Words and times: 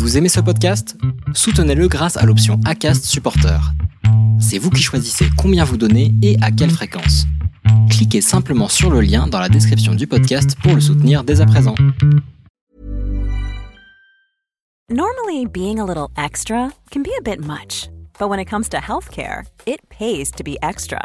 Vous 0.00 0.16
aimez 0.16 0.30
ce 0.30 0.40
podcast? 0.40 0.96
Soutenez-le 1.34 1.86
grâce 1.86 2.16
à 2.16 2.24
l'option 2.24 2.58
ACAST 2.64 3.04
Supporter. 3.04 3.60
C'est 4.40 4.56
vous 4.56 4.70
qui 4.70 4.82
choisissez 4.82 5.26
combien 5.36 5.62
vous 5.62 5.76
donnez 5.76 6.14
et 6.22 6.38
à 6.40 6.50
quelle 6.50 6.70
fréquence. 6.70 7.26
Cliquez 7.90 8.22
simplement 8.22 8.68
sur 8.68 8.90
le 8.90 9.02
lien 9.02 9.26
dans 9.26 9.38
la 9.38 9.50
description 9.50 9.94
du 9.94 10.06
podcast 10.06 10.56
pour 10.62 10.74
le 10.74 10.80
soutenir 10.80 11.22
dès 11.22 11.42
à 11.42 11.46
présent. 11.46 11.74
Normally, 14.88 15.44
being 15.46 15.78
a 15.78 15.84
little 15.84 16.08
extra 16.16 16.70
can 16.90 17.02
be 17.02 17.12
a 17.18 17.22
bit 17.22 17.44
much, 17.44 17.90
but 18.18 18.30
when 18.30 18.40
it 18.40 18.48
comes 18.48 18.70
to 18.70 18.78
healthcare, 18.78 19.42
it 19.66 19.80
pays 19.90 20.30
to 20.30 20.42
be 20.42 20.56
extra. 20.62 21.04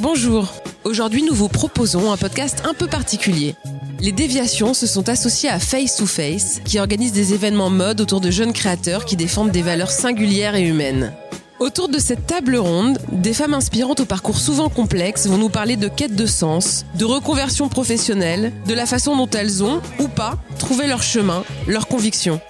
Bonjour. 0.00 0.52
Aujourd'hui, 0.84 1.24
nous 1.24 1.34
vous 1.34 1.48
proposons 1.48 2.12
un 2.12 2.16
podcast 2.16 2.62
un 2.64 2.72
peu 2.72 2.86
particulier. 2.86 3.56
Les 3.98 4.12
déviations 4.12 4.72
se 4.72 4.86
sont 4.86 5.08
associées 5.08 5.48
à 5.48 5.58
Face 5.58 5.96
to 5.96 6.06
Face, 6.06 6.60
qui 6.64 6.78
organise 6.78 7.12
des 7.12 7.34
événements 7.34 7.68
mode 7.68 8.00
autour 8.00 8.20
de 8.20 8.30
jeunes 8.30 8.52
créateurs 8.52 9.04
qui 9.04 9.16
défendent 9.16 9.50
des 9.50 9.62
valeurs 9.62 9.90
singulières 9.90 10.54
et 10.54 10.62
humaines. 10.62 11.12
Autour 11.58 11.88
de 11.88 11.98
cette 11.98 12.28
table 12.28 12.54
ronde, 12.54 12.98
des 13.10 13.34
femmes 13.34 13.54
inspirantes 13.54 13.98
au 13.98 14.04
parcours 14.04 14.38
souvent 14.38 14.68
complexe 14.68 15.26
vont 15.26 15.38
nous 15.38 15.48
parler 15.48 15.74
de 15.74 15.88
quête 15.88 16.14
de 16.14 16.26
sens, 16.26 16.84
de 16.94 17.04
reconversion 17.04 17.68
professionnelle, 17.68 18.52
de 18.68 18.74
la 18.74 18.86
façon 18.86 19.16
dont 19.16 19.30
elles 19.30 19.64
ont, 19.64 19.80
ou 19.98 20.06
pas, 20.06 20.38
trouvé 20.60 20.86
leur 20.86 21.02
chemin, 21.02 21.42
leurs 21.66 21.88
convictions. 21.88 22.40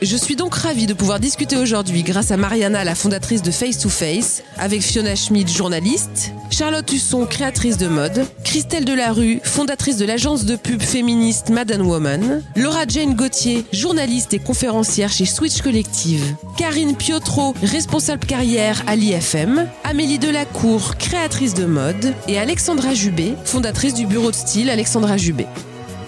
Je 0.00 0.16
suis 0.16 0.36
donc 0.36 0.54
ravie 0.54 0.86
de 0.86 0.94
pouvoir 0.94 1.18
discuter 1.18 1.56
aujourd'hui 1.56 2.04
grâce 2.04 2.30
à 2.30 2.36
Mariana, 2.36 2.84
la 2.84 2.94
fondatrice 2.94 3.42
de 3.42 3.50
Face 3.50 3.78
to 3.78 3.88
Face, 3.88 4.44
avec 4.56 4.80
Fiona 4.80 5.16
Schmidt, 5.16 5.52
journaliste, 5.52 6.30
Charlotte 6.50 6.90
Husson, 6.92 7.26
créatrice 7.26 7.78
de 7.78 7.88
mode, 7.88 8.24
Christelle 8.44 8.84
Delarue, 8.84 9.40
fondatrice 9.42 9.96
de 9.96 10.04
l'agence 10.04 10.44
de 10.44 10.54
pub 10.54 10.82
féministe 10.82 11.48
Madame 11.50 11.84
Woman, 11.84 12.44
Laura 12.54 12.86
Jane 12.86 13.14
Gauthier, 13.14 13.64
journaliste 13.72 14.32
et 14.34 14.38
conférencière 14.38 15.10
chez 15.10 15.26
Switch 15.26 15.62
Collective, 15.62 16.22
Karine 16.56 16.94
Piotro, 16.94 17.54
responsable 17.64 18.24
carrière 18.24 18.84
à 18.86 18.94
l'IFM, 18.94 19.66
Amélie 19.82 20.20
Delacour, 20.20 20.94
créatrice 20.96 21.54
de 21.54 21.64
mode, 21.64 22.14
et 22.28 22.38
Alexandra 22.38 22.94
Jubé, 22.94 23.34
fondatrice 23.44 23.94
du 23.94 24.06
bureau 24.06 24.30
de 24.30 24.36
style 24.36 24.70
Alexandra 24.70 25.16
Jubé. 25.16 25.46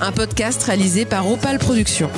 Un 0.00 0.12
podcast 0.12 0.62
réalisé 0.62 1.04
par 1.06 1.28
Opal 1.28 1.58
Productions. 1.58 2.10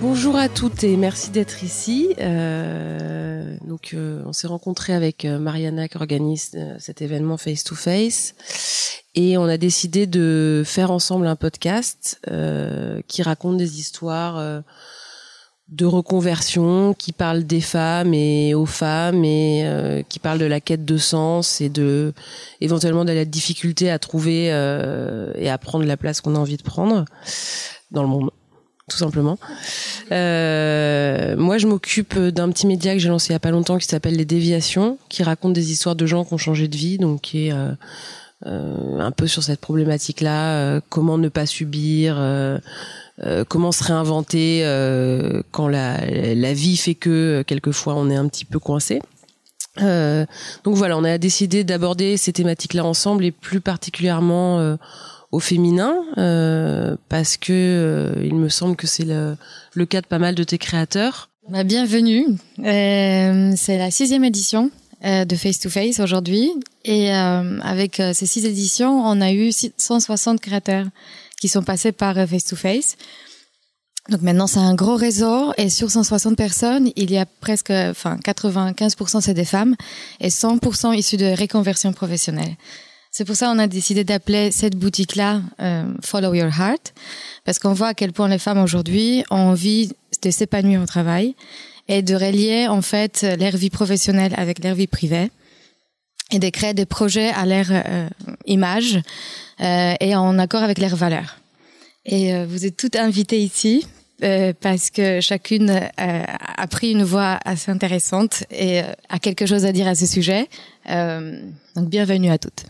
Bonjour 0.00 0.36
à 0.36 0.48
toutes 0.48 0.84
et 0.84 0.96
merci 0.96 1.30
d'être 1.30 1.64
ici. 1.64 2.14
Euh, 2.20 3.56
donc, 3.66 3.90
euh, 3.94 4.22
on 4.26 4.32
s'est 4.32 4.46
rencontré 4.46 4.92
avec 4.92 5.24
euh, 5.24 5.40
Mariana 5.40 5.88
qui 5.88 5.96
organise 5.96 6.52
euh, 6.54 6.76
cet 6.78 7.02
événement 7.02 7.36
face 7.36 7.64
to 7.64 7.74
face, 7.74 8.36
et 9.16 9.36
on 9.38 9.44
a 9.46 9.56
décidé 9.56 10.06
de 10.06 10.62
faire 10.64 10.92
ensemble 10.92 11.26
un 11.26 11.34
podcast 11.34 12.20
euh, 12.30 13.00
qui 13.08 13.22
raconte 13.22 13.56
des 13.56 13.80
histoires 13.80 14.62
de 15.68 15.84
reconversion, 15.84 16.94
qui 16.94 17.12
parle 17.12 17.42
des 17.42 17.60
femmes 17.60 18.14
et 18.14 18.54
aux 18.54 18.66
femmes, 18.66 19.24
et 19.24 20.04
qui 20.08 20.20
parle 20.20 20.38
de 20.38 20.44
la 20.44 20.60
quête 20.60 20.84
de 20.84 20.96
sens 20.96 21.60
et 21.60 21.68
de 21.68 22.14
éventuellement 22.60 23.04
de 23.04 23.12
la 23.12 23.24
difficulté 23.24 23.90
à 23.90 23.98
trouver 23.98 24.44
et 24.46 25.50
à 25.50 25.58
prendre 25.58 25.84
la 25.84 25.96
place 25.96 26.20
qu'on 26.20 26.36
a 26.36 26.38
envie 26.38 26.56
de 26.56 26.62
prendre 26.62 27.04
dans 27.90 28.02
le 28.02 28.08
monde 28.08 28.30
tout 28.88 28.96
simplement. 28.96 29.38
Euh, 30.12 31.36
moi, 31.36 31.58
je 31.58 31.66
m'occupe 31.66 32.18
d'un 32.18 32.50
petit 32.50 32.66
média 32.66 32.92
que 32.94 32.98
j'ai 32.98 33.08
lancé 33.08 33.30
il 33.30 33.32
y 33.32 33.36
a 33.36 33.40
pas 33.40 33.50
longtemps 33.50 33.78
qui 33.78 33.86
s'appelle 33.86 34.16
Les 34.16 34.24
Déviations, 34.24 34.98
qui 35.08 35.22
raconte 35.22 35.52
des 35.52 35.70
histoires 35.72 35.96
de 35.96 36.06
gens 36.06 36.24
qui 36.24 36.34
ont 36.34 36.38
changé 36.38 36.68
de 36.68 36.76
vie, 36.76 36.98
donc 36.98 37.20
qui 37.20 37.46
est 37.46 37.52
euh, 37.52 37.72
euh, 38.46 39.00
un 39.00 39.10
peu 39.10 39.26
sur 39.26 39.42
cette 39.42 39.60
problématique-là, 39.60 40.52
euh, 40.52 40.80
comment 40.90 41.18
ne 41.18 41.28
pas 41.28 41.44
subir, 41.44 42.16
euh, 42.18 42.58
comment 43.48 43.72
se 43.72 43.82
réinventer 43.82 44.62
quand 45.50 45.66
la, 45.66 45.98
la 46.06 46.52
vie 46.52 46.76
fait 46.76 46.94
que 46.94 47.42
quelquefois 47.42 47.96
on 47.96 48.10
est 48.10 48.16
un 48.16 48.28
petit 48.28 48.44
peu 48.44 48.60
coincé. 48.60 49.02
donc 49.76 50.76
voilà, 50.76 50.96
on 50.96 51.02
a 51.02 51.18
décidé 51.18 51.64
d'aborder 51.64 52.16
ces 52.16 52.32
thématiques-là 52.32 52.84
ensemble 52.84 53.24
et 53.24 53.32
plus 53.32 53.60
particulièrement 53.60 54.76
au 55.30 55.40
féminin 55.40 55.94
euh, 56.16 56.96
parce 57.08 57.36
que 57.36 57.52
euh, 57.52 58.24
il 58.24 58.34
me 58.34 58.48
semble 58.48 58.76
que 58.76 58.86
c'est 58.86 59.04
le, 59.04 59.36
cas 59.86 60.00
de 60.00 60.06
pas 60.06 60.18
mal 60.18 60.34
de 60.34 60.44
tes 60.44 60.58
créateurs. 60.58 61.30
Bah, 61.48 61.64
bienvenue. 61.64 62.26
Euh, 62.64 63.52
c'est 63.56 63.78
la 63.78 63.90
sixième 63.90 64.24
édition 64.24 64.70
de 65.02 65.36
Face 65.36 65.60
to 65.60 65.70
Face 65.70 66.00
aujourd'hui 66.00 66.50
et 66.84 67.12
avec 67.12 68.02
ces 68.14 68.26
six 68.26 68.44
éditions, 68.44 69.00
on 69.06 69.20
a 69.20 69.32
eu 69.32 69.52
160 69.52 70.40
créateurs 70.40 70.86
qui 71.40 71.46
sont 71.46 71.62
passés 71.62 71.92
par 71.92 72.16
Face 72.26 72.46
to 72.46 72.56
Face. 72.56 72.96
Donc 74.08 74.22
maintenant, 74.22 74.48
c'est 74.48 74.58
un 74.58 74.74
gros 74.74 74.96
réseau 74.96 75.52
et 75.56 75.68
sur 75.68 75.88
160 75.88 76.36
personnes, 76.36 76.90
il 76.96 77.12
y 77.12 77.16
a 77.16 77.26
presque, 77.26 77.70
enfin 77.70 78.16
95% 78.16 79.20
c'est 79.20 79.34
des 79.34 79.44
femmes 79.44 79.76
et 80.18 80.30
100% 80.30 80.96
issus 80.96 81.16
de 81.16 81.38
reconversion 81.40 81.92
professionnelle. 81.92 82.56
C'est 83.10 83.24
pour 83.24 83.36
ça 83.36 83.46
qu'on 83.46 83.58
a 83.58 83.66
décidé 83.66 84.04
d'appeler 84.04 84.50
cette 84.50 84.76
boutique-là 84.76 85.42
euh, 85.60 85.84
Follow 86.02 86.34
Your 86.34 86.48
Heart, 86.48 86.94
parce 87.44 87.58
qu'on 87.58 87.72
voit 87.72 87.88
à 87.88 87.94
quel 87.94 88.12
point 88.12 88.28
les 88.28 88.38
femmes 88.38 88.62
aujourd'hui 88.62 89.24
ont 89.30 89.36
envie 89.36 89.90
de 90.22 90.30
s'épanouir 90.30 90.82
au 90.82 90.86
travail 90.86 91.34
et 91.88 92.02
de 92.02 92.14
relier 92.14 92.68
en 92.68 92.82
fait 92.82 93.26
leur 93.38 93.56
vie 93.56 93.70
professionnelle 93.70 94.34
avec 94.36 94.62
leur 94.62 94.74
vie 94.74 94.86
privée 94.86 95.30
et 96.30 96.38
de 96.38 96.48
créer 96.50 96.74
des 96.74 96.86
projets 96.86 97.30
à 97.30 97.46
leur 97.46 97.66
euh, 97.70 98.08
image 98.46 99.00
euh, 99.60 99.94
et 99.98 100.14
en 100.14 100.38
accord 100.38 100.62
avec 100.62 100.78
leurs 100.78 100.96
valeurs. 100.96 101.38
Et 102.08 102.34
euh, 102.34 102.46
vous 102.48 102.64
êtes 102.64 102.76
toutes 102.76 102.96
invitées 102.96 103.40
ici 103.40 103.86
euh, 104.22 104.52
parce 104.60 104.90
que 104.90 105.20
chacune 105.20 105.70
euh, 105.70 106.22
a 106.56 106.66
pris 106.66 106.92
une 106.92 107.04
voix 107.04 107.38
assez 107.44 107.70
intéressante 107.70 108.44
et 108.50 108.80
a 109.08 109.18
quelque 109.18 109.46
chose 109.46 109.64
à 109.66 109.72
dire 109.72 109.86
à 109.86 109.94
ce 109.94 110.06
sujet. 110.06 110.48
donc 110.86 111.88
bienvenue 111.88 112.30
à 112.30 112.38
toutes. 112.38 112.64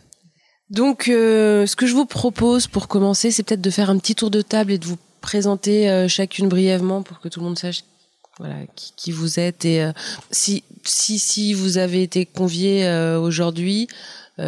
Donc, 0.71 1.09
euh, 1.09 1.67
ce 1.67 1.77
que 1.77 1.87
je 1.87 1.95
vous 1.95 2.05
propose 2.05 2.67
pour 2.67 2.89
commencer, 2.89 3.31
c'est 3.31 3.43
peut-être 3.43 3.63
de 3.63 3.71
faire 3.71 3.91
un 3.91 3.99
petit 3.99 4.15
tour 4.15 4.31
de 4.31 4.43
table 4.43 4.73
et 4.73 4.79
de 4.79 4.85
vous 4.85 4.99
présenter 5.21 5.89
euh, 5.91 6.09
chacune 6.09 6.49
brièvement 6.49 7.03
pour 7.03 7.21
que 7.21 7.29
tout 7.29 7.41
le 7.41 7.47
monde 7.47 7.59
sache 7.59 7.85
voilà 8.39 8.55
qui, 8.77 8.93
qui 8.97 9.11
vous 9.11 9.41
êtes 9.41 9.65
et 9.65 9.83
euh, 9.83 9.91
si 10.31 10.63
si 10.85 11.19
si 11.19 11.55
vous 11.55 11.77
avez 11.77 12.05
été 12.05 12.25
convié 12.25 12.89
aujourd'hui, 13.21 13.89
il 14.39 14.45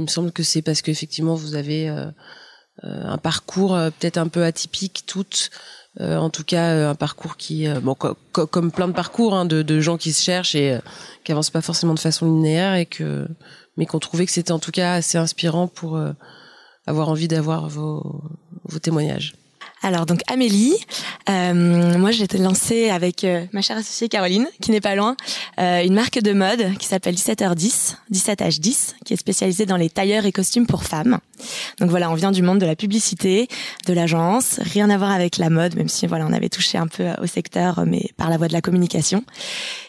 me 0.00 0.06
semble 0.06 0.30
que 0.30 0.42
c'est 0.42 0.60
parce 0.60 0.82
qu'effectivement 0.82 1.34
vous 1.34 1.54
avez 1.54 1.88
un 2.82 3.18
parcours 3.18 3.70
peut-être 3.98 4.18
un 4.18 4.28
peu 4.28 4.44
atypique 4.44 5.04
toutes. 5.06 5.50
en 5.98 6.28
tout 6.28 6.44
cas, 6.44 6.90
un 6.90 6.94
parcours 6.94 7.36
qui, 7.36 7.66
bon, 7.82 7.96
comme 8.32 8.70
plein 8.70 8.86
de 8.86 8.92
parcours 8.92 9.34
hein, 9.34 9.46
de, 9.46 9.62
de, 9.62 9.80
gens 9.80 9.96
qui 9.96 10.12
se 10.12 10.22
cherchent 10.22 10.54
et 10.54 10.78
qui 11.24 11.32
avancent 11.32 11.50
pas 11.50 11.62
forcément 11.62 11.94
de 11.94 12.00
façon 12.00 12.26
linéaire 12.26 12.74
et 12.74 12.86
que 12.86 13.26
mais 13.76 13.86
qu'on 13.86 13.98
trouvait 13.98 14.26
que 14.26 14.32
c'était 14.32 14.52
en 14.52 14.58
tout 14.58 14.72
cas 14.72 14.94
assez 14.94 15.18
inspirant 15.18 15.68
pour 15.68 15.96
euh, 15.96 16.12
avoir 16.86 17.08
envie 17.08 17.28
d'avoir 17.28 17.68
vos, 17.68 18.22
vos 18.64 18.78
témoignages. 18.78 19.34
Alors 19.84 20.06
donc 20.06 20.20
Amélie, 20.28 20.74
euh, 21.28 21.98
moi 21.98 22.10
j'ai 22.10 22.24
été 22.24 22.38
lancée 22.38 22.88
avec 22.88 23.22
euh, 23.22 23.44
ma 23.52 23.60
chère 23.60 23.76
associée 23.76 24.08
Caroline, 24.08 24.46
qui 24.62 24.70
n'est 24.70 24.80
pas 24.80 24.94
loin, 24.94 25.14
euh, 25.60 25.84
une 25.84 25.92
marque 25.92 26.20
de 26.20 26.32
mode 26.32 26.78
qui 26.78 26.86
s'appelle 26.86 27.14
17h10, 27.14 27.96
17h10, 28.10 28.94
qui 29.04 29.12
est 29.12 29.16
spécialisée 29.18 29.66
dans 29.66 29.76
les 29.76 29.90
tailleurs 29.90 30.24
et 30.24 30.32
costumes 30.32 30.66
pour 30.66 30.84
femmes. 30.84 31.18
Donc 31.80 31.90
voilà, 31.90 32.10
on 32.10 32.14
vient 32.14 32.32
du 32.32 32.40
monde 32.40 32.60
de 32.60 32.66
la 32.66 32.76
publicité, 32.76 33.46
de 33.86 33.92
l'agence, 33.92 34.58
rien 34.62 34.88
à 34.88 34.96
voir 34.96 35.10
avec 35.10 35.36
la 35.36 35.50
mode, 35.50 35.76
même 35.76 35.90
si 35.90 36.06
voilà 36.06 36.24
on 36.26 36.32
avait 36.32 36.48
touché 36.48 36.78
un 36.78 36.86
peu 36.86 37.10
au 37.20 37.26
secteur, 37.26 37.84
mais 37.84 38.08
par 38.16 38.30
la 38.30 38.38
voie 38.38 38.48
de 38.48 38.54
la 38.54 38.62
communication. 38.62 39.22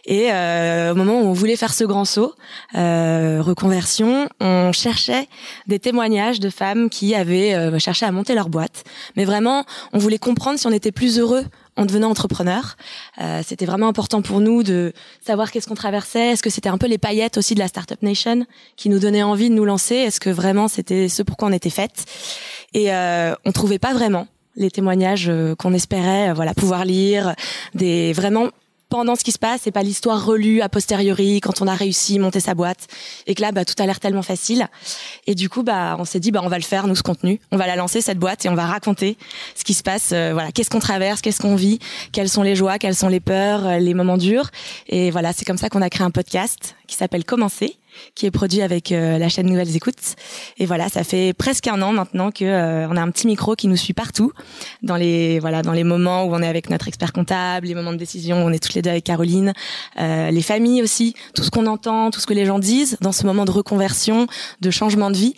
Et 0.05 0.31
euh, 0.31 0.91
au 0.91 0.95
moment 0.95 1.21
où 1.21 1.25
on 1.25 1.33
voulait 1.33 1.55
faire 1.55 1.73
ce 1.73 1.83
grand 1.83 2.05
saut, 2.05 2.33
euh, 2.75 3.41
reconversion, 3.41 4.29
on 4.39 4.71
cherchait 4.71 5.27
des 5.67 5.79
témoignages 5.79 6.39
de 6.39 6.49
femmes 6.49 6.89
qui 6.89 7.15
avaient 7.15 7.53
euh, 7.53 7.79
cherché 7.79 8.05
à 8.05 8.11
monter 8.11 8.35
leur 8.35 8.49
boîte. 8.49 8.83
Mais 9.15 9.25
vraiment, 9.25 9.65
on 9.93 9.97
voulait 9.97 10.17
comprendre 10.17 10.59
si 10.59 10.67
on 10.67 10.71
était 10.71 10.91
plus 10.91 11.19
heureux 11.19 11.43
en 11.77 11.85
devenant 11.85 12.09
entrepreneur. 12.09 12.77
Euh, 13.21 13.41
c'était 13.45 13.65
vraiment 13.65 13.87
important 13.87 14.21
pour 14.21 14.39
nous 14.39 14.63
de 14.63 14.93
savoir 15.25 15.51
qu'est-ce 15.51 15.67
qu'on 15.67 15.75
traversait. 15.75 16.31
Est-ce 16.31 16.43
que 16.43 16.49
c'était 16.49 16.69
un 16.69 16.77
peu 16.77 16.87
les 16.87 16.97
paillettes 16.97 17.37
aussi 17.37 17.53
de 17.53 17.59
la 17.59 17.67
Startup 17.67 18.01
Nation 18.01 18.45
qui 18.77 18.89
nous 18.89 18.99
donnaient 18.99 19.23
envie 19.23 19.49
de 19.49 19.55
nous 19.55 19.65
lancer? 19.65 19.95
Est-ce 19.95 20.19
que 20.19 20.29
vraiment 20.29 20.67
c'était 20.67 21.09
ce 21.09 21.23
pour 21.23 21.37
quoi 21.37 21.49
on 21.49 21.51
était 21.51 21.69
faites? 21.69 22.05
Et 22.73 22.93
euh, 22.93 23.33
on 23.45 23.51
trouvait 23.51 23.79
pas 23.79 23.93
vraiment 23.93 24.27
les 24.55 24.71
témoignages 24.71 25.27
euh, 25.29 25.55
qu'on 25.55 25.73
espérait, 25.73 26.29
euh, 26.29 26.33
voilà, 26.33 26.53
pouvoir 26.53 26.85
lire, 26.85 27.35
des 27.73 28.13
vraiment 28.13 28.49
pendant 28.89 29.15
ce 29.15 29.23
qui 29.23 29.31
se 29.31 29.39
passe 29.39 29.67
et 29.67 29.71
pas 29.71 29.83
l'histoire 29.83 30.25
relue 30.25 30.61
a 30.61 30.69
posteriori 30.69 31.41
quand 31.41 31.61
on 31.61 31.67
a 31.67 31.75
réussi 31.75 32.19
monter 32.19 32.39
sa 32.39 32.53
boîte 32.53 32.87
et 33.27 33.35
que 33.35 33.41
là 33.41 33.51
bah 33.51 33.65
tout 33.65 33.75
a 33.81 33.85
l'air 33.85 33.99
tellement 33.99 34.21
facile. 34.21 34.67
Et 35.27 35.35
du 35.35 35.49
coup 35.49 35.63
bah 35.63 35.95
on 35.99 36.05
s'est 36.05 36.19
dit 36.19 36.31
bah 36.31 36.41
on 36.43 36.49
va 36.49 36.57
le 36.57 36.63
faire 36.63 36.87
nous 36.87 36.95
ce 36.95 37.03
contenu. 37.03 37.39
On 37.51 37.57
va 37.57 37.67
la 37.67 37.75
lancer 37.75 38.01
cette 38.01 38.19
boîte 38.19 38.45
et 38.45 38.49
on 38.49 38.55
va 38.55 38.65
raconter 38.65 39.17
ce 39.55 39.63
qui 39.63 39.73
se 39.73 39.83
passe 39.83 40.11
euh, 40.13 40.31
voilà 40.33 40.51
qu'est-ce 40.51 40.69
qu'on 40.69 40.79
traverse 40.79 41.21
qu'est-ce 41.21 41.41
qu'on 41.41 41.55
vit 41.55 41.79
quelles 42.11 42.29
sont 42.29 42.43
les 42.43 42.55
joies 42.55 42.77
quelles 42.77 42.95
sont 42.95 43.09
les 43.09 43.19
peurs 43.19 43.65
euh, 43.65 43.77
les 43.79 43.93
moments 43.93 44.17
durs. 44.17 44.49
Et 44.87 45.11
voilà 45.11 45.33
c'est 45.33 45.45
comme 45.45 45.57
ça 45.57 45.69
qu'on 45.69 45.81
a 45.81 45.89
créé 45.89 46.05
un 46.05 46.11
podcast 46.11 46.75
qui 46.87 46.95
s'appelle 46.95 47.25
Commencer 47.25 47.77
qui 48.15 48.25
est 48.25 48.31
produit 48.31 48.61
avec 48.61 48.91
euh, 48.91 49.17
la 49.17 49.29
chaîne 49.29 49.47
Nouvelles 49.47 49.75
Écoutes. 49.75 50.15
Et 50.57 50.65
voilà, 50.65 50.89
ça 50.89 51.03
fait 51.03 51.33
presque 51.33 51.67
un 51.67 51.81
an 51.81 51.91
maintenant 51.91 52.31
que 52.31 52.45
euh, 52.45 52.87
on 52.89 52.97
a 52.97 53.01
un 53.01 53.11
petit 53.11 53.27
micro 53.27 53.55
qui 53.55 53.67
nous 53.67 53.77
suit 53.77 53.93
partout, 53.93 54.31
dans 54.83 54.95
les 54.95 55.39
voilà, 55.39 55.61
dans 55.61 55.73
les 55.73 55.83
moments 55.83 56.25
où 56.25 56.33
on 56.33 56.41
est 56.41 56.47
avec 56.47 56.69
notre 56.69 56.87
expert 56.87 57.13
comptable, 57.13 57.67
les 57.67 57.75
moments 57.75 57.93
de 57.93 57.97
décision 57.97 58.43
où 58.43 58.47
on 58.47 58.51
est 58.51 58.59
toutes 58.59 58.73
les 58.73 58.81
deux 58.81 58.89
avec 58.89 59.03
Caroline, 59.03 59.53
euh, 59.99 60.31
les 60.31 60.41
familles 60.41 60.81
aussi, 60.81 61.15
tout 61.33 61.43
ce 61.43 61.51
qu'on 61.51 61.65
entend, 61.65 62.11
tout 62.11 62.19
ce 62.19 62.27
que 62.27 62.33
les 62.33 62.45
gens 62.45 62.59
disent 62.59 62.97
dans 63.01 63.11
ce 63.11 63.25
moment 63.25 63.45
de 63.45 63.51
reconversion, 63.51 64.27
de 64.61 64.71
changement 64.71 65.11
de 65.11 65.17
vie, 65.17 65.35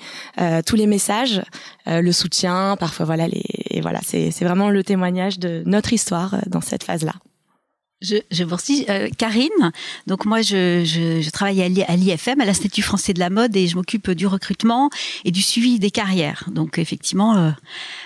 tous 0.66 0.76
les 0.76 0.88
messages, 0.88 1.42
le 1.86 2.12
soutien, 2.12 2.76
parfois 2.80 3.06
voilà 3.06 3.28
les 3.28 3.44
et 3.70 3.82
voilà, 3.82 4.00
c'est 4.04 4.32
c'est 4.32 4.46
vraiment 4.46 4.70
le 4.70 4.84
témoignage 4.84 5.40
de 5.40 5.64
notre 5.66 5.94
histoire 5.94 6.36
dans 6.48 6.62
cette 6.62 6.84
phase-là. 6.84 7.14
Je, 8.00 8.18
je 8.30 8.44
vous 8.44 8.50
remercie. 8.50 8.86
Euh, 8.90 9.10
Karine, 9.18 9.72
donc 10.06 10.26
moi 10.26 10.44
je, 10.44 10.84
je, 10.86 11.20
je 11.20 11.30
travaille 11.32 11.64
à 11.64 11.96
l'IFM, 11.96 12.40
à 12.42 12.46
l'Institut 12.46 12.84
français 12.84 13.12
de 13.14 13.20
la 13.20 13.32
mode, 13.32 13.56
et 13.56 13.68
je 13.68 13.76
m'occupe 13.76 14.12
du 14.12 14.28
recrutement 14.28 14.92
et 15.26 15.32
du 15.32 15.42
suivi 15.42 15.80
des 15.80 15.90
carrières. 15.90 16.44
Donc 16.52 16.78
effectivement, 16.78 17.38
euh, 17.38 17.52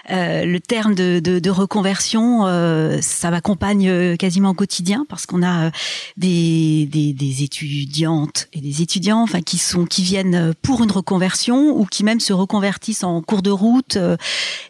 euh, 0.10 0.46
le 0.46 0.60
terme 0.60 0.96
de, 0.96 1.20
de, 1.20 1.40
de 1.40 1.50
reconversion, 1.50 2.46
euh, 2.48 3.00
ça 3.02 3.30
m'accompagne 3.30 3.88
euh, 3.88 4.16
quasiment 4.16 4.50
au 4.50 4.54
quotidien 4.54 5.06
parce 5.08 5.26
qu'on 5.26 5.44
a 5.44 5.68
euh, 5.68 5.72
des, 6.18 6.88
des, 6.92 7.14
des, 7.14 7.44
étudiantes 7.44 8.48
et 8.54 8.62
des 8.62 8.82
étudiants, 8.82 9.22
enfin 9.22 9.42
qui 9.42 9.58
sont 9.58 9.86
qui 9.86 10.02
viennent 10.02 10.54
pour 10.62 10.84
une 10.84 10.92
reconversion 10.92 11.78
ou 11.78 11.86
qui 11.86 12.04
même 12.04 12.20
se 12.20 12.34
reconvertissent 12.34 13.04
en 13.04 13.22
cours 13.22 13.42
de 13.42 13.52
route. 13.52 13.98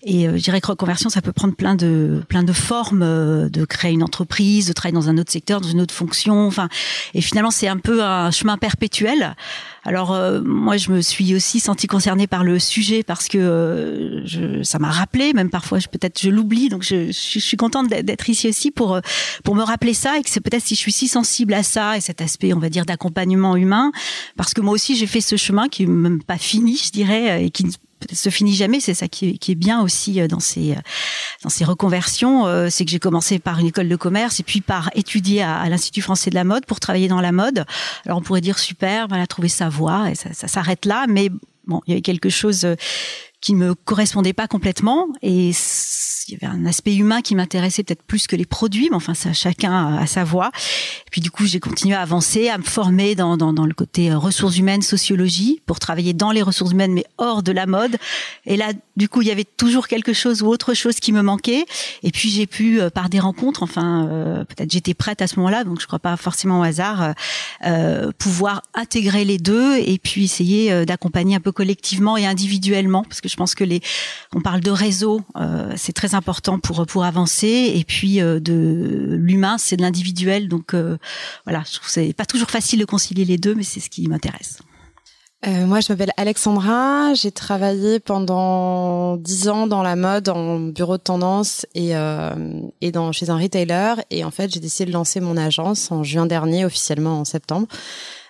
et 0.04 0.26
je 0.26 0.44
dirais 0.44 0.62
que 0.62 0.68
reconversion, 0.68 1.10
ça 1.10 1.22
peut 1.22 1.32
prendre 1.32 1.56
plein 1.56 1.76
de 1.76 2.24
plein 2.28 2.44
de 2.44 2.54
formes, 2.54 3.50
de 3.50 3.66
créer 3.66 3.94
une 3.94 4.04
entreprise, 4.04 4.68
de 4.68 4.74
travailler 4.74 4.96
dans 4.96 5.10
un 5.10 5.18
autre 5.18 5.32
secteur, 5.32 5.62
dans 5.62 5.70
une 5.70 5.82
autre 5.82 5.94
fonction. 5.94 6.48
Enfin, 6.48 6.70
et 7.14 7.22
finalement, 7.22 7.52
c'est 7.52 7.68
un 7.68 7.78
peu 7.78 8.04
un 8.04 8.32
chemin 8.32 8.58
perpétuel. 8.58 9.36
Alors 9.84 10.14
euh, 10.14 10.42
moi, 10.44 10.78
je 10.78 10.92
me 10.92 11.02
suis 11.02 11.34
aussi 11.34 11.60
sentie 11.60 11.88
concernée 11.88 12.28
par 12.28 12.44
le 12.44 12.60
sujet 12.60 13.02
parce 13.02 13.28
que 13.28 13.38
euh, 13.40 14.26
je, 14.28 14.62
ça 14.62 14.78
m'a 14.78 14.92
rappelé, 14.92 15.34
même 15.34 15.50
parfois 15.50 15.80
peut-être 15.92 16.22
je 16.22 16.30
l'oublie, 16.30 16.70
donc 16.70 16.84
je, 16.84 17.08
je, 17.08 17.40
suis 17.40 17.58
contente 17.58 17.88
d'être 17.90 18.30
ici 18.30 18.48
aussi 18.48 18.70
pour 18.70 18.94
euh, 18.94 19.02
pour 19.44 19.56
me 19.56 19.64
rappeler 19.64 19.96
ça 19.96 20.20
et 20.20 20.22
que 20.22 20.30
c'est 20.30 20.40
peut-être 20.40 20.64
si 20.64 20.76
je 20.76 20.80
suis 20.80 20.92
si 20.92 21.08
sensible 21.08 21.56
à 21.56 21.64
ça 21.64 21.98
et 21.98 22.02
cet 22.02 22.22
aspect, 22.22 22.54
on 22.54 22.60
va 22.60 22.70
dire, 22.70 22.86
d'accompagnement 22.86 23.56
humain, 23.56 23.92
parce 24.38 24.54
que 24.54 24.62
moi 24.62 24.74
aussi 24.74 24.96
j'ai 24.96 25.08
fait 25.08 25.22
ce 25.22 25.36
chemin 25.36 25.68
qui 25.68 25.84
est 25.84 25.88
même 25.88 26.22
pas 26.22 26.38
fini, 26.38 26.78
je 26.78 26.92
dirais, 26.92 27.44
et 27.44 27.50
qui 27.50 27.66
se 28.12 28.30
finit 28.30 28.56
jamais. 28.56 28.80
C'est 28.80 28.94
ça 28.94 29.08
qui 29.08 29.30
est, 29.30 29.38
qui 29.38 29.52
est, 29.52 29.56
bien 29.56 29.82
aussi 29.82 30.22
euh, 30.22 30.28
dans 30.28 30.40
ces 30.40 30.72
euh, 30.72 30.82
dans 31.44 31.50
ces 31.50 31.64
reconversions, 31.64 32.48
euh, 32.48 32.68
c'est 32.70 32.86
que 32.86 32.92
j'ai 32.92 33.00
commencé 33.00 33.40
par 33.40 33.60
une 33.60 33.68
école 33.68 33.90
de 33.90 33.96
commerce 33.96 34.40
et 34.40 34.44
puis 34.44 34.62
par 34.62 34.90
étudier 34.96 35.42
à, 35.42 35.60
à 35.60 35.70
l'Institut 35.70 36.02
français 36.02 36.30
de 36.30 36.36
la 36.36 36.44
mode 36.44 36.66
pour 36.66 36.80
travailler 36.80 37.08
dans 37.08 37.22
la 37.22 37.32
mode. 37.32 37.66
Alors 38.06 38.18
on 38.20 38.22
pourrait 38.22 38.42
dire 38.42 38.60
super, 38.60 39.08
voilà, 39.08 39.28
trouver 39.28 39.50
sa 39.50 39.70
voie 39.70 40.12
et 40.12 40.16
ça, 40.16 40.34
ça 40.34 40.48
s'arrête 40.48 40.86
là, 40.86 41.06
mais 41.08 41.30
bon, 41.66 41.82
il 41.88 41.92
y 41.92 41.94
avait 41.94 42.02
quelque 42.02 42.30
chose 42.30 42.68
qui 43.42 43.56
me 43.56 43.74
correspondait 43.74 44.34
pas 44.34 44.48
complètement. 44.48 45.08
Et 45.24 45.50
il 46.28 46.34
y 46.34 46.46
avait 46.46 46.54
un 46.54 46.66
aspect 46.66 46.96
humain 46.96 47.22
qui 47.22 47.36
m'intéressait 47.36 47.84
peut-être 47.84 48.04
plus 48.04 48.28
que 48.28 48.36
les 48.36 48.46
produits 48.46 48.90
mais 48.90 48.96
enfin 48.96 49.14
ça 49.14 49.34
chacun 49.34 49.98
a 49.98 50.06
sa 50.06 50.24
voix. 50.24 50.52
Et 50.56 51.10
puis 51.12 51.22
du 51.22 51.32
coup 51.32 51.46
j'ai 51.46 51.60
continué 51.60 51.96
à 51.96 52.02
avancer 52.02 52.50
à 52.50 52.58
me 52.58 52.64
former 52.64 53.16
dans, 53.16 53.38
dans, 53.38 53.52
dans 53.52 53.66
le 53.66 53.74
côté 53.74 54.12
euh, 54.12 54.18
ressources 54.18 54.58
humaines 54.58 54.84
sociologie 54.84 55.62
pour 55.66 55.80
travailler 55.80 56.14
dans 56.14 56.32
les 56.32 56.42
ressources 56.42 56.72
humaines 56.72 56.94
mais 56.94 57.06
hors 57.18 57.42
de 57.42 57.52
la 57.52 57.66
mode. 57.66 57.98
Et 58.46 58.56
là 58.58 58.74
du 58.96 59.10
coup 59.10 59.24
il 59.24 59.28
y 59.28 59.32
avait 59.32 59.48
toujours 59.58 59.88
quelque 59.88 60.14
chose 60.14 60.44
ou 60.44 60.48
autre 60.48 60.74
chose 60.74 60.96
qui 61.00 61.12
me 61.12 61.22
manquait. 61.22 61.66
Et 62.04 62.12
puis 62.12 62.30
j'ai 62.30 62.46
pu 62.46 62.80
euh, 62.80 62.90
par 62.90 63.10
des 63.10 63.20
rencontres 63.20 63.64
enfin 63.64 64.08
euh, 64.08 64.44
peut-être 64.46 64.72
j'étais 64.72 64.94
prête 64.94 65.22
à 65.22 65.28
ce 65.28 65.38
moment-là 65.38 65.64
donc 65.64 65.82
je 65.82 65.88
crois 65.88 66.00
pas 66.00 66.16
forcément 66.18 66.60
au 66.60 66.64
hasard 66.64 67.14
euh, 67.66 68.12
pouvoir 68.18 68.62
intégrer 68.76 69.26
les 69.26 69.40
deux 69.40 69.78
et 69.78 69.98
puis 69.98 70.26
essayer 70.26 70.86
d'accompagner 70.86 71.36
un 71.36 71.40
peu 71.40 71.52
collectivement 71.52 72.18
et 72.18 72.26
individuellement 72.26 73.04
parce 73.04 73.22
que 73.22 73.31
je 73.32 73.38
pense 73.38 73.56
que 73.56 73.64
les, 73.64 73.82
on 74.36 74.42
parle 74.42 74.62
de 74.62 74.72
réseau, 74.72 75.22
euh, 75.38 75.72
c'est 75.76 75.94
très 75.94 76.16
important 76.16 76.60
pour 76.60 76.86
pour 76.86 77.06
avancer, 77.06 77.72
et 77.76 77.84
puis 77.84 78.22
euh, 78.22 78.40
de 78.40 79.16
l'humain, 79.18 79.58
c'est 79.58 79.78
de 79.78 79.82
l'individuel. 79.82 80.48
Donc 80.48 80.74
euh, 80.74 80.98
voilà, 81.46 81.64
je 81.66 81.76
trouve 81.76 81.90
c'est 81.90 82.14
pas 82.14 82.26
toujours 82.26 82.50
facile 82.50 82.80
de 82.80 82.86
concilier 82.86 83.26
les 83.26 83.38
deux, 83.38 83.56
mais 83.56 83.64
c'est 83.64 83.80
ce 83.80 83.90
qui 83.90 84.08
m'intéresse. 84.08 84.60
Moi, 85.44 85.80
je 85.80 85.92
m'appelle 85.92 86.12
Alexandra. 86.18 87.16
J'ai 87.16 87.32
travaillé 87.32 88.00
pendant 88.00 89.18
dix 89.18 89.50
ans 89.50 89.66
dans 89.66 89.82
la 89.82 89.96
mode, 89.96 90.30
en 90.30 90.60
bureau 90.60 90.98
de 90.98 91.02
tendance 91.02 91.66
et 91.74 91.94
et 92.82 92.92
dans 92.92 93.12
chez 93.12 93.32
un 93.32 93.38
retailer. 93.40 93.96
Et 94.12 94.24
en 94.24 94.30
fait, 94.30 94.54
j'ai 94.54 94.60
décidé 94.60 94.92
de 94.92 94.94
lancer 94.94 95.20
mon 95.20 95.38
agence 95.38 95.92
en 95.92 96.04
juin 96.04 96.28
dernier, 96.28 96.64
officiellement 96.64 97.22
en 97.22 97.26
septembre 97.26 97.68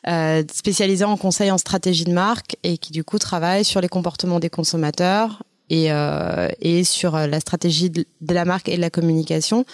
euh, 0.08 0.44
spécialisé 0.52 1.04
en 1.04 1.18
conseil 1.18 1.52
en 1.52 1.58
stratégie 1.58 2.06
de 2.06 2.14
marque 2.14 2.58
et 2.64 2.78
qui 2.78 2.92
du 2.92 3.04
coup 3.04 3.20
travaille 3.20 3.64
sur 3.64 3.82
les 3.82 3.90
comportements 3.90 4.40
des 4.40 4.50
consommateurs 4.50 5.44
et, 5.70 5.92
euh, 5.92 6.50
et 6.60 6.84
sur 6.84 7.16
la 7.16 7.40
stratégie 7.40 7.90
de 7.90 8.06
la 8.30 8.44
marque 8.44 8.68
et 8.68 8.76
de 8.76 8.82
la 8.82 8.90
communication. 8.90 9.66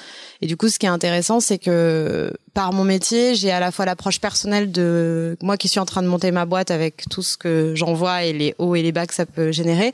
Et 0.42 0.48
du 0.48 0.58
coup, 0.58 0.70
ce 0.70 0.80
qui 0.80 0.86
est 0.86 0.90
intéressant, 0.90 1.40
c'est 1.40 1.58
que 1.58 2.34
par 2.58 2.74
mon 2.74 2.84
métier, 2.84 3.36
j'ai 3.36 3.52
à 3.52 3.60
la 3.60 3.72
fois 3.72 3.86
l'approche 3.86 4.20
personnelle 4.20 4.72
de 4.72 5.38
moi 5.44 5.58
qui 5.58 5.68
suis 5.68 5.80
en 5.80 5.86
train 5.86 6.02
de 6.02 6.08
monter 6.08 6.32
ma 6.32 6.48
boîte 6.48 6.72
avec 6.72 7.08
tout 7.08 7.22
ce 7.22 7.38
que 7.38 7.74
j'envoie 7.76 8.24
et 8.24 8.34
les 8.34 8.56
hauts 8.58 8.74
et 8.74 8.82
les 8.82 8.92
bas 8.92 9.06
que 9.06 9.14
ça 9.14 9.28
peut 9.28 9.52
générer, 9.52 9.92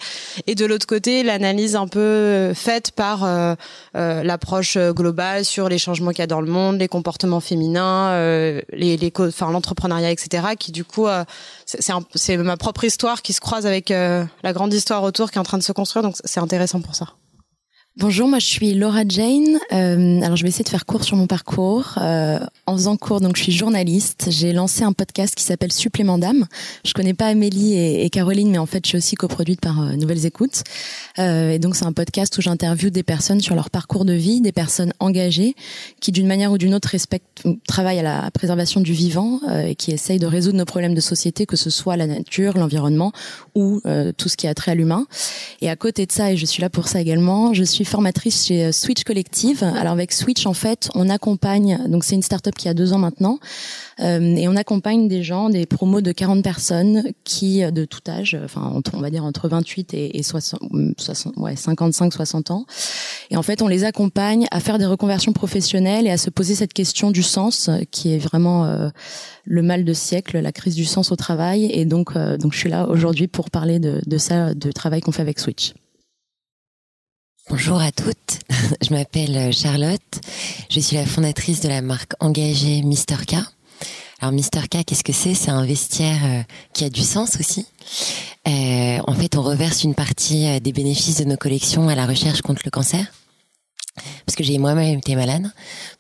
et 0.48 0.56
de 0.56 0.65
l'autre 0.65 0.88
côté, 0.88 1.24
l'analyse 1.24 1.75
un 1.75 1.89
peu 1.89 2.54
faite 2.56 2.92
par 2.92 3.25
euh, 3.25 3.56
euh, 3.98 4.24
l'approche 4.24 4.77
globale 4.77 5.44
sur 5.44 5.68
les 5.68 5.77
changements 5.77 6.12
qu'il 6.12 6.19
y 6.19 6.24
a 6.24 6.27
dans 6.27 6.39
le 6.39 6.50
monde, 6.50 6.80
les 6.80 6.88
comportements 6.88 7.42
féminins, 7.42 8.12
euh, 8.12 8.62
les, 8.71 8.95
les, 8.95 9.12
enfin 9.18 9.51
l'entrepreneuriat, 9.51 10.12
etc. 10.12 10.48
Qui 10.57 10.71
du 10.71 10.86
coup, 10.86 11.07
euh, 11.07 11.25
c'est 11.65 12.38
ma 12.38 12.56
propre 12.56 12.86
histoire 12.86 13.24
qui 13.24 13.33
se 13.33 13.42
croise 13.42 13.65
avec 13.65 13.92
euh, 13.92 14.24
la 14.42 14.54
grande 14.54 14.74
histoire 14.74 15.04
autour 15.04 15.31
qui 15.31 15.38
est 15.38 15.42
en 15.42 15.44
train 15.44 15.57
de 15.57 15.63
se 15.63 15.74
construire, 15.74 16.04
donc 16.04 16.15
c'est 16.24 16.39
intéressant 16.39 16.80
pour 16.80 16.95
ça. 16.95 17.07
Bonjour, 17.95 18.27
moi 18.27 18.39
je 18.39 18.47
suis 18.47 18.73
Laura 18.73 19.03
Jane. 19.07 19.59
Euh, 19.71 20.21
alors 20.23 20.35
je 20.35 20.41
vais 20.41 20.49
essayer 20.49 20.63
de 20.63 20.69
faire 20.69 20.87
court 20.87 21.03
sur 21.03 21.15
mon 21.15 21.27
parcours. 21.27 21.93
Euh, 22.01 22.39
en 22.65 22.75
faisant 22.75 22.97
court, 22.97 23.21
donc 23.21 23.37
je 23.37 23.43
suis 23.43 23.51
journaliste. 23.51 24.29
J'ai 24.31 24.51
lancé 24.51 24.83
un 24.83 24.93
podcast 24.93 25.35
qui 25.35 25.43
s'appelle 25.43 25.71
Supplément 25.71 26.17
d'âme. 26.17 26.47
Je 26.83 26.93
connais 26.93 27.13
pas 27.13 27.27
Amélie 27.27 27.77
et, 27.77 28.09
Caroline, 28.09 28.50
mais 28.50 28.57
en 28.57 28.65
fait 28.65 28.83
je 28.83 28.89
suis 28.89 28.97
aussi 28.97 29.15
coproduite 29.15 29.62
par 29.62 29.79
euh, 29.79 29.91
Nouvelles 29.93 30.25
Écoutes. 30.25 30.63
Euh, 31.19 31.51
et 31.51 31.59
donc 31.59 31.75
c'est 31.75 31.85
un 31.85 31.93
podcast 31.93 32.35
où 32.35 32.41
j'interviewe 32.41 32.89
des 32.89 33.03
personnes 33.03 33.41
sur 33.41 33.53
leur 33.53 33.69
parcours 33.69 34.05
de 34.05 34.13
vie, 34.13 34.41
des 34.41 34.51
personnes 34.51 34.93
engagées 35.00 35.55
qui 36.00 36.12
d'une 36.12 36.25
manière 36.25 36.51
ou 36.51 36.57
d'une 36.57 36.73
autre 36.73 36.89
respectent, 36.89 37.43
travaillent 37.67 38.00
à 38.00 38.03
la 38.03 38.31
préservation 38.31 38.81
du 38.81 38.93
vivant 38.93 39.39
euh, 39.47 39.67
et 39.67 39.75
qui 39.75 39.91
essayent 39.91 40.19
de 40.19 40.25
résoudre 40.25 40.57
nos 40.57 40.65
problèmes 40.65 40.95
de 40.95 41.01
société, 41.01 41.45
que 41.45 41.57
ce 41.57 41.69
soit 41.69 41.95
la 41.95 42.07
nature, 42.07 42.57
l'environnement 42.57 43.12
ou 43.53 43.81
tout 44.17 44.29
ce 44.29 44.38
qui 44.38 44.47
a 44.47 44.53
trait 44.55 44.71
à 44.71 44.75
l'humain. 44.75 45.05
Et 45.62 45.69
à 45.69 45.75
côté 45.75 46.07
de 46.07 46.12
ça, 46.12 46.31
et 46.31 46.38
je 46.38 46.45
suis 46.45 46.62
là 46.62 46.69
pour 46.69 46.88
ça 46.88 47.00
également, 47.00 47.53
je 47.53 47.63
suis 47.63 47.82
formatrice 47.85 48.45
chez 48.45 48.65
euh, 48.65 48.71
Switch 48.71 49.03
Collective. 49.03 49.63
Alors 49.63 49.93
avec 49.93 50.11
Switch, 50.11 50.45
en 50.45 50.53
fait, 50.53 50.89
on 50.95 51.09
accompagne, 51.09 51.79
donc 51.87 52.03
c'est 52.03 52.15
une 52.15 52.21
startup 52.21 52.55
qui 52.55 52.67
a 52.69 52.73
deux 52.73 52.93
ans 52.93 52.99
maintenant, 52.99 53.39
euh, 53.99 54.35
et 54.35 54.47
on 54.47 54.55
accompagne 54.55 55.07
des 55.07 55.23
gens, 55.23 55.49
des 55.49 55.65
promos 55.65 56.01
de 56.01 56.11
40 56.11 56.43
personnes 56.43 57.03
qui, 57.23 57.63
euh, 57.63 57.71
de 57.71 57.85
tout 57.85 58.01
âge, 58.07 58.37
enfin 58.43 58.81
on 58.93 58.99
va 58.99 59.09
dire 59.09 59.23
entre 59.23 59.47
28 59.47 59.93
et, 59.93 60.17
et 60.17 60.23
60, 60.23 60.59
60, 60.97 61.37
ouais, 61.37 61.55
55, 61.55 62.13
60 62.13 62.51
ans. 62.51 62.65
Et 63.29 63.37
en 63.37 63.43
fait, 63.43 63.61
on 63.61 63.67
les 63.67 63.83
accompagne 63.83 64.45
à 64.51 64.59
faire 64.59 64.77
des 64.77 64.85
reconversions 64.85 65.33
professionnelles 65.33 66.07
et 66.07 66.11
à 66.11 66.17
se 66.17 66.29
poser 66.29 66.55
cette 66.55 66.73
question 66.73 67.11
du 67.11 67.23
sens, 67.23 67.69
qui 67.91 68.13
est 68.13 68.19
vraiment 68.19 68.65
euh, 68.65 68.89
le 69.45 69.61
mal 69.61 69.85
de 69.85 69.93
siècle, 69.93 70.39
la 70.39 70.51
crise 70.51 70.75
du 70.75 70.85
sens 70.85 71.11
au 71.11 71.15
travail. 71.15 71.65
Et 71.71 71.85
donc, 71.85 72.15
euh, 72.15 72.37
donc 72.37 72.53
je 72.53 72.59
suis 72.59 72.69
là 72.69 72.87
aujourd'hui 72.87 73.27
pour 73.27 73.49
parler 73.49 73.79
de, 73.79 74.01
de 74.05 74.17
ça, 74.17 74.53
de 74.53 74.71
travail 74.71 75.01
qu'on 75.01 75.11
fait 75.11 75.21
avec 75.21 75.39
Switch. 75.39 75.73
Bonjour 77.55 77.79
à 77.79 77.91
toutes, 77.91 78.39
je 78.81 78.91
m'appelle 78.95 79.53
Charlotte, 79.53 80.01
je 80.72 80.79
suis 80.79 80.95
la 80.95 81.05
fondatrice 81.05 81.62
de 81.62 81.67
la 81.67 81.83
marque 81.83 82.13
engagée 82.19 82.81
Mister 82.81 83.17
K. 83.27 83.36
Alors 84.19 84.33
Mister 84.33 84.62
K, 84.62 84.83
qu'est-ce 84.83 85.03
que 85.03 85.13
c'est? 85.13 85.36
C'est 85.36 85.51
un 85.51 85.63
vestiaire 85.63 86.19
euh, 86.24 86.41
qui 86.74 86.83
a 86.83 86.89
du 86.89 87.01
sens 87.01 87.38
aussi. 87.39 87.67
Euh, 88.48 88.98
en 89.05 89.13
fait, 89.13 89.38
on 89.38 89.43
reverse 89.43 89.83
une 89.83 89.93
partie 89.93 90.48
euh, 90.48 90.60
des 90.60 90.72
bénéfices 90.72 91.17
de 91.19 91.25
nos 91.25 91.38
collections 91.38 91.89
à 91.89 91.93
la 91.93 92.07
recherche 92.07 92.41
contre 92.41 92.63
le 92.65 92.72
cancer. 92.72 93.05
Parce 94.25 94.35
que 94.35 94.43
j'ai 94.43 94.57
moi-même 94.57 94.97
été 94.97 95.15
malade. 95.15 95.51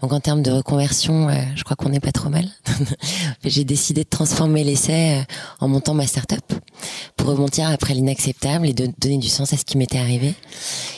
Donc 0.01 0.13
en 0.13 0.19
termes 0.19 0.41
de 0.41 0.51
reconversion, 0.51 1.29
euh, 1.29 1.33
je 1.55 1.63
crois 1.63 1.75
qu'on 1.75 1.89
n'est 1.89 1.99
pas 1.99 2.11
trop 2.11 2.29
mal. 2.29 2.47
j'ai 3.45 3.63
décidé 3.63 4.03
de 4.03 4.09
transformer 4.09 4.63
l'essai 4.63 5.19
euh, 5.19 5.23
en 5.59 5.67
montant 5.67 5.93
ma 5.93 6.07
start-up 6.07 6.41
pour 7.15 7.29
rebondir 7.29 7.69
après 7.69 7.93
l'inacceptable 7.93 8.67
et 8.67 8.73
de 8.73 8.89
donner 8.99 9.17
du 9.17 9.29
sens 9.29 9.53
à 9.53 9.57
ce 9.57 9.65
qui 9.65 9.77
m'était 9.77 9.99
arrivé. 9.99 10.33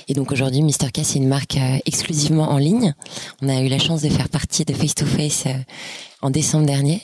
Et 0.08 0.14
donc 0.14 0.32
aujourd'hui, 0.32 0.62
Mister 0.62 0.88
K, 0.92 1.02
c'est 1.04 1.18
une 1.18 1.28
marque 1.28 1.58
euh, 1.58 1.78
exclusivement 1.86 2.50
en 2.50 2.58
ligne. 2.58 2.94
On 3.42 3.50
a 3.50 3.60
eu 3.62 3.68
la 3.68 3.80
chance 3.80 4.02
de 4.02 4.10
faire 4.10 4.30
partie 4.30 4.64
de 4.66 4.74
Face 4.74 4.96
to 4.96 5.06
Face 5.06 5.46
en 6.22 6.30
décembre 6.30 6.66
dernier. 6.66 7.02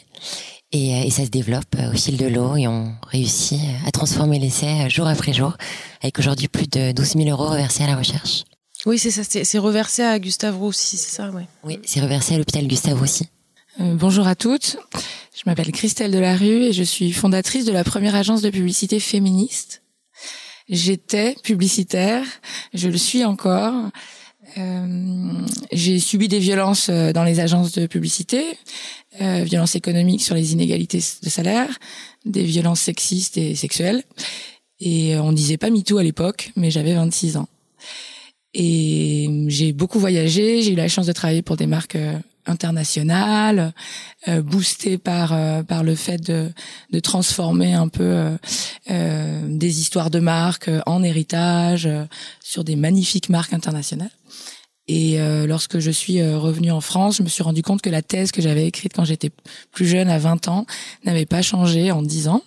Et, 0.74 1.06
et, 1.06 1.10
ça 1.10 1.26
se 1.26 1.30
développe 1.30 1.76
au 1.94 1.98
fil 1.98 2.16
de 2.16 2.28
l'eau 2.28 2.56
et 2.56 2.66
on 2.66 2.94
réussit 3.06 3.60
à 3.86 3.92
transformer 3.92 4.40
l'essai 4.40 4.90
jour 4.90 5.06
après 5.06 5.34
jour 5.34 5.58
avec 6.02 6.18
aujourd'hui 6.18 6.48
plus 6.48 6.70
de 6.70 6.94
12 6.94 7.16
000 7.18 7.28
euros 7.28 7.50
reversés 7.50 7.84
à 7.84 7.88
la 7.88 7.98
recherche. 7.98 8.46
Oui, 8.86 8.98
c'est 8.98 9.12
ça. 9.12 9.24
C'est 9.24 9.58
reversé 9.58 10.02
à 10.02 10.18
Gustave 10.20 10.58
Roussy, 10.58 10.98
c'est 10.98 11.16
ça, 11.16 11.30
ouais. 11.30 11.48
Oui, 11.64 11.80
c'est 11.86 12.02
reversé 12.02 12.36
à 12.36 12.38
l'hôpital 12.38 12.68
Gustave 12.68 13.00
Roussy. 13.00 13.28
Euh, 13.80 13.96
bonjour 13.96 14.28
à 14.28 14.36
toutes. 14.36 14.78
Je 15.36 15.44
m'appelle 15.46 15.72
Christelle 15.72 16.12
Delarue 16.12 16.66
et 16.66 16.74
je 16.74 16.84
suis 16.84 17.12
fondatrice 17.12 17.66
de 17.66 17.72
la 17.72 17.84
première 17.84 18.16
agence 18.16 18.42
de 18.42 18.50
publicité 18.50 19.00
féministe. 19.00 19.82
J'étais 20.68 21.36
publicitaire, 21.44 22.26
je 22.74 22.88
le 22.88 22.98
suis 22.98 23.24
encore. 23.26 23.90
Euh, 24.58 25.32
j'ai 25.72 26.00
subi 26.00 26.28
des 26.28 26.40
violences 26.40 26.90
euh, 26.90 27.14
dans 27.14 27.24
les 27.24 27.40
agences 27.40 27.72
de 27.72 27.86
publicité, 27.88 28.58
euh, 29.22 29.44
violences 29.44 29.76
économiques 29.76 30.22
sur 30.22 30.36
les 30.36 30.54
inégalités 30.54 31.02
de 31.24 31.30
salaire, 31.30 31.70
des 32.26 32.44
violences 32.44 32.82
sexistes 32.82 33.38
et 33.38 33.56
sexuelles. 33.56 34.04
Et 34.80 35.16
on 35.18 35.32
disait 35.32 35.58
pas 35.58 35.70
MeToo 35.70 35.98
à 35.98 36.04
l'époque, 36.04 36.52
mais 36.56 36.72
j'avais 36.72 36.96
26 36.96 37.38
ans. 37.38 37.48
Et 38.54 39.46
j'ai 39.48 39.72
beaucoup 39.72 40.00
voyagé, 40.00 40.62
j'ai 40.62 40.74
eu 40.74 40.76
la 40.76 40.90
chance 40.90 41.06
de 41.06 41.14
travailler 41.14 41.42
pour 41.42 41.56
des 41.56 41.68
marques 41.68 41.96
euh, 41.96 42.18
internationales, 42.46 43.74
euh, 44.28 44.42
boostées 44.42 44.98
par 44.98 45.34
euh, 45.34 45.64
par 45.64 45.84
le 45.84 45.96
fait 45.96 46.18
de, 46.18 46.52
de 46.92 47.00
transformer 47.00 47.74
un 47.74 47.88
peu 47.88 48.04
euh, 48.04 48.38
euh 48.90 49.42
des 49.48 49.80
histoires 49.80 50.10
de 50.10 50.20
marques 50.20 50.70
en 50.86 51.04
héritage 51.04 51.90
sur 52.42 52.64
des 52.64 52.76
magnifiques 52.76 53.30
marques 53.30 53.54
internationales. 53.54 54.12
Et 54.88 55.20
lorsque 55.48 55.80
je 55.80 55.92
suis 55.92 56.22
revenue 56.22 56.72
en 56.72 56.82
France, 56.82 57.18
je 57.18 57.24
me 57.24 57.30
suis 57.30 57.44
rendu 57.44 57.62
compte 57.62 57.82
que 57.82 57.90
la 57.90 58.02
thèse 58.02 58.32
que 58.32 58.42
j'avais 58.42 58.66
écrite 58.66 58.94
quand 58.94 59.06
j'étais 59.06 59.30
plus 59.72 59.86
jeune, 59.86 60.10
à 60.10 60.18
20 60.18 60.50
ans, 60.50 60.66
n'avait 61.06 61.28
pas 61.28 61.42
changé 61.42 61.92
en 61.92 62.02
10 62.02 62.28
ans, 62.28 62.44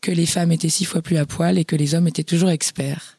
que 0.00 0.10
les 0.10 0.26
femmes 0.26 0.50
étaient 0.50 0.70
six 0.70 0.84
fois 0.84 1.02
plus 1.02 1.18
à 1.18 1.26
poil 1.26 1.58
et 1.58 1.64
que 1.64 1.76
les 1.76 1.94
hommes 1.94 2.08
étaient 2.08 2.24
toujours 2.24 2.50
experts. 2.50 3.16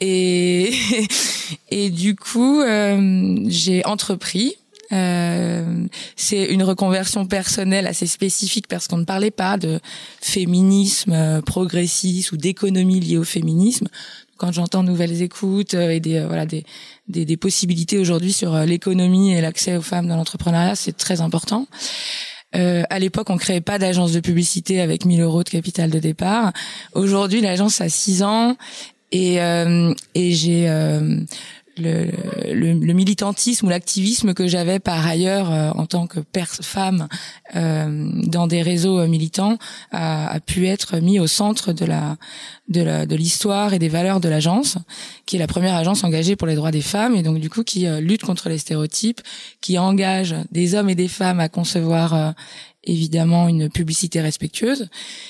Et, 0.00 0.72
et 1.70 1.90
du 1.90 2.16
coup, 2.16 2.60
euh, 2.60 3.44
j'ai 3.46 3.84
entrepris. 3.84 4.54
Euh, 4.92 5.86
c'est 6.16 6.46
une 6.46 6.64
reconversion 6.64 7.24
personnelle 7.24 7.86
assez 7.86 8.08
spécifique 8.08 8.66
parce 8.66 8.88
qu'on 8.88 8.96
ne 8.96 9.04
parlait 9.04 9.30
pas 9.30 9.56
de 9.56 9.78
féminisme 10.20 11.12
euh, 11.12 11.40
progressiste 11.42 12.32
ou 12.32 12.36
d'économie 12.36 12.98
liée 12.98 13.18
au 13.18 13.24
féminisme. 13.24 13.86
Quand 14.36 14.50
j'entends 14.50 14.82
nouvelles 14.82 15.22
écoutes 15.22 15.74
euh, 15.74 15.90
et 15.90 16.00
des 16.00 16.24
voilà 16.24 16.44
des, 16.44 16.64
des, 17.06 17.36
possibilités 17.36 17.98
aujourd'hui 17.98 18.32
sur 18.32 18.56
l'économie 18.60 19.32
et 19.32 19.40
l'accès 19.40 19.76
aux 19.76 19.82
femmes 19.82 20.08
dans 20.08 20.16
l'entrepreneuriat, 20.16 20.74
c'est 20.74 20.96
très 20.96 21.20
important. 21.20 21.68
Euh, 22.56 22.82
à 22.90 22.98
l'époque, 22.98 23.30
on 23.30 23.36
créait 23.36 23.60
pas 23.60 23.78
d'agence 23.78 24.12
de 24.12 24.20
publicité 24.20 24.80
avec 24.80 25.04
1000 25.04 25.20
euros 25.20 25.44
de 25.44 25.48
capital 25.48 25.90
de 25.90 25.98
départ. 25.98 26.52
Aujourd'hui, 26.94 27.40
l'agence 27.40 27.80
a 27.80 27.88
6 27.88 28.22
ans 28.22 28.56
et, 29.12 29.40
euh, 29.40 29.92
et 30.14 30.32
j'ai 30.32 30.68
euh, 30.68 31.20
le, 31.76 32.10
le, 32.52 32.74
le, 32.74 32.92
militantisme 32.92 33.66
ou 33.66 33.70
l'activisme 33.70 34.34
que 34.34 34.46
j'avais 34.46 34.78
par 34.78 35.04
ailleurs 35.06 35.50
euh, 35.50 35.70
en 35.70 35.86
tant 35.86 36.06
que 36.06 36.20
femme 36.62 37.08
euh, 37.56 38.10
dans 38.26 38.46
des 38.46 38.62
réseaux 38.62 39.06
militants 39.06 39.56
a, 39.90 40.28
a, 40.30 40.40
pu 40.40 40.68
être 40.68 40.98
mis 40.98 41.18
au 41.18 41.26
centre 41.26 41.72
de 41.72 41.84
la 41.84 42.16
de 42.68 43.16
l'histoire 43.16 43.74
et 43.74 43.80
des 43.80 43.88
valeurs 43.88 44.20
de 44.20 44.28
l'agence, 44.28 44.78
qui 45.26 45.34
est 45.34 45.38
la 45.40 45.48
première 45.48 45.74
agence 45.74 46.04
engagée 46.04 46.36
pour 46.36 46.46
les 46.46 46.54
droits 46.54 46.70
des 46.70 46.82
femmes 46.82 47.16
et 47.16 47.24
donc 47.24 47.40
du 47.40 47.50
coup 47.50 47.64
qui 47.64 47.84
lutte 48.00 48.22
contre 48.22 48.48
les 48.48 48.58
stéréotypes, 48.58 49.20
qui 49.60 49.76
engage 49.76 50.36
des 50.52 50.76
hommes 50.76 50.88
et 50.88 50.94
des 50.94 51.08
femmes 51.08 51.40
à 51.40 51.48
concevoir 51.48 52.32
évidemment 52.84 53.48
une 53.48 53.68
publicité 53.68 54.20
respectueuse, 54.20 54.88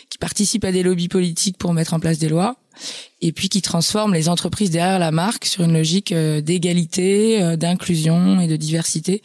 qui 0.08 0.18
participe 0.18 0.64
à 0.64 0.72
des 0.72 0.82
lobbies 0.82 1.08
politiques 1.08 1.58
pour 1.58 1.72
mettre 1.72 1.94
en 1.94 2.00
place 2.00 2.18
des 2.18 2.28
lois 2.28 2.56
et 3.20 3.32
puis 3.32 3.48
qui 3.48 3.60
transforme 3.60 4.14
les 4.14 4.28
entreprises 4.28 4.70
derrière 4.70 4.98
la 4.98 5.10
marque 5.10 5.44
sur 5.44 5.64
une 5.64 5.72
logique 5.72 6.12
euh, 6.12 6.40
d'égalité, 6.40 7.42
euh, 7.42 7.56
d'inclusion 7.56 8.40
et 8.40 8.46
de 8.46 8.56
diversité 8.56 9.22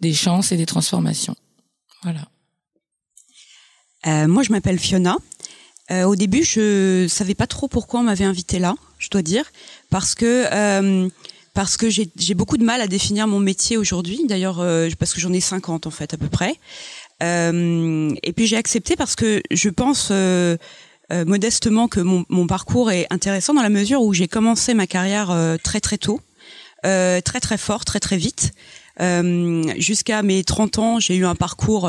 des 0.00 0.12
chances 0.12 0.52
et 0.52 0.56
des 0.56 0.66
transformations. 0.66 1.36
Voilà. 2.02 2.28
Euh, 4.06 4.28
moi, 4.28 4.42
je 4.42 4.52
m'appelle 4.52 4.78
Fiona. 4.78 5.16
Euh, 5.90 6.04
au 6.04 6.16
début, 6.16 6.44
je 6.44 7.06
savais 7.08 7.34
pas 7.34 7.46
trop 7.46 7.68
pourquoi 7.68 8.00
on 8.00 8.04
m'avait 8.04 8.24
invité 8.24 8.58
là, 8.58 8.74
je 8.98 9.08
dois 9.08 9.22
dire, 9.22 9.44
parce 9.88 10.14
que 10.14 10.46
euh, 10.52 11.08
parce 11.54 11.78
que 11.78 11.88
j'ai 11.88 12.34
beaucoup 12.34 12.58
de 12.58 12.64
mal 12.64 12.82
à 12.82 12.86
définir 12.86 13.26
mon 13.26 13.40
métier 13.40 13.78
aujourd'hui. 13.78 14.20
D'ailleurs, 14.28 14.56
parce 14.98 15.14
que 15.14 15.20
j'en 15.22 15.32
ai 15.32 15.40
50 15.40 15.86
en 15.86 15.90
fait 15.90 16.12
à 16.12 16.18
peu 16.18 16.28
près. 16.28 16.54
Et 17.20 18.32
puis 18.34 18.46
j'ai 18.46 18.56
accepté 18.56 18.96
parce 18.96 19.16
que 19.16 19.42
je 19.50 19.68
pense 19.68 20.12
euh, 21.12 21.24
modestement 21.24 21.86
que 21.86 22.00
mon, 22.00 22.46
parcours 22.48 22.90
est 22.90 23.06
intéressant 23.10 23.54
dans 23.54 23.62
la 23.62 23.70
mesure 23.70 24.02
où 24.02 24.12
j'ai 24.12 24.26
commencé 24.26 24.74
ma 24.74 24.88
carrière 24.88 25.30
euh, 25.30 25.56
très 25.56 25.80
très 25.80 25.98
tôt, 25.98 26.20
euh, 26.84 27.20
très 27.20 27.38
très 27.38 27.58
fort, 27.58 27.84
très 27.84 28.00
très 28.00 28.16
vite. 28.16 28.52
Jusqu'à 29.78 30.22
mes 30.22 30.42
30 30.42 30.78
ans, 30.78 31.00
j'ai 31.00 31.16
eu 31.16 31.26
un 31.26 31.34
parcours 31.34 31.88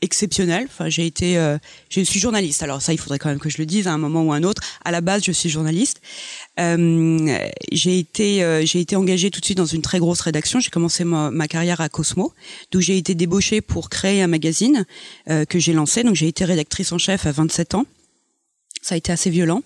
exceptionnel. 0.00 0.66
Enfin, 0.70 0.88
j'ai 0.88 1.04
été, 1.04 1.34
je 1.90 2.00
suis 2.00 2.18
journaliste. 2.18 2.62
Alors 2.62 2.80
ça, 2.80 2.94
il 2.94 2.98
faudrait 2.98 3.18
quand 3.18 3.28
même 3.28 3.38
que 3.38 3.50
je 3.50 3.58
le 3.58 3.66
dise 3.66 3.86
à 3.86 3.92
un 3.92 3.98
moment 3.98 4.22
ou 4.22 4.32
à 4.32 4.36
un 4.36 4.42
autre. 4.42 4.62
À 4.82 4.90
la 4.90 5.02
base, 5.02 5.22
je 5.22 5.32
suis 5.32 5.50
journaliste. 5.50 6.00
J'ai 6.60 7.98
été, 7.98 8.66
j'ai 8.66 8.80
été 8.80 8.96
engagée 8.96 9.30
tout 9.30 9.40
de 9.40 9.44
suite 9.44 9.58
dans 9.58 9.66
une 9.66 9.82
très 9.82 9.98
grosse 9.98 10.20
rédaction. 10.20 10.60
J'ai 10.60 10.70
commencé 10.70 11.04
ma, 11.04 11.48
carrière 11.48 11.80
à 11.80 11.88
Cosmo, 11.88 12.32
d'où 12.70 12.80
j'ai 12.80 12.96
été 12.98 13.14
débauchée 13.14 13.60
pour 13.60 13.88
créer 13.88 14.22
un 14.22 14.26
magazine 14.26 14.84
que 15.26 15.58
j'ai 15.58 15.72
lancé. 15.72 16.02
Donc 16.02 16.16
j'ai 16.16 16.28
été 16.28 16.44
rédactrice 16.44 16.92
en 16.92 16.98
chef 16.98 17.26
à 17.26 17.32
27 17.32 17.74
ans. 17.74 17.86
Ça 18.82 18.94
a 18.94 18.98
été 18.98 19.12
assez 19.12 19.30
violent. 19.30 19.62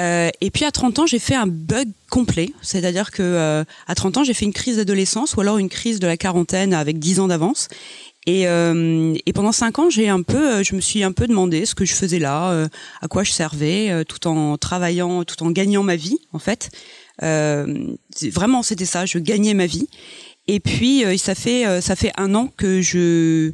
Euh, 0.00 0.30
et 0.40 0.50
puis 0.50 0.64
à 0.64 0.72
30 0.72 1.00
ans, 1.00 1.06
j'ai 1.06 1.18
fait 1.18 1.36
un 1.36 1.46
bug 1.46 1.88
complet, 2.10 2.50
c'est-à-dire 2.62 3.10
que 3.10 3.22
euh, 3.22 3.64
à 3.86 3.94
30 3.94 4.18
ans, 4.18 4.24
j'ai 4.24 4.34
fait 4.34 4.44
une 4.44 4.52
crise 4.52 4.76
d'adolescence 4.76 5.34
ou 5.34 5.40
alors 5.40 5.58
une 5.58 5.68
crise 5.68 6.00
de 6.00 6.06
la 6.06 6.16
quarantaine 6.16 6.74
avec 6.74 6.98
10 6.98 7.20
ans 7.20 7.28
d'avance. 7.28 7.68
Et, 8.26 8.48
euh, 8.48 9.14
et, 9.26 9.32
pendant 9.32 9.52
cinq 9.52 9.78
ans, 9.78 9.90
j'ai 9.90 10.08
un 10.08 10.22
peu, 10.22 10.62
je 10.62 10.74
me 10.74 10.80
suis 10.80 11.02
un 11.02 11.12
peu 11.12 11.26
demandé 11.26 11.66
ce 11.66 11.74
que 11.74 11.84
je 11.84 11.92
faisais 11.94 12.18
là, 12.18 12.68
à 13.02 13.08
quoi 13.08 13.22
je 13.22 13.32
servais, 13.32 14.04
tout 14.06 14.26
en 14.26 14.56
travaillant, 14.56 15.24
tout 15.24 15.42
en 15.42 15.50
gagnant 15.50 15.82
ma 15.82 15.96
vie, 15.96 16.18
en 16.32 16.38
fait. 16.38 16.70
vraiment, 17.20 18.62
c'était 18.62 18.86
ça, 18.86 19.04
je 19.04 19.18
gagnais 19.18 19.54
ma 19.54 19.66
vie. 19.66 19.88
Et 20.46 20.60
puis, 20.60 21.04
ça 21.18 21.34
fait, 21.34 21.80
ça 21.82 21.96
fait 21.96 22.12
un 22.16 22.34
an 22.34 22.50
que 22.56 22.80
je 22.80 23.52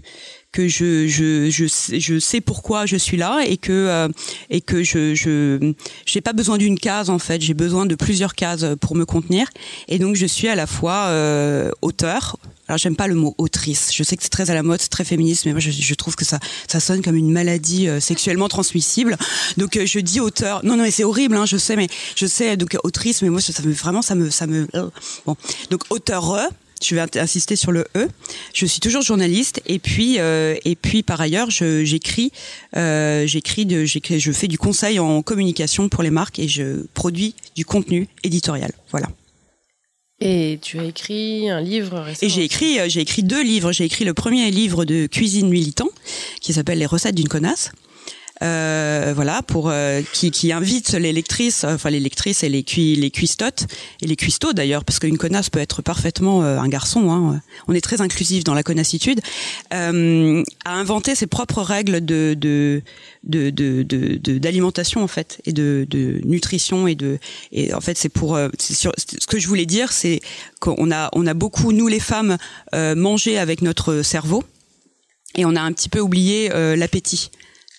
que 0.52 0.69
je 0.69 1.07
je 1.07 1.49
je 1.50 1.66
je 1.99 2.19
sais 2.19 2.40
pourquoi 2.40 2.87
je 2.87 2.97
suis 2.97 3.16
là 3.16 3.40
et 3.47 3.57
que 3.57 3.73
euh, 3.73 4.09
et 4.49 4.61
que 4.61 4.83
je 4.83 5.14
je 5.14 5.75
j'ai 6.07 6.21
pas 6.21 6.33
besoin 6.33 6.59
d'une 6.59 6.78
case 6.78 7.11
en 7.11 7.19
fait 7.19 7.40
j'ai 7.40 7.54
besoin 7.54 7.87
de 7.87 7.95
plusieurs 7.95 8.35
cases 8.35 8.64
pour 8.80 8.97
me 8.97 9.04
contenir 9.04 9.49
et 9.88 9.99
donc 9.99 10.16
je 10.16 10.26
suis 10.26 10.49
à 10.49 10.54
la 10.54 10.66
fois 10.66 11.07
euh, 11.09 11.71
auteur 11.83 12.37
alors 12.71 12.78
j'aime 12.78 12.95
pas 12.95 13.09
le 13.09 13.16
mot 13.16 13.35
autrice. 13.37 13.90
Je 13.92 14.04
sais 14.04 14.16
que 14.16 14.23
c'est 14.23 14.28
très 14.28 14.49
à 14.49 14.54
la 14.54 14.62
mode, 14.62 14.80
c'est 14.80 14.90
très 14.90 15.02
féministe, 15.02 15.45
mais 15.45 15.50
moi 15.50 15.59
je, 15.59 15.73
je, 15.73 15.95
trouve 15.95 16.14
que 16.14 16.25
ça 16.25 16.38
ça 16.69 16.78
sonne 16.78 17.02
comme 17.02 17.16
une 17.16 17.33
maladie 17.33 17.88
euh, 17.88 17.99
sexuellement 17.99 18.47
transmissible. 18.47 19.16
Donc 19.57 19.76
euh, 19.76 19.87
je 19.87 19.99
dis 19.99 20.21
auteur. 20.21 20.64
Non 20.64 20.76
non 20.76 20.85
mais 20.85 20.92
c'est 20.92 21.02
horrible, 21.02 21.35
hein, 21.35 21.47
je 21.47 21.57
sais, 21.57 21.75
mais 21.75 21.88
je 22.14 22.26
sais 22.26 22.57
donc 22.57 22.76
autrice, 22.85 23.23
mais 23.23 23.28
moi 23.28 23.40
ça, 23.40 23.52
ça 23.52 23.64
me 23.64 23.73
vraiment 23.73 24.02
ça 24.02 24.14
me 24.14 24.30
ça 24.30 24.47
me 24.47 24.69
bon. 25.26 25.37
Donc 25.73 25.83
auteur 25.90 26.23
je 26.82 26.94
vais 26.94 27.18
insister 27.18 27.56
sur 27.56 27.72
le 27.72 27.87
E. 27.96 28.08
Je 28.54 28.66
suis 28.66 28.80
toujours 28.80 29.02
journaliste 29.02 29.62
et 29.66 29.78
puis 29.78 30.18
euh, 30.18 30.56
et 30.64 30.76
puis 30.76 31.02
par 31.02 31.20
ailleurs 31.20 31.50
j'écris 31.50 32.32
euh, 32.76 33.26
j'écris 33.26 33.66
de 33.66 33.84
je 33.84 34.32
fais 34.32 34.49
du 34.49 34.58
conseil 34.58 34.99
en 34.99 35.22
communication 35.22 35.88
pour 35.88 36.02
les 36.02 36.10
marques 36.10 36.38
et 36.38 36.49
je 36.49 36.87
produis 36.94 37.34
du 37.56 37.64
contenu 37.64 38.08
éditorial. 38.25 38.72
Voilà. 38.90 39.08
Et 40.22 40.58
tu 40.60 40.78
as 40.78 40.84
écrit 40.84 41.49
un 41.49 41.62
livre 41.62 41.99
récemment. 41.99 42.18
Et 42.20 42.28
j'ai 42.28 42.44
écrit 42.44 42.78
euh, 42.78 42.88
j'ai 42.88 43.00
écrit 43.00 43.22
deux 43.22 43.42
livres. 43.42 43.72
J'ai 43.72 43.84
écrit 43.84 44.04
le 44.04 44.14
premier 44.14 44.50
livre 44.50 44.84
de 44.84 45.06
cuisine 45.06 45.49
militant 45.49 45.88
qui 46.40 46.52
s'appelle 46.52 46.78
Les 46.78 46.87
recettes 46.87 47.14
d'une 47.14 47.28
connasse. 47.28 47.72
Euh, 48.42 49.12
voilà, 49.14 49.42
pour 49.42 49.70
euh, 49.70 50.02
qui, 50.12 50.30
qui 50.30 50.52
invite 50.52 50.92
les 50.92 51.12
lectrices, 51.12 51.64
enfin 51.64 51.90
les 51.90 52.00
lectrices 52.00 52.42
et 52.42 52.49
les 52.49 52.62
cui, 52.62 52.97
les 52.97 53.11
cuistotes 53.11 53.66
et 54.02 54.06
les 54.06 54.16
cuistots 54.16 54.52
d'ailleurs, 54.52 54.85
parce 54.85 54.99
qu'une 54.99 55.18
connasse 55.18 55.50
peut 55.50 55.61
être 55.61 55.82
parfaitement 55.82 56.42
un 56.42 56.68
garçon. 56.68 57.11
Hein, 57.11 57.40
on 57.68 57.75
est 57.75 57.80
très 57.80 58.00
inclusif 58.00 58.44
dans 58.44 58.54
la 58.54 58.62
connassitude, 58.62 59.20
à 59.70 59.92
inventer 60.66 61.14
ses 61.14 61.26
propres 61.26 61.62
règles 61.62 62.04
de 62.04 62.35
de 62.35 62.82
de 63.25 64.38
d'alimentation 64.38 65.00
de, 65.00 65.04
en 65.04 65.09
fait 65.09 65.40
et 65.44 65.52
de, 65.52 65.87
de 65.88 66.20
nutrition 66.25 66.87
et 66.87 66.94
de 66.94 67.18
et 67.52 67.75
en 67.75 67.80
fait 67.80 67.99
c'est 67.99 68.09
pour 68.09 68.38
sur, 68.59 68.92
ce 68.97 69.26
que 69.26 69.38
je 69.38 69.49
voulais 69.49 69.66
dire 69.66 69.92
c'est 69.92 70.20
qu'on 70.61 70.90
a 70.90 71.11
on 71.12 71.26
a 71.26 71.35
beaucoup 71.35 71.73
nous 71.73 71.88
les 71.88 72.00
femmes 72.00 72.37
mangé 72.73 73.38
avec 73.38 73.62
notre 73.62 74.02
cerveau 74.02 74.44
et 75.37 75.44
on 75.44 75.54
a 75.54 75.61
un 75.61 75.73
petit 75.73 75.88
peu 75.88 76.00
oublié 76.00 76.50
euh, 76.52 76.76
l'appétit 76.76 77.30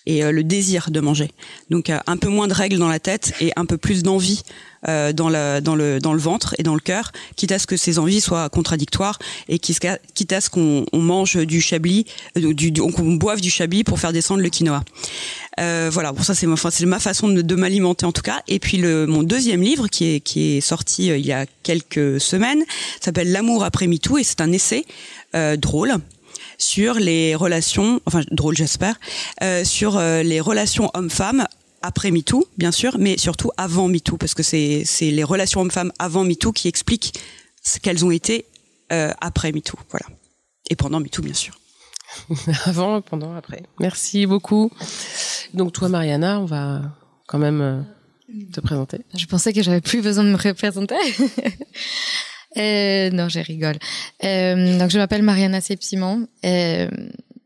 et 0.06 0.24
euh, 0.24 0.32
le 0.32 0.44
désir 0.44 0.90
de 0.90 1.00
manger. 1.00 1.30
Donc 1.70 1.90
euh, 1.90 1.98
un 2.06 2.16
peu 2.16 2.28
moins 2.28 2.48
de 2.48 2.54
règles 2.54 2.78
dans 2.78 2.88
la 2.88 2.98
tête 2.98 3.34
et 3.40 3.52
un 3.56 3.64
peu 3.64 3.76
plus 3.76 4.02
d'envie 4.02 4.42
dans, 4.84 5.28
le, 5.28 5.60
dans, 5.60 5.76
le, 5.76 6.00
dans 6.00 6.12
le 6.12 6.18
ventre 6.18 6.56
et 6.58 6.64
dans 6.64 6.74
le 6.74 6.80
cœur, 6.80 7.12
quitte 7.36 7.52
à 7.52 7.60
ce 7.60 7.68
que 7.68 7.76
ces 7.76 8.00
envies 8.00 8.20
soient 8.20 8.48
contradictoires 8.48 9.20
et 9.48 9.60
quitte 9.60 10.32
à 10.32 10.40
ce 10.40 10.50
qu'on 10.50 10.84
on 10.92 10.98
mange 10.98 11.36
du 11.36 11.60
chablis, 11.60 12.04
du, 12.34 12.72
qu'on 12.72 13.12
boive 13.14 13.40
du 13.40 13.48
chablis 13.48 13.84
pour 13.84 14.00
faire 14.00 14.12
descendre 14.12 14.42
le 14.42 14.48
quinoa. 14.48 14.82
voilà, 15.56 16.10
bon 16.10 16.24
ça 16.24 16.34
c'est 16.34 16.48
ma, 16.48 16.56
ma 16.86 16.98
façon 16.98 17.28
de, 17.28 17.42
de 17.42 17.54
m'alimenter 17.54 18.06
en 18.06 18.10
tout 18.10 18.22
cas. 18.22 18.42
Et 18.48 18.58
puis 18.58 18.76
le, 18.76 19.06
mon 19.06 19.22
deuxième 19.22 19.62
livre 19.62 19.86
qui 19.86 20.16
est, 20.16 20.20
qui 20.20 20.56
est 20.56 20.60
sorti 20.60 21.06
il 21.06 21.24
y 21.24 21.32
a 21.32 21.46
quelques 21.62 22.20
semaines 22.20 22.64
s'appelle 23.00 23.30
L'amour 23.30 23.62
après 23.62 23.86
MeToo 23.86 24.18
et 24.18 24.24
c'est 24.24 24.40
un 24.40 24.50
essai 24.50 24.84
drôle 25.58 25.94
sur 26.62 26.94
les 26.94 27.34
relations, 27.34 28.00
enfin 28.06 28.20
drôle 28.30 28.56
j'espère, 28.56 28.94
euh, 29.42 29.64
sur 29.64 29.96
euh, 29.96 30.22
les 30.22 30.40
relations 30.40 30.90
hommes-femmes 30.94 31.44
après 31.82 32.12
MeToo, 32.12 32.46
bien 32.56 32.70
sûr, 32.70 32.96
mais 32.98 33.18
surtout 33.18 33.50
avant 33.56 33.88
MeToo, 33.88 34.16
parce 34.16 34.34
que 34.34 34.44
c'est 34.44 34.84
c'est 34.86 35.10
les 35.10 35.24
relations 35.24 35.60
hommes-femmes 35.60 35.92
avant 35.98 36.24
MeToo 36.24 36.52
qui 36.52 36.68
expliquent 36.68 37.18
ce 37.64 37.80
qu'elles 37.80 38.04
ont 38.04 38.12
été 38.12 38.46
euh, 38.92 39.10
après 39.20 39.50
MeToo, 39.50 39.76
voilà, 39.90 40.06
et 40.70 40.76
pendant 40.76 41.00
MeToo, 41.00 41.22
bien 41.22 41.34
sûr. 41.34 41.58
avant, 42.66 43.00
pendant, 43.00 43.34
après. 43.34 43.62
Merci 43.80 44.26
beaucoup. 44.26 44.70
Donc 45.54 45.72
toi, 45.72 45.88
Mariana, 45.88 46.38
on 46.40 46.44
va 46.44 46.82
quand 47.26 47.38
même 47.38 47.86
te 48.52 48.60
présenter. 48.60 49.00
Je 49.14 49.26
pensais 49.26 49.52
que 49.52 49.62
j'avais 49.62 49.80
plus 49.80 50.02
besoin 50.02 50.22
de 50.22 50.28
me 50.28 50.36
représenter. 50.36 50.96
Euh, 52.56 53.10
non, 53.10 53.28
je 53.28 53.40
rigole. 53.40 53.78
Euh, 54.24 54.78
donc, 54.78 54.90
je 54.90 54.98
m'appelle 54.98 55.22
Mariana 55.22 55.60
Sepsimon. 55.60 56.26
Euh, 56.44 56.88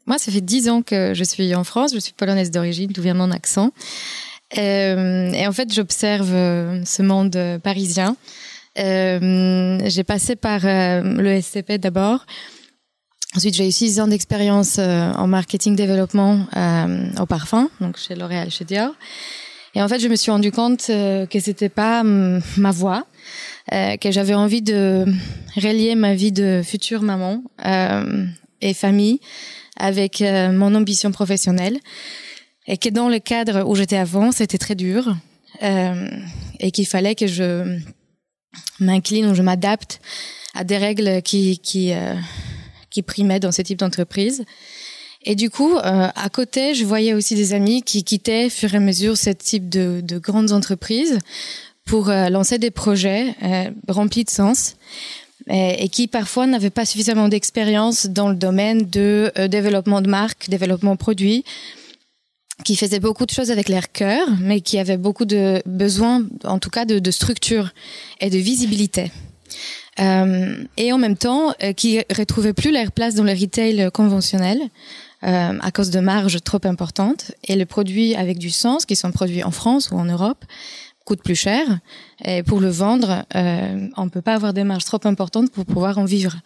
moi, 0.06 0.18
ça 0.18 0.30
fait 0.30 0.40
dix 0.40 0.68
ans 0.68 0.82
que 0.82 1.14
je 1.14 1.25
suis 1.25 1.54
en 1.54 1.64
France. 1.64 1.92
Je 1.94 1.98
suis 1.98 2.12
polonaise 2.12 2.50
d'origine, 2.50 2.90
d'où 2.92 3.02
vient 3.02 3.14
mon 3.14 3.30
accent. 3.30 3.72
Euh, 4.56 5.30
et 5.32 5.46
en 5.46 5.52
fait, 5.52 5.72
j'observe 5.72 6.32
euh, 6.32 6.84
ce 6.84 7.02
monde 7.02 7.38
parisien. 7.62 8.16
Euh, 8.78 9.78
j'ai 9.86 10.04
passé 10.04 10.36
par 10.36 10.60
le 10.62 11.40
SCP 11.40 11.78
d'abord. 11.78 12.26
Ensuite, 13.34 13.54
j'ai 13.54 13.68
eu 13.68 13.72
six 13.72 14.00
ans 14.00 14.06
d'expérience 14.06 14.78
en 14.78 15.26
marketing 15.26 15.76
développement 15.76 16.46
au 17.18 17.26
parfum, 17.26 17.68
donc 17.80 17.98
chez 17.98 18.14
L'Oréal, 18.14 18.50
chez 18.50 18.64
Dior. 18.64 18.92
Et 19.75 19.82
en 19.82 19.88
fait, 19.88 19.98
je 19.98 20.08
me 20.08 20.16
suis 20.16 20.30
rendu 20.30 20.52
compte 20.52 20.86
que 20.86 21.40
c'était 21.40 21.68
pas 21.68 22.02
ma 22.02 22.70
voie. 22.70 23.04
Euh, 23.73 23.96
que 23.96 24.12
j'avais 24.12 24.35
envie 24.35 24.62
de 24.62 25.04
relier 25.56 25.96
ma 25.96 26.14
vie 26.14 26.30
de 26.30 26.62
future 26.64 27.02
maman 27.02 27.42
euh, 27.64 28.25
et 28.61 28.75
famille 28.75 29.18
avec 29.76 30.23
euh, 30.23 30.52
mon 30.52 30.73
ambition 30.76 31.11
professionnelle 31.11 31.80
et 32.68 32.76
que 32.76 32.88
dans 32.88 33.08
le 33.08 33.18
cadre 33.18 33.68
où 33.68 33.75
j'étais 33.75 33.96
avant, 33.96 34.30
c'était 34.30 34.58
très 34.58 34.76
dur 34.76 35.16
et 35.62 36.70
qu'il 36.70 36.87
fallait 36.87 37.14
que 37.14 37.26
je 37.26 37.78
m'incline 38.78 39.26
ou 39.26 39.35
je 39.35 39.42
m'adapte 39.42 40.00
à 40.54 40.64
des 40.64 40.76
règles 40.76 41.23
qui 41.23 41.58
qui 41.58 41.92
qui 42.90 43.02
primaient 43.02 43.40
dans 43.40 43.52
ce 43.52 43.62
type 43.62 43.78
d'entreprise. 43.78 44.44
Et 45.23 45.35
du 45.35 45.49
coup, 45.49 45.76
à 45.80 46.28
côté, 46.28 46.75
je 46.75 46.85
voyais 46.85 47.14
aussi 47.14 47.35
des 47.35 47.54
amis 47.54 47.82
qui 47.82 48.04
quittaient, 48.04 48.50
fur 48.50 48.75
et 48.75 48.76
à 48.76 48.80
mesure, 48.80 49.16
ce 49.16 49.30
type 49.30 49.70
de, 49.70 50.02
de 50.02 50.18
grandes 50.18 50.52
entreprises 50.52 51.20
pour 51.87 52.11
euh, 52.11 52.28
lancer 52.28 52.59
des 52.59 52.71
projets 52.71 53.35
euh, 53.43 53.71
remplis 53.88 54.25
de 54.25 54.31
sens 54.31 54.76
et, 55.49 55.88
qui 55.88 56.09
parfois 56.09 56.47
n'avaient 56.47 56.71
pas 56.71 56.85
suffisamment 56.85 57.28
d'expérience 57.28 58.07
dans 58.07 58.28
le 58.28 58.35
domaine 58.35 58.90
de 58.90 59.33
euh, 59.38 59.49
développement 59.49 60.02
de 60.02 60.09
marque, 60.09 60.50
développement 60.50 60.97
produit, 60.97 61.45
qui 62.64 62.75
faisaient 62.75 62.99
beaucoup 62.99 63.26
de 63.26 63.31
choses 63.31 63.52
avec 63.52 63.69
leur 63.69 63.93
cœur, 63.93 64.26
mais 64.40 64.61
qui 64.61 64.78
avaient 64.78 64.97
beaucoup 64.97 65.25
de 65.25 65.62
besoins, 65.66 66.25
en 66.45 66.59
tout 66.59 66.71
cas, 66.71 66.85
de, 66.85 66.99
de 66.99 67.11
structure 67.12 67.71
et 68.21 68.28
de 68.28 68.38
visibilité. 68.38 69.12
Euh, 69.99 70.64
et 70.76 70.93
en 70.93 70.99
même 70.99 71.16
temps, 71.16 71.55
euh, 71.62 71.73
qui 71.73 72.00
retrouvaient 72.14 72.52
plus 72.52 72.73
leur 72.73 72.93
place 72.93 73.14
dans 73.14 73.25
le 73.25 73.33
retail 73.33 73.90
conventionnel 73.93 74.61
euh, 75.25 75.59
à 75.61 75.71
cause 75.71 75.90
de 75.90 76.00
marges 76.00 76.43
trop 76.43 76.61
importantes. 76.64 77.33
Et 77.45 77.57
les 77.57 77.64
produits 77.64 78.14
avec 78.14 78.38
du 78.38 78.50
sens, 78.50 78.84
qui 78.84 78.97
sont 78.97 79.10
produits 79.10 79.43
en 79.43 79.50
France 79.50 79.91
ou 79.91 79.97
en 79.97 80.04
Europe, 80.04 80.45
coûte 81.06 81.23
plus 81.23 81.36
cher. 81.36 81.64
Et 82.23 82.42
pour 82.42 82.60
le 82.60 82.69
vendre, 82.69 83.25
euh, 83.34 83.88
on 83.97 84.10
peut 84.10 84.21
pas 84.21 84.34
avoir 84.34 84.52
des 84.52 84.64
marges 84.64 84.84
trop 84.84 85.00
importantes 85.04 85.50
pour 85.50 85.64
pouvoir 85.64 85.97
en 85.97 86.04
vivre. 86.04 86.36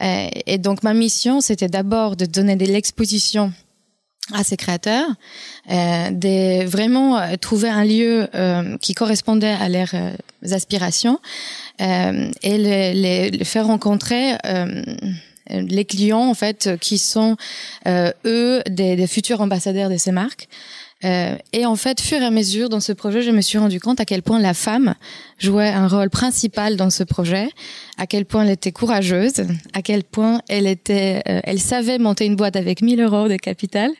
Euh, 0.00 0.28
et 0.46 0.56
donc 0.56 0.82
ma 0.82 0.94
mission, 0.94 1.42
c'était 1.42 1.68
d'abord 1.68 2.16
de 2.16 2.24
donner 2.24 2.56
de 2.56 2.64
l'exposition 2.64 3.52
à 4.32 4.44
ces 4.44 4.56
créateurs, 4.56 5.08
euh, 5.70 6.10
de 6.10 6.66
vraiment 6.66 7.18
euh, 7.18 7.36
trouver 7.36 7.68
un 7.68 7.84
lieu 7.84 8.28
euh, 8.34 8.76
qui 8.78 8.94
correspondait 8.94 9.56
à 9.58 9.68
leurs 9.68 9.94
euh, 9.94 10.12
aspirations 10.52 11.18
euh, 11.80 12.30
et 12.42 12.58
les, 12.58 13.30
les, 13.30 13.44
faire 13.44 13.66
rencontrer 13.66 14.36
les 15.50 15.84
clients 15.86 16.28
en 16.28 16.34
fait 16.34 16.76
qui 16.78 16.98
sont 16.98 17.36
eux 17.86 18.62
des, 18.68 18.96
des 18.96 19.06
futurs 19.06 19.40
ambassadeurs 19.40 19.88
de 19.88 19.96
ces 19.96 20.12
marques 20.12 20.48
euh, 21.04 21.36
et 21.52 21.64
en 21.64 21.76
fait, 21.76 22.00
fur 22.00 22.20
et 22.20 22.24
à 22.24 22.30
mesure 22.30 22.68
dans 22.68 22.80
ce 22.80 22.92
projet, 22.92 23.22
je 23.22 23.30
me 23.30 23.40
suis 23.40 23.58
rendu 23.58 23.78
compte 23.80 24.00
à 24.00 24.04
quel 24.04 24.22
point 24.22 24.40
la 24.40 24.54
femme 24.54 24.94
jouait 25.38 25.68
un 25.68 25.86
rôle 25.86 26.10
principal 26.10 26.76
dans 26.76 26.90
ce 26.90 27.04
projet, 27.04 27.48
à 27.98 28.06
quel 28.06 28.24
point 28.24 28.42
elle 28.42 28.50
était 28.50 28.72
courageuse, 28.72 29.46
à 29.74 29.82
quel 29.82 30.02
point 30.02 30.40
elle 30.48 30.66
était, 30.66 31.22
euh, 31.28 31.40
elle 31.44 31.60
savait 31.60 31.98
monter 31.98 32.26
une 32.26 32.34
boîte 32.34 32.56
avec 32.56 32.82
1000 32.82 33.00
euros 33.00 33.28
de 33.28 33.36
capital, 33.36 33.90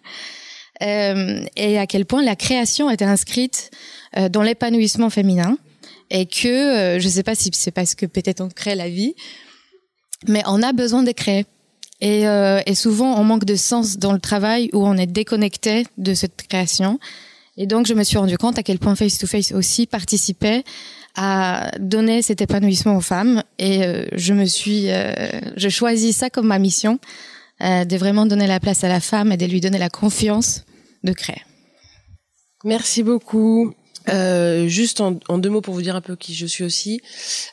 euh, 0.83 1.45
et 1.57 1.79
à 1.79 1.87
quel 1.87 2.05
point 2.05 2.23
la 2.23 2.35
création 2.37 2.91
était 2.91 3.05
inscrite 3.05 3.71
dans 4.31 4.43
l'épanouissement 4.43 5.11
féminin, 5.11 5.59
et 6.11 6.25
que 6.25 6.97
je 6.99 7.05
ne 7.05 7.11
sais 7.11 7.23
pas 7.23 7.35
si 7.35 7.51
c'est 7.53 7.71
parce 7.71 7.95
que 7.95 8.07
peut-être 8.07 8.41
on 8.41 8.49
crée 8.49 8.75
la 8.75 8.89
vie, 8.89 9.15
mais 10.27 10.43
on 10.47 10.63
a 10.63 10.73
besoin 10.73 11.03
de 11.03 11.13
créer. 11.13 11.45
Et, 12.01 12.29
euh, 12.29 12.61
et, 12.67 12.75
souvent, 12.75 13.19
on 13.19 13.25
manque 13.25 13.45
de 13.45 13.57
sens 13.57 13.99
dans 13.99 14.13
le 14.13 14.21
travail 14.21 14.71
où 14.73 14.87
on 14.87 14.97
est 14.97 15.07
déconnecté 15.07 15.87
de 15.97 16.15
cette 16.15 16.47
création. 16.49 17.01
Et 17.57 17.67
donc, 17.67 17.87
je 17.87 17.95
me 17.95 18.05
suis 18.05 18.19
rendu 18.19 18.39
compte 18.39 18.57
à 18.57 18.63
quel 18.63 18.79
point 18.79 18.95
Face 18.95 19.19
to 19.19 19.27
Face 19.27 19.51
aussi 19.51 19.87
participait 19.87 20.63
à 21.17 21.73
donner 21.81 22.23
cet 22.23 22.41
épanouissement 22.41 22.97
aux 22.97 23.01
femmes. 23.01 23.43
Et 23.59 23.85
euh, 23.85 24.07
je 24.13 24.33
me 24.33 24.45
suis, 24.45 24.91
euh, 24.91 25.13
je 25.57 25.69
choisis 25.69 26.17
ça 26.17 26.31
comme 26.31 26.47
ma 26.47 26.61
mission, 26.61 27.01
euh, 27.61 27.85
de 27.85 27.97
vraiment 27.97 28.25
donner 28.25 28.47
la 28.47 28.61
place 28.61 28.85
à 28.85 28.89
la 28.89 29.01
femme 29.01 29.33
et 29.33 29.37
de 29.37 29.45
lui 29.45 29.61
donner 29.61 29.79
la 29.79 29.91
confiance 29.91 30.65
de 31.03 31.13
créer. 31.13 31.43
Merci 32.65 33.03
beaucoup. 33.03 33.75
Euh, 34.09 34.69
juste 34.69 35.01
en, 35.01 35.19
en, 35.29 35.39
deux 35.39 35.51
mots 35.51 35.61
pour 35.61 35.75
vous 35.75 35.83
dire 35.83 35.97
un 35.97 36.01
peu 36.01 36.17
qui 36.17 36.35
je 36.35 36.47
suis 36.47 36.65
aussi. 36.65 37.01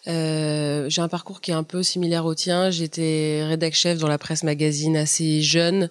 Euh, 0.08 0.89
j'ai 0.89 1.02
un 1.02 1.08
parcours 1.08 1.41
qui 1.41 1.52
est 1.52 1.56
un 1.56 1.63
peu 1.63 1.84
similaire 1.84 2.26
au 2.26 2.36
tien. 2.36 2.72
J'étais 2.72 3.44
rédac 3.44 3.74
chef 3.74 3.98
dans 3.98 4.08
la 4.08 4.18
presse 4.18 4.44
magazine 4.44 4.96
assez 4.98 5.41
jeune, 5.41 5.89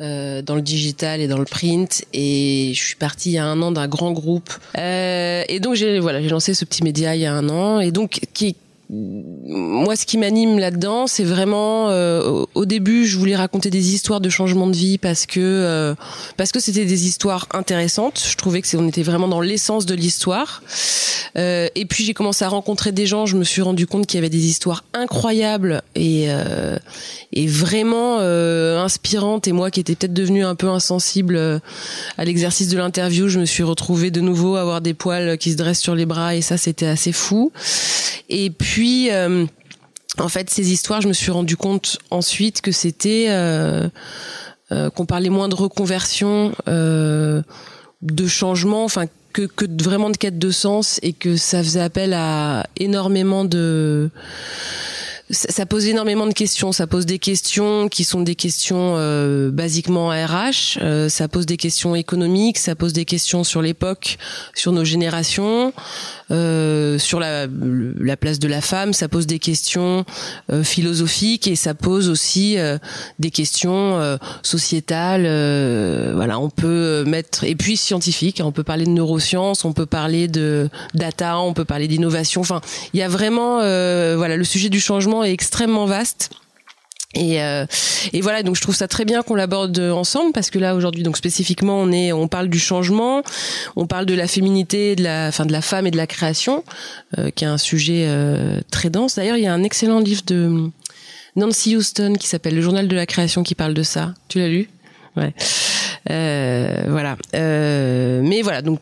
euh, 0.00 0.42
dans 0.42 0.54
le 0.54 0.62
digital 0.62 1.20
et 1.20 1.28
dans 1.28 1.38
le 1.38 1.44
print, 1.44 2.04
et 2.12 2.72
je 2.74 2.82
suis 2.82 2.96
partie 2.96 3.30
il 3.30 3.34
y 3.34 3.38
a 3.38 3.46
un 3.46 3.60
an 3.62 3.72
d'un 3.72 3.88
grand 3.88 4.12
groupe. 4.12 4.52
Euh, 4.78 5.44
et 5.48 5.60
donc 5.60 5.74
j'ai 5.74 5.98
voilà, 5.98 6.20
j'ai 6.22 6.28
lancé 6.28 6.54
ce 6.54 6.64
petit 6.64 6.82
média 6.82 7.14
il 7.14 7.20
y 7.20 7.26
a 7.26 7.32
un 7.32 7.48
an, 7.48 7.80
et 7.80 7.90
donc 7.90 8.20
qui 8.34 8.56
moi, 8.94 9.96
ce 9.96 10.04
qui 10.04 10.18
m'anime 10.18 10.58
là-dedans, 10.58 11.06
c'est 11.06 11.24
vraiment 11.24 11.88
euh, 11.88 12.44
au 12.54 12.66
début, 12.66 13.06
je 13.06 13.16
voulais 13.16 13.34
raconter 13.34 13.70
des 13.70 13.94
histoires 13.94 14.20
de 14.20 14.28
changement 14.28 14.66
de 14.66 14.76
vie 14.76 14.98
parce 14.98 15.24
que 15.24 15.40
euh, 15.40 15.94
parce 16.36 16.52
que 16.52 16.60
c'était 16.60 16.84
des 16.84 17.06
histoires 17.06 17.48
intéressantes. 17.54 18.22
Je 18.22 18.36
trouvais 18.36 18.60
que 18.60 18.76
on 18.76 18.86
était 18.86 19.02
vraiment 19.02 19.28
dans 19.28 19.40
l'essence 19.40 19.86
de 19.86 19.94
l'histoire. 19.94 20.62
Euh, 21.38 21.68
et 21.74 21.86
puis 21.86 22.04
j'ai 22.04 22.12
commencé 22.12 22.44
à 22.44 22.48
rencontrer 22.48 22.92
des 22.92 23.06
gens. 23.06 23.24
Je 23.24 23.36
me 23.36 23.44
suis 23.44 23.62
rendu 23.62 23.86
compte 23.86 24.06
qu'il 24.06 24.18
y 24.18 24.18
avait 24.18 24.28
des 24.28 24.46
histoires 24.46 24.84
incroyables 24.92 25.82
et 25.94 26.26
euh, 26.28 26.76
et 27.32 27.46
vraiment 27.46 28.18
euh, 28.20 28.78
inspirantes. 28.78 29.48
Et 29.48 29.52
moi, 29.52 29.70
qui 29.70 29.80
étais 29.80 29.94
peut-être 29.94 30.12
devenue 30.12 30.44
un 30.44 30.54
peu 30.54 30.68
insensible 30.68 31.60
à 32.18 32.24
l'exercice 32.24 32.68
de 32.68 32.76
l'interview, 32.76 33.28
je 33.28 33.40
me 33.40 33.46
suis 33.46 33.62
retrouvée 33.62 34.10
de 34.10 34.20
nouveau 34.20 34.56
à 34.56 34.60
avoir 34.60 34.80
des 34.82 34.92
poils 34.92 35.38
qui 35.38 35.52
se 35.52 35.56
dressent 35.56 35.80
sur 35.80 35.94
les 35.94 36.04
bras 36.04 36.34
et 36.34 36.42
ça, 36.42 36.58
c'était 36.58 36.86
assez 36.86 37.12
fou. 37.12 37.52
Et 38.28 38.50
puis, 38.50 38.81
euh, 39.10 39.46
en 40.18 40.28
fait, 40.28 40.50
ces 40.50 40.72
histoires, 40.72 41.00
je 41.00 41.08
me 41.08 41.12
suis 41.12 41.30
rendu 41.30 41.56
compte 41.56 41.98
ensuite 42.10 42.60
que 42.60 42.72
c'était 42.72 43.26
euh, 43.28 43.88
euh, 44.70 44.90
qu'on 44.90 45.06
parlait 45.06 45.30
moins 45.30 45.48
de 45.48 45.54
reconversion 45.54 46.52
de 46.66 48.26
changement, 48.26 48.84
enfin 48.84 49.06
que, 49.32 49.42
que 49.42 49.64
vraiment 49.82 50.10
de 50.10 50.16
quête 50.16 50.38
de 50.38 50.50
sens 50.50 50.98
et 51.02 51.12
que 51.12 51.36
ça 51.36 51.62
faisait 51.62 51.80
appel 51.80 52.12
à 52.14 52.66
énormément 52.76 53.44
de 53.44 54.10
ça, 55.32 55.66
pose 55.66 55.86
énormément 55.86 56.26
de 56.26 56.32
questions. 56.32 56.72
Ça 56.72 56.86
pose 56.86 57.06
des 57.06 57.18
questions 57.18 57.88
qui 57.88 58.04
sont 58.04 58.20
des 58.20 58.34
questions 58.34 58.94
euh, 58.96 59.50
basiquement 59.50 60.10
RH. 60.10 60.78
Euh, 60.80 61.08
ça 61.08 61.26
pose 61.26 61.46
des 61.46 61.56
questions 61.56 61.94
économiques. 61.94 62.58
Ça 62.58 62.74
pose 62.74 62.92
des 62.92 63.06
questions 63.06 63.42
sur 63.42 63.62
l'époque, 63.62 64.18
sur 64.54 64.72
nos 64.72 64.84
générations, 64.84 65.72
euh, 66.30 66.98
sur 66.98 67.18
la, 67.18 67.46
la, 67.46 68.16
place 68.16 68.38
de 68.38 68.48
la 68.48 68.60
femme. 68.60 68.92
Ça 68.92 69.08
pose 69.08 69.26
des 69.26 69.38
questions 69.38 70.04
euh, 70.50 70.62
philosophiques 70.62 71.48
et 71.48 71.56
ça 71.56 71.74
pose 71.74 72.10
aussi 72.10 72.58
euh, 72.58 72.78
des 73.18 73.30
questions 73.30 74.18
sociétales. 74.42 75.22
voilà, 76.14 76.38
on 76.38 76.50
peut 76.50 77.04
mettre 77.06 77.44
et 77.44 77.54
puis 77.54 77.76
scientifiques. 77.76 78.42
On 78.44 78.52
peut 78.52 78.62
parler 78.62 78.84
de 78.84 78.90
neurosciences. 78.90 79.64
On 79.64 79.72
peut 79.72 79.86
parler 79.86 80.28
de 80.28 80.68
data. 80.94 81.38
On 81.38 81.54
peut 81.54 81.64
parler 81.64 81.88
d'innovation. 81.88 82.42
Enfin, 82.42 82.60
il 82.92 83.00
y 83.00 83.02
a 83.02 83.08
vraiment 83.08 83.56
voilà 83.56 84.36
le 84.36 84.44
sujet 84.44 84.68
du 84.68 84.80
changement 84.80 85.21
est 85.24 85.32
extrêmement 85.32 85.86
vaste. 85.86 86.30
Et, 87.14 87.42
euh, 87.42 87.66
et 88.12 88.20
voilà, 88.22 88.42
donc 88.42 88.56
je 88.56 88.62
trouve 88.62 88.74
ça 88.74 88.88
très 88.88 89.04
bien 89.04 89.22
qu'on 89.22 89.34
l'aborde 89.34 89.78
ensemble 89.78 90.32
parce 90.32 90.50
que 90.50 90.58
là 90.58 90.74
aujourd'hui, 90.74 91.02
donc 91.02 91.16
spécifiquement, 91.16 91.78
on 91.78 91.92
est, 91.92 92.12
on 92.12 92.26
parle 92.26 92.48
du 92.48 92.58
changement, 92.58 93.22
on 93.76 93.86
parle 93.86 94.06
de 94.06 94.14
la 94.14 94.26
féminité, 94.26 94.96
de 94.96 95.04
la, 95.04 95.28
enfin 95.28 95.44
de 95.44 95.52
la 95.52 95.60
femme 95.60 95.86
et 95.86 95.90
de 95.90 95.96
la 95.96 96.06
création, 96.06 96.64
euh, 97.18 97.30
qui 97.30 97.44
est 97.44 97.48
un 97.48 97.58
sujet 97.58 98.06
euh, 98.08 98.60
très 98.70 98.88
dense. 98.88 99.16
D'ailleurs, 99.16 99.36
il 99.36 99.44
y 99.44 99.46
a 99.46 99.52
un 99.52 99.62
excellent 99.62 100.00
livre 100.00 100.22
de 100.26 100.70
Nancy 101.36 101.76
Houston 101.76 102.14
qui 102.18 102.28
s'appelle 102.28 102.54
Le 102.54 102.62
Journal 102.62 102.88
de 102.88 102.96
la 102.96 103.04
création 103.04 103.42
qui 103.42 103.54
parle 103.54 103.74
de 103.74 103.82
ça. 103.82 104.14
Tu 104.28 104.38
l'as 104.38 104.48
lu? 104.48 104.70
Ouais. 105.16 105.34
voilà. 106.06 107.18
mais 107.34 108.40
voilà, 108.40 108.62
donc 108.62 108.80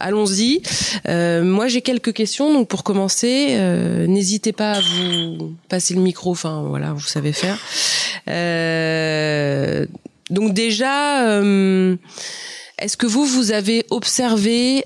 allons-y. 0.00 0.62
Euh, 1.08 1.42
moi, 1.42 1.68
j'ai 1.68 1.82
quelques 1.82 2.12
questions. 2.12 2.52
Donc, 2.52 2.68
pour 2.68 2.84
commencer, 2.84 3.48
euh, 3.50 4.06
n'hésitez 4.06 4.52
pas 4.52 4.72
à 4.72 4.80
vous 4.80 5.54
passer 5.68 5.94
le 5.94 6.00
micro. 6.00 6.30
Enfin, 6.30 6.64
voilà, 6.68 6.92
vous 6.92 7.00
savez 7.00 7.32
faire. 7.32 7.58
Euh, 8.28 9.86
donc, 10.30 10.52
déjà, 10.54 11.40
est-ce 12.78 12.96
que 12.96 13.06
vous, 13.06 13.24
vous 13.24 13.52
avez 13.52 13.84
observé 13.90 14.82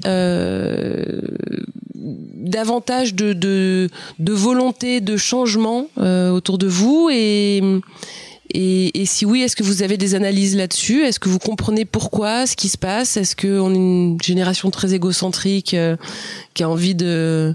davantage 1.95 3.15
de, 3.15 3.33
de, 3.33 3.89
de, 4.19 4.33
volonté 4.33 5.01
de 5.01 5.17
changement 5.17 5.87
autour 5.97 6.59
de 6.59 6.67
vous 6.67 7.09
et 7.13 7.63
et, 8.55 9.01
et, 9.01 9.07
si 9.07 9.25
oui, 9.25 9.43
est-ce 9.43 9.57
que 9.57 9.63
vous 9.63 9.83
avez 9.83 9.97
des 9.97 10.15
analyses 10.15 10.57
là-dessus? 10.57 11.05
Est-ce 11.05 11.21
que 11.21 11.29
vous 11.29 11.39
comprenez 11.39 11.85
pourquoi? 11.85 12.47
Ce 12.47 12.57
qui 12.57 12.69
se 12.69 12.79
passe? 12.79 13.17
Est-ce 13.17 13.37
qu'on 13.37 13.73
est 13.73 13.77
une 13.77 14.19
génération 14.23 14.71
très 14.71 14.95
égocentrique 14.95 15.75
euh, 15.75 15.97
qui 16.55 16.63
a 16.63 16.69
envie 16.69 16.95
de 16.95 17.55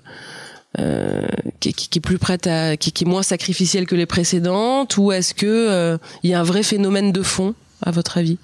euh, 0.80 1.28
qui, 1.60 1.74
qui, 1.74 2.00
est 2.00 2.02
plus 2.02 2.18
prête 2.18 2.48
à 2.48 2.76
qui, 2.78 2.92
qui, 2.92 3.04
est 3.06 3.08
moins 3.08 3.24
sacrificielle 3.24 3.86
que 3.86 3.96
les 3.96 4.06
précédentes? 4.06 4.98
Ou 4.98 5.12
est-ce 5.12 5.34
que 5.34 5.46
euh, 5.46 5.98
il 6.24 6.30
y 6.30 6.34
a 6.34 6.40
un 6.40 6.44
vrai 6.44 6.64
phénomène 6.64 7.12
de 7.12 7.24
fond 7.24 7.56
à 7.82 7.92
votre 7.92 8.18
avis? 8.18 8.38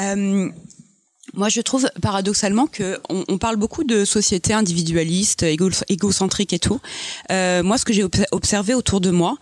Euh, 0.00 0.50
moi, 1.34 1.48
je 1.48 1.60
trouve 1.60 1.88
paradoxalement 2.00 2.66
que 2.66 2.98
on, 3.08 3.24
on, 3.28 3.38
parle 3.38 3.56
beaucoup 3.56 3.84
de 3.84 4.04
sociétés 4.04 4.54
individualistes, 4.54 5.42
égo, 5.42 5.70
égocentriques 5.88 6.52
et 6.52 6.58
tout. 6.58 6.80
Euh, 7.30 7.62
moi, 7.62 7.78
ce 7.78 7.84
que 7.84 7.92
j'ai 7.92 8.04
observé 8.32 8.74
autour 8.74 9.00
de 9.00 9.10
moi, 9.10 9.36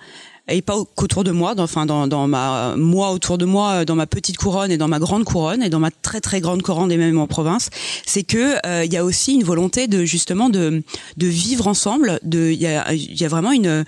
et 0.47 0.61
pas 0.61 0.77
qu'autour 0.95 1.25
de 1.25 1.31
moi, 1.31 1.55
enfin 1.57 1.87
dans, 1.87 2.29
ma 2.29 2.75
moi 2.77 3.13
autour 3.13 3.39
de 3.39 3.47
moi, 3.47 3.87
dans 3.87 3.95
ma 3.95 4.07
petite 4.07 4.37
couronne 4.37 4.71
et 4.71 4.77
dans 4.77 4.89
ma 4.89 4.99
grande 4.99 5.25
couronne 5.25 5.63
et 5.63 5.71
dans 5.71 5.79
ma 5.79 5.91
très 5.91 6.21
très 6.21 6.41
grande 6.43 6.61
couronne 6.61 6.93
et 6.93 6.99
même 6.99 7.19
en 7.19 7.27
province, 7.27 7.71
c'est 8.07 8.25
que 8.25 8.57
euh, 8.67 8.85
il 8.85 8.93
y 8.93 8.99
a 8.99 9.05
aussi 9.05 9.35
une 9.35 9.45
volonté 9.45 9.87
de 9.87 10.05
justement 10.05 10.51
de 10.51 10.83
de 11.17 11.27
vivre 11.27 11.67
ensemble. 11.67 12.19
De 12.23 12.51
il 12.51 12.61
y 12.61 12.67
a 12.67 12.93
il 12.93 13.19
y 13.19 13.25
a 13.25 13.29
vraiment 13.29 13.53
une 13.53 13.85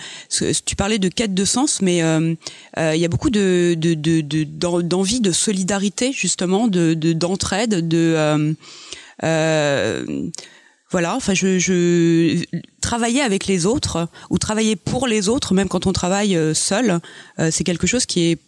tu 0.65 0.77
parlais 0.77 0.99
de 0.99 1.09
quête 1.09 1.35
de 1.35 1.45
sens, 1.45 1.83
mais 1.83 2.03
euh, 2.03 2.35
euh, 2.79 2.95
il 2.95 3.01
y 3.01 3.05
a 3.05 3.09
beaucoup 3.09 3.31
de 3.31 3.75
de 3.79 3.93
de 3.95 4.45
d'envie 4.81 5.21
de, 5.21 5.33
solidarité 5.33 6.13
justement, 6.13 6.69
de 6.69 6.95
d'entraide, 6.95 7.87
de, 7.87 8.57
de 9.23 10.33
voilà, 10.91 11.17
enfin, 11.17 11.35
je, 11.35 11.59
je 11.59 12.45
travailler 12.81 13.21
avec 13.21 13.47
les 13.47 13.67
autres 13.67 14.09
ou 14.31 14.39
travailler 14.39 14.77
pour 14.77 15.09
les 15.09 15.29
autres, 15.29 15.53
même 15.53 15.69
quand 15.69 15.87
on 15.87 15.93
travaille 15.93 16.37
euh, 16.37 16.55
seul, 16.55 17.01
euh, 17.39 17.51
c'est 17.51 17.65
quelque 17.65 17.87
chose 17.87 18.07
qui 18.07 18.31
est, 18.31 18.39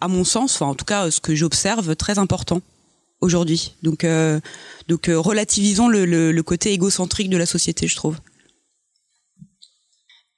à 0.00 0.08
mon 0.08 0.24
sens, 0.24 0.56
enfin 0.56 0.66
en 0.66 0.74
tout 0.74 0.84
cas 0.84 1.10
ce 1.10 1.20
que 1.20 1.34
j'observe, 1.34 1.94
très 1.94 2.18
important 2.18 2.60
aujourd'hui. 3.20 3.74
Donc, 3.82 4.02
euh, 4.04 4.40
donc 4.88 5.06
relativisons 5.08 5.88
le, 5.88 6.04
le, 6.04 6.32
le, 6.32 6.42
côté 6.42 6.72
égocentrique 6.72 7.30
de 7.30 7.36
la 7.36 7.46
société, 7.46 7.86
je 7.86 7.94
trouve. 7.94 8.18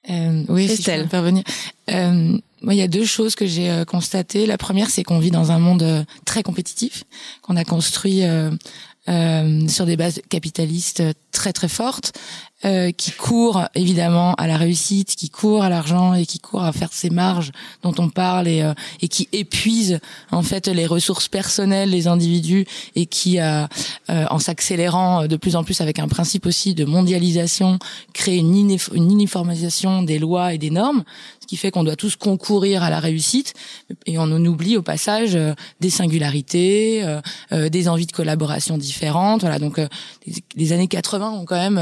Euh, 0.09 0.43
oui, 0.47 0.69
si 0.69 0.83
peux 0.83 0.91
intervenir. 0.91 1.43
Euh, 1.89 2.37
moi, 2.61 2.73
il 2.73 2.77
y 2.77 2.81
a 2.81 2.87
deux 2.87 3.05
choses 3.05 3.35
que 3.35 3.45
j'ai 3.45 3.83
constatées. 3.87 4.45
La 4.45 4.57
première, 4.57 4.89
c'est 4.89 5.03
qu'on 5.03 5.19
vit 5.19 5.31
dans 5.31 5.51
un 5.51 5.59
monde 5.59 6.05
très 6.25 6.43
compétitif, 6.43 7.03
qu'on 7.41 7.55
a 7.55 7.65
construit 7.65 8.23
euh, 9.09 9.67
sur 9.67 9.85
des 9.85 9.97
bases 9.97 10.21
capitalistes 10.29 11.03
très 11.31 11.53
très 11.53 11.67
fortes, 11.67 12.13
euh, 12.65 12.91
qui 12.91 13.11
courent 13.11 13.65
évidemment 13.75 14.33
à 14.33 14.47
la 14.47 14.57
réussite, 14.57 15.15
qui 15.15 15.29
courent 15.29 15.63
à 15.63 15.69
l'argent 15.69 16.15
et 16.15 16.25
qui 16.25 16.39
courent 16.39 16.63
à 16.63 16.71
faire 16.71 16.91
ces 16.91 17.11
marges 17.11 17.51
dont 17.83 17.93
on 17.99 18.09
parle 18.09 18.47
et, 18.47 18.63
euh, 18.63 18.73
et 18.99 19.07
qui 19.07 19.29
épuisent 19.31 19.99
en 20.31 20.41
fait 20.41 20.67
les 20.67 20.87
ressources 20.87 21.27
personnelles 21.27 21.91
des 21.91 22.07
individus 22.07 22.65
et 22.95 23.05
qui, 23.05 23.39
euh, 23.39 23.67
en 24.07 24.39
s'accélérant 24.39 25.27
de 25.27 25.35
plus 25.35 25.55
en 25.55 25.63
plus 25.63 25.81
avec 25.81 25.99
un 25.99 26.07
principe 26.07 26.47
aussi 26.47 26.73
de 26.73 26.83
mondialisation, 26.83 27.77
crée 28.13 28.37
une, 28.37 28.55
une 28.55 29.11
uniformisation 29.11 30.01
des 30.01 30.17
lois 30.17 30.55
et 30.55 30.57
des 30.57 30.71
normes, 30.71 31.03
qui 31.47 31.57
fait 31.57 31.71
qu'on 31.71 31.83
doit 31.83 31.95
tous 31.95 32.15
concourir 32.15 32.83
à 32.83 32.89
la 32.89 32.99
réussite 32.99 33.53
et 34.05 34.17
on 34.17 34.23
en 34.23 34.45
oublie 34.45 34.77
au 34.77 34.81
passage 34.81 35.37
des 35.79 35.89
singularités, 35.89 37.03
des 37.51 37.87
envies 37.87 38.05
de 38.05 38.11
collaboration 38.11 38.77
différentes. 38.77 39.41
Voilà, 39.41 39.59
donc 39.59 39.79
les, 40.55 40.73
années 40.73 40.87
80 40.87 41.31
ont 41.31 41.45
quand 41.45 41.55
même 41.55 41.79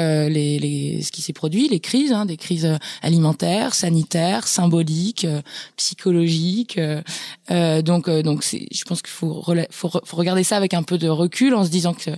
euh, 0.00 0.28
les, 0.28 0.58
les, 0.58 1.02
ce 1.02 1.10
qui 1.10 1.22
s'est 1.22 1.32
produit, 1.32 1.68
les 1.68 1.80
crises, 1.80 2.12
hein, 2.12 2.26
des 2.26 2.36
crises 2.36 2.64
euh, 2.64 2.76
alimentaires, 3.02 3.74
sanitaires, 3.74 4.46
symboliques, 4.46 5.24
euh, 5.24 5.42
psychologiques. 5.76 6.78
donc, 7.48 8.08
donc, 8.10 8.44
je 8.44 8.84
pense 8.84 9.02
qu'il 9.02 9.10
faut, 9.10 9.42
faut, 9.70 9.90
faut 10.04 10.16
regarder 10.16 10.44
ça 10.44 10.56
avec 10.56 10.74
un 10.74 10.82
peu 10.82 10.98
de 10.98 11.08
recul, 11.08 11.54
en 11.54 11.64
se 11.64 11.70
disant 11.70 11.94
que 11.94 12.10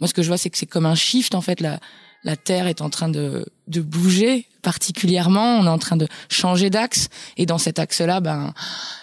moi, 0.00 0.08
ce 0.08 0.14
que 0.14 0.22
je 0.22 0.28
vois, 0.28 0.38
c'est 0.38 0.50
que 0.50 0.58
c'est 0.58 0.66
comme 0.66 0.86
un 0.86 0.94
shift 0.94 1.34
en 1.34 1.40
fait. 1.40 1.60
La, 1.60 1.80
la 2.24 2.36
Terre 2.36 2.66
est 2.66 2.80
en 2.80 2.90
train 2.90 3.08
de, 3.08 3.46
de 3.68 3.80
bouger 3.80 4.46
particulièrement. 4.62 5.58
On 5.58 5.66
est 5.66 5.68
en 5.68 5.78
train 5.78 5.96
de 5.96 6.08
changer 6.28 6.70
d'axe. 6.70 7.08
Et 7.36 7.46
dans 7.46 7.58
cet 7.58 7.78
axe-là, 7.78 8.20
ben, 8.20 8.52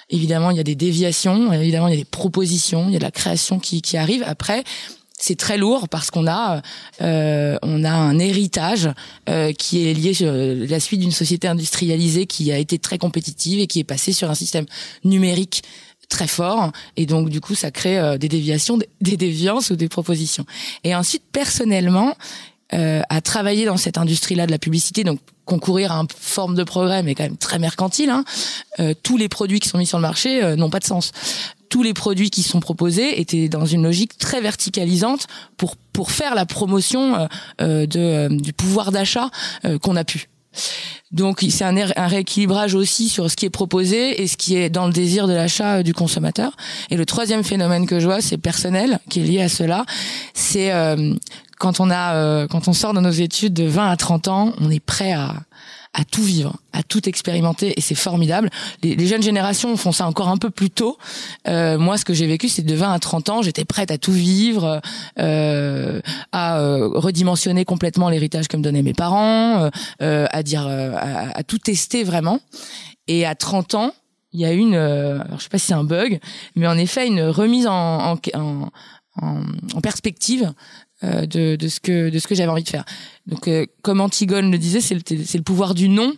évidemment, 0.10 0.52
il 0.52 0.58
y 0.58 0.60
a 0.60 0.64
des 0.64 0.76
déviations. 0.76 1.54
Évidemment, 1.54 1.88
il 1.88 1.92
y 1.92 1.98
a 1.98 2.00
des 2.00 2.06
propositions. 2.06 2.88
Il 2.88 2.94
y 2.94 2.96
a 2.98 3.00
de 3.00 3.04
la 3.04 3.12
création 3.12 3.60
qui, 3.60 3.82
qui 3.82 3.96
arrive. 3.96 4.24
Après, 4.28 4.64
c'est 5.24 5.38
très 5.38 5.58
lourd 5.58 5.88
parce 5.88 6.12
qu'on 6.12 6.28
a 6.28 6.62
euh, 7.02 7.58
on 7.62 7.86
a 7.86 7.92
un 7.92 8.20
héritage 8.20 8.90
euh, 9.30 9.54
qui 9.54 9.88
est 9.88 9.94
lié 9.94 10.14
sur 10.14 10.34
la 10.34 10.80
suite 10.82 11.00
d'une 11.00 11.12
société 11.12 11.48
industrialisée 11.48 12.26
qui 12.26 12.52
a 12.52 12.58
été 12.58 12.78
très 12.78 12.98
compétitive 12.98 13.62
et 13.62 13.68
qui 13.68 13.80
est 13.80 13.86
passée 13.86 14.12
sur 14.12 14.30
un 14.30 14.36
système 14.36 14.66
numérique 15.06 15.64
très 16.10 16.28
fort 16.28 16.74
et 16.98 17.06
donc 17.06 17.30
du 17.30 17.40
coup 17.40 17.56
ça 17.56 17.72
crée 17.72 17.98
euh, 17.98 18.18
des 18.18 18.28
déviations 18.28 18.78
des 19.00 19.16
déviances 19.16 19.70
ou 19.70 19.78
des 19.78 19.88
propositions 19.88 20.46
et 20.84 20.94
ensuite 20.94 21.24
personnellement 21.32 22.16
euh, 22.74 23.02
à 23.10 23.22
travailler 23.22 23.66
dans 23.66 23.78
cette 23.78 23.98
industrie-là 23.98 24.46
de 24.46 24.52
la 24.52 24.58
publicité, 24.58 25.04
donc 25.04 25.20
concourir 25.46 25.92
à 25.92 25.96
une 25.96 26.08
forme 26.18 26.56
de 26.56 26.64
progrès, 26.64 27.04
mais 27.04 27.16
quand 27.16 27.24
même 27.24 27.38
très 27.38 27.60
mercantile. 27.60 28.10
Hein. 28.10 28.24
Euh, 28.80 28.94
tous 29.04 29.18
les 29.18 29.30
produits 29.30 29.60
qui 29.60 29.70
sont 29.70 29.78
mis 29.78 29.86
sur 29.86 29.98
le 29.98 30.04
marché 30.04 30.44
euh, 30.44 30.56
n'ont 30.56 30.70
pas 30.70 30.80
de 30.80 30.86
sens 30.86 31.12
tous 31.74 31.82
les 31.82 31.96
produits 31.96 32.30
qui 32.30 32.44
sont 32.44 32.60
proposés 32.60 33.20
étaient 33.20 33.50
dans 33.50 33.66
une 33.66 33.82
logique 33.82 34.16
très 34.20 34.42
verticalisante 34.42 35.26
pour 35.58 35.76
pour 35.92 36.12
faire 36.12 36.36
la 36.36 36.46
promotion 36.46 37.16
euh, 37.16 37.28
euh, 37.62 37.86
de 37.88 38.00
euh, 38.00 38.30
du 38.30 38.54
pouvoir 38.54 38.92
d'achat 38.92 39.32
qu'on 39.82 39.96
a 39.96 40.04
pu. 40.04 40.30
Donc 41.12 41.44
c'est 41.50 41.64
un, 41.64 41.76
un, 41.76 42.08
rééquilibrage 42.08 42.76
aussi 42.76 43.10
sur 43.10 43.32
ce 43.32 43.36
qui 43.36 43.48
est 43.48 43.50
proposé 43.50 44.22
et 44.22 44.28
ce 44.28 44.38
qui 44.38 44.56
est 44.56 44.70
dans 44.70 44.86
le 44.86 44.94
désir 44.94 45.26
de 45.28 45.34
l'achat 45.34 45.82
du 45.82 45.96
consommateur. 45.96 46.56
Et 46.92 46.96
le 46.96 47.08
troisième 47.08 47.44
phénomène 47.44 47.88
que 47.88 48.00
je 48.00 48.06
vois, 48.06 48.22
c'est 48.22 48.38
personnel, 48.38 49.00
qui 49.10 49.22
est 49.22 49.24
lié 49.24 49.42
à 49.42 49.50
cela. 49.50 49.84
C'est 50.36 50.72
quand 51.64 51.80
on 51.80 51.90
a 51.90 52.46
quand 52.48 52.68
on 52.68 52.74
sort 52.74 52.94
de 52.94 53.00
nos 53.00 53.12
études 53.12 53.54
de 53.54 53.64
20 53.64 53.90
à 53.90 53.96
30 53.96 54.28
ans, 54.28 54.54
on 54.60 54.70
est 54.70 54.84
prêt 54.84 55.14
à 55.14 55.34
à 55.96 56.04
tout 56.04 56.24
vivre, 56.24 56.56
à 56.74 56.82
tout 56.82 57.08
expérimenter, 57.08 57.74
et 57.78 57.82
c'est 57.82 57.96
formidable. 57.96 58.50
Les, 58.82 58.96
les, 58.96 59.06
jeunes 59.06 59.22
générations 59.22 59.78
font 59.78 59.92
ça 59.92 60.08
encore 60.08 60.28
un 60.28 60.38
peu 60.38 60.50
plus 60.50 60.72
tôt. 60.72 60.98
Euh, 61.48 61.78
moi, 61.78 62.00
ce 62.00 62.06
que 62.06 62.16
j'ai 62.16 62.26
vécu, 62.26 62.50
c'est 62.50 62.64
de 62.64 62.74
20 62.74 62.92
à 62.92 62.98
30 62.98 63.30
ans, 63.30 63.42
j'étais 63.44 63.64
prête 63.64 63.92
à 63.92 64.00
tout 64.00 64.12
vivre, 64.12 64.82
euh, 65.20 66.02
à 66.32 66.60
euh, 66.60 66.90
redimensionner 66.96 67.64
complètement 67.64 68.10
l'héritage 68.10 68.48
que 68.48 68.58
me 68.58 68.64
donnaient 68.64 68.82
mes 68.82 68.96
parents, 68.96 69.70
euh, 70.02 70.26
à 70.32 70.42
dire, 70.42 70.66
à, 70.66 71.38
à, 71.38 71.44
tout 71.44 71.60
tester 71.60 72.04
vraiment. 72.04 72.40
Et 73.08 73.28
à 73.28 73.36
30 73.36 73.76
ans, 73.76 73.94
il 74.34 74.40
y 74.40 74.46
a 74.46 74.52
une, 74.52 74.76
euh, 74.76 75.22
alors 75.22 75.38
je 75.38 75.44
sais 75.44 75.50
pas 75.50 75.60
si 75.60 75.68
c'est 75.68 75.74
un 75.74 75.84
bug, 75.84 76.20
mais 76.56 76.68
en 76.68 76.78
effet 76.78 77.08
une 77.08 77.22
remise 77.22 77.68
en, 77.68 78.18
en, 78.34 78.70
en, 79.22 79.82
perspective 79.82 80.46
euh, 80.46 80.52
de, 81.04 81.56
de 81.56 81.68
ce 81.68 81.80
que 81.80 82.10
de 82.10 82.20
ce 82.20 82.28
que 82.28 82.36
j'avais 82.36 82.50
envie 82.50 82.64
de 82.64 82.70
faire. 82.70 82.86
Donc 83.28 83.48
euh, 83.48 83.66
comme 83.82 84.02
Antigone 84.02 84.52
le 84.52 84.58
disait, 84.58 84.82
c'est 84.82 84.96
le, 84.96 85.02
c'est 85.26 85.38
le 85.38 85.44
pouvoir 85.44 85.74
du 85.74 85.90
non 85.90 86.14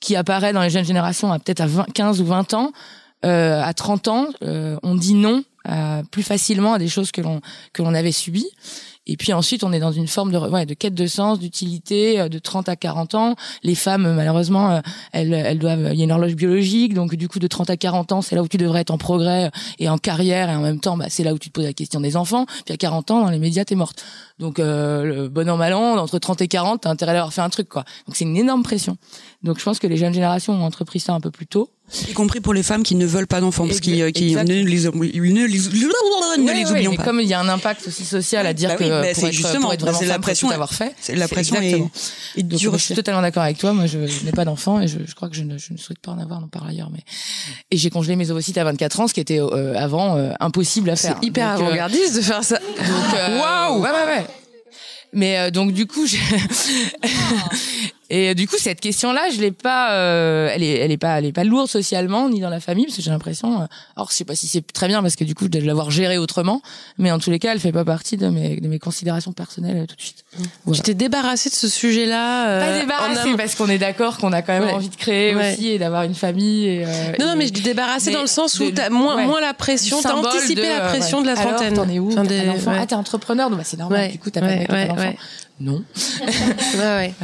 qui 0.00 0.16
apparaît 0.16 0.52
dans 0.52 0.62
les 0.62 0.70
jeunes 0.70 0.84
générations 0.84 1.32
à 1.32 1.38
peut-être 1.38 1.60
à 1.60 1.66
20, 1.66 1.86
15 1.94 2.20
ou 2.20 2.26
20 2.26 2.54
ans. 2.54 2.72
Euh, 3.24 3.62
à 3.62 3.72
30 3.72 4.08
ans, 4.08 4.28
euh, 4.42 4.76
on 4.82 4.94
dit 4.94 5.14
non 5.14 5.44
plus 6.10 6.22
facilement 6.22 6.74
à 6.74 6.78
des 6.78 6.88
choses 6.88 7.10
que 7.10 7.22
l'on 7.22 7.40
que 7.72 7.82
l'on 7.82 7.94
avait 7.94 8.12
subies. 8.12 8.50
Et 9.06 9.16
puis 9.16 9.32
ensuite, 9.32 9.64
on 9.64 9.72
est 9.72 9.80
dans 9.80 9.92
une 9.92 10.08
forme 10.08 10.32
de, 10.32 10.38
ouais, 10.38 10.66
de 10.66 10.74
quête 10.74 10.94
de 10.94 11.06
sens, 11.06 11.38
d'utilité, 11.38 12.20
euh, 12.20 12.28
de 12.28 12.38
30 12.38 12.68
à 12.68 12.76
40 12.76 13.14
ans. 13.14 13.34
Les 13.62 13.74
femmes, 13.74 14.14
malheureusement, 14.14 14.70
euh, 14.70 14.80
elles, 15.12 15.32
elles 15.34 15.58
doivent, 15.58 15.90
il 15.92 15.98
y 15.98 16.02
a 16.02 16.04
une 16.04 16.12
horloge 16.12 16.34
biologique, 16.34 16.94
donc 16.94 17.14
du 17.14 17.28
coup, 17.28 17.38
de 17.38 17.46
30 17.46 17.70
à 17.70 17.76
40 17.76 18.12
ans, 18.12 18.22
c'est 18.22 18.34
là 18.34 18.42
où 18.42 18.48
tu 18.48 18.56
devrais 18.56 18.80
être 18.80 18.90
en 18.90 18.98
progrès 18.98 19.50
et 19.78 19.88
en 19.88 19.98
carrière, 19.98 20.48
et 20.48 20.54
en 20.54 20.62
même 20.62 20.80
temps, 20.80 20.96
bah, 20.96 21.06
c'est 21.08 21.24
là 21.24 21.34
où 21.34 21.38
tu 21.38 21.48
te 21.48 21.54
poses 21.54 21.64
la 21.64 21.72
question 21.72 22.00
des 22.00 22.16
enfants. 22.16 22.46
Puis 22.64 22.74
à 22.74 22.76
40 22.76 23.10
ans, 23.10 23.22
dans 23.22 23.30
les 23.30 23.38
médias, 23.38 23.64
t'es 23.64 23.74
morte. 23.74 24.04
Donc, 24.40 24.58
euh, 24.58 25.04
le 25.04 25.28
bon 25.28 25.48
an, 25.48 25.56
mal 25.56 25.74
an, 25.74 25.96
entre 25.96 26.18
30 26.18 26.42
et 26.42 26.48
40, 26.48 26.80
t'as 26.82 26.90
intérêt 26.90 27.12
à 27.12 27.16
avoir 27.18 27.32
fait 27.32 27.40
un 27.40 27.50
truc, 27.50 27.68
quoi. 27.68 27.84
Donc 28.06 28.16
c'est 28.16 28.24
une 28.24 28.36
énorme 28.36 28.62
pression. 28.64 28.96
Donc 29.44 29.58
je 29.60 29.64
pense 29.64 29.78
que 29.78 29.86
les 29.86 29.96
jeunes 29.96 30.14
générations 30.14 30.54
ont 30.54 30.64
entrepris 30.64 30.98
ça 31.00 31.12
un 31.12 31.20
peu 31.20 31.30
plus 31.30 31.46
tôt. 31.46 31.70
Y 32.08 32.14
compris 32.14 32.40
pour 32.40 32.54
les 32.54 32.62
femmes 32.62 32.82
qui 32.82 32.94
ne 32.94 33.04
veulent 33.04 33.26
pas 33.26 33.40
d'enfants, 33.42 33.66
parce 33.66 33.78
qu'ils 33.80 34.10
qui, 34.12 34.34
ne 34.34 34.42
les, 34.42 34.64
ne 34.64 34.64
les, 34.64 34.88
ne 36.42 36.52
les 36.52 36.70
oublions 36.70 36.94
pas. 36.96 37.04
comme 37.04 37.20
il 37.20 37.26
y 37.28 37.34
a 37.34 37.40
un 37.40 37.48
impact 37.50 37.86
aussi 37.86 38.06
social 38.06 38.46
à 38.46 38.54
dire 38.54 38.70
Bah 38.70 38.76
oui, 38.80 38.86
que 38.86 38.90
bah, 38.90 39.08
pour 39.14 39.24
être, 39.28 39.32
justement, 39.34 39.60
pour 39.64 39.72
être 39.74 39.80
vraiment 39.82 39.98
c'est 39.98 40.06
la 40.06 40.18
pression 40.18 40.48
tout 40.48 40.52
est- 40.52 40.54
avoir 40.54 40.72
fait. 40.72 40.94
c'est 40.98 41.14
la 41.14 41.28
pression 41.28 41.56
est- 41.56 41.64
exactement. 41.66 41.90
Donc, 42.38 42.62
moi, 42.62 42.78
je 42.78 42.82
suis 42.84 42.94
totalement 42.94 43.20
d'accord 43.20 43.42
avec 43.42 43.58
toi. 43.58 43.74
Moi, 43.74 43.84
je, 43.86 43.98
n'ai 44.24 44.32
pas 44.32 44.46
d'enfant 44.46 44.80
et 44.80 44.88
je, 44.88 44.98
je 45.06 45.14
crois 45.14 45.28
que 45.28 45.36
je 45.36 45.42
ne, 45.42 45.58
je 45.58 45.74
ne 45.74 45.78
souhaite 45.78 45.98
pas 45.98 46.12
en 46.12 46.18
avoir 46.18 46.40
non 46.40 46.48
par 46.48 46.64
ailleurs. 46.66 46.88
Mais 46.90 47.00
et 47.70 47.76
j'ai 47.76 47.90
congelé 47.90 48.16
mes 48.16 48.30
ovocytes 48.30 48.56
à 48.56 48.64
24 48.64 49.00
ans, 49.00 49.06
ce 49.06 49.12
qui 49.12 49.20
était 49.20 49.40
euh, 49.40 49.76
avant 49.78 50.16
euh, 50.16 50.30
impossible 50.40 50.88
à 50.88 50.96
faire. 50.96 51.18
C'est 51.20 51.26
hyper 51.26 51.50
euh, 51.50 51.64
avant-gardiste 51.66 52.16
de 52.16 52.22
faire 52.22 52.42
ça. 52.42 52.58
euh, 52.80 53.40
Waouh 53.40 53.82
Ouais, 53.82 53.90
ouais, 53.90 54.06
ouais. 54.06 54.26
Mais 55.14 55.38
euh, 55.38 55.50
donc 55.50 55.72
du 55.72 55.86
coup, 55.86 56.06
j'ai- 56.06 56.18
et 58.10 58.30
euh, 58.30 58.34
du 58.34 58.46
coup 58.46 58.56
cette 58.58 58.80
question-là, 58.80 59.30
je 59.34 59.40
l'ai 59.40 59.50
pas, 59.50 59.92
euh, 59.92 60.50
elle 60.52 60.62
est, 60.62 60.78
elle 60.78 60.90
est 60.92 60.96
pas, 60.98 61.18
elle 61.18 61.24
est 61.24 61.32
pas 61.32 61.44
lourde 61.44 61.68
socialement 61.68 62.28
ni 62.28 62.40
dans 62.40 62.50
la 62.50 62.60
famille 62.60 62.84
parce 62.86 62.96
que 62.96 63.02
j'ai 63.02 63.10
l'impression. 63.10 63.62
euh, 63.62 63.66
alors 63.96 64.10
je 64.10 64.16
sais 64.16 64.24
pas 64.24 64.34
si 64.34 64.46
c'est 64.46 64.60
très 64.72 64.88
bien 64.88 65.02
parce 65.02 65.16
que 65.16 65.24
du 65.24 65.34
coup 65.34 65.44
je 65.44 65.50
dois 65.50 65.60
l'avoir 65.62 65.90
gérée 65.90 66.18
autrement, 66.18 66.60
mais 66.98 67.10
en 67.10 67.18
tous 67.18 67.30
les 67.30 67.38
cas, 67.38 67.52
elle 67.52 67.60
fait 67.60 67.72
pas 67.72 67.84
partie 67.84 68.16
de 68.16 68.28
mes, 68.28 68.60
de 68.60 68.68
mes 68.68 68.78
considérations 68.78 69.32
personnelles 69.32 69.78
euh, 69.78 69.86
tout 69.86 69.96
de 69.96 70.00
suite. 70.02 70.24
Tu 70.72 70.80
t'es 70.82 70.94
débarrassé 70.94 71.48
de 71.50 71.54
ce 71.54 71.68
sujet-là. 71.68 72.48
euh, 72.48 72.60
Pas 72.60 72.76
en 72.76 72.80
débarrassé 72.80 73.20
amont. 73.28 73.36
parce 73.36 73.54
qu'on 73.54 73.68
est 73.68 73.78
d'accord 73.78 74.18
qu'on 74.18 74.32
a 74.32 74.42
quand 74.42 74.52
même 74.52 74.64
Ouais. 74.64 74.72
envie 74.72 74.88
de 74.88 74.96
créer 74.96 75.34
Ouais. 75.34 75.52
aussi 75.52 75.68
et 75.68 75.78
d'avoir 75.78 76.02
une 76.04 76.14
famille. 76.14 76.66
Et, 76.66 76.84
euh, 76.84 76.88
Non, 77.18 77.26
non, 77.26 77.32
et- 77.34 77.36
mais 77.36 77.46
je 77.46 77.52
dis 77.52 77.62
débarrassé 77.62 78.10
mais 78.10 78.16
dans 78.16 78.22
le 78.22 78.26
sens 78.28 78.58
où 78.60 78.70
t'as 78.70 78.90
moins, 78.90 79.16
ouais. 79.16 79.24
moins 79.26 79.40
la 79.40 79.54
pression, 79.54 80.00
t'as 80.02 80.14
anticipé 80.14 80.62
de, 80.62 80.66
la 80.68 80.80
pression 80.80 81.20
de 81.22 81.26
la 81.26 81.32
Alors, 81.38 81.54
trentaine. 81.54 81.74
T'en 81.74 81.88
es 81.88 81.98
où 81.98 82.08
Enfin, 82.12 82.24
des-. 82.24 82.42
Ah, 82.66 82.86
t'es 82.86 82.94
entrepreneur, 82.94 83.48
donc 83.50 83.58
bah, 83.58 83.64
c'est 83.64 83.78
normal. 83.78 84.10
Du 84.10 84.18
coup, 84.18 84.30
t'as 84.30 84.40
pas 84.40 84.46
ouais, 84.46 84.66
de 84.66 84.72
ouais, 84.72 84.90
enfant. 84.90 85.00
ouais. 85.00 85.16
Non. 85.60 85.82
Ouais, 86.78 86.80
ouais. 86.80 87.14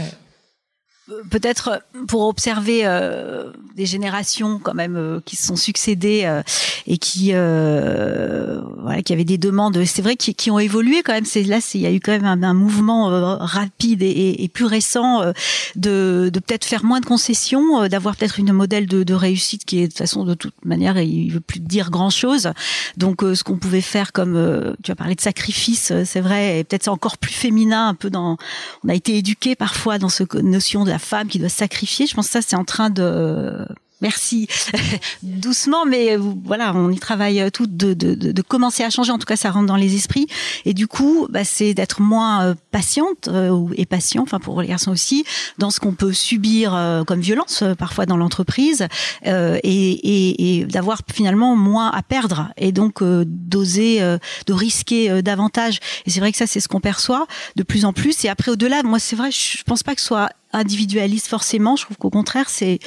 Peut-être 1.30 1.82
pour 2.08 2.22
observer 2.22 2.82
euh, 2.84 3.52
des 3.76 3.86
générations 3.86 4.58
quand 4.58 4.74
même 4.74 4.96
euh, 4.96 5.20
qui 5.24 5.36
se 5.36 5.46
sont 5.46 5.56
succédées 5.56 6.22
euh, 6.24 6.42
et 6.86 6.98
qui 6.98 7.30
euh, 7.32 8.60
voilà 8.78 9.02
qui 9.02 9.12
avaient 9.12 9.24
des 9.24 9.38
demandes. 9.38 9.82
C'est 9.84 10.02
vrai 10.02 10.16
qui, 10.16 10.34
qui 10.34 10.50
ont 10.50 10.58
évolué 10.58 11.02
quand 11.02 11.12
même. 11.12 11.24
C'est 11.24 11.42
là 11.44 11.58
il 11.74 11.80
y 11.80 11.86
a 11.86 11.92
eu 11.92 12.00
quand 12.00 12.12
même 12.12 12.24
un, 12.24 12.42
un 12.42 12.54
mouvement 12.54 13.10
euh, 13.10 13.36
rapide 13.36 14.02
et, 14.02 14.42
et, 14.42 14.48
plus 14.48 14.64
récent 14.64 15.22
euh, 15.22 15.32
de, 15.76 16.30
de 16.32 16.40
peut-être 16.40 16.64
faire 16.64 16.84
moins 16.84 17.00
de 17.00 17.06
concessions 17.06 17.82
euh, 17.82 17.88
d'avoir 17.88 18.16
peut-être 18.16 18.38
une 18.38 18.52
modèle 18.52 18.86
de, 18.86 19.02
de 19.02 19.14
réussite 19.14 19.64
qui 19.64 19.78
est 19.78 19.82
de 19.82 19.86
toute 19.88 19.98
façon 19.98 20.24
de 20.24 20.34
toute 20.34 20.64
manière 20.64 20.98
il 20.98 21.30
veut 21.30 21.40
plus 21.40 21.60
dire 21.60 21.90
grand 21.90 22.10
chose 22.10 22.50
donc 22.96 23.22
euh, 23.22 23.34
ce 23.34 23.44
qu'on 23.44 23.56
pouvait 23.56 23.80
faire 23.80 24.12
comme 24.12 24.36
euh, 24.36 24.74
tu 24.82 24.90
as 24.90 24.96
parlé 24.96 25.14
de 25.14 25.20
sacrifice 25.20 25.90
euh, 25.90 26.02
c'est 26.04 26.20
vrai 26.20 26.60
et 26.60 26.64
peut-être 26.64 26.84
c'est 26.84 26.90
encore 26.90 27.18
plus 27.18 27.32
féminin 27.32 27.88
un 27.88 27.94
peu 27.94 28.10
dans 28.10 28.36
on 28.84 28.88
a 28.88 28.94
été 28.94 29.16
éduqué 29.16 29.54
parfois 29.54 29.98
dans 29.98 30.08
cette 30.08 30.34
notion 30.34 30.84
de 30.84 30.90
la 30.90 30.98
femme 31.00 31.28
qui 31.28 31.38
doit 31.38 31.48
sacrifier. 31.48 32.06
Je 32.06 32.14
pense 32.14 32.26
que 32.26 32.32
ça, 32.32 32.42
c'est 32.42 32.56
en 32.56 32.64
train 32.64 32.90
de 32.90 33.66
Merci. 34.00 34.48
Doucement, 35.22 35.84
mais 35.84 36.16
euh, 36.16 36.20
voilà, 36.44 36.72
on 36.74 36.90
y 36.90 36.98
travaille 36.98 37.50
tout 37.52 37.66
de, 37.66 37.92
de, 37.92 38.42
commencer 38.42 38.82
à 38.82 38.90
changer. 38.90 39.12
En 39.12 39.18
tout 39.18 39.26
cas, 39.26 39.36
ça 39.36 39.50
rentre 39.50 39.66
dans 39.66 39.76
les 39.76 39.94
esprits. 39.94 40.26
Et 40.64 40.72
du 40.72 40.86
coup, 40.86 41.26
bah, 41.30 41.44
c'est 41.44 41.74
d'être 41.74 42.00
moins 42.00 42.44
euh, 42.44 42.54
patiente 42.70 43.28
euh, 43.28 43.66
et 43.74 43.84
patient, 43.84 44.22
enfin 44.22 44.38
pour 44.38 44.62
les 44.62 44.68
garçons 44.68 44.90
aussi, 44.90 45.24
dans 45.58 45.70
ce 45.70 45.80
qu'on 45.80 45.92
peut 45.92 46.12
subir 46.12 46.74
euh, 46.74 47.04
comme 47.04 47.20
violence 47.20 47.62
euh, 47.62 47.74
parfois 47.74 48.06
dans 48.06 48.16
l'entreprise, 48.16 48.88
euh, 49.26 49.58
et, 49.62 50.60
et, 50.60 50.64
d'avoir 50.64 51.02
finalement 51.12 51.54
moins 51.56 51.90
à 51.90 52.02
perdre, 52.02 52.48
et 52.56 52.72
donc 52.72 53.02
euh, 53.02 53.24
d'oser, 53.26 54.00
euh, 54.00 54.18
de 54.46 54.52
risquer 54.52 55.10
euh, 55.10 55.22
davantage. 55.22 55.78
Et 56.06 56.10
c'est 56.10 56.20
vrai 56.20 56.32
que 56.32 56.38
ça, 56.38 56.46
c'est 56.46 56.60
ce 56.60 56.68
qu'on 56.68 56.80
perçoit 56.80 57.26
de 57.56 57.62
plus 57.62 57.84
en 57.84 57.92
plus. 57.92 58.24
Et 58.24 58.28
après, 58.28 58.50
au-delà, 58.50 58.82
moi, 58.82 58.98
c'est 58.98 59.16
vrai, 59.16 59.30
je 59.30 59.62
pense 59.64 59.82
pas 59.82 59.94
que 59.94 60.00
ce 60.00 60.06
soit 60.06 60.30
individualiste 60.52 61.26
forcément. 61.26 61.76
Je 61.76 61.84
trouve 61.84 61.96
qu'au 61.96 62.10
contraire, 62.10 62.48
c'est 62.48 62.78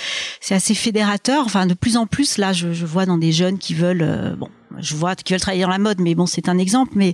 c'est 0.42 0.56
assez 0.56 0.76
fédérateur. 0.76 1.46
Enfin, 1.46 1.66
de 1.66 1.74
plus 1.74 1.98
en 1.98 2.06
plus, 2.06 2.38
là, 2.38 2.54
je, 2.54 2.74
je 2.74 2.86
vois 2.86 3.06
dans 3.06 3.18
des 3.18 3.32
jeunes 3.32 3.58
qui 3.58 3.74
veulent, 3.74 4.02
euh, 4.02 4.36
bon, 4.36 4.50
je 4.80 4.96
vois 4.96 5.16
qui 5.16 5.34
veulent 5.34 5.42
travailler 5.42 5.64
dans 5.64 5.70
la 5.70 5.80
mode, 5.80 6.00
mais 6.00 6.16
bon, 6.16 6.26
c'est 6.26 6.50
un 6.50 6.58
exemple, 6.58 6.94
mais 6.96 7.14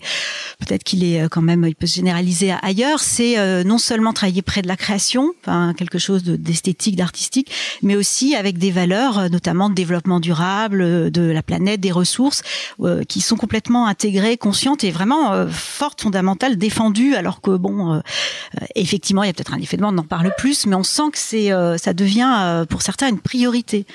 peut-être 0.59 0.83
qu'il 0.83 1.03
est 1.03 1.21
euh, 1.21 1.27
quand 1.29 1.41
même, 1.41 1.65
il 1.67 1.75
peut 1.75 1.87
se 1.87 1.95
généraliser 1.95 2.53
ailleurs. 2.61 2.99
C'est 2.99 3.37
euh, 3.37 3.63
non 3.63 3.77
seulement 3.77 4.13
travailler 4.13 4.41
près 4.41 4.61
de 4.61 4.67
la 4.67 4.77
création, 4.77 5.33
enfin 5.41 5.73
quelque 5.75 5.99
chose 5.99 6.23
de- 6.23 6.35
d'esthétique, 6.35 6.95
d'artistique, 6.95 7.51
mais 7.81 7.95
aussi 7.95 8.35
avec 8.35 8.57
des 8.57 8.71
valeurs, 8.71 9.19
euh, 9.19 9.29
notamment 9.29 9.69
de 9.69 9.75
développement 9.75 10.19
durable, 10.19 11.11
de 11.11 11.21
la 11.21 11.43
planète, 11.43 11.79
des 11.79 11.91
ressources, 11.91 12.41
qui 13.07 13.21
sont 13.21 13.35
complètement 13.35 13.87
intégrées, 13.87 14.37
conscientes 14.37 14.83
et 14.83 14.91
vraiment 14.91 15.47
fortes, 15.47 16.01
fondamentales, 16.01 16.57
défendues. 16.57 17.15
Alors 17.15 17.41
que 17.41 17.51
bon, 17.51 18.01
effectivement, 18.75 19.23
il 19.23 19.27
y 19.27 19.29
a 19.29 19.33
peut-être 19.33 19.53
un 19.53 19.59
effet 19.59 19.77
de 19.77 19.81
mode, 19.81 19.95
on 19.95 19.97
en 19.99 20.03
parle 20.03 20.33
plus, 20.37 20.65
mais 20.65 20.75
on 20.75 20.83
sent 20.83 21.11
que 21.11 21.17
c'est, 21.17 21.51
ça 21.77 21.93
devient 21.93 22.65
pour 22.69 22.81
certains 22.81 23.09
une 23.09 23.19
priorité 23.19 23.85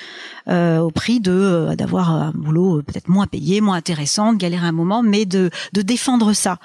euh, 0.48 0.78
au 0.78 0.90
prix 0.90 1.20
de 1.20 1.32
euh, 1.32 1.74
d'avoir 1.76 2.10
un 2.10 2.32
boulot 2.34 2.78
euh, 2.78 2.82
peut-être 2.82 3.08
moins 3.08 3.26
payé, 3.26 3.60
moins 3.60 3.76
intéressant, 3.76 4.32
de 4.32 4.38
galérer 4.38 4.66
un 4.66 4.72
moment, 4.72 5.02
mais 5.02 5.24
de 5.24 5.50
de 5.72 5.82
défendre 5.82 6.32
ça. 6.32 6.58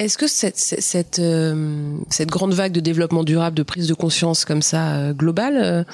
Est-ce 0.00 0.18
que 0.18 0.26
cette, 0.26 0.58
cette, 0.58 0.80
cette, 0.80 1.18
euh, 1.20 1.96
cette 2.10 2.28
grande 2.28 2.52
vague 2.52 2.72
de 2.72 2.80
développement 2.80 3.22
durable, 3.22 3.56
de 3.56 3.62
prise 3.62 3.86
de 3.86 3.94
conscience 3.94 4.44
comme 4.44 4.60
ça 4.60 4.94
euh, 4.94 5.12
globale, 5.12 5.56
euh, 5.56 5.84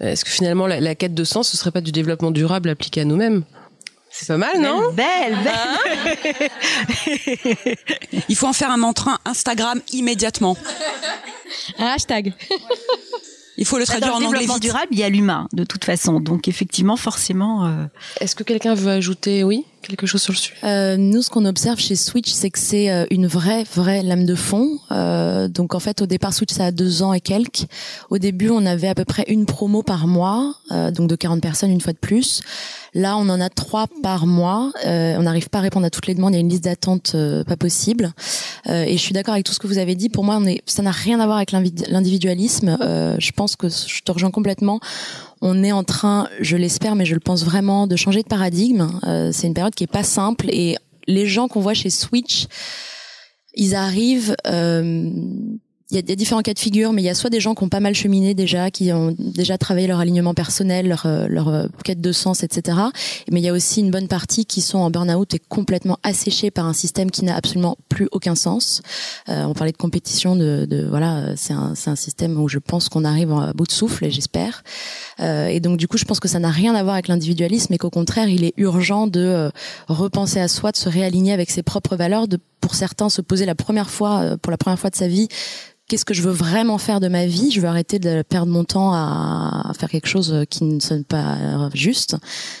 est-ce 0.00 0.26
que 0.26 0.30
finalement 0.30 0.66
la, 0.66 0.80
la 0.80 0.94
quête 0.94 1.14
de 1.14 1.24
sens, 1.24 1.48
ce 1.48 1.56
serait 1.56 1.70
pas 1.70 1.80
du 1.80 1.90
développement 1.90 2.30
durable 2.30 2.68
appliqué 2.68 3.00
à 3.00 3.04
nous-mêmes? 3.06 3.44
C'est 4.10 4.26
pas 4.26 4.36
mal, 4.36 4.60
non? 4.60 4.92
Belle, 4.92 5.36
belle. 5.44 6.48
Il 8.28 8.36
faut 8.36 8.46
en 8.46 8.52
faire 8.52 8.70
un 8.70 8.76
mantra 8.76 9.18
Instagram 9.24 9.80
immédiatement. 9.92 10.56
Un 11.78 11.86
hashtag. 11.86 12.34
Il 13.60 13.66
faut 13.66 13.76
le 13.78 13.84
traduire 13.84 14.12
Dans 14.12 14.18
le 14.20 14.24
en 14.24 14.28
anglais 14.28 14.38
développement 14.40 14.54
vite. 14.54 14.62
durable, 14.62 14.86
il 14.92 14.98
y 14.98 15.02
a 15.02 15.08
l'humain 15.08 15.48
de 15.52 15.64
toute 15.64 15.84
façon. 15.84 16.20
Donc 16.20 16.46
effectivement, 16.48 16.96
forcément. 16.96 17.66
euh, 17.66 17.84
Est-ce 18.20 18.34
que 18.36 18.44
quelqu'un 18.44 18.74
veut 18.74 18.90
ajouter, 18.92 19.42
oui, 19.44 19.64
quelque 19.82 20.06
chose 20.06 20.22
sur 20.22 20.32
le 20.32 20.38
sujet 20.38 20.54
Euh, 20.64 20.96
nous, 20.96 21.22
ce 21.22 21.30
qu'on 21.30 21.44
observe 21.44 21.78
chez 21.78 21.96
Switch, 21.96 22.30
c'est 22.30 22.50
que 22.50 22.58
c'est 22.58 22.90
euh, 22.90 23.06
une 23.10 23.26
vraie, 23.26 23.64
vraie 23.74 24.02
lame 24.02 24.26
de 24.26 24.34
fond. 24.34 24.78
Euh, 24.90 25.48
donc, 25.48 25.74
en 25.74 25.80
fait, 25.80 26.02
au 26.02 26.06
départ, 26.06 26.32
Switch, 26.32 26.52
ça 26.52 26.66
a 26.66 26.70
deux 26.70 27.02
ans 27.02 27.12
et 27.12 27.20
quelques. 27.20 27.66
Au 28.10 28.18
début, 28.18 28.50
on 28.50 28.64
avait 28.66 28.88
à 28.88 28.94
peu 28.94 29.04
près 29.04 29.24
une 29.28 29.46
promo 29.46 29.82
par 29.82 30.06
mois, 30.06 30.54
euh, 30.72 30.90
donc 30.90 31.08
de 31.08 31.16
40 31.16 31.40
personnes 31.40 31.70
une 31.70 31.80
fois 31.80 31.92
de 31.92 31.98
plus. 31.98 32.42
Là, 32.94 33.16
on 33.16 33.28
en 33.28 33.40
a 33.40 33.48
trois 33.48 33.86
par 34.02 34.26
mois. 34.26 34.72
Euh, 34.86 35.16
on 35.18 35.22
n'arrive 35.22 35.48
pas 35.50 35.58
à 35.58 35.62
répondre 35.62 35.86
à 35.86 35.90
toutes 35.90 36.06
les 36.06 36.14
demandes. 36.14 36.32
Il 36.32 36.36
y 36.36 36.38
a 36.38 36.40
une 36.40 36.48
liste 36.48 36.64
d'attente 36.64 37.12
euh, 37.14 37.44
pas 37.44 37.56
possible. 37.56 38.12
Et 38.66 38.92
je 38.98 39.02
suis 39.02 39.14
d'accord 39.14 39.32
avec 39.32 39.46
tout 39.46 39.52
ce 39.52 39.58
que 39.58 39.66
vous 39.66 39.78
avez 39.78 39.94
dit. 39.94 40.10
Pour 40.10 40.24
moi, 40.24 40.36
on 40.38 40.44
est, 40.44 40.60
ça 40.66 40.82
n'a 40.82 40.90
rien 40.90 41.20
à 41.20 41.24
voir 41.24 41.38
avec 41.38 41.52
l'individualisme. 41.52 42.76
Je 43.18 43.32
pense 43.32 43.56
que 43.56 43.68
je 43.70 44.02
te 44.02 44.12
rejoins 44.12 44.30
complètement. 44.30 44.78
On 45.40 45.62
est 45.62 45.72
en 45.72 45.84
train, 45.84 46.28
je 46.40 46.56
l'espère, 46.56 46.94
mais 46.94 47.04
je 47.04 47.14
le 47.14 47.20
pense 47.20 47.44
vraiment, 47.44 47.86
de 47.86 47.96
changer 47.96 48.22
de 48.22 48.28
paradigme. 48.28 48.88
Euh, 49.04 49.30
c'est 49.32 49.46
une 49.46 49.54
période 49.54 49.74
qui 49.74 49.84
est 49.84 49.92
pas 49.92 50.02
simple 50.02 50.46
et 50.50 50.76
les 51.06 51.26
gens 51.26 51.48
qu'on 51.48 51.60
voit 51.60 51.74
chez 51.74 51.90
Switch, 51.90 52.46
ils 53.54 53.74
arrivent. 53.74 54.34
euh, 54.46 55.10
il 55.90 55.96
y, 55.96 56.12
a, 56.12 56.16
différents 56.16 56.42
cas 56.42 56.52
de 56.52 56.58
figure, 56.58 56.92
mais 56.92 57.00
il 57.02 57.06
y 57.06 57.08
a 57.08 57.14
soit 57.14 57.30
des 57.30 57.40
gens 57.40 57.54
qui 57.54 57.64
ont 57.64 57.68
pas 57.68 57.80
mal 57.80 57.94
cheminé 57.94 58.34
déjà, 58.34 58.70
qui 58.70 58.92
ont 58.92 59.14
déjà 59.18 59.56
travaillé 59.56 59.86
leur 59.86 60.00
alignement 60.00 60.34
personnel, 60.34 60.88
leur, 60.88 61.06
euh, 61.06 61.26
leur 61.28 61.48
euh, 61.48 61.66
quête 61.82 62.00
de 62.00 62.12
sens, 62.12 62.42
etc. 62.42 62.78
Mais 63.30 63.40
il 63.40 63.44
y 63.44 63.48
a 63.48 63.54
aussi 63.54 63.80
une 63.80 63.90
bonne 63.90 64.08
partie 64.08 64.44
qui 64.44 64.60
sont 64.60 64.78
en 64.78 64.90
burn-out 64.90 65.32
et 65.34 65.40
complètement 65.48 65.98
asséchés 66.02 66.50
par 66.50 66.66
un 66.66 66.74
système 66.74 67.10
qui 67.10 67.24
n'a 67.24 67.34
absolument 67.34 67.78
plus 67.88 68.08
aucun 68.12 68.34
sens. 68.34 68.82
Euh, 69.30 69.44
on 69.44 69.54
parlait 69.54 69.72
de 69.72 69.78
compétition, 69.78 70.36
de, 70.36 70.66
de 70.68 70.86
voilà, 70.86 71.34
c'est 71.36 71.54
un, 71.54 71.72
un 71.86 71.96
système 71.96 72.38
où 72.38 72.48
je 72.48 72.58
pense 72.58 72.88
qu'on 72.88 73.04
arrive 73.04 73.32
à 73.32 73.52
bout 73.54 73.66
de 73.66 73.72
souffle 73.72 74.04
et 74.04 74.10
j'espère. 74.10 74.62
Euh, 75.20 75.46
et 75.46 75.60
donc 75.60 75.78
du 75.78 75.88
coup, 75.88 75.98
je 75.98 76.04
pense 76.04 76.20
que 76.20 76.28
ça 76.28 76.38
n'a 76.38 76.50
rien 76.50 76.74
à 76.74 76.82
voir 76.82 76.94
avec 76.94 77.08
l'individualisme, 77.08 77.68
mais 77.70 77.78
qu'au 77.78 77.90
contraire, 77.90 78.28
il 78.28 78.44
est 78.44 78.54
urgent 78.56 79.06
de 79.06 79.20
euh, 79.20 79.50
repenser 79.88 80.40
à 80.40 80.48
soi, 80.48 80.72
de 80.72 80.76
se 80.76 80.88
réaligner 80.88 81.32
avec 81.32 81.50
ses 81.50 81.62
propres 81.62 81.96
valeurs, 81.96 82.28
de 82.28 82.38
pour 82.60 82.74
certains 82.74 83.08
se 83.08 83.20
poser 83.20 83.46
la 83.46 83.54
première 83.54 83.90
fois, 83.90 84.36
pour 84.42 84.50
la 84.50 84.56
première 84.56 84.78
fois 84.78 84.90
de 84.90 84.96
sa 84.96 85.08
vie, 85.08 85.28
qu'est-ce 85.88 86.04
que 86.04 86.14
je 86.14 86.22
veux 86.22 86.32
vraiment 86.32 86.78
faire 86.78 87.00
de 87.00 87.08
ma 87.08 87.26
vie? 87.26 87.50
Je 87.50 87.60
veux 87.60 87.68
arrêter 87.68 87.98
de 87.98 88.22
perdre 88.22 88.52
mon 88.52 88.64
temps 88.64 88.92
à, 88.92 89.72
faire 89.78 89.88
quelque 89.88 90.08
chose 90.08 90.44
qui 90.50 90.64
ne 90.64 90.80
sonne 90.80 91.04
pas 91.04 91.70
juste. 91.74 92.16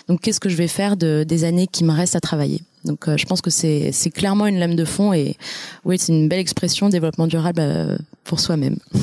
Donc, 0.08 0.20
qu'est-ce 0.20 0.40
que 0.40 0.48
je 0.48 0.56
vais 0.56 0.68
faire 0.68 0.96
de, 0.96 1.24
des 1.26 1.44
années 1.44 1.66
qui 1.66 1.84
me 1.84 1.92
restent 1.92 2.16
à 2.16 2.20
travailler? 2.20 2.62
Donc, 2.84 3.04
je 3.14 3.26
pense 3.26 3.40
que 3.42 3.50
c'est 3.50 4.10
clairement 4.14 4.46
une 4.46 4.58
lame 4.58 4.76
de 4.76 4.84
fond 4.84 5.12
et 5.12 5.36
oui, 5.84 5.98
c'est 5.98 6.12
une 6.12 6.28
belle 6.28 6.40
expression 6.40 6.88
développement 6.88 7.26
durable 7.26 7.98
pour 8.24 8.40
soi-même. 8.40 8.76
Il 8.94 9.00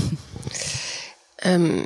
euh, 1.51 1.81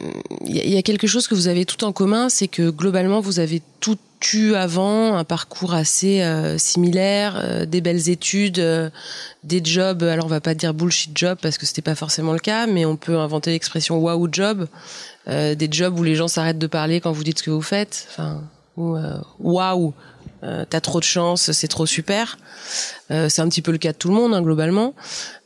y, 0.45 0.77
a 0.77 0.81
quelque 0.81 1.07
chose 1.07 1.27
que 1.27 1.35
vous 1.35 1.47
avez 1.47 1.65
tout 1.65 1.83
en 1.83 1.91
commun, 1.91 2.29
c'est 2.29 2.47
que 2.47 2.69
globalement 2.69 3.19
vous 3.21 3.39
avez 3.39 3.61
tout 3.79 3.97
eu 4.33 4.55
avant, 4.55 5.15
un 5.15 5.23
parcours 5.23 5.73
assez 5.73 6.21
euh, 6.21 6.57
similaire, 6.57 7.39
euh, 7.41 7.65
des 7.65 7.81
belles 7.81 8.09
études, 8.09 8.61
des 9.43 9.61
jobs. 9.63 10.03
Alors 10.03 10.25
on 10.25 10.29
va 10.29 10.41
pas 10.41 10.53
dire 10.53 10.73
bullshit 10.73 11.17
job 11.17 11.37
parce 11.41 11.57
que 11.57 11.65
c'était 11.65 11.81
pas 11.81 11.95
forcément 11.95 12.33
le 12.33 12.39
cas, 12.39 12.67
mais 12.67 12.85
on 12.85 12.95
peut 12.95 13.17
inventer 13.17 13.51
l'expression 13.51 13.97
wow 13.97 14.27
job, 14.31 14.67
des 15.27 15.67
jobs 15.71 15.99
où 15.99 16.03
les 16.03 16.15
gens 16.15 16.27
s'arrêtent 16.27 16.57
de 16.57 16.67
parler 16.67 17.01
quand 17.01 17.11
vous 17.11 17.23
dites 17.23 17.39
ce 17.39 17.43
que 17.43 17.51
vous 17.51 17.61
faites. 17.61 18.07
Enfin, 18.11 18.41
waouh 18.77 19.93
euh, 20.43 20.65
t'as 20.69 20.79
trop 20.79 20.99
de 20.99 21.05
chance, 21.05 21.51
c'est 21.51 21.67
trop 21.67 21.85
super. 21.85 22.37
Euh, 23.11 23.29
c'est 23.29 23.41
un 23.41 23.49
petit 23.49 23.61
peu 23.61 23.71
le 23.71 23.77
cas 23.77 23.91
de 23.91 23.97
tout 23.97 24.07
le 24.07 24.13
monde 24.13 24.33
hein, 24.33 24.41
globalement. 24.41 24.93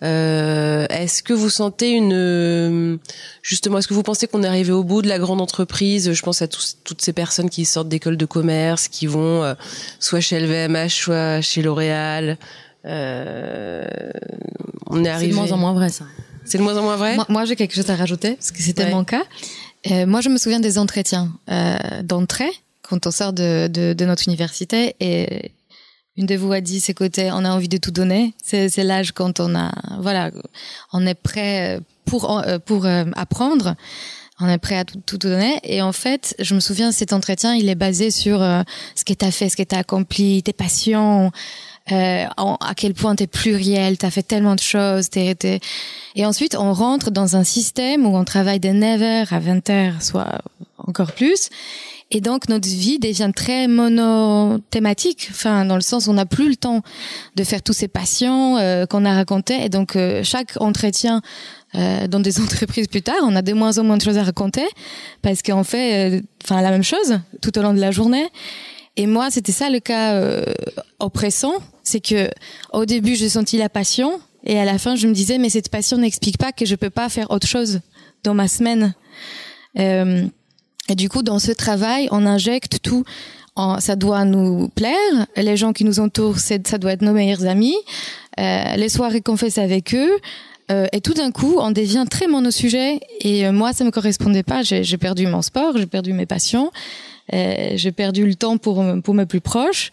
Euh, 0.04 0.86
est-ce 0.90 1.24
que 1.24 1.34
vous 1.34 1.50
sentez 1.50 1.92
une 1.92 3.00
justement 3.42 3.80
Est-ce 3.80 3.88
que 3.88 3.94
vous 3.94 4.04
pensez 4.04 4.28
qu'on 4.28 4.44
est 4.44 4.48
arrivé 4.48 4.72
au 4.72 4.84
bout 4.84 5.02
de 5.02 5.08
la 5.08 5.18
grande 5.18 5.42
entreprise? 5.42 6.14
Je 6.14 6.22
pense 6.22 6.42
à 6.42 6.48
toutes 6.48 7.02
ces 7.02 7.14
personnes 7.14 7.50
qui 7.50 7.66
sortent 7.66 7.90
d'écoles 7.90 8.18
de 8.18 8.26
commerce, 8.26 8.88
qui 8.88 9.08
vont 9.08 9.44
euh, 9.44 9.56
soit 10.00 10.20
chez 10.20 10.40
LVMH, 10.40 10.90
soit 10.90 11.42
chez 11.42 11.64
L'Oréal. 11.64 12.38
on 12.86 12.92
est 12.92 13.90
arrivé. 15.10 15.20
C'est 15.20 15.30
de 15.30 15.36
moins 15.36 15.52
en 15.52 15.58
moins 15.58 15.74
vrai 15.74 15.90
ça. 15.90 16.06
C'est 16.46 16.58
de 16.58 16.64
moins 16.64 16.78
en 16.78 16.84
moins 16.84 16.98
vrai? 16.98 17.18
Moi, 17.30 17.46
j'ai 17.46 17.56
quelque 17.56 17.74
chose 17.74 17.90
à 17.90 17.96
rajouter 17.96 18.36
parce 18.36 18.52
que 18.52 18.62
c'était 18.62 18.92
mon 18.92 19.06
cas. 19.06 19.24
moi, 20.06 20.22
je 20.22 20.30
me 20.30 20.38
souviens 20.38 20.60
des 20.60 20.78
entretiens 20.78 21.32
d'entrée 22.04 22.52
quand 22.88 23.08
on 23.08 23.12
sort 23.12 23.34
de, 23.34 23.68
de, 23.68 23.94
de, 23.94 24.06
notre 24.06 24.28
université 24.28 24.96
et 25.00 25.52
une 26.16 26.26
de 26.26 26.36
vous 26.36 26.52
a 26.52 26.62
dit 26.62 26.80
c'est 26.80 26.94
côté 26.94 27.32
on 27.32 27.46
a 27.46 27.50
envie 27.50 27.70
de 27.70 27.78
tout 27.78 27.92
donner. 27.92 28.34
C'est 28.44 28.70
c'est 28.70 28.84
l'âge 28.84 29.12
quand 29.12 29.40
on 29.40 29.56
a 29.56 29.72
voilà 30.00 30.32
on 30.92 31.06
est 31.06 31.16
prêt 31.16 31.80
pour 32.06 32.40
euh, 32.40 32.60
pour 32.60 32.86
euh, 32.86 33.06
apprendre. 33.16 33.76
On 34.40 34.50
est 34.50 34.58
prêt 34.58 34.78
à 34.78 34.84
tout, 34.84 35.00
tout 35.06 35.18
donner. 35.18 35.60
Et 35.64 35.82
en 35.82 35.94
fait 35.94 36.36
je 36.40 36.54
me 36.56 36.60
souviens 36.60 36.92
cet 36.92 37.14
entretien 37.14 37.56
il 37.56 37.70
est 37.70 37.76
basé 37.76 38.12
sur 38.12 38.42
euh, 38.42 38.62
ce 38.96 39.06
que 39.06 39.14
tu 39.14 39.26
as 39.26 39.32
fait 39.32 39.50
ce 39.50 39.58
que 39.58 39.64
tu 39.64 39.76
as 39.76 39.80
accompli 39.80 40.44
tes 40.44 40.54
passions 40.54 41.32
euh, 41.92 42.26
à 42.38 42.74
quel 42.76 42.94
point 42.94 43.14
t'es 43.16 43.28
pluriel, 43.28 43.98
t'as 43.98 44.10
fait 44.10 44.24
tellement 44.24 44.56
de 44.56 44.62
choses, 44.62 45.10
t'es, 45.10 45.36
t'es... 45.36 45.60
et 46.16 46.26
ensuite 46.26 46.56
on 46.56 46.72
rentre 46.72 47.12
dans 47.12 47.36
un 47.36 47.44
système 47.44 48.06
où 48.06 48.16
on 48.16 48.24
travaille 48.24 48.62
de 48.62 48.70
9h 48.70 49.28
à 49.34 49.40
20h, 49.42 50.02
soit 50.02 50.42
encore 50.78 51.12
plus, 51.12 51.50
et 52.16 52.22
donc 52.22 52.48
notre 52.48 52.68
vie 52.68 53.00
devient 53.00 53.32
très 53.36 53.68
monothématique, 53.68 55.30
enfin 55.32 55.66
dans 55.66 55.76
le 55.76 55.82
sens 55.82 56.06
où 56.06 56.12
on 56.12 56.14
n'a 56.14 56.28
plus 56.28 56.48
le 56.48 56.56
temps 56.56 56.84
de 57.36 57.44
faire 57.44 57.64
tous 57.64 57.74
ces 57.74 57.88
passions 57.88 58.58
euh, 58.58 58.86
qu'on 58.86 59.04
a 59.04 59.16
racontés. 59.16 59.66
Et 59.66 59.70
donc 59.70 59.96
euh, 59.96 60.22
chaque 60.24 60.62
entretien 60.62 61.24
euh, 61.74 62.08
dans 62.08 62.20
des 62.20 62.40
entreprises 62.42 62.88
plus 62.88 63.02
tard, 63.02 63.16
on 63.24 63.36
a 63.36 63.42
de 63.42 63.54
moins 63.54 63.80
en 63.80 63.84
moins 63.84 63.98
de 63.98 64.04
choses 64.04 64.20
à 64.20 64.24
raconter 64.24 64.66
parce 65.24 65.42
qu'on 65.42 65.64
fait, 65.64 66.22
enfin 66.44 66.62
la 66.62 66.70
même 66.70 66.84
chose 66.84 67.20
tout 67.42 67.58
au 67.58 67.64
long 67.64 67.74
de 67.74 67.82
la 67.82 67.90
journée. 67.90 68.30
Et 68.96 69.08
moi, 69.08 69.32
c'était 69.32 69.52
ça 69.52 69.72
le 69.72 69.80
cas 69.80 70.44
oppressant, 71.00 71.56
c'est 71.82 72.00
que 72.00 72.30
au 72.74 72.86
début 72.86 73.16
j'ai 73.16 73.30
senti 73.30 73.58
la 73.58 73.70
passion 73.70 74.22
et 74.44 74.60
à 74.60 74.66
la 74.66 74.78
fin 74.78 74.96
je 74.96 75.08
me 75.08 75.14
disais 75.14 75.40
mais 75.40 75.50
cette 75.50 75.70
passion 75.70 75.98
n'explique 75.98 76.38
pas 76.38 76.52
que 76.52 76.68
je 76.68 76.76
peux 76.76 76.92
pas 76.92 77.10
faire 77.10 77.32
autre 77.32 77.48
chose 77.48 77.80
dans 78.24 78.36
ma 78.36 78.48
semaine. 78.48 78.94
Euh, 79.80 80.28
et 80.90 80.96
du 80.96 81.10
coup, 81.10 81.24
dans 81.24 81.40
ce 81.40 81.52
travail, 81.52 82.08
on 82.12 82.26
injecte 82.26 82.80
tout. 82.82 83.04
Ça 83.80 83.96
doit 83.96 84.26
nous 84.26 84.70
plaire. 84.70 85.28
Les 85.36 85.58
gens 85.58 85.74
qui 85.74 85.86
nous 85.86 86.00
entourent, 86.00 86.40
ça 86.40 86.58
doit 86.58 86.92
être 86.92 87.04
nos 87.04 87.14
meilleurs 87.14 87.46
amis. 87.46 87.76
Euh, 88.40 88.76
les 88.76 88.90
soirées 88.90 89.22
qu'on 89.22 89.38
fait 89.38 89.58
avec 89.60 89.94
eux. 89.94 90.18
Euh, 90.72 90.88
et 90.92 91.02
tout 91.02 91.14
d'un 91.14 91.32
coup, 91.32 91.58
on 91.60 91.72
devient 91.72 92.06
très 92.10 92.28
monosujet. 92.28 93.00
Et 93.22 93.46
euh, 93.46 93.52
moi, 93.52 93.74
ça 93.74 93.84
me 93.84 93.92
correspondait 93.92 94.44
pas. 94.44 94.64
J'ai 94.64 94.98
perdu 94.98 95.28
mon 95.28 95.42
sport, 95.42 95.78
j'ai 95.78 95.86
perdu 95.86 96.14
mes 96.14 96.26
passions, 96.26 96.72
j'ai 97.32 97.92
perdu 97.92 98.26
le 98.26 98.36
temps 98.36 98.58
pour 98.58 98.84
pour 99.04 99.14
mes 99.14 99.26
plus 99.26 99.42
proches. 99.42 99.92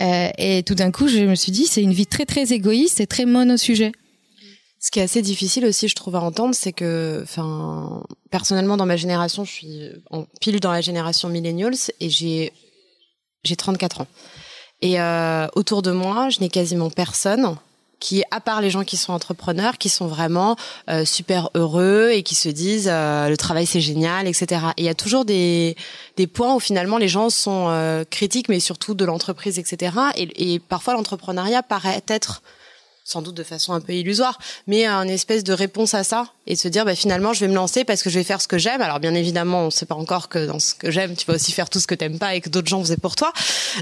Et 0.00 0.62
tout 0.64 0.74
d'un 0.74 0.92
coup, 0.92 1.08
je 1.08 1.20
me 1.20 1.34
suis 1.34 1.50
dit, 1.50 1.66
c'est 1.66 1.82
une 1.82 1.92
vie 1.92 2.06
très 2.06 2.26
très 2.26 2.52
égoïste 2.52 3.00
et 3.00 3.06
très 3.06 3.24
monosujet. 3.24 3.92
Ce 4.80 4.90
qui 4.90 5.00
est 5.00 5.02
assez 5.02 5.22
difficile 5.22 5.66
aussi, 5.66 5.88
je 5.88 5.94
trouve, 5.94 6.14
à 6.14 6.20
entendre, 6.20 6.54
c'est 6.54 6.72
que, 6.72 7.20
enfin, 7.24 8.04
personnellement, 8.30 8.76
dans 8.76 8.86
ma 8.86 8.96
génération, 8.96 9.44
je 9.44 9.52
suis 9.52 9.90
en 10.10 10.24
pile 10.40 10.60
dans 10.60 10.70
la 10.70 10.80
génération 10.80 11.28
millennials 11.28 11.74
et 12.00 12.10
j'ai 12.10 12.52
j'ai 13.44 13.56
34 13.56 14.02
ans. 14.02 14.06
Et 14.80 15.00
euh, 15.00 15.46
autour 15.54 15.82
de 15.82 15.90
moi, 15.90 16.28
je 16.28 16.40
n'ai 16.40 16.48
quasiment 16.48 16.90
personne 16.90 17.56
qui, 18.00 18.22
à 18.30 18.40
part 18.40 18.60
les 18.60 18.70
gens 18.70 18.84
qui 18.84 18.96
sont 18.96 19.12
entrepreneurs, 19.12 19.78
qui 19.78 19.88
sont 19.88 20.06
vraiment 20.06 20.56
euh, 20.88 21.04
super 21.04 21.50
heureux 21.54 22.10
et 22.12 22.22
qui 22.22 22.34
se 22.34 22.48
disent 22.48 22.88
euh, 22.90 23.28
le 23.28 23.36
travail 23.36 23.66
c'est 23.66 23.80
génial, 23.80 24.26
etc. 24.26 24.66
Et 24.76 24.82
il 24.82 24.84
y 24.84 24.88
a 24.88 24.94
toujours 24.94 25.24
des 25.24 25.76
des 26.16 26.26
points 26.26 26.54
où 26.54 26.60
finalement 26.60 26.98
les 26.98 27.08
gens 27.08 27.30
sont 27.30 27.66
euh, 27.68 28.04
critiques, 28.04 28.48
mais 28.48 28.60
surtout 28.60 28.94
de 28.94 29.04
l'entreprise, 29.04 29.58
etc. 29.58 29.96
Et, 30.16 30.54
et 30.54 30.58
parfois 30.58 30.94
l'entrepreneuriat 30.94 31.62
paraît 31.62 32.02
être 32.08 32.42
sans 33.08 33.22
doute 33.22 33.34
de 33.34 33.42
façon 33.42 33.72
un 33.72 33.80
peu 33.80 33.94
illusoire, 33.94 34.38
mais 34.66 34.84
un 34.84 35.08
espèce 35.08 35.42
de 35.42 35.54
réponse 35.54 35.94
à 35.94 36.04
ça 36.04 36.26
et 36.46 36.56
se 36.56 36.68
dire 36.68 36.84
bah, 36.84 36.94
finalement 36.94 37.32
je 37.32 37.40
vais 37.40 37.48
me 37.48 37.54
lancer 37.54 37.84
parce 37.84 38.02
que 38.02 38.10
je 38.10 38.18
vais 38.18 38.24
faire 38.24 38.42
ce 38.42 38.46
que 38.46 38.58
j'aime. 38.58 38.82
Alors 38.82 39.00
bien 39.00 39.14
évidemment, 39.14 39.62
on 39.62 39.70
sait 39.70 39.86
pas 39.86 39.94
encore 39.94 40.28
que 40.28 40.44
dans 40.46 40.58
ce 40.58 40.74
que 40.74 40.90
j'aime, 40.90 41.16
tu 41.16 41.24
vas 41.24 41.34
aussi 41.34 41.52
faire 41.52 41.70
tout 41.70 41.80
ce 41.80 41.86
que 41.86 41.94
t'aimes 41.94 42.18
pas 42.18 42.34
et 42.34 42.42
que 42.42 42.50
d'autres 42.50 42.68
gens 42.68 42.80
faisaient 42.80 42.98
pour 42.98 43.16
toi. 43.16 43.32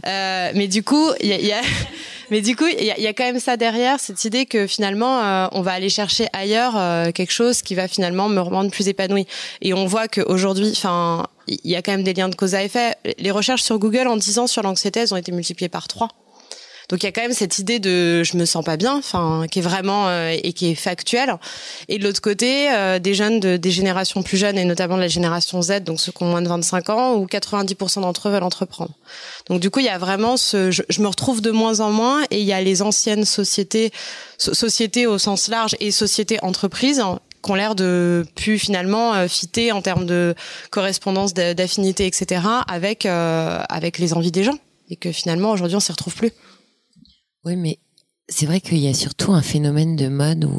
Euh, 0.06 0.52
mais 0.54 0.68
du 0.68 0.84
coup, 0.84 1.10
il 1.20 1.26
y 1.26 1.32
a, 1.32 1.40
y 1.40 1.52
a, 1.52 1.60
mais 2.30 2.40
du 2.40 2.54
coup, 2.54 2.66
il 2.66 2.84
y 2.84 2.90
a, 2.92 3.00
y 3.00 3.06
a, 3.08 3.12
quand 3.12 3.24
même 3.24 3.40
ça 3.40 3.56
derrière 3.56 3.98
cette 3.98 4.24
idée 4.24 4.46
que 4.46 4.68
finalement 4.68 5.20
euh, 5.20 5.48
on 5.50 5.60
va 5.60 5.72
aller 5.72 5.88
chercher 5.88 6.28
ailleurs 6.32 6.76
euh, 6.76 7.10
quelque 7.10 7.32
chose 7.32 7.62
qui 7.62 7.74
va 7.74 7.88
finalement 7.88 8.28
me 8.28 8.40
rendre 8.40 8.70
plus 8.70 8.86
épanouie. 8.86 9.26
Et 9.60 9.74
on 9.74 9.86
voit 9.86 10.06
qu'aujourd'hui, 10.06 10.70
enfin, 10.70 11.26
il 11.48 11.68
y 11.68 11.74
a 11.74 11.82
quand 11.82 11.90
même 11.90 12.04
des 12.04 12.14
liens 12.14 12.28
de 12.28 12.36
cause 12.36 12.54
à 12.54 12.62
effet. 12.62 12.94
Les 13.18 13.32
recherches 13.32 13.64
sur 13.64 13.80
Google 13.80 14.06
en 14.06 14.16
10 14.16 14.38
ans 14.38 14.46
sur 14.46 14.62
l'anxiété, 14.62 15.00
elles 15.00 15.12
ont 15.12 15.16
été 15.16 15.32
multipliées 15.32 15.68
par 15.68 15.88
3 15.88 16.10
donc 16.88 17.02
il 17.02 17.06
y 17.06 17.08
a 17.08 17.12
quand 17.12 17.22
même 17.22 17.32
cette 17.32 17.58
idée 17.58 17.78
de 17.78 18.22
je 18.22 18.36
me 18.36 18.44
sens 18.44 18.64
pas 18.64 18.76
bien, 18.76 18.96
enfin 18.96 19.46
qui 19.50 19.58
est 19.58 19.62
vraiment 19.62 20.08
euh, 20.08 20.34
et 20.42 20.52
qui 20.52 20.70
est 20.70 20.74
factuelle. 20.74 21.34
Et 21.88 21.98
de 21.98 22.04
l'autre 22.04 22.20
côté, 22.20 22.70
euh, 22.72 22.98
des 22.98 23.14
jeunes 23.14 23.40
de 23.40 23.56
des 23.56 23.70
générations 23.70 24.22
plus 24.22 24.36
jeunes 24.36 24.58
et 24.58 24.64
notamment 24.64 24.96
la 24.96 25.08
génération 25.08 25.60
Z, 25.62 25.80
donc 25.80 26.00
ceux 26.00 26.12
qui 26.12 26.22
ont 26.22 26.26
moins 26.26 26.42
de 26.42 26.48
25 26.48 26.90
ans, 26.90 27.14
où 27.14 27.26
90% 27.26 28.02
d'entre 28.02 28.28
eux 28.28 28.32
veulent 28.32 28.42
entreprendre. 28.42 28.92
Donc 29.48 29.60
du 29.60 29.70
coup, 29.70 29.80
il 29.80 29.86
y 29.86 29.90
a 29.90 29.98
vraiment 29.98 30.36
ce 30.36 30.70
je, 30.70 31.00
me 31.00 31.08
retrouve 31.08 31.40
de 31.40 31.50
moins 31.50 31.80
en 31.80 31.90
moins 31.90 32.22
et 32.30 32.40
il 32.40 32.46
y 32.46 32.52
a 32.52 32.60
les 32.60 32.82
anciennes 32.82 33.24
sociétés 33.24 33.90
sociétés 34.38 35.06
au 35.06 35.18
sens 35.18 35.48
large 35.48 35.76
et 35.80 35.90
sociétés 35.90 36.38
entreprises 36.42 37.02
qui 37.42 37.50
ont 37.50 37.54
l'air 37.54 37.74
de 37.74 38.26
plus 38.34 38.58
finalement 38.58 39.14
euh, 39.14 39.28
fitter 39.28 39.72
en 39.72 39.82
termes 39.82 40.06
de 40.06 40.34
correspondance, 40.70 41.32
d'affinité, 41.32 42.06
etc. 42.06 42.42
avec 42.68 43.06
euh, 43.06 43.62
avec 43.68 43.98
les 43.98 44.14
envies 44.14 44.32
des 44.32 44.44
gens 44.44 44.58
et 44.90 44.96
que 44.96 45.12
finalement 45.12 45.50
aujourd'hui 45.50 45.76
on 45.76 45.80
s'y 45.80 45.92
retrouve 45.92 46.14
plus. 46.14 46.32
Oui, 47.46 47.54
mais 47.54 47.78
c'est 48.28 48.44
vrai 48.44 48.60
qu'il 48.60 48.78
y 48.78 48.88
a 48.88 48.94
surtout 48.94 49.32
un 49.32 49.40
phénomène 49.40 49.94
de 49.94 50.08
mode 50.08 50.50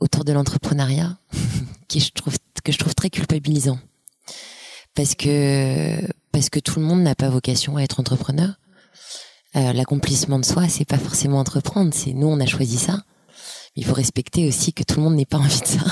autour 0.00 0.24
de 0.24 0.34
l'entrepreneuriat 0.34 1.16
que 1.88 1.98
je 1.98 2.78
trouve 2.78 2.94
très 2.94 3.08
culpabilisant 3.08 3.78
parce 4.94 5.14
que 5.14 5.96
parce 6.30 6.50
que 6.50 6.60
tout 6.60 6.78
le 6.78 6.84
monde 6.84 7.00
n'a 7.00 7.14
pas 7.14 7.30
vocation 7.30 7.78
à 7.78 7.82
être 7.82 8.00
entrepreneur. 8.00 8.50
Euh, 9.56 9.72
L'accomplissement 9.72 10.38
de 10.38 10.44
soi, 10.44 10.68
c'est 10.68 10.84
pas 10.84 10.98
forcément 10.98 11.38
entreprendre, 11.38 11.94
c'est 11.94 12.12
nous 12.12 12.26
on 12.26 12.38
a 12.38 12.44
choisi 12.44 12.76
ça. 12.76 13.02
il 13.74 13.86
faut 13.86 13.94
respecter 13.94 14.46
aussi 14.46 14.74
que 14.74 14.82
tout 14.82 14.96
le 14.96 15.04
monde 15.04 15.14
n'ait 15.14 15.24
pas 15.24 15.38
envie 15.44 15.60
de 15.60 15.66
ça. 15.66 15.84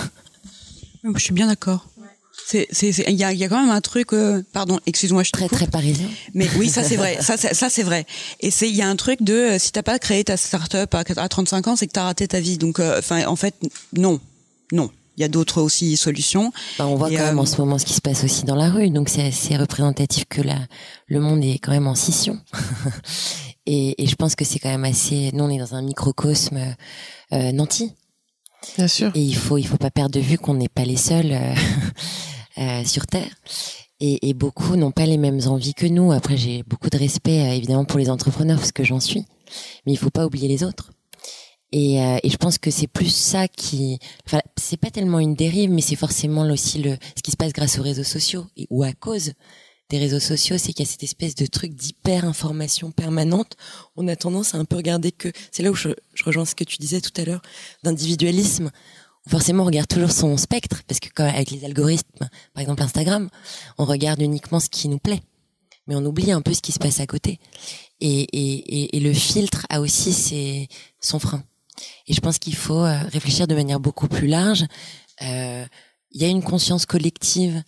Je 1.05 1.19
suis 1.19 1.33
bien 1.33 1.47
d'accord. 1.47 1.87
C'est, 2.47 2.67
c'est, 2.71 2.91
il 3.09 3.15
y 3.15 3.25
a, 3.25 3.33
y 3.33 3.45
a 3.45 3.49
quand 3.49 3.61
même 3.61 3.71
un 3.71 3.81
truc, 3.81 4.13
euh, 4.13 4.43
pardon, 4.53 4.79
excuse-moi, 4.87 5.23
je 5.23 5.31
très 5.31 5.49
très 5.49 5.67
parisien. 5.67 6.09
Mais 6.35 6.49
oui, 6.57 6.69
ça 6.69 6.83
c'est 6.83 6.97
vrai, 6.97 7.19
ça 7.21 7.37
c'est, 7.37 7.55
ça 7.55 7.71
c'est 7.71 7.83
vrai. 7.83 8.07
Et 8.41 8.51
c'est, 8.51 8.69
il 8.69 8.77
y 8.77 8.83
a 8.83 8.89
un 8.89 8.97
truc 8.97 9.23
de, 9.23 9.35
euh, 9.35 9.59
si 9.59 9.73
t'as 9.73 9.83
pas 9.83 9.99
créé 9.99 10.25
ta 10.25 10.37
start-up 10.37 10.95
à, 10.95 11.03
à 11.17 11.29
35 11.29 11.69
ans, 11.69 11.77
c'est 11.77 11.87
que 11.87 11.93
t'as 11.93 12.05
raté 12.05 12.29
ta 12.29 12.41
vie. 12.41 12.59
Donc, 12.59 12.81
euh, 12.81 12.99
enfin, 12.99 13.27
en 13.27 13.37
fait, 13.37 13.55
non, 13.97 14.21
non. 14.73 14.91
Il 15.19 15.21
y 15.21 15.25
a 15.25 15.29
d'autres 15.29 15.61
aussi 15.61 15.97
solutions. 15.99 16.53
Bah, 16.79 16.87
on 16.87 16.97
voit 16.97 17.11
quand 17.11 17.17
même 17.17 17.39
en 17.39 17.45
ce 17.45 17.59
moment 17.59 17.79
ce 17.79 17.85
qui 17.85 17.93
se 17.93 18.01
passe 18.01 18.25
aussi 18.25 18.45
dans 18.45 18.55
la 18.55 18.71
rue, 18.71 18.89
donc 18.89 19.11
c'est 19.11 19.27
assez 19.27 19.57
représentatif 19.57 20.25
que 20.25 20.41
la, 20.41 20.59
le 21.07 21.21
monde 21.21 21.45
est 21.45 21.59
quand 21.59 21.73
même 21.73 21.87
en 21.87 21.95
scission. 21.95 22.41
et, 23.67 24.03
et 24.03 24.07
je 24.07 24.15
pense 24.17 24.35
que 24.35 24.47
c'est 24.47 24.59
quand 24.59 24.71
même 24.71 24.85
assez. 24.85 25.31
Nous, 25.35 25.45
on 25.45 25.51
est 25.51 25.59
dans 25.59 25.75
un 25.75 25.83
microcosme 25.83 26.75
euh, 27.33 27.53
nanti. 27.53 27.93
Bien 28.77 28.89
sûr. 28.89 29.11
Et 29.15 29.21
il 29.21 29.37
faut 29.37 29.59
il 29.59 29.67
faut 29.67 29.77
pas 29.77 29.91
perdre 29.91 30.15
de 30.15 30.21
vue 30.21 30.39
qu'on 30.39 30.55
n'est 30.55 30.69
pas 30.69 30.85
les 30.85 30.97
seuls 30.97 31.33
euh, 31.33 31.55
euh, 32.59 32.85
sur 32.85 33.07
Terre. 33.07 33.31
Et, 34.05 34.35
beaucoup 34.35 34.75
n'ont 34.75 34.91
pas 34.91 35.07
les 35.07 35.17
mêmes 35.17 35.41
envies 35.47 35.75
que 35.75 35.87
nous. 35.87 36.11
Après, 36.11 36.37
j'ai 36.37 36.65
beaucoup 36.65 36.91
de 36.91 36.99
respect 36.99 37.41
euh, 37.41 37.53
évidemment 37.53 37.85
pour 37.85 38.01
les 38.01 38.11
entrepreneurs 38.11 38.59
parce 38.59 38.73
que 38.73 38.83
j'en 38.83 38.99
suis, 38.99 39.25
mais 39.87 39.93
il 39.93 39.97
faut 39.97 40.11
pas 40.11 40.27
oublier 40.27 40.49
les 40.49 40.65
autres. 40.65 40.91
Et, 41.71 42.03
euh, 42.03 42.19
et 42.25 42.29
je 42.29 42.37
pense 42.37 42.59
que 42.59 42.73
c'est 42.73 42.89
plus 42.89 43.15
ça 43.15 43.47
qui, 43.47 44.01
enfin, 44.27 44.41
c'est 44.57 44.77
pas 44.77 44.91
tellement 44.91 45.21
une 45.21 45.37
dérive, 45.37 45.71
mais 45.71 45.83
c'est 45.83 45.95
forcément 45.95 46.43
aussi 46.51 46.83
le 46.83 46.97
ce 47.17 47.23
qui 47.23 47.31
se 47.31 47.37
passe 47.37 47.53
grâce 47.53 47.79
aux 47.79 47.83
réseaux 47.83 48.03
sociaux 48.03 48.47
ou 48.71 48.83
à 48.83 48.93
cause 48.93 49.35
des 49.93 49.99
réseaux 49.99 50.21
sociaux, 50.21 50.57
c'est 50.59 50.73
qu'il 50.73 50.85
y 50.85 50.89
a 50.89 50.91
cette 50.91 51.03
espèce 51.03 51.35
de 51.35 51.47
truc 51.47 51.75
d'hyper 51.75 52.25
information 52.25 52.91
permanente. 52.91 53.57
On 53.95 54.09
a 54.09 54.17
tendance 54.17 54.55
à 54.55 54.59
un 54.59 54.65
peu 54.65 54.77
regarder 54.77 55.13
que, 55.13 55.29
c'est 55.51 55.63
là 55.63 55.71
où 55.71 55.75
je, 55.75 55.91
je 56.15 56.25
rejoins 56.25 56.47
ce 56.47 56.55
que 56.55 56.65
tu 56.65 56.79
disais 56.79 57.03
tout 57.03 57.13
à 57.21 57.25
l'heure, 57.25 57.43
d'individualisme. 57.83 58.71
Forcément, 59.29 59.63
on 59.63 59.67
regarde 59.67 59.89
toujours 59.89 60.11
son 60.11 60.37
spectre, 60.37 60.83
parce 60.87 60.99
que 61.01 61.09
quand, 61.15 61.25
avec 61.25 61.51
les 61.51 61.65
algorithmes, 61.65 62.29
par 62.55 62.61
exemple 62.61 62.83
Instagram, 62.83 63.29
on 63.79 63.85
regarde 63.85 64.21
uniquement 64.21 64.61
ce 64.61 64.69
qui 64.69 64.89
nous 64.89 64.99
plaît 64.99 65.23
mais 65.87 65.97
on 65.97 66.05
oublie 66.05 66.33
un 66.33 66.43
peu 66.43 66.55
ce 66.55 66.63
qui 66.63 66.73
se 66.73 66.79
passe 66.79 67.01
à 67.01 67.07
côté. 67.07 67.39
Et, 68.01 68.23
et, 68.23 68.97
et, 68.97 69.01
le 69.01 69.13
filtre 69.13 69.67
a 69.69 69.81
aussi 69.81 70.13
ses, 70.13 70.69
son 71.01 71.19
frein. 71.19 71.45
Et 72.07 72.15
je 72.15 72.21
pense 72.21 72.39
qu'il 72.39 72.55
faut 72.55 72.85
euh, 72.85 72.99
réfléchir 73.13 73.47
de 73.47 73.55
manière 73.55 73.81
beaucoup 73.81 74.09
plus 74.09 74.27
large. 74.27 74.65
Euh, 75.23 75.65
il 76.11 76.21
y 76.21 76.25
a 76.25 76.29
une 76.29 76.43
conscience 76.43 76.85
collective 76.85 77.63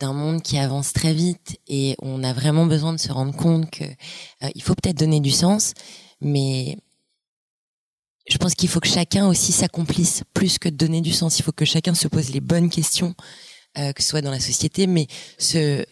d'un 0.00 0.12
monde 0.12 0.42
qui 0.42 0.58
avance 0.58 0.92
très 0.92 1.12
vite 1.12 1.58
et 1.68 1.96
on 2.00 2.24
a 2.24 2.32
vraiment 2.32 2.66
besoin 2.66 2.92
de 2.92 2.98
se 2.98 3.12
rendre 3.12 3.34
compte 3.34 3.70
que 3.70 3.84
euh, 3.84 4.48
il 4.54 4.62
faut 4.62 4.74
peut-être 4.74 4.98
donner 4.98 5.20
du 5.20 5.30
sens, 5.30 5.74
mais 6.20 6.78
je 8.26 8.38
pense 8.38 8.54
qu'il 8.54 8.68
faut 8.68 8.80
que 8.80 8.88
chacun 8.88 9.26
aussi 9.26 9.52
s'accomplisse 9.52 10.22
plus 10.32 10.58
que 10.58 10.68
de 10.68 10.76
donner 10.76 11.00
du 11.00 11.12
sens. 11.12 11.38
Il 11.38 11.42
faut 11.42 11.52
que 11.52 11.64
chacun 11.64 11.94
se 11.94 12.08
pose 12.08 12.30
les 12.30 12.40
bonnes 12.40 12.70
questions, 12.70 13.14
que 13.74 14.02
ce 14.02 14.08
soit 14.08 14.22
dans 14.22 14.30
la 14.30 14.40
société, 14.40 14.86
mais 14.86 15.06
se 15.38 15.84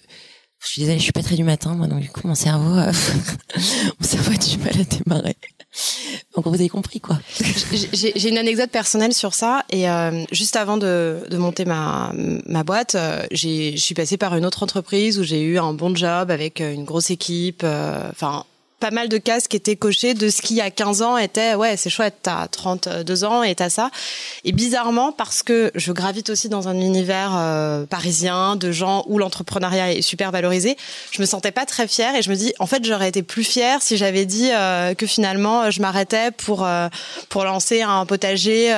je 0.62 0.68
suis 0.68 0.80
désolée, 0.82 0.98
je 0.98 1.02
suis 1.02 1.12
pas 1.12 1.22
très 1.22 1.34
du 1.34 1.42
matin, 1.42 1.74
moi, 1.74 1.88
donc 1.88 2.00
du 2.00 2.08
coup, 2.08 2.20
mon 2.24 2.36
cerveau, 2.36 2.78
euh, 2.78 2.92
mon 4.00 4.06
cerveau 4.06 4.30
a 4.32 4.36
du 4.36 4.58
mal 4.58 4.80
à 4.80 4.84
démarrer. 4.84 5.36
Donc 6.36 6.46
vous 6.46 6.54
avez 6.54 6.68
compris 6.68 7.00
quoi. 7.00 7.18
J'ai 7.94 8.28
une 8.28 8.36
anecdote 8.36 8.70
personnelle 8.70 9.14
sur 9.14 9.32
ça 9.32 9.64
et 9.70 9.88
euh, 9.88 10.22
juste 10.30 10.54
avant 10.56 10.76
de, 10.76 11.24
de, 11.30 11.36
monter 11.38 11.64
ma, 11.64 12.12
ma 12.46 12.62
boîte, 12.62 12.94
euh, 12.94 13.24
je 13.30 13.74
suis 13.76 13.94
passée 13.94 14.18
par 14.18 14.36
une 14.36 14.44
autre 14.44 14.62
entreprise 14.62 15.18
où 15.18 15.22
j'ai 15.22 15.42
eu 15.42 15.58
un 15.58 15.72
bon 15.72 15.94
job 15.96 16.30
avec 16.30 16.60
euh, 16.60 16.74
une 16.74 16.84
grosse 16.84 17.10
équipe, 17.10 17.62
euh, 17.64 18.06
enfin 18.10 18.44
pas 18.82 18.90
mal 18.90 19.08
de 19.08 19.16
cases 19.16 19.46
qui 19.46 19.56
étaient 19.56 19.76
cochées 19.76 20.12
de 20.12 20.28
ce 20.28 20.42
qui 20.42 20.60
à 20.60 20.68
15 20.72 21.02
ans 21.02 21.16
était 21.16 21.54
ouais 21.54 21.76
c'est 21.76 21.88
chouette 21.88 22.16
t'as 22.20 22.48
32 22.48 23.22
ans 23.22 23.44
et 23.44 23.54
t'as 23.54 23.70
ça. 23.70 23.92
Et 24.42 24.50
bizarrement 24.50 25.12
parce 25.12 25.44
que 25.44 25.70
je 25.76 25.92
gravite 25.92 26.30
aussi 26.30 26.48
dans 26.48 26.66
un 26.66 26.74
univers 26.74 27.30
euh, 27.36 27.86
parisien 27.86 28.56
de 28.56 28.72
gens 28.72 29.04
où 29.06 29.18
l'entrepreneuriat 29.18 29.92
est 29.92 30.02
super 30.02 30.32
valorisé 30.32 30.76
je 31.12 31.20
me 31.20 31.26
sentais 31.26 31.52
pas 31.52 31.64
très 31.64 31.86
fière 31.86 32.16
et 32.16 32.22
je 32.22 32.30
me 32.30 32.34
dis 32.34 32.54
en 32.58 32.66
fait 32.66 32.84
j'aurais 32.84 33.08
été 33.08 33.22
plus 33.22 33.44
fière 33.44 33.80
si 33.82 33.96
j'avais 33.96 34.26
dit 34.26 34.50
euh, 34.50 34.94
que 34.94 35.06
finalement 35.06 35.70
je 35.70 35.80
m'arrêtais 35.80 36.32
pour 36.32 36.66
euh, 36.66 36.88
pour 37.28 37.44
lancer 37.44 37.82
un 37.82 38.04
potager 38.04 38.70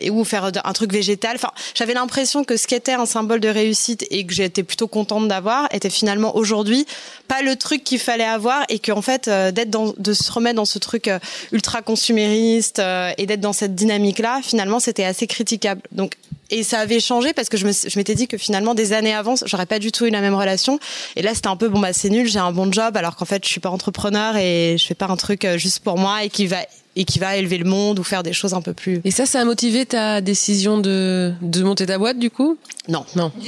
et 0.00 0.08
ou 0.08 0.24
faire 0.24 0.50
un 0.64 0.72
truc 0.72 0.90
végétal. 0.90 1.32
Enfin 1.34 1.52
j'avais 1.74 1.92
l'impression 1.92 2.44
que 2.44 2.56
ce 2.56 2.66
qui 2.66 2.74
était 2.74 2.92
un 2.92 3.04
symbole 3.04 3.40
de 3.40 3.48
réussite 3.48 4.06
et 4.10 4.24
que 4.24 4.32
j'étais 4.32 4.62
plutôt 4.62 4.88
contente 4.88 5.28
d'avoir 5.28 5.68
était 5.74 5.90
finalement 5.90 6.34
aujourd'hui 6.34 6.86
pas 7.28 7.42
le 7.42 7.56
truc 7.56 7.84
qu'il 7.84 7.98
fallait 7.98 8.24
avoir 8.24 8.64
et 8.70 8.78
que 8.78 8.90
en 8.90 9.02
euh, 9.26 9.50
d'être 9.50 9.70
dans, 9.70 9.92
de 9.96 10.12
se 10.12 10.30
remettre 10.30 10.56
dans 10.56 10.64
ce 10.64 10.78
truc 10.78 11.08
euh, 11.08 11.18
ultra 11.50 11.82
consumériste 11.82 12.78
euh, 12.78 13.10
et 13.18 13.26
d'être 13.26 13.40
dans 13.40 13.52
cette 13.52 13.74
dynamique 13.74 14.18
là, 14.18 14.40
finalement, 14.42 14.78
c'était 14.78 15.04
assez 15.04 15.26
critiquable. 15.26 15.82
Donc 15.90 16.12
et 16.50 16.62
ça 16.62 16.78
avait 16.78 17.00
changé 17.00 17.32
parce 17.34 17.48
que 17.50 17.58
je 17.58 17.98
m'étais 17.98 18.14
dit 18.14 18.26
que 18.26 18.38
finalement 18.38 18.74
des 18.74 18.94
années 18.94 19.12
avant 19.12 19.34
j'aurais 19.44 19.66
pas 19.66 19.78
du 19.78 19.92
tout 19.92 20.06
eu 20.06 20.10
la 20.10 20.22
même 20.22 20.34
relation 20.34 20.80
et 21.14 21.20
là 21.20 21.34
c'était 21.34 21.48
un 21.48 21.56
peu 21.56 21.68
bon 21.68 21.78
bah 21.78 21.92
c'est 21.92 22.08
nul 22.08 22.26
j'ai 22.26 22.38
un 22.38 22.52
bon 22.52 22.72
job 22.72 22.96
alors 22.96 23.16
qu'en 23.16 23.26
fait 23.26 23.44
je 23.44 23.50
suis 23.50 23.60
pas 23.60 23.68
entrepreneur 23.68 24.34
et 24.38 24.76
je 24.78 24.86
fais 24.86 24.94
pas 24.94 25.08
un 25.08 25.16
truc 25.16 25.46
juste 25.56 25.80
pour 25.80 25.98
moi 25.98 26.24
et 26.24 26.30
qui 26.30 26.46
va 26.46 26.60
et 26.98 27.04
qui 27.04 27.20
va 27.20 27.36
élever 27.36 27.58
le 27.58 27.64
monde 27.64 28.00
ou 28.00 28.02
faire 28.02 28.24
des 28.24 28.32
choses 28.32 28.54
un 28.54 28.60
peu 28.60 28.74
plus. 28.74 29.00
Et 29.04 29.12
ça, 29.12 29.24
ça 29.24 29.40
a 29.40 29.44
motivé 29.44 29.86
ta 29.86 30.20
décision 30.20 30.78
de, 30.78 31.32
de 31.40 31.62
monter 31.62 31.86
ta 31.86 31.96
boîte 31.96 32.18
du 32.18 32.28
coup? 32.28 32.58
Non. 32.88 33.06
Non. 33.16 33.32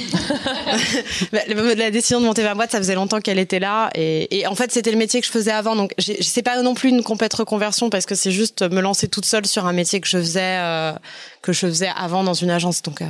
Bah, 1.31 1.39
la 1.77 1.91
décision 1.91 2.19
de 2.19 2.25
monter 2.25 2.43
ma 2.43 2.55
boîte, 2.55 2.71
ça 2.71 2.77
faisait 2.77 2.95
longtemps 2.95 3.19
qu'elle 3.19 3.39
était 3.39 3.59
là 3.59 3.89
et, 3.95 4.39
et 4.39 4.47
en 4.47 4.55
fait 4.55 4.71
c'était 4.71 4.91
le 4.91 4.97
métier 4.97 5.19
que 5.19 5.27
je 5.27 5.31
faisais 5.31 5.51
avant 5.51 5.75
donc 5.75 5.93
c'est 5.97 6.41
pas 6.41 6.61
non 6.61 6.73
plus 6.73 6.89
une 6.89 7.03
complète 7.03 7.33
reconversion 7.33 7.89
parce 7.89 8.05
que 8.05 8.15
c'est 8.15 8.31
juste 8.31 8.61
me 8.61 8.81
lancer 8.81 9.07
toute 9.07 9.25
seule 9.25 9.45
sur 9.45 9.65
un 9.65 9.73
métier 9.73 9.99
que 9.99 10.07
je 10.07 10.17
faisais 10.17 10.57
euh, 10.59 10.93
que 11.41 11.53
je 11.53 11.59
faisais 11.59 11.89
avant 11.95 12.23
dans 12.23 12.33
une 12.33 12.49
agence 12.49 12.81
donc. 12.81 13.01
Euh. 13.01 13.05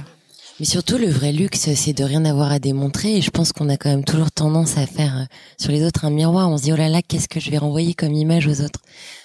Mais 0.60 0.66
surtout, 0.66 1.00
le 1.00 1.10
vrai 1.10 1.32
luxe, 1.32 1.74
c'est 1.74 1.94
de 1.94 2.04
rien 2.04 2.24
avoir 2.24 2.52
à 2.52 2.60
démontrer. 2.60 3.18
Et 3.18 3.22
je 3.22 3.32
pense 3.32 3.52
qu'on 3.52 3.68
a 3.70 3.78
quand 3.78 3.90
même 3.90 4.04
toujours 4.04 4.32
tendance 4.32 4.78
à 4.78 4.86
faire 4.86 5.18
euh, 5.18 5.26
sur 5.60 5.72
les 5.72 5.84
autres 5.84 6.06
un 6.06 6.12
miroir. 6.12 6.50
On 6.52 6.58
se 6.58 6.62
dit, 6.62 6.72
oh 6.72 6.76
là 6.76 6.88
là, 6.88 7.02
qu'est-ce 7.02 7.28
que 7.28 7.40
je 7.40 7.50
vais 7.50 7.58
renvoyer 7.58 7.96
comme 7.96 8.14
image 8.14 8.46
aux 8.46 8.62
autres? 8.62 8.80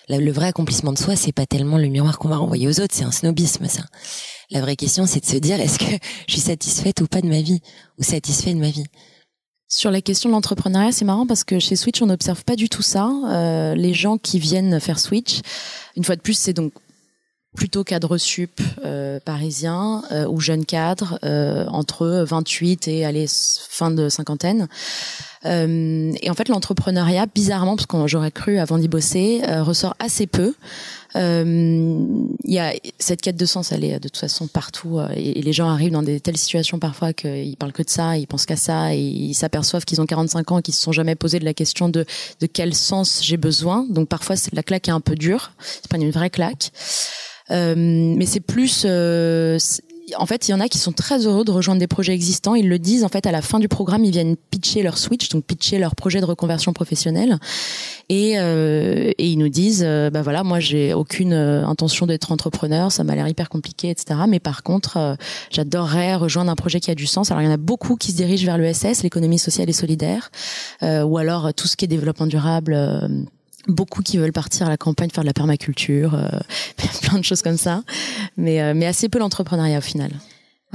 Le 0.08 0.30
vrai 0.30 0.46
accomplissement 0.46 0.92
de 0.92 0.98
soi, 0.98 1.16
c'est 1.16 1.32
pas 1.32 1.46
tellement 1.46 1.78
le 1.78 1.88
miroir 1.88 2.18
qu'on 2.18 2.28
va 2.28 2.36
renvoyer 2.36 2.68
aux 2.68 2.80
autres, 2.80 2.94
c'est 2.94 3.04
un 3.04 3.10
snobisme, 3.10 3.66
ça. 3.66 3.82
La 4.50 4.60
vraie 4.60 4.76
question, 4.76 5.06
c'est 5.06 5.20
de 5.20 5.26
se 5.26 5.36
dire, 5.36 5.60
est-ce 5.60 5.78
que 5.78 6.04
je 6.28 6.32
suis 6.32 6.40
satisfaite 6.40 7.00
ou 7.00 7.06
pas 7.06 7.20
de 7.20 7.26
ma 7.26 7.40
vie 7.40 7.60
Ou 7.98 8.04
satisfait 8.04 8.54
de 8.54 8.60
ma 8.60 8.70
vie? 8.70 8.86
Sur 9.68 9.90
la 9.90 10.00
question 10.00 10.28
de 10.28 10.34
l'entrepreneuriat, 10.34 10.92
c'est 10.92 11.04
marrant 11.04 11.26
parce 11.26 11.42
que 11.42 11.58
chez 11.58 11.74
Switch, 11.74 12.00
on 12.00 12.06
n'observe 12.06 12.44
pas 12.44 12.54
du 12.54 12.68
tout 12.68 12.82
ça. 12.82 13.10
Euh, 13.26 13.74
les 13.74 13.94
gens 13.94 14.16
qui 14.16 14.38
viennent 14.38 14.78
faire 14.78 15.00
Switch, 15.00 15.40
une 15.96 16.04
fois 16.04 16.14
de 16.14 16.20
plus, 16.20 16.38
c'est 16.38 16.52
donc 16.52 16.72
plutôt 17.56 17.82
cadre 17.82 18.18
sup 18.18 18.60
euh, 18.84 19.18
parisien 19.24 20.04
euh, 20.12 20.28
ou 20.28 20.38
jeune 20.40 20.64
cadre 20.64 21.18
euh, 21.24 21.66
entre 21.66 22.24
28 22.28 22.86
et 22.86 23.04
allez 23.04 23.26
fin 23.28 23.90
de 23.90 24.08
cinquantaine. 24.08 24.68
Euh, 25.44 26.12
et 26.20 26.30
en 26.30 26.34
fait, 26.34 26.48
l'entrepreneuriat, 26.48 27.26
bizarrement, 27.26 27.76
parce 27.76 27.86
que 27.86 28.06
j'aurais 28.06 28.30
cru 28.30 28.58
avant 28.58 28.78
d'y 28.78 28.88
bosser, 28.88 29.42
euh, 29.48 29.62
ressort 29.62 29.94
assez 29.98 30.26
peu. 30.26 30.54
Il 31.14 32.28
y 32.44 32.58
a 32.58 32.74
cette 32.98 33.22
quête 33.22 33.36
de 33.38 33.46
sens, 33.46 33.72
elle 33.72 33.84
est 33.84 33.94
de 33.94 34.08
toute 34.08 34.18
façon 34.18 34.48
partout, 34.48 35.00
et, 35.14 35.40
les 35.40 35.52
gens 35.54 35.70
arrivent 35.70 35.92
dans 35.92 36.02
des 36.02 36.20
telles 36.20 36.36
situations 36.36 36.78
parfois 36.78 37.14
qu'ils 37.14 37.56
parlent 37.56 37.72
que 37.72 37.82
de 37.82 37.88
ça, 37.88 38.18
ils 38.18 38.26
pensent 38.26 38.44
qu'à 38.44 38.56
ça, 38.56 38.94
et 38.94 39.00
ils 39.00 39.32
s'aperçoivent 39.32 39.86
qu'ils 39.86 40.02
ont 40.02 40.06
45 40.06 40.52
ans 40.52 40.60
qu'ils 40.60 40.74
se 40.74 40.82
sont 40.82 40.92
jamais 40.92 41.14
posé 41.14 41.38
de 41.38 41.46
la 41.46 41.54
question 41.54 41.88
de 41.88 42.04
de 42.40 42.46
quel 42.46 42.74
sens 42.74 43.20
j'ai 43.22 43.38
besoin. 43.38 43.86
Donc 43.88 44.08
parfois, 44.08 44.36
la 44.52 44.62
claque 44.62 44.88
est 44.88 44.92
un 44.92 45.00
peu 45.00 45.14
dure, 45.14 45.52
c'est 45.58 45.90
pas 45.90 45.96
une 45.96 46.10
vraie 46.10 46.28
claque. 46.28 46.70
Euh, 47.50 47.74
mais 47.76 48.26
c'est 48.26 48.40
plus 48.40 48.82
euh, 48.84 49.58
en 50.16 50.26
fait, 50.26 50.48
il 50.48 50.52
y 50.52 50.54
en 50.54 50.60
a 50.60 50.68
qui 50.68 50.78
sont 50.78 50.92
très 50.92 51.26
heureux 51.26 51.44
de 51.44 51.50
rejoindre 51.50 51.80
des 51.80 51.86
projets 51.86 52.12
existants. 52.12 52.54
Ils 52.54 52.68
le 52.68 52.78
disent 52.78 53.04
en 53.04 53.08
fait 53.08 53.26
à 53.26 53.32
la 53.32 53.42
fin 53.42 53.58
du 53.58 53.68
programme, 53.68 54.04
ils 54.04 54.12
viennent 54.12 54.36
pitcher 54.36 54.82
leur 54.82 54.98
switch, 54.98 55.28
donc 55.30 55.44
pitcher 55.44 55.78
leur 55.78 55.96
projet 55.96 56.20
de 56.20 56.24
reconversion 56.24 56.72
professionnelle, 56.72 57.38
et, 58.08 58.38
euh, 58.38 59.10
ils 59.18 59.36
nous 59.36 59.48
disent, 59.48 59.82
euh, 59.84 60.10
bah 60.10 60.22
voilà, 60.22 60.44
moi 60.44 60.60
j'ai 60.60 60.94
aucune 60.94 61.32
intention 61.32 62.06
d'être 62.06 62.30
entrepreneur, 62.30 62.92
ça 62.92 63.04
m'a 63.04 63.14
l'air 63.14 63.26
hyper 63.26 63.48
compliqué, 63.48 63.90
etc. 63.90 64.20
Mais 64.28 64.38
par 64.38 64.62
contre, 64.62 65.16
j'adorerais 65.50 66.14
rejoindre 66.14 66.50
un 66.50 66.56
projet 66.56 66.80
qui 66.80 66.90
a 66.90 66.94
du 66.94 67.06
sens. 67.06 67.30
Alors 67.30 67.42
il 67.42 67.46
y 67.46 67.48
en 67.48 67.54
a 67.54 67.56
beaucoup 67.56 67.96
qui 67.96 68.12
se 68.12 68.16
dirigent 68.16 68.46
vers 68.46 68.58
l'ESS, 68.58 69.02
l'économie 69.02 69.38
sociale 69.38 69.68
et 69.68 69.72
solidaire, 69.72 70.30
ou 70.82 71.18
alors 71.18 71.52
tout 71.54 71.66
ce 71.66 71.76
qui 71.76 71.84
est 71.84 71.88
développement 71.88 72.26
durable 72.26 73.28
beaucoup 73.68 74.02
qui 74.02 74.18
veulent 74.18 74.32
partir 74.32 74.66
à 74.66 74.70
la 74.70 74.76
campagne 74.76 75.10
faire 75.10 75.24
de 75.24 75.28
la 75.28 75.34
permaculture, 75.34 76.14
euh, 76.14 76.28
plein 77.02 77.18
de 77.18 77.24
choses 77.24 77.42
comme 77.42 77.56
ça, 77.56 77.82
mais, 78.36 78.60
euh, 78.62 78.88
assez 78.88 79.08
peu 79.08 79.18
l'entrepreneuriat 79.18 79.78
au 79.78 79.82
final. 79.82 80.10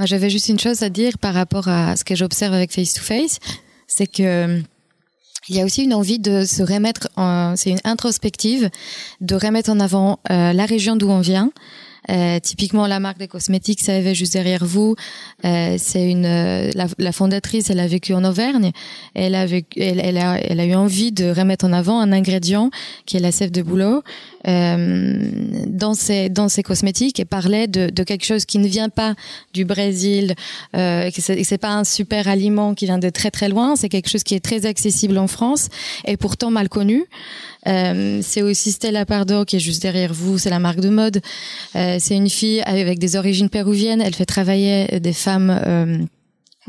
J'avais 0.00 0.30
juste 0.30 0.48
une 0.48 0.58
chose 0.58 0.82
à 0.82 0.88
dire 0.88 1.16
par 1.18 1.32
rapport 1.32 1.68
à 1.68 1.96
ce 1.96 2.02
que 2.02 2.16
j'observe 2.16 2.54
avec 2.54 2.72
Face 2.72 2.94
to 2.94 3.02
Face, 3.02 3.38
c'est 3.86 4.08
que 4.08 4.60
il 5.48 5.56
y 5.56 5.60
a 5.60 5.64
aussi 5.64 5.82
une 5.82 5.94
envie 5.94 6.18
de 6.18 6.44
se 6.44 6.62
remettre, 6.62 7.08
c'est 7.56 7.70
une 7.70 7.80
introspective, 7.84 8.70
de 9.20 9.34
remettre 9.34 9.70
en 9.70 9.80
avant 9.80 10.20
euh, 10.30 10.52
la 10.52 10.66
région 10.66 10.94
d'où 10.94 11.08
on 11.10 11.20
vient, 11.20 11.50
euh, 12.10 12.40
typiquement, 12.40 12.86
la 12.86 13.00
marque 13.00 13.18
des 13.18 13.28
cosmétiques 13.28 13.80
ça 13.80 14.12
juste 14.12 14.32
derrière 14.32 14.64
vous. 14.64 14.96
Euh, 15.44 15.76
c'est 15.78 16.10
une 16.10 16.26
euh, 16.26 16.70
la, 16.74 16.86
la, 16.98 17.12
fondatrice, 17.12 17.70
elle 17.70 17.80
a 17.80 17.86
vécu 17.86 18.14
en 18.14 18.24
Auvergne. 18.24 18.72
Elle 19.14 19.34
a, 19.34 19.46
vécu, 19.46 19.80
elle, 19.80 20.18
a, 20.18 20.38
elle 20.38 20.60
a 20.60 20.66
eu 20.66 20.74
envie 20.74 21.12
de 21.12 21.30
remettre 21.30 21.64
en 21.64 21.72
avant 21.72 22.00
un 22.00 22.12
ingrédient 22.12 22.70
qui 23.06 23.16
est 23.16 23.20
la 23.20 23.32
sève 23.32 23.50
de 23.50 23.62
euh, 23.62 24.02
dans 24.44 25.94
ses 25.94 26.28
dans 26.28 26.48
ses 26.48 26.62
cosmétiques 26.62 27.20
et 27.20 27.24
parlait 27.24 27.66
de, 27.66 27.90
de 27.90 28.02
quelque 28.02 28.24
chose 28.24 28.44
qui 28.44 28.58
ne 28.58 28.66
vient 28.66 28.88
pas 28.88 29.14
du 29.52 29.64
Brésil, 29.64 30.34
euh, 30.76 31.10
que 31.10 31.20
c'est 31.20 31.58
pas 31.58 31.74
un 31.74 31.84
super 31.84 32.28
aliment 32.28 32.74
qui 32.74 32.86
vient 32.86 32.98
de 32.98 33.10
très 33.10 33.30
très 33.30 33.48
loin. 33.48 33.76
C'est 33.76 33.88
quelque 33.88 34.08
chose 34.08 34.22
qui 34.22 34.34
est 34.34 34.44
très 34.44 34.66
accessible 34.66 35.18
en 35.18 35.26
France 35.26 35.68
et 36.06 36.16
pourtant 36.16 36.50
mal 36.50 36.68
connu. 36.68 37.04
Euh, 37.68 38.20
c'est 38.22 38.42
aussi 38.42 38.72
Stella 38.72 39.06
Pardo 39.06 39.44
qui 39.44 39.56
est 39.56 39.60
juste 39.60 39.82
derrière 39.82 40.12
vous, 40.12 40.38
c'est 40.38 40.50
la 40.50 40.58
marque 40.58 40.80
de 40.80 40.88
mode. 40.88 41.20
Euh, 41.76 41.96
c'est 42.00 42.16
une 42.16 42.30
fille 42.30 42.60
avec 42.62 42.98
des 42.98 43.16
origines 43.16 43.48
péruviennes. 43.48 44.00
Elle 44.00 44.14
fait 44.14 44.26
travailler 44.26 45.00
des 45.00 45.12
femmes 45.12 45.56
euh, 45.66 45.98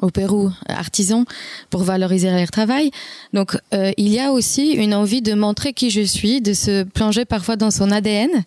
au 0.01 0.09
Pérou, 0.09 0.51
artisans, 0.67 1.25
pour 1.69 1.83
valoriser 1.83 2.31
leur 2.31 2.49
travail. 2.49 2.91
Donc, 3.33 3.57
euh, 3.73 3.91
il 3.97 4.09
y 4.09 4.19
a 4.19 4.31
aussi 4.31 4.71
une 4.71 4.93
envie 4.93 5.21
de 5.21 5.33
montrer 5.33 5.73
qui 5.73 5.89
je 5.89 6.01
suis, 6.01 6.41
de 6.41 6.53
se 6.53 6.83
plonger 6.83 7.25
parfois 7.25 7.55
dans 7.55 7.71
son 7.71 7.91
ADN, 7.91 8.43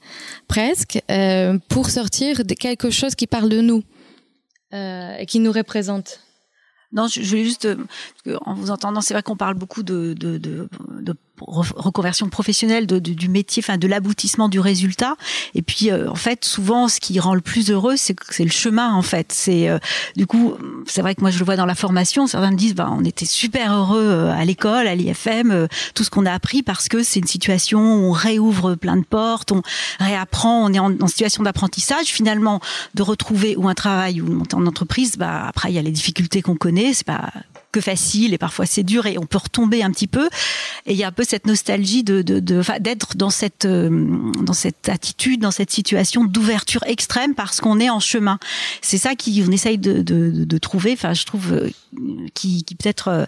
presque, 0.49 1.01
euh, 1.11 1.59
pour 1.68 1.90
sortir 1.90 2.44
de 2.44 2.55
quelque 2.55 2.90
chose 2.90 3.14
qui 3.14 3.26
parle 3.26 3.49
de 3.49 3.61
nous 3.61 3.82
euh, 4.74 5.16
et 5.18 5.26
qui 5.26 5.38
nous 5.38 5.53
représente. 5.53 6.20
Non, 6.92 7.09
je, 7.09 7.20
voulais 7.22 7.44
juste, 7.44 7.68
en 8.44 8.55
vous 8.55 8.70
entendant, 8.70 9.01
c'est 9.01 9.14
vrai 9.14 9.22
qu'on 9.22 9.36
parle 9.36 9.55
beaucoup 9.55 9.82
de 9.82 10.14
reconversion 11.41 12.28
professionnelle 12.28 12.87
de, 12.87 12.99
du 12.99 13.28
métier, 13.28 13.62
enfin 13.64 13.78
de 13.78 13.87
l'aboutissement 13.87 14.49
du 14.49 14.61
résultat. 14.61 15.16
Et 15.55 15.62
puis 15.62 15.93
en 15.93 16.14
fait, 16.14 16.45
souvent, 16.45 16.89
ce 16.89 17.01
qui 17.01 17.18
rend 17.20 17.34
le 17.34 17.41
plus 17.41 17.70
heureux, 17.70 17.97
c'est 17.97 18.16
le 18.39 18.51
chemin 18.51 18.93
en 18.93 19.03
fait. 19.03 19.32
C'est 19.32 19.68
du 20.16 20.26
coup, 20.26 20.55
c'est 20.87 21.03
vrai 21.03 21.14
que 21.14 21.20
moi 21.20 21.30
je 21.30 21.39
le 21.39 21.45
vois 21.45 21.57
dans 21.57 21.66
la 21.66 21.74
formation. 21.74 22.26
Certains 22.26 22.51
me 22.51 22.57
disent, 22.57 22.74
bah, 22.74 22.89
on 22.91 23.05
était 23.05 23.24
super 23.24 23.72
heureux 23.72 24.30
à 24.30 24.45
l'école, 24.45 24.87
à 24.87 24.95
l'IFM, 24.95 25.68
tout 25.95 26.05
ce 26.05 26.11
qu'on 26.11 26.26
a 26.26 26.32
appris 26.32 26.62
parce 26.62 26.89
que 26.89 27.03
c'est 27.03 27.20
une 27.20 27.26
situation 27.26 27.80
où 27.80 28.09
on 28.09 28.12
réouvre 28.12 28.74
plein 28.74 28.97
de 28.97 29.05
portes, 29.05 29.53
on 29.53 29.62
réapprend, 29.99 30.64
on 30.64 30.72
est 30.72 30.78
en, 30.78 30.93
en 31.01 31.07
situation 31.07 31.43
d'apprentissage. 31.43 32.07
Finalement, 32.07 32.61
de 32.95 33.03
retrouver 33.03 33.57
ou 33.57 33.68
un 33.68 33.74
travail 33.74 34.20
ou 34.20 34.26
monter 34.26 34.57
en 34.57 34.66
entreprise, 34.66 35.16
bah 35.16 35.47
après 35.47 35.70
il 35.70 35.74
y 35.74 35.78
a 35.78 35.82
les 35.82 35.91
difficultés 35.91 36.43
qu'on 36.43 36.57
connaît. 36.57 36.95
C'est 36.95 37.07
pas 37.07 37.30
facile 37.81 38.35
et 38.35 38.39
parfois 38.39 38.66
c'est 38.66 38.83
dur 38.83 39.07
et 39.07 39.18
on 39.18 39.27
peut 39.27 39.39
retomber 39.39 39.83
un 39.83 39.91
petit 39.91 40.07
peu. 40.07 40.29
Et 40.87 40.93
il 40.93 40.97
y 40.97 41.05
a 41.05 41.09
un 41.09 41.12
peu 41.12 41.24
cette 41.24 41.47
nostalgie 41.47 42.05
de 42.05 42.22
d'être 42.22 43.16
dans 43.16 43.31
cette 43.31 43.64
euh, 43.64 43.89
dans 44.43 44.53
cette 44.53 44.89
attitude, 44.89 45.41
dans 45.41 45.51
cette 45.51 45.70
situation 45.70 46.24
d'ouverture 46.24 46.83
extrême 46.87 47.35
parce 47.35 47.61
qu'on 47.61 47.81
est 47.81 47.91
en 47.91 48.01
chemin. 48.01 48.39
C'est 48.83 48.99
ça 48.99 49.14
qui 49.14 49.45
on 49.47 49.51
essaye 49.53 49.79
de, 49.79 50.03
de, 50.03 50.45
de 50.45 50.59
trouver. 50.59 50.93
Enfin, 50.93 51.14
je 51.14 51.24
trouve 51.24 51.53
euh, 51.53 51.70
qui, 52.35 52.64
qui 52.64 52.74
peut-être 52.74 53.09
euh, 53.09 53.24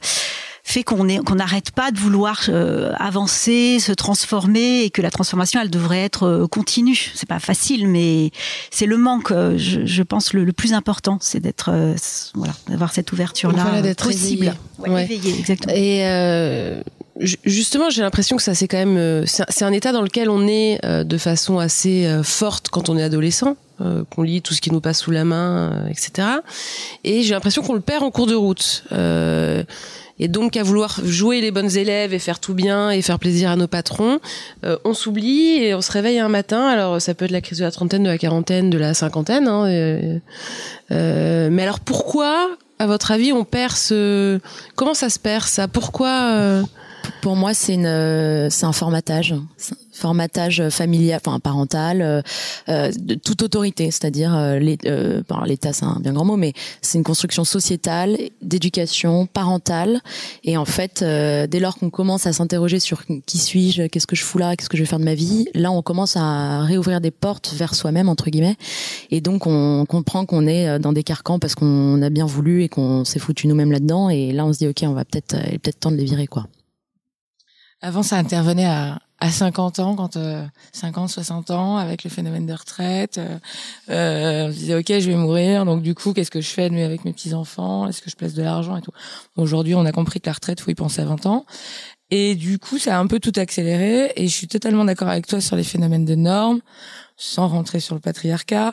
fait 0.69 0.83
qu'on 0.83 1.07
qu'on 1.23 1.37
n'arrête 1.37 1.71
pas 1.71 1.91
de 1.91 1.99
vouloir 1.99 2.43
euh, 2.51 2.93
avancer, 2.99 3.79
se 3.81 3.93
transformer 3.93 4.83
et 4.83 4.91
que 4.91 5.01
la 5.01 5.11
transformation 5.11 5.61
elle 5.63 5.71
devrait 5.71 6.05
être 6.05 6.25
euh, 6.25 6.47
continue. 6.47 7.11
C'est 7.15 7.29
pas 7.29 7.39
facile, 7.39 7.89
mais 7.89 8.31
c'est 8.71 8.85
le 8.85 8.99
manque, 8.99 9.31
euh, 9.31 9.57
je, 9.57 9.87
je 9.87 10.03
pense 10.03 10.35
le, 10.35 10.45
le, 10.45 10.53
plus 10.53 10.75
important, 10.75 11.17
c'est 11.23 11.41
d'être 11.41 11.71
voilà, 12.35 12.53
d'avoir 12.69 12.93
cette 12.93 13.13
ouverture 13.13 13.51
là 13.53 13.63
voilà, 13.63 13.83
d'être 13.83 14.05
possible, 14.05 14.55
éveillé. 14.79 14.95
Ouais, 14.95 15.05
éveillé, 15.05 15.39
exactement. 15.39 15.75
Et 15.75 16.83
justement, 17.45 17.89
j'ai 17.89 18.03
l'impression 18.03 18.37
que 18.37 18.43
ça 18.43 18.55
c'est 18.55 18.69
quand 18.69 18.85
même 18.85 19.25
c'est 19.27 19.65
un 19.65 19.73
état 19.73 19.93
dans 19.93 20.03
lequel 20.03 20.29
on 20.29 20.47
est 20.47 20.81
de 20.85 21.19
façon 21.19 21.59
assez 21.59 22.07
forte 22.23 22.69
quand 22.69 22.91
on 22.91 22.99
est 22.99 23.03
adolescent. 23.03 23.57
Euh, 23.81 24.03
qu'on 24.11 24.23
lit 24.23 24.43
tout 24.43 24.55
ce 24.55 24.61
qui 24.61 24.73
nous 24.73 24.81
passe 24.81 24.99
sous 24.99 25.13
la 25.13 25.25
main, 25.25 25.71
euh, 25.71 25.89
etc. 25.89 26.27
Et 27.05 27.23
j'ai 27.23 27.33
l'impression 27.33 27.63
qu'on 27.63 27.75
le 27.75 27.81
perd 27.81 28.03
en 28.03 28.11
cours 28.11 28.27
de 28.27 28.35
route. 28.35 28.83
Euh, 30.21 30.25
et 30.25 30.29
donc 30.29 30.57
à 30.57 30.63
vouloir 30.63 31.01
jouer 31.05 31.41
les 31.41 31.51
bonnes 31.51 31.77
élèves 31.77 32.13
et 32.13 32.19
faire 32.19 32.41
tout 32.41 32.55
bien 32.55 32.91
et 32.91 33.03
faire 33.03 33.19
plaisir 33.19 33.51
à 33.51 33.57
nos 33.57 33.69
patrons, 33.69 34.21
euh, 34.65 34.77
on 34.85 34.95
s'oublie 34.95 35.59
et 35.63 35.75
on 35.75 35.81
se 35.81 35.93
réveille 35.93 36.19
un 36.19 36.29
matin. 36.29 36.67
Alors 36.67 37.01
ça 37.01 37.15
peut 37.15 37.25
être 37.27 37.31
la 37.31 37.41
crise 37.41 37.59
de 37.59 37.65
la 37.65 37.71
trentaine, 37.71 38.03
de 38.03 38.09
la 38.09 38.19
quarantaine, 38.19 38.71
de 38.71 38.79
la 38.79 38.95
cinquantaine. 38.95 39.49
Hein, 39.49 39.67
euh, 40.91 41.49
mais 41.51 41.63
alors 41.63 41.81
pourquoi, 41.81 42.51
à 42.79 42.87
votre 42.87 43.11
avis, 43.11 43.33
on 43.33 43.45
perd 43.45 43.73
ce 43.73 44.41
Comment 44.75 44.95
ça 44.95 45.11
se 45.11 45.19
perd 45.19 45.45
ça? 45.45 45.69
Pourquoi 45.69 46.63
Pour 47.21 47.37
moi, 47.37 47.55
c'est 47.55 47.75
une, 47.75 48.51
c'est 48.51 48.67
un 48.67 48.73
formatage. 48.73 49.35
Formatage 49.99 50.69
familial, 50.69 51.21
enfin 51.25 51.41
parental, 51.41 52.03
euh, 52.03 52.23
euh, 52.69 52.93
de 52.97 53.15
toute 53.15 53.43
autorité, 53.43 53.91
c'est-à-dire 53.91 54.33
euh, 54.33 54.61
euh 54.87 55.23
l'État, 55.45 55.73
c'est 55.73 55.85
un 55.85 55.99
bien 56.01 56.13
grand 56.13 56.25
mot, 56.25 56.37
mais 56.37 56.53
c'est 56.83 56.99
une 56.99 57.05
construction 57.05 57.43
sociétale, 57.43 58.17
d'éducation, 58.41 59.27
parentale, 59.27 60.01
et 60.45 60.57
en 60.57 60.65
fait, 60.65 61.03
dès 61.03 61.59
lors 61.59 61.77
qu'on 61.79 61.91
commence 61.91 62.27
à 62.27 62.33
s'interroger 62.33 62.79
sur 62.79 63.03
qui 63.27 63.39
suis-je, 63.39 63.85
qu'est-ce 63.89 64.07
que 64.07 64.15
je 64.15 64.23
fous 64.23 64.39
là, 64.39 64.55
qu'est-ce 64.55 64.69
que 64.69 64.77
je 64.77 64.83
vais 64.83 64.89
faire 64.89 65.01
de 65.01 65.05
ma 65.05 65.15
vie, 65.15 65.49
là, 65.55 65.73
on 65.73 65.83
commence 65.83 66.17
à 66.17 66.61
réouvrir 66.63 67.01
des 67.01 67.11
portes 67.11 67.53
vers 67.55 67.75
soi-même 67.75 68.09
entre 68.09 68.31
guillemets, 68.31 68.57
et 69.11 69.21
donc 69.21 69.47
on 69.47 69.85
comprend 69.87 70.27
qu'on 70.27 70.47
est 70.47 70.79
dans 70.79 70.93
des 70.93 71.03
carcans 71.03 71.41
parce 71.41 71.57
qu'on 71.57 72.01
a 72.03 72.11
bien 72.11 72.27
voulu 72.27 72.63
et 72.63 72.69
qu'on 72.69 73.05
s'est 73.05 73.19
foutu 73.19 73.49
nous-mêmes 73.49 73.73
là-dedans, 73.73 74.11
et 74.11 74.33
là, 74.33 74.45
on 74.45 74.53
se 74.53 74.59
dit 74.59 74.69
ok, 74.69 74.83
on 74.83 74.93
va 74.93 75.05
peut-être, 75.05 75.37
peut-être 75.63 75.81
temps 75.81 75.91
de 75.91 75.97
les 75.97 76.05
virer 76.05 76.29
quoi. 76.29 76.47
Avant, 77.81 78.03
ça 78.03 78.17
intervenait 78.17 78.67
à, 78.67 78.99
à 79.21 79.31
50 79.31 79.79
ans, 79.79 79.97
quand 79.97 80.17
euh, 80.17 80.45
50, 80.73 81.09
60 81.11 81.51
ans, 81.51 81.77
avec 81.77 82.05
le 82.05 82.11
phénomène 82.11 82.47
de 82.47 82.53
retraite, 82.53 83.19
euh, 83.19 83.39
euh, 83.91 84.49
on 84.49 84.53
se 84.53 84.59
disait 84.59 84.75
ok, 84.75 84.87
je 84.87 85.11
vais 85.11 85.17
mourir, 85.17 85.65
donc 85.65 85.83
du 85.83 85.95
coup, 85.95 86.13
qu'est-ce 86.13 86.31
que 86.31 86.41
je 86.41 86.49
fais 86.49 86.65
avec 86.65 87.05
mes 87.05 87.13
petits 87.13 87.35
enfants 87.35 87.89
Est-ce 87.89 88.03
que 88.03 88.11
je 88.11 88.17
place 88.17 88.35
de 88.35 88.43
l'argent 88.43 88.77
et 88.77 88.83
tout? 88.83 88.93
Aujourd'hui, 89.37 89.75
on 89.75 89.85
a 89.85 89.93
compris 89.93 90.21
que 90.21 90.29
la 90.29 90.33
retraite, 90.33 90.61
faut 90.61 90.71
y 90.71 90.75
penser 90.75 91.03
à 91.03 91.05
20 91.05 91.27
ans. 91.27 91.47
Et 92.11 92.37
du 92.37 92.59
coup, 92.59 92.79
ça 92.79 92.97
a 92.97 93.01
un 93.01 93.07
peu 93.07 93.21
tout 93.21 93.33
accéléré. 93.37 94.13
Et 94.17 94.29
je 94.29 94.35
suis 94.35 94.49
totalement 94.49 94.85
d'accord 94.85 95.09
avec 95.09 95.27
toi 95.27 95.41
sur 95.41 95.57
les 95.57 95.65
phénomènes 95.65 96.05
de 96.05 96.15
normes, 96.15 96.61
sans 97.17 97.49
rentrer 97.49 97.81
sur 97.81 97.95
le 97.95 98.01
patriarcat, 98.01 98.73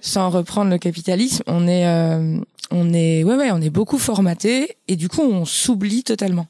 sans 0.00 0.30
reprendre 0.30 0.70
le 0.70 0.78
capitalisme. 0.78 1.42
On 1.46 1.66
est, 1.66 1.86
euh, 1.86 2.38
on 2.70 2.92
est, 2.92 3.24
ouais, 3.24 3.34
ouais, 3.34 3.50
on 3.50 3.60
est 3.60 3.70
beaucoup 3.70 3.98
formaté. 3.98 4.76
Et 4.86 4.96
du 4.96 5.08
coup, 5.08 5.22
on 5.22 5.44
s'oublie 5.44 6.04
totalement. 6.04 6.46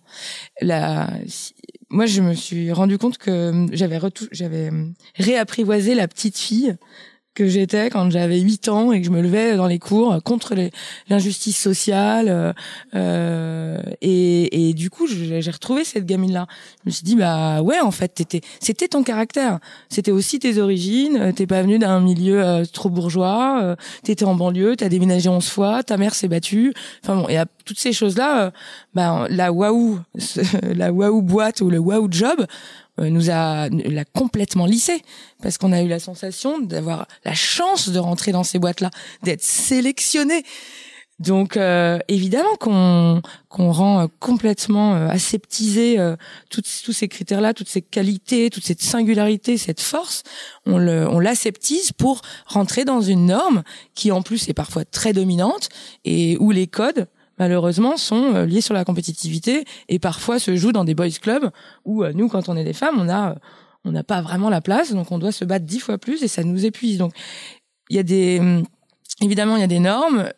La, 0.60 1.08
moi, 1.88 2.06
je 2.06 2.20
me 2.20 2.34
suis 2.34 2.72
rendu 2.72 2.98
compte 2.98 3.16
que 3.18 3.66
j'avais 3.72 4.00
j'avais 4.32 4.70
réapprivoisé 5.14 5.94
la 5.94 6.08
petite 6.08 6.36
fille 6.36 6.76
que 7.36 7.46
j'étais 7.46 7.90
quand 7.90 8.10
j'avais 8.10 8.40
8 8.40 8.68
ans 8.68 8.92
et 8.92 9.00
que 9.00 9.06
je 9.06 9.12
me 9.12 9.20
levais 9.20 9.56
dans 9.56 9.66
les 9.66 9.78
cours 9.78 10.22
contre 10.24 10.54
l'injustice 11.08 11.58
sociale 11.58 12.28
euh, 12.28 12.52
euh, 12.94 13.78
et, 14.00 14.70
et, 14.70 14.74
du 14.74 14.88
coup 14.90 15.06
j'ai 15.06 15.50
retrouvé 15.50 15.84
cette 15.84 16.06
gamine 16.06 16.32
là 16.32 16.46
je 16.84 16.88
me 16.88 16.90
suis 16.90 17.04
dit 17.04 17.14
bah 17.14 17.60
ouais 17.60 17.78
en 17.80 17.90
fait 17.90 18.08
t'étais 18.08 18.40
c'était 18.58 18.88
ton 18.88 19.02
caractère. 19.02 19.58
C'était 19.90 20.10
aussi 20.10 20.38
tes 20.38 20.58
origines. 20.58 21.32
T'es 21.34 21.46
pas 21.46 21.62
venu 21.62 21.78
d'un 21.78 22.00
milieu 22.00 22.42
euh, 22.42 22.64
trop 22.64 22.88
bourgeois. 22.88 23.60
Euh, 23.62 23.76
t'étais 24.02 24.24
en 24.24 24.34
banlieue 24.34 24.74
t'as 24.76 24.88
déménagé 24.88 25.28
11 25.28 25.46
fois 25.46 25.82
ta 25.82 25.98
mère 25.98 26.14
s'est 26.14 26.28
battue. 26.28 26.72
Enfin 27.04 27.16
bon 27.16 27.28
et 27.28 27.36
à 27.36 27.44
toutes 27.66 27.78
ces 27.78 27.92
choses 27.92 28.16
là 28.16 28.52
bah 28.94 29.26
la 29.28 29.52
waouh 29.52 30.00
la 30.74 30.90
waouh 30.90 31.20
boîte 31.20 31.60
ou 31.60 31.68
le 31.68 31.78
waouh 31.78 32.08
job 32.10 32.40
euh, 32.40 32.46
nous 32.98 33.30
a 33.30 33.68
l'a 33.68 34.04
complètement 34.04 34.66
lissé. 34.66 35.02
Parce 35.42 35.58
qu'on 35.58 35.72
a 35.72 35.82
eu 35.82 35.88
la 35.88 35.98
sensation 35.98 36.58
d'avoir 36.58 37.06
la 37.24 37.34
chance 37.34 37.88
de 37.88 37.98
rentrer 37.98 38.32
dans 38.32 38.44
ces 38.44 38.58
boîtes 38.58 38.80
là 38.80 38.90
d'être 39.22 39.42
sélectionné 39.42 40.44
donc 41.18 41.56
euh, 41.56 41.98
évidemment 42.08 42.56
qu'on 42.60 43.22
qu'on 43.48 43.72
rend 43.72 44.00
euh, 44.00 44.06
complètement 44.20 44.94
aseptisé 45.08 45.98
tous 46.50 46.82
tous 46.84 46.92
ces 46.92 47.08
critères 47.08 47.40
là 47.40 47.54
toutes 47.54 47.70
ces 47.70 47.80
qualités 47.80 48.50
toute 48.50 48.64
cette 48.64 48.82
singularité 48.82 49.56
cette 49.56 49.80
force. 49.80 50.24
On 50.66 50.76
le 50.76 51.08
on 51.08 51.18
l'aseptise 51.18 51.92
pour 51.92 52.20
rentrer 52.46 52.84
dans 52.84 53.00
une 53.00 53.26
norme 53.26 53.62
qui 53.94 54.12
en 54.12 54.20
plus 54.20 54.48
est 54.48 54.54
parfois 54.54 54.84
très 54.84 55.14
dominante 55.14 55.70
et 56.04 56.36
où 56.38 56.50
les 56.50 56.66
codes 56.66 57.06
malheureusement 57.38 57.96
sont 57.96 58.34
euh, 58.34 58.46
liés 58.46 58.60
sur 58.60 58.74
la 58.74 58.84
compétitivité 58.84 59.64
et 59.88 59.98
parfois 59.98 60.38
se 60.38 60.56
jouent 60.56 60.72
dans 60.72 60.84
des 60.84 60.94
boys 60.94 61.08
clubs 61.20 61.50
où 61.84 62.02
euh, 62.02 62.12
nous 62.14 62.28
quand 62.28 62.48
on 62.48 62.56
est 62.56 62.64
des 62.64 62.72
femmes 62.72 62.98
on 62.98 63.08
a 63.08 63.36
on 63.84 63.92
n'a 63.92 64.02
pas 64.02 64.20
vraiment 64.20 64.50
la 64.50 64.60
place 64.60 64.92
donc 64.92 65.12
on 65.12 65.18
doit 65.18 65.32
se 65.32 65.44
battre 65.44 65.64
dix 65.64 65.80
fois 65.80 65.98
plus 65.98 66.22
et 66.22 66.28
ça 66.28 66.42
nous 66.42 66.64
épuise. 66.64 66.98
Donc 66.98 67.12
il 67.90 67.96
y 67.96 67.98
a 67.98 68.02
des 68.02 68.38
hum, 68.40 68.64
évidemment 69.20 69.56
il 69.56 69.60
y 69.60 69.64
a 69.64 69.68
des 69.68 69.80
normes. 69.80 70.30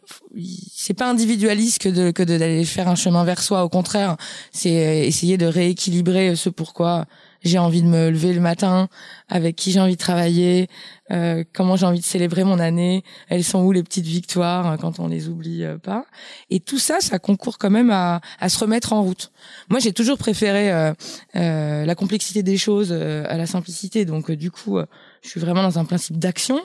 C'est 0.74 0.94
pas 0.94 1.08
individualiste 1.08 1.80
que 1.80 1.88
de 1.88 2.10
que 2.10 2.22
d'aller 2.22 2.64
faire 2.64 2.88
un 2.88 2.94
chemin 2.94 3.24
vers 3.24 3.42
soi. 3.42 3.64
Au 3.64 3.68
contraire 3.68 4.16
c'est 4.52 4.86
euh, 4.86 5.04
essayer 5.04 5.38
de 5.38 5.46
rééquilibrer 5.46 6.36
ce 6.36 6.50
pourquoi 6.50 7.06
j'ai 7.42 7.58
envie 7.58 7.82
de 7.82 7.86
me 7.86 8.10
lever 8.10 8.32
le 8.32 8.40
matin, 8.40 8.88
avec 9.28 9.56
qui 9.56 9.70
j'ai 9.70 9.80
envie 9.80 9.94
de 9.94 10.00
travailler, 10.00 10.68
euh, 11.10 11.44
comment 11.52 11.76
j'ai 11.76 11.86
envie 11.86 12.00
de 12.00 12.04
célébrer 12.04 12.44
mon 12.44 12.58
année, 12.58 13.02
elles 13.28 13.44
sont 13.44 13.62
où 13.62 13.72
les 13.72 13.82
petites 13.82 14.06
victoires 14.06 14.66
hein, 14.66 14.76
quand 14.76 15.00
on 15.00 15.08
les 15.08 15.28
oublie 15.28 15.64
euh, 15.64 15.78
pas. 15.78 16.04
Et 16.50 16.60
tout 16.60 16.78
ça, 16.78 17.00
ça 17.00 17.18
concourt 17.18 17.58
quand 17.58 17.70
même 17.70 17.90
à, 17.90 18.20
à 18.40 18.48
se 18.48 18.58
remettre 18.58 18.92
en 18.92 19.02
route. 19.02 19.32
Moi, 19.70 19.80
j'ai 19.80 19.92
toujours 19.92 20.18
préféré 20.18 20.72
euh, 20.72 20.92
euh 21.36 21.84
la 21.84 21.94
complexité 21.94 22.42
des 22.42 22.56
choses 22.56 22.90
euh, 22.90 23.24
à 23.28 23.36
la 23.36 23.46
simplicité, 23.46 24.04
donc 24.04 24.30
du 24.30 24.50
coup, 24.50 24.78
je 25.22 25.28
suis 25.28 25.40
vraiment 25.40 25.62
dans 25.62 25.78
un 25.78 25.84
principe 25.84 26.18
d'action. 26.18 26.60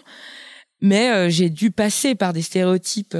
Mais 0.84 1.31
j'ai 1.31 1.49
dû 1.49 1.71
passer 1.71 2.13
par 2.13 2.34
des 2.34 2.41
stéréotypes 2.41 3.15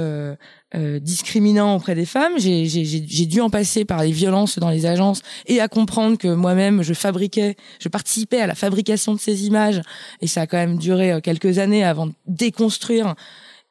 euh, 0.76 0.98
discriminant 0.98 1.76
auprès 1.76 1.94
des 1.94 2.04
femmes. 2.04 2.32
J'ai 2.36 3.26
dû 3.26 3.40
en 3.40 3.48
passer 3.48 3.84
par 3.84 4.02
les 4.02 4.10
violences 4.10 4.58
dans 4.58 4.70
les 4.70 4.86
agences 4.86 5.22
et 5.46 5.60
à 5.60 5.68
comprendre 5.68 6.18
que 6.18 6.26
moi-même, 6.26 6.82
je 6.82 6.94
fabriquais, 6.94 7.54
je 7.78 7.88
participais 7.88 8.40
à 8.40 8.48
la 8.48 8.56
fabrication 8.56 9.14
de 9.14 9.20
ces 9.20 9.46
images. 9.46 9.82
Et 10.20 10.26
ça 10.26 10.42
a 10.42 10.46
quand 10.48 10.56
même 10.56 10.76
duré 10.76 11.12
euh, 11.12 11.20
quelques 11.20 11.58
années 11.58 11.84
avant 11.84 12.08
de 12.08 12.12
déconstruire 12.26 13.14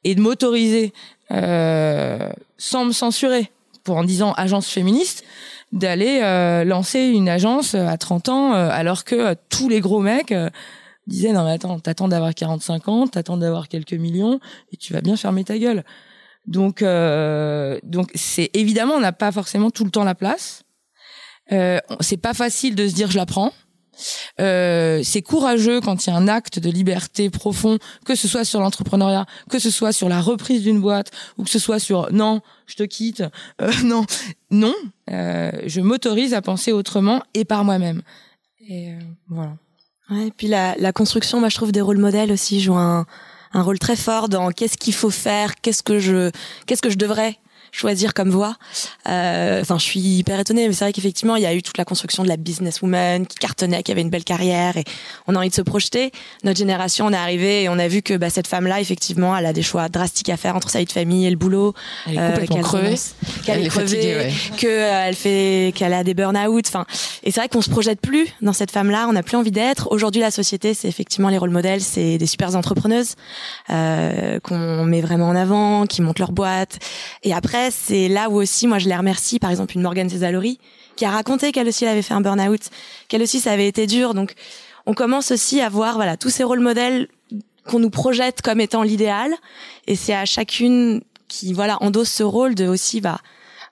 et 0.05 0.15
de 0.15 0.21
m'autoriser, 0.21 0.93
euh, 1.31 2.29
sans 2.57 2.85
me 2.85 2.93
censurer, 2.93 3.51
pour 3.83 3.97
en 3.97 4.05
disant 4.05 4.31
agence 4.37 4.69
féministe, 4.69 5.25
d'aller 5.73 6.21
euh, 6.23 6.63
lancer 6.63 6.99
une 6.99 7.27
agence 7.27 7.75
à 7.75 7.97
30 7.97 8.29
ans, 8.29 8.53
alors 8.53 9.03
que 9.03 9.35
tous 9.49 9.67
les 9.67 9.81
gros 9.81 9.99
mecs 9.99 10.33
disaient 11.07 11.33
non 11.33 11.43
mais 11.45 11.51
attends, 11.51 11.79
t'attends 11.79 12.07
d'avoir 12.07 12.33
45 12.33 12.87
ans, 12.87 13.07
t'attends 13.07 13.37
d'avoir 13.37 13.67
quelques 13.67 13.93
millions 13.93 14.39
et 14.71 14.77
tu 14.77 14.93
vas 14.93 15.01
bien 15.01 15.15
fermer 15.15 15.43
ta 15.43 15.57
gueule. 15.57 15.83
Donc, 16.45 16.81
euh, 16.81 17.79
donc 17.83 18.11
c'est 18.15 18.49
évidemment, 18.53 18.95
on 18.95 18.99
n'a 18.99 19.13
pas 19.13 19.31
forcément 19.31 19.71
tout 19.71 19.85
le 19.85 19.91
temps 19.91 20.03
la 20.03 20.15
place. 20.15 20.63
Euh, 21.51 21.79
c'est 21.99 22.17
pas 22.17 22.33
facile 22.33 22.75
de 22.75 22.87
se 22.87 22.93
dire 22.93 23.11
je 23.11 23.17
la 23.17 23.25
prends. 23.25 23.51
Euh, 24.39 25.01
c'est 25.03 25.21
courageux 25.21 25.81
quand 25.81 26.05
il 26.05 26.09
y 26.09 26.13
a 26.13 26.15
un 26.15 26.27
acte 26.27 26.59
de 26.59 26.69
liberté 26.69 27.29
profond, 27.29 27.77
que 28.05 28.15
ce 28.15 28.27
soit 28.27 28.45
sur 28.45 28.59
l'entrepreneuriat, 28.59 29.25
que 29.49 29.59
ce 29.59 29.69
soit 29.69 29.91
sur 29.91 30.09
la 30.09 30.21
reprise 30.21 30.63
d'une 30.63 30.81
boîte, 30.81 31.11
ou 31.37 31.43
que 31.43 31.49
ce 31.49 31.59
soit 31.59 31.79
sur 31.79 32.11
non, 32.11 32.41
je 32.65 32.75
te 32.75 32.83
quitte, 32.83 33.23
euh, 33.61 33.71
non, 33.83 34.05
non, 34.49 34.73
euh, 35.09 35.51
je 35.65 35.81
m'autorise 35.81 36.33
à 36.33 36.41
penser 36.41 36.71
autrement 36.71 37.21
et 37.33 37.45
par 37.45 37.63
moi-même. 37.63 38.01
Et 38.67 38.91
euh, 38.91 38.99
voilà. 39.27 39.55
Ouais, 40.09 40.27
et 40.27 40.31
puis 40.31 40.47
la, 40.47 40.75
la 40.77 40.91
construction, 40.91 41.39
moi 41.39 41.49
je 41.49 41.55
trouve 41.55 41.71
des 41.71 41.81
rôles 41.81 41.97
modèles 41.97 42.31
aussi 42.31 42.59
jouent 42.61 42.75
un, 42.75 43.05
un 43.53 43.61
rôle 43.61 43.79
très 43.79 43.95
fort 43.95 44.29
dans 44.29 44.49
qu'est-ce 44.51 44.77
qu'il 44.77 44.93
faut 44.93 45.09
faire, 45.09 45.55
qu'est-ce 45.61 45.83
que 45.83 45.99
je, 45.99 46.31
qu'est-ce 46.65 46.81
que 46.81 46.89
je 46.89 46.97
devrais 46.97 47.37
choisir 47.73 48.13
comme 48.13 48.29
voie. 48.29 48.55
Euh, 49.09 49.61
enfin, 49.61 49.77
je 49.77 49.83
suis 49.83 49.99
hyper 49.99 50.39
étonnée, 50.39 50.67
mais 50.67 50.73
c'est 50.73 50.85
vrai 50.85 50.93
qu'effectivement, 50.93 51.35
il 51.35 51.43
y 51.43 51.45
a 51.45 51.53
eu 51.53 51.61
toute 51.61 51.77
la 51.77 51.85
construction 51.85 52.23
de 52.23 52.29
la 52.29 52.37
businesswoman 52.37 53.25
qui 53.25 53.37
cartonnait, 53.37 53.83
qui 53.83 53.91
avait 53.91 54.01
une 54.01 54.11
belle 54.11 54.23
carrière, 54.23 54.77
et 54.77 54.83
on 55.27 55.35
a 55.35 55.39
envie 55.39 55.49
de 55.49 55.55
se 55.55 55.61
projeter. 55.61 56.11
Notre 56.43 56.59
génération, 56.59 57.07
on 57.07 57.11
est 57.11 57.17
arrivé 57.17 57.63
et 57.63 57.69
on 57.69 57.79
a 57.79 57.87
vu 57.87 58.03
que 58.03 58.13
bah, 58.15 58.29
cette 58.29 58.47
femme-là, 58.47 58.79
effectivement, 58.79 59.35
elle 59.35 59.47
a 59.47 59.53
des 59.53 59.63
choix 59.63 59.89
drastiques 59.89 60.29
à 60.29 60.37
faire 60.37 60.55
entre 60.55 60.69
sa 60.69 60.79
vie 60.79 60.85
de 60.85 60.91
famille 60.91 61.25
et 61.25 61.31
le 61.31 61.35
boulot. 61.35 61.73
Elle 62.05 62.13
est 62.13 62.17
complètement 62.17 62.55
qu'elle 62.55 62.63
crevée. 62.63 62.95
Qu'elle 63.43 63.57
Elle 63.57 63.63
est 63.63 63.65
est 63.65 63.69
crevée, 63.69 64.15
ouais. 64.15 64.33
que 64.57 64.67
euh, 64.67 65.13
fait, 65.13 65.73
qu'elle 65.75 65.93
a 65.93 66.03
des 66.03 66.13
burn-out. 66.13 66.65
Enfin, 66.67 66.85
et 67.23 67.31
c'est 67.31 67.39
vrai 67.39 67.49
qu'on 67.49 67.61
se 67.61 67.71
projette 67.71 68.01
plus 68.01 68.27
dans 68.41 68.53
cette 68.53 68.71
femme-là. 68.71 69.07
On 69.09 69.13
n'a 69.13 69.23
plus 69.23 69.37
envie 69.37 69.51
d'être. 69.51 69.91
Aujourd'hui, 69.91 70.21
la 70.21 70.31
société, 70.31 70.75
c'est 70.75 70.87
effectivement 70.87 71.29
les 71.29 71.39
rôles 71.39 71.49
modèles, 71.49 71.81
c'est 71.81 72.19
des 72.19 72.27
super 72.27 72.55
entrepreneuses 72.55 73.15
euh, 73.71 74.39
qu'on 74.41 74.85
met 74.85 75.01
vraiment 75.01 75.29
en 75.29 75.35
avant, 75.35 75.85
qui 75.87 76.01
montent 76.01 76.19
leur 76.19 76.31
boîte. 76.31 76.77
Et 77.23 77.33
après, 77.33 77.62
c'est 77.71 78.07
là 78.07 78.29
où 78.29 78.35
aussi, 78.35 78.67
moi, 78.67 78.79
je 78.79 78.87
les 78.87 78.95
remercie. 78.95 79.39
Par 79.39 79.51
exemple, 79.51 79.75
une 79.75 79.81
Morgane 79.81 80.09
Cesaroli 80.09 80.59
qui 80.95 81.05
a 81.05 81.11
raconté 81.11 81.51
qu'elle 81.51 81.67
aussi 81.67 81.85
avait 81.85 82.01
fait 82.01 82.13
un 82.13 82.21
burn-out, 82.21 82.69
qu'elle 83.07 83.21
aussi 83.21 83.39
ça 83.39 83.51
avait 83.51 83.67
été 83.67 83.87
dur. 83.87 84.13
Donc, 84.13 84.33
on 84.85 84.93
commence 84.93 85.31
aussi 85.31 85.61
à 85.61 85.69
voir 85.69 85.95
voilà 85.95 86.17
tous 86.17 86.29
ces 86.29 86.43
rôles 86.43 86.59
modèles 86.59 87.07
qu'on 87.65 87.79
nous 87.79 87.89
projette 87.89 88.41
comme 88.41 88.59
étant 88.59 88.83
l'idéal. 88.83 89.33
Et 89.87 89.95
c'est 89.95 90.13
à 90.13 90.25
chacune 90.25 91.01
qui 91.27 91.53
voilà 91.53 91.81
endosse 91.81 92.11
ce 92.11 92.23
rôle 92.23 92.55
de 92.55 92.67
aussi 92.67 93.01
bah 93.01 93.19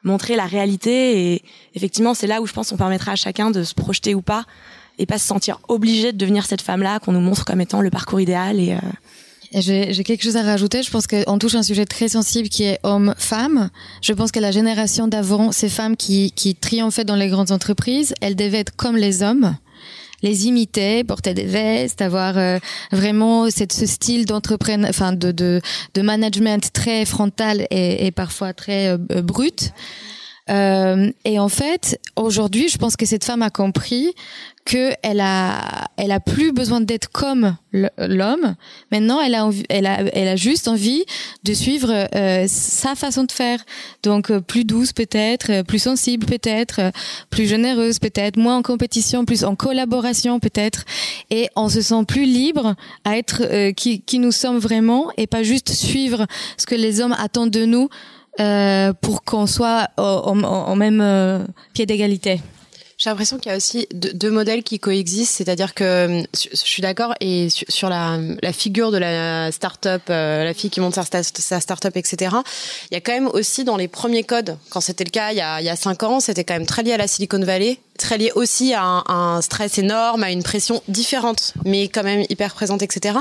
montrer 0.03 0.35
la 0.35 0.45
réalité. 0.45 1.33
Et 1.33 1.43
effectivement, 1.75 2.13
c'est 2.13 2.27
là 2.27 2.41
où 2.41 2.47
je 2.47 2.53
pense 2.53 2.69
qu'on 2.69 2.77
permettra 2.77 3.11
à 3.13 3.15
chacun 3.15 3.51
de 3.51 3.63
se 3.63 3.73
projeter 3.73 4.15
ou 4.15 4.21
pas 4.21 4.45
et 4.97 5.05
pas 5.05 5.17
se 5.17 5.27
sentir 5.27 5.59
obligé 5.67 6.11
de 6.11 6.17
devenir 6.17 6.45
cette 6.45 6.61
femme-là 6.61 6.99
qu'on 6.99 7.11
nous 7.11 7.21
montre 7.21 7.45
comme 7.45 7.61
étant 7.61 7.81
le 7.81 7.89
parcours 7.89 8.21
idéal. 8.21 8.59
Et 8.59 8.73
euh, 8.73 8.77
J'ai 9.53 10.03
quelque 10.03 10.23
chose 10.23 10.37
à 10.37 10.43
rajouter. 10.43 10.81
Je 10.81 10.89
pense 10.89 11.07
qu'on 11.07 11.37
touche 11.37 11.55
un 11.55 11.63
sujet 11.63 11.85
très 11.85 12.07
sensible 12.09 12.47
qui 12.47 12.63
est 12.63 12.79
homme-femme. 12.83 13.69
Je 14.01 14.13
pense 14.13 14.31
que 14.31 14.39
la 14.39 14.51
génération 14.51 15.07
d'avant, 15.07 15.51
ces 15.51 15.67
femmes 15.67 15.97
qui, 15.97 16.31
qui 16.31 16.55
triomphaient 16.55 17.03
dans 17.03 17.15
les 17.17 17.27
grandes 17.27 17.51
entreprises, 17.51 18.13
elles 18.21 18.35
devaient 18.35 18.59
être 18.59 18.75
comme 18.75 18.95
les 18.95 19.23
hommes 19.23 19.55
les 20.23 20.47
imiter, 20.47 21.03
porter 21.03 21.33
des 21.33 21.45
vestes, 21.45 22.01
avoir 22.01 22.37
euh, 22.37 22.59
vraiment 22.91 23.49
cette, 23.49 23.73
ce 23.73 23.85
style 23.85 24.25
d'entrepreneur, 24.25 24.89
enfin 24.89 25.13
de, 25.13 25.31
de, 25.31 25.61
de 25.93 26.01
management 26.01 26.71
très 26.73 27.05
frontal 27.05 27.65
et, 27.71 28.05
et 28.05 28.11
parfois 28.11 28.53
très 28.53 28.89
euh, 28.89 28.97
brut. 29.23 29.73
Euh, 30.51 31.11
et 31.23 31.39
en 31.39 31.49
fait, 31.49 31.99
aujourd'hui, 32.15 32.67
je 32.67 32.77
pense 32.77 32.95
que 32.95 33.05
cette 33.05 33.23
femme 33.23 33.41
a 33.41 33.49
compris 33.49 34.13
que 34.63 34.91
elle 35.01 35.21
a, 35.21 35.87
elle 35.97 36.11
a 36.11 36.19
plus 36.19 36.51
besoin 36.51 36.81
d'être 36.81 37.09
comme 37.11 37.55
l'homme. 37.73 38.55
Maintenant, 38.91 39.19
elle 39.19 39.33
a, 39.33 39.49
elle 39.69 39.87
a, 39.87 40.01
elle 40.13 40.27
a 40.27 40.35
juste 40.35 40.67
envie 40.67 41.03
de 41.43 41.53
suivre 41.53 41.89
euh, 42.15 42.45
sa 42.47 42.93
façon 42.93 43.23
de 43.23 43.31
faire. 43.31 43.59
Donc, 44.03 44.29
euh, 44.29 44.39
plus 44.39 44.63
douce 44.63 44.93
peut-être, 44.93 45.63
plus 45.63 45.79
sensible 45.79 46.27
peut-être, 46.27 46.91
plus 47.31 47.47
généreuse 47.47 47.97
peut-être, 47.97 48.37
moins 48.37 48.57
en 48.57 48.61
compétition, 48.61 49.25
plus 49.25 49.43
en 49.43 49.55
collaboration 49.55 50.39
peut-être. 50.39 50.85
Et 51.31 51.49
on 51.55 51.69
se 51.69 51.81
sent 51.81 52.03
plus 52.07 52.25
libre 52.25 52.75
à 53.03 53.17
être 53.17 53.71
qui, 53.71 54.01
qui 54.01 54.19
nous 54.19 54.31
sommes 54.31 54.59
vraiment 54.59 55.11
et 55.17 55.27
pas 55.27 55.43
juste 55.43 55.69
suivre 55.69 56.27
ce 56.57 56.65
que 56.65 56.75
les 56.75 57.01
hommes 57.01 57.15
attendent 57.17 57.51
de 57.51 57.65
nous 57.65 57.89
euh, 58.39 58.93
pour 58.93 59.23
qu'on 59.23 59.47
soit 59.47 59.89
au 59.97 60.75
même 60.75 61.01
euh, 61.01 61.43
pied 61.73 61.85
d'égalité. 61.85 62.41
J'ai 63.01 63.09
l'impression 63.09 63.39
qu'il 63.39 63.49
y 63.49 63.53
a 63.53 63.57
aussi 63.57 63.87
deux, 63.91 64.13
deux 64.13 64.29
modèles 64.29 64.61
qui 64.61 64.77
coexistent, 64.79 65.33
c'est-à-dire 65.37 65.73
que 65.73 65.83
euh, 65.83 66.23
je 66.35 66.55
suis 66.55 66.83
d'accord 66.83 67.15
et 67.19 67.47
sur, 67.49 67.89
la, 67.89 68.19
la 68.43 68.53
figure 68.53 68.91
de 68.91 68.99
la 68.99 69.51
start-up, 69.51 70.03
euh, 70.11 70.43
la 70.43 70.53
fille 70.53 70.69
qui 70.69 70.81
monte 70.81 70.93
sa, 70.93 71.23
sa 71.23 71.59
start-up, 71.59 71.97
etc. 71.97 72.35
Il 72.91 72.93
y 72.93 72.97
a 72.97 73.01
quand 73.01 73.13
même 73.13 73.27
aussi 73.33 73.63
dans 73.63 73.75
les 73.75 73.87
premiers 73.87 74.23
codes, 74.23 74.55
quand 74.69 74.81
c'était 74.81 75.03
le 75.03 75.09
cas 75.09 75.31
il 75.31 75.37
y 75.37 75.41
a, 75.41 75.61
il 75.61 75.65
y 75.65 75.69
a 75.69 75.75
cinq 75.75 76.03
ans, 76.03 76.19
c'était 76.19 76.43
quand 76.43 76.53
même 76.53 76.67
très 76.67 76.83
lié 76.83 76.93
à 76.93 76.97
la 76.97 77.07
Silicon 77.07 77.39
Valley, 77.39 77.79
très 78.01 78.17
lié 78.17 78.31
aussi 78.35 78.73
à 78.73 79.03
un, 79.07 79.41
stress 79.41 79.77
énorme, 79.77 80.23
à 80.23 80.31
une 80.31 80.43
pression 80.43 80.81
différente, 80.87 81.53
mais 81.65 81.87
quand 81.87 82.03
même 82.03 82.25
hyper 82.29 82.53
présente, 82.53 82.81
etc. 82.81 83.19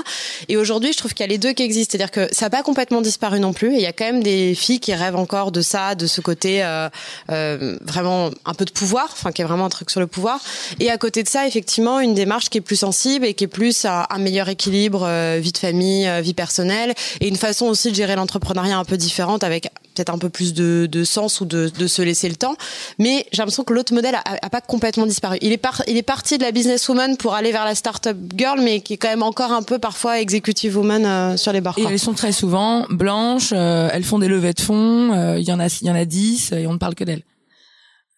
Et 0.49 0.57
aujourd'hui, 0.57 0.93
je 0.93 0.99
trouve 0.99 1.15
qu'il 1.15 1.25
y 1.25 1.29
a 1.29 1.33
les 1.33 1.39
deux 1.39 1.53
qui 1.53 1.63
existent, 1.63 1.93
c'est-à-dire 1.93 2.11
que 2.11 2.35
ça 2.35 2.47
n'a 2.47 2.51
pas 2.51 2.63
complètement 2.63 3.01
disparu 3.01 3.39
non 3.41 3.53
plus. 3.53 3.75
Il 3.75 3.81
y 3.81 3.87
a 3.87 3.93
quand 3.93 4.05
même 4.05 4.23
des 4.23 4.55
filles 4.55 4.81
qui 4.81 4.95
rêvent 4.95 5.17
encore 5.17 5.53
de 5.53 5.61
ça, 5.61 5.95
de 5.95 6.07
ce 6.07 6.21
côté 6.21 6.65
euh, 6.65 6.89
euh, 7.31 7.79
vraiment 7.83 8.31
un 8.45 8.55
peu 8.55 8.65
de 8.65 8.71
pouvoir, 8.71 9.09
enfin 9.13 9.33
qui 9.33 9.43
est 9.43 9.45
vraiment 9.45 9.67
un 9.67 9.71
truc 9.71 9.91
sur 9.91 10.01
le 10.01 10.07
pouvoir. 10.07 10.41
Et 10.81 10.91
à 10.91 10.99
côté 10.99 11.23
de 11.23 11.29
ça, 11.29 11.47
effectivement, 11.47 12.01
une 12.01 12.15
démarche 12.15 12.49
qui 12.49 12.59
est 12.59 12.63
plus 12.63 12.77
sensible 12.77 13.27
et 13.27 13.35
qui 13.35 13.45
est 13.45 13.49
plus 13.49 13.85
un, 13.85 14.07
un 14.09 14.19
meilleur 14.19 14.49
équilibre 14.49 15.05
euh, 15.05 15.39
vie 15.41 15.53
de 15.53 15.59
famille, 15.59 16.11
vie 16.23 16.35
personnelle, 16.35 16.95
et 17.21 17.29
une 17.29 17.37
façon 17.37 17.67
aussi 17.67 17.91
de 17.91 17.95
gérer 17.95 18.17
l'entrepreneuriat 18.17 18.79
un 18.79 18.85
peu 18.85 18.97
différente 18.97 19.45
avec 19.45 19.71
peut-être 19.95 20.11
un 20.11 20.19
peu 20.19 20.29
plus 20.29 20.55
de, 20.55 20.89
de 20.91 21.05
sens 21.05 21.41
ou 21.41 21.45
de, 21.45 21.71
de 21.77 21.87
se 21.87 22.03
laisser 22.03 22.29
le 22.29 22.37
temps. 22.37 22.57
Mais 22.99 23.27
j'ai 23.33 23.39
l'impression 23.39 23.65
que 23.65 23.73
l'autre 23.73 23.95
modèle 23.95 24.15
a, 24.15 24.23
a 24.43 24.51
pas 24.51 24.61
complètement 24.61 25.07
disparu. 25.07 25.39
Il 25.43 25.53
est, 25.53 25.57
par, 25.59 25.83
il 25.87 25.97
est 25.97 26.03
parti 26.03 26.39
de 26.39 26.43
la 26.43 26.53
businesswoman 26.53 27.17
pour 27.17 27.35
aller 27.35 27.53
vers 27.53 27.65
la 27.65 27.75
startup 27.75 28.17
girl, 28.37 28.61
mais 28.61 28.81
qui 28.81 28.95
est 28.95 28.97
quand 28.97 29.09
même 29.09 29.23
encore 29.23 29.53
un 29.53 29.63
peu 29.63 29.79
parfois 29.79 30.21
executive 30.21 30.77
woman 30.77 31.05
euh, 31.07 31.37
sur 31.37 31.53
les 31.53 31.61
bords. 31.61 31.79
Et 31.79 31.83
elles 31.83 31.99
sont 31.99 32.15
très 32.15 32.33
souvent 32.33 32.87
blanches, 32.91 33.53
euh, 33.53 33.89
elles 33.93 34.05
font 34.05 34.19
des 34.19 34.29
levées 34.29 34.53
de 34.53 34.61
fonds, 34.61 35.13
euh, 35.13 35.39
il 35.39 35.47
y 35.47 35.53
en 35.53 35.61
a 35.61 35.67
il 35.81 35.87
y 35.87 35.91
en 35.91 35.95
a 35.95 36.05
10 36.05 36.53
et 36.53 36.67
on 36.67 36.73
ne 36.73 36.79
parle 36.79 36.95
que 36.95 37.05
d'elles. 37.05 37.23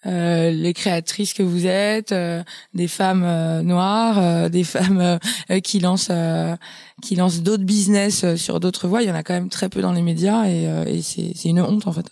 Euh, 0.06 0.50
les 0.50 0.72
créatrices 0.72 1.32
que 1.32 1.44
vous 1.44 1.66
êtes, 1.66 2.10
euh, 2.10 2.42
des 2.74 2.88
femmes 2.88 3.22
euh, 3.24 3.62
noires, 3.62 4.18
euh, 4.18 4.48
des 4.48 4.64
femmes 4.64 5.00
euh, 5.00 5.60
qui 5.60 5.78
lancent 5.78 6.10
qui 7.02 7.16
lancent 7.16 7.42
d'autres 7.42 7.64
business 7.64 8.36
sur 8.36 8.60
d'autres 8.60 8.88
voies, 8.88 9.02
il 9.02 9.08
y 9.08 9.10
en 9.10 9.14
a 9.14 9.22
quand 9.22 9.34
même 9.34 9.48
très 9.48 9.68
peu 9.68 9.80
dans 9.80 9.92
les 9.92 10.02
médias 10.02 10.46
et, 10.46 10.64
et 10.86 11.02
c'est 11.02 11.32
c'est 11.34 11.48
une 11.48 11.60
honte 11.60 11.86
en 11.86 11.92
fait. 11.92 12.06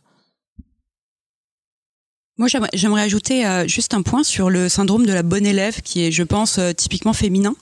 Moi, 2.40 2.48
j'aimerais- 2.48 3.02
ajouter 3.02 3.44
euh, 3.44 3.68
juste 3.68 3.92
un 3.92 4.00
point 4.00 4.24
sur 4.24 4.48
le 4.48 4.70
syndrome 4.70 5.04
de 5.04 5.12
la 5.12 5.22
bonne 5.22 5.44
élève, 5.44 5.82
qui 5.82 6.06
est, 6.06 6.10
je 6.10 6.22
pense, 6.22 6.56
euh, 6.56 6.72
typiquement 6.72 7.12
féminin. 7.12 7.54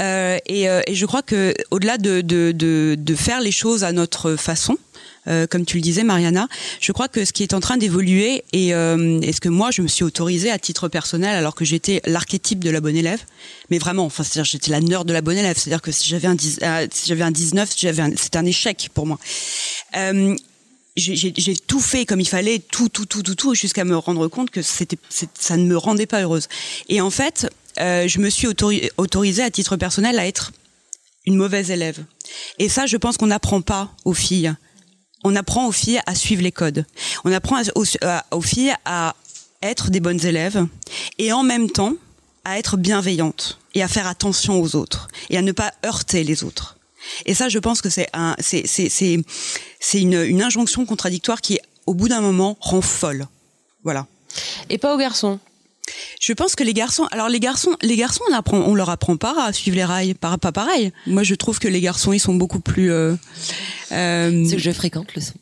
Euh, 0.00 0.38
et, 0.46 0.68
euh, 0.68 0.80
et 0.86 0.94
je 0.94 1.06
crois 1.06 1.22
que, 1.22 1.52
au-delà 1.72 1.98
de, 1.98 2.20
de, 2.20 2.52
de, 2.52 2.94
de 2.96 3.14
faire 3.16 3.40
les 3.40 3.50
choses 3.50 3.82
à 3.82 3.90
notre 3.90 4.36
façon, 4.36 4.78
euh, 5.26 5.48
comme 5.48 5.64
tu 5.64 5.78
le 5.78 5.82
disais, 5.82 6.04
Mariana, 6.04 6.46
je 6.80 6.92
crois 6.92 7.08
que 7.08 7.24
ce 7.24 7.32
qui 7.32 7.42
est 7.42 7.52
en 7.52 7.58
train 7.58 7.78
d'évoluer 7.78 8.44
et, 8.52 8.74
euh, 8.74 9.18
et 9.22 9.32
ce 9.32 9.40
que 9.40 9.48
moi 9.48 9.72
je 9.72 9.82
me 9.82 9.88
suis 9.88 10.04
autorisée 10.04 10.52
à 10.52 10.58
titre 10.60 10.86
personnel, 10.86 11.34
alors 11.34 11.56
que 11.56 11.64
j'étais 11.64 12.00
l'archétype 12.06 12.62
de 12.62 12.70
la 12.70 12.80
bonne 12.80 12.94
élève, 12.96 13.22
mais 13.70 13.78
vraiment, 13.78 14.04
enfin, 14.04 14.22
c'est-à-dire 14.22 14.44
j'étais 14.44 14.70
la 14.70 14.80
nerd 14.80 15.04
de 15.08 15.12
la 15.12 15.20
bonne 15.20 15.36
élève, 15.36 15.56
c'est-à-dire 15.58 15.82
que 15.82 15.90
si 15.90 16.08
j'avais 16.08 16.28
un, 16.28 16.36
10 16.36 16.60
euh, 16.62 16.86
si 16.92 17.12
un 17.12 17.30
19, 17.32 17.70
j'avais 17.76 18.02
un- 18.02 18.12
c'était 18.16 18.38
un 18.38 18.46
échec 18.46 18.88
pour 18.94 19.04
moi. 19.06 19.18
J'ai 20.96 21.56
tout 21.56 21.80
fait 21.80 22.06
comme 22.06 22.20
il 22.20 22.28
fallait, 22.28 22.58
tout, 22.58 22.88
tout, 22.88 23.04
tout, 23.04 23.22
tout, 23.22 23.34
tout, 23.34 23.54
jusqu'à 23.54 23.84
me 23.84 23.96
rendre 23.96 24.28
compte 24.28 24.50
que 24.50 24.62
c'était, 24.62 24.98
ça 25.38 25.56
ne 25.58 25.66
me 25.66 25.76
rendait 25.76 26.06
pas 26.06 26.22
heureuse. 26.22 26.48
Et 26.88 27.00
en 27.02 27.10
fait, 27.10 27.50
euh, 27.78 28.08
je 28.08 28.18
me 28.18 28.30
suis 28.30 28.46
autori- 28.46 28.90
autorisée 28.96 29.42
à 29.42 29.50
titre 29.50 29.76
personnel 29.76 30.18
à 30.18 30.26
être 30.26 30.52
une 31.26 31.36
mauvaise 31.36 31.70
élève. 31.70 32.02
Et 32.58 32.70
ça, 32.70 32.86
je 32.86 32.96
pense 32.96 33.18
qu'on 33.18 33.26
n'apprend 33.26 33.60
pas 33.60 33.90
aux 34.06 34.14
filles. 34.14 34.54
On 35.22 35.36
apprend 35.36 35.66
aux 35.66 35.72
filles 35.72 36.00
à 36.06 36.14
suivre 36.14 36.42
les 36.42 36.52
codes. 36.52 36.86
On 37.24 37.32
apprend 37.32 37.60
aux, 37.74 37.84
aux 38.30 38.40
filles 38.40 38.74
à 38.84 39.14
être 39.62 39.90
des 39.90 40.00
bonnes 40.00 40.24
élèves 40.24 40.66
et 41.18 41.32
en 41.32 41.42
même 41.42 41.70
temps 41.70 41.94
à 42.44 42.58
être 42.58 42.76
bienveillantes 42.76 43.58
et 43.74 43.82
à 43.82 43.88
faire 43.88 44.06
attention 44.06 44.60
aux 44.60 44.76
autres 44.76 45.08
et 45.28 45.36
à 45.36 45.42
ne 45.42 45.52
pas 45.52 45.72
heurter 45.84 46.22
les 46.24 46.44
autres. 46.44 46.75
Et 47.24 47.34
ça, 47.34 47.48
je 47.48 47.58
pense 47.58 47.80
que 47.80 47.90
c'est 47.90 48.08
un, 48.12 48.34
c'est, 48.38 48.66
c'est, 48.66 48.88
c'est, 48.88 49.18
c'est 49.80 50.00
une, 50.00 50.14
une 50.22 50.42
injonction 50.42 50.84
contradictoire 50.86 51.40
qui, 51.40 51.58
au 51.86 51.94
bout 51.94 52.08
d'un 52.08 52.20
moment, 52.20 52.56
rend 52.60 52.80
folle. 52.82 53.26
Voilà. 53.84 54.06
Et 54.70 54.78
pas 54.78 54.94
aux 54.94 54.98
garçons. 54.98 55.38
Je 56.20 56.32
pense 56.32 56.56
que 56.56 56.64
les 56.64 56.74
garçons, 56.74 57.06
alors 57.12 57.28
les 57.28 57.38
garçons, 57.38 57.76
les 57.80 57.94
garçons, 57.96 58.24
on 58.28 58.34
apprend, 58.34 58.58
on 58.58 58.74
leur 58.74 58.90
apprend 58.90 59.16
pas 59.16 59.44
à 59.46 59.52
suivre 59.52 59.76
les 59.76 59.84
rails, 59.84 60.14
pas, 60.14 60.36
pas 60.36 60.50
pareil. 60.50 60.92
Moi, 61.06 61.22
je 61.22 61.34
trouve 61.36 61.60
que 61.60 61.68
les 61.68 61.80
garçons, 61.80 62.12
ils 62.12 62.18
sont 62.18 62.34
beaucoup 62.34 62.58
plus. 62.58 62.90
Euh, 62.90 63.14
euh, 63.92 64.44
Ceux 64.48 64.56
que 64.56 64.62
je 64.62 64.72
fréquente 64.72 65.14
le 65.14 65.20
sont. 65.22 65.34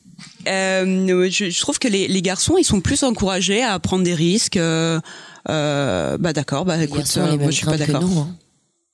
euh, 0.47 1.31
je, 1.31 1.49
je 1.49 1.61
trouve 1.61 1.79
que 1.79 1.89
les, 1.89 2.09
les 2.09 2.21
garçons, 2.21 2.57
ils 2.59 2.65
sont 2.65 2.83
plus 2.83 3.03
encouragés 3.05 3.63
à 3.63 3.79
prendre 3.79 4.05
des 4.05 4.15
risques. 4.15 4.59
Euh, 4.59 5.01
euh, 5.49 6.19
bah 6.19 6.35
d'accord, 6.35 6.67
bah 6.67 6.83
écoute, 6.83 7.17
moi 7.17 7.37
je 7.47 7.51
suis 7.51 7.65
pas 7.67 7.79
d'accord. 7.79 8.03
nous. 8.03 8.19
hein. 8.19 8.37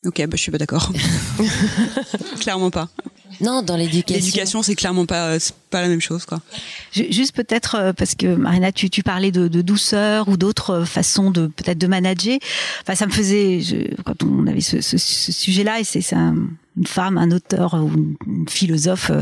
Ok, 0.07 0.16
bah 0.26 0.28
je 0.32 0.40
suis 0.40 0.51
pas 0.51 0.57
d'accord. 0.59 0.90
clairement 2.40 2.70
pas. 2.70 2.88
Non, 3.40 3.62
dans 3.62 3.76
l'éducation. 3.76 4.14
L'éducation, 4.24 4.62
c'est 4.62 4.74
clairement 4.74 5.07
pas, 5.07 5.38
c'est 5.38 5.55
pas 5.70 5.82
la 5.82 5.88
même 5.88 6.01
chose, 6.01 6.24
quoi. 6.24 6.40
Ju- 6.92 7.11
Juste 7.12 7.34
peut-être 7.34 7.74
euh, 7.76 7.92
parce 7.92 8.14
que 8.14 8.34
Marina, 8.34 8.72
tu, 8.72 8.90
tu 8.90 9.03
parlais 9.03 9.30
de, 9.30 9.48
de 9.48 9.62
douceur 9.62 10.28
ou 10.28 10.36
d'autres 10.36 10.70
euh, 10.70 10.84
façons 10.84 11.30
de 11.30 11.46
peut-être 11.46 11.78
de 11.78 11.86
manager. 11.86 12.38
Enfin, 12.82 12.94
ça 12.94 13.07
me 13.07 13.12
faisait 13.12 13.61
je, 13.61 13.94
quand 14.05 14.22
on 14.22 14.46
avait 14.46 14.61
ce, 14.61 14.80
ce, 14.80 14.98
ce 14.98 15.32
sujet-là 15.32 15.80
et 15.80 15.84
c'est 15.84 16.01
c'est 16.03 16.16
un 16.16 16.34
une 16.81 16.87
femme, 16.87 17.18
un 17.18 17.31
auteur 17.31 17.74
ou 17.74 17.91
une 18.26 18.49
philosophe 18.49 19.12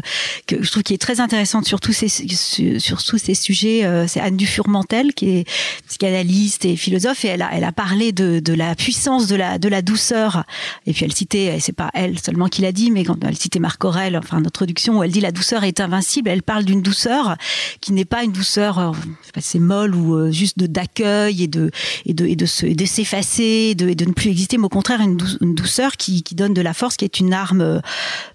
que 0.47 0.63
je 0.63 0.71
trouve 0.71 0.83
qui 0.85 0.95
est 0.95 0.99
très 0.99 1.21
intéressante 1.21 1.67
sur 1.67 1.81
tous 1.81 1.93
ces 1.93 2.09
sur 2.09 3.03
tous 3.03 3.19
ces 3.19 3.35
sujets. 3.35 3.85
c'est 4.07 4.21
Anne 4.21 4.37
Dufurmentel 4.37 5.13
qui 5.13 5.31
est 5.31 5.45
psychanalyste 5.89 6.65
et 6.65 6.77
philosophe 6.77 7.25
et 7.25 7.29
elle 7.29 7.43
a 7.43 7.51
elle 7.53 7.65
a 7.65 7.73
parlé 7.73 8.13
de, 8.13 8.39
de 8.39 8.55
la 8.55 8.75
puissance 8.75 9.27
de 9.27 9.37
la 9.37 9.59
de 9.59 9.69
la 9.69 9.83
douceur 9.83 10.45
et 10.87 10.93
puis 10.93 11.05
elle 11.05 11.13
citait 11.13 11.59
c'est 11.61 11.73
pas 11.73 11.91
elle 11.95 12.19
seulement 12.19 12.47
qui 12.47 12.63
l'a 12.63 12.73
dit 12.73 12.91
mais 12.91 13.05
quand 13.05 13.23
elle 13.25 13.37
citait 13.37 13.59
Marc 13.59 13.85
Aurel 13.85 14.17
enfin 14.17 14.39
introduction 14.39 14.99
où 14.99 15.03
elle 15.03 15.11
dit 15.11 15.21
la 15.21 15.33
douceur 15.33 15.65
est 15.65 15.81
invincible 15.81 16.31
elle 16.31 16.43
parle 16.43 16.65
d'une 16.65 16.83
douceur 16.83 17.37
qui 17.81 17.93
n'est 17.93 18.05
pas 18.05 18.23
une 18.23 18.33
douceur 18.33 18.93
c'est 19.41 19.59
molle 19.59 19.95
ou 19.95 20.31
juste 20.31 20.59
de 20.59 20.67
d'accueil 20.67 21.43
et 21.43 21.49
de 21.49 21.71
et 22.07 22.15
de 22.15 22.27
et 22.27 22.37
de 22.37 22.47
se 22.47 22.67
de 22.67 22.85
s'effacer 22.85 23.75
de, 23.75 23.89
et 23.89 23.95
de 23.95 24.05
ne 24.05 24.13
plus 24.13 24.31
exister 24.31 24.59
mais 24.59 24.65
au 24.65 24.69
contraire 24.69 25.01
une, 25.01 25.17
douceur 25.55 25.97
qui, 25.97 26.23
qui 26.23 26.35
donne 26.35 26.55
de 26.55 26.63
la 26.63 26.75
force 26.75 26.97
qui 26.97 27.05
est 27.05 27.21
une 27.21 27.35
arme 27.49 27.81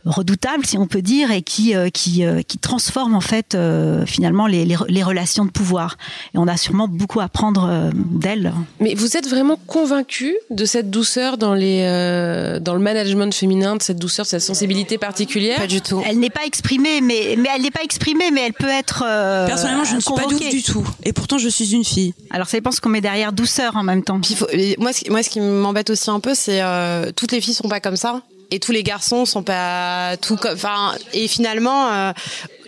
redoutable 0.05 0.65
si 0.65 0.77
on 0.77 0.87
peut 0.87 1.01
dire 1.01 1.31
et 1.31 1.41
qui 1.41 1.73
qui 1.93 2.23
qui 2.47 2.57
transforme 2.57 3.15
en 3.15 3.21
fait 3.21 3.57
finalement 4.05 4.47
les, 4.47 4.65
les, 4.65 4.75
les 4.87 5.03
relations 5.03 5.45
de 5.45 5.51
pouvoir 5.51 5.97
et 6.33 6.37
on 6.37 6.47
a 6.47 6.57
sûrement 6.57 6.87
beaucoup 6.87 7.19
à 7.19 7.25
apprendre 7.25 7.91
d'elle 7.93 8.53
mais 8.79 8.95
vous 8.95 9.17
êtes 9.17 9.27
vraiment 9.27 9.57
convaincu 9.67 10.35
de 10.49 10.65
cette 10.65 10.89
douceur 10.89 11.37
dans 11.37 11.53
les 11.53 11.81
euh, 11.83 12.59
dans 12.59 12.73
le 12.73 12.79
management 12.79 13.33
féminin, 13.33 13.75
de 13.75 13.81
cette 13.81 13.97
douceur, 13.99 14.25
de 14.25 14.29
cette 14.29 14.41
sensibilité 14.41 14.97
particulière? 14.97 15.59
Pas 15.59 15.67
du 15.67 15.81
tout. 15.81 16.01
Elle 16.05 16.19
n'est 16.19 16.29
pas 16.29 16.45
exprimée, 16.45 17.01
mais 17.01 17.35
mais 17.37 17.49
elle 17.55 17.61
n'est 17.61 17.71
pas 17.71 17.83
exprimée, 17.83 18.31
mais 18.31 18.41
elle 18.41 18.53
peut 18.53 18.67
être. 18.69 19.03
Euh, 19.05 19.47
Personnellement, 19.47 19.83
je 19.83 19.95
ne 19.95 19.99
suis 19.99 20.13
pas 20.13 20.27
douce 20.27 20.49
du 20.49 20.63
tout, 20.63 20.87
et 21.03 21.13
pourtant 21.13 21.37
je 21.37 21.49
suis 21.49 21.73
une 21.73 21.83
fille. 21.83 22.13
Alors 22.31 22.47
ça 22.47 22.57
dépend 22.57 22.71
ce 22.71 22.81
qu'on 22.81 22.89
met 22.89 23.01
derrière 23.01 23.33
douceur 23.33 23.75
en 23.75 23.83
même 23.83 24.03
temps. 24.03 24.19
Puis 24.19 24.35
faut, 24.35 24.47
moi, 24.79 24.93
ce, 24.93 25.09
moi, 25.09 25.23
ce 25.23 25.29
qui 25.29 25.39
m'embête 25.39 25.89
aussi 25.89 26.09
un 26.09 26.19
peu, 26.19 26.33
c'est 26.35 26.61
euh, 26.61 27.11
toutes 27.15 27.31
les 27.31 27.41
filles 27.41 27.53
sont 27.53 27.69
pas 27.69 27.79
comme 27.79 27.95
ça 27.95 28.21
et 28.53 28.59
tous 28.59 28.71
les 28.71 28.83
garçons 28.83 29.25
sont 29.25 29.41
pas 29.41 30.15
tout 30.17 30.35
comme 30.35 30.53
enfin 30.53 30.93
et 31.11 31.27
finalement 31.27 31.91
euh, 31.91 32.13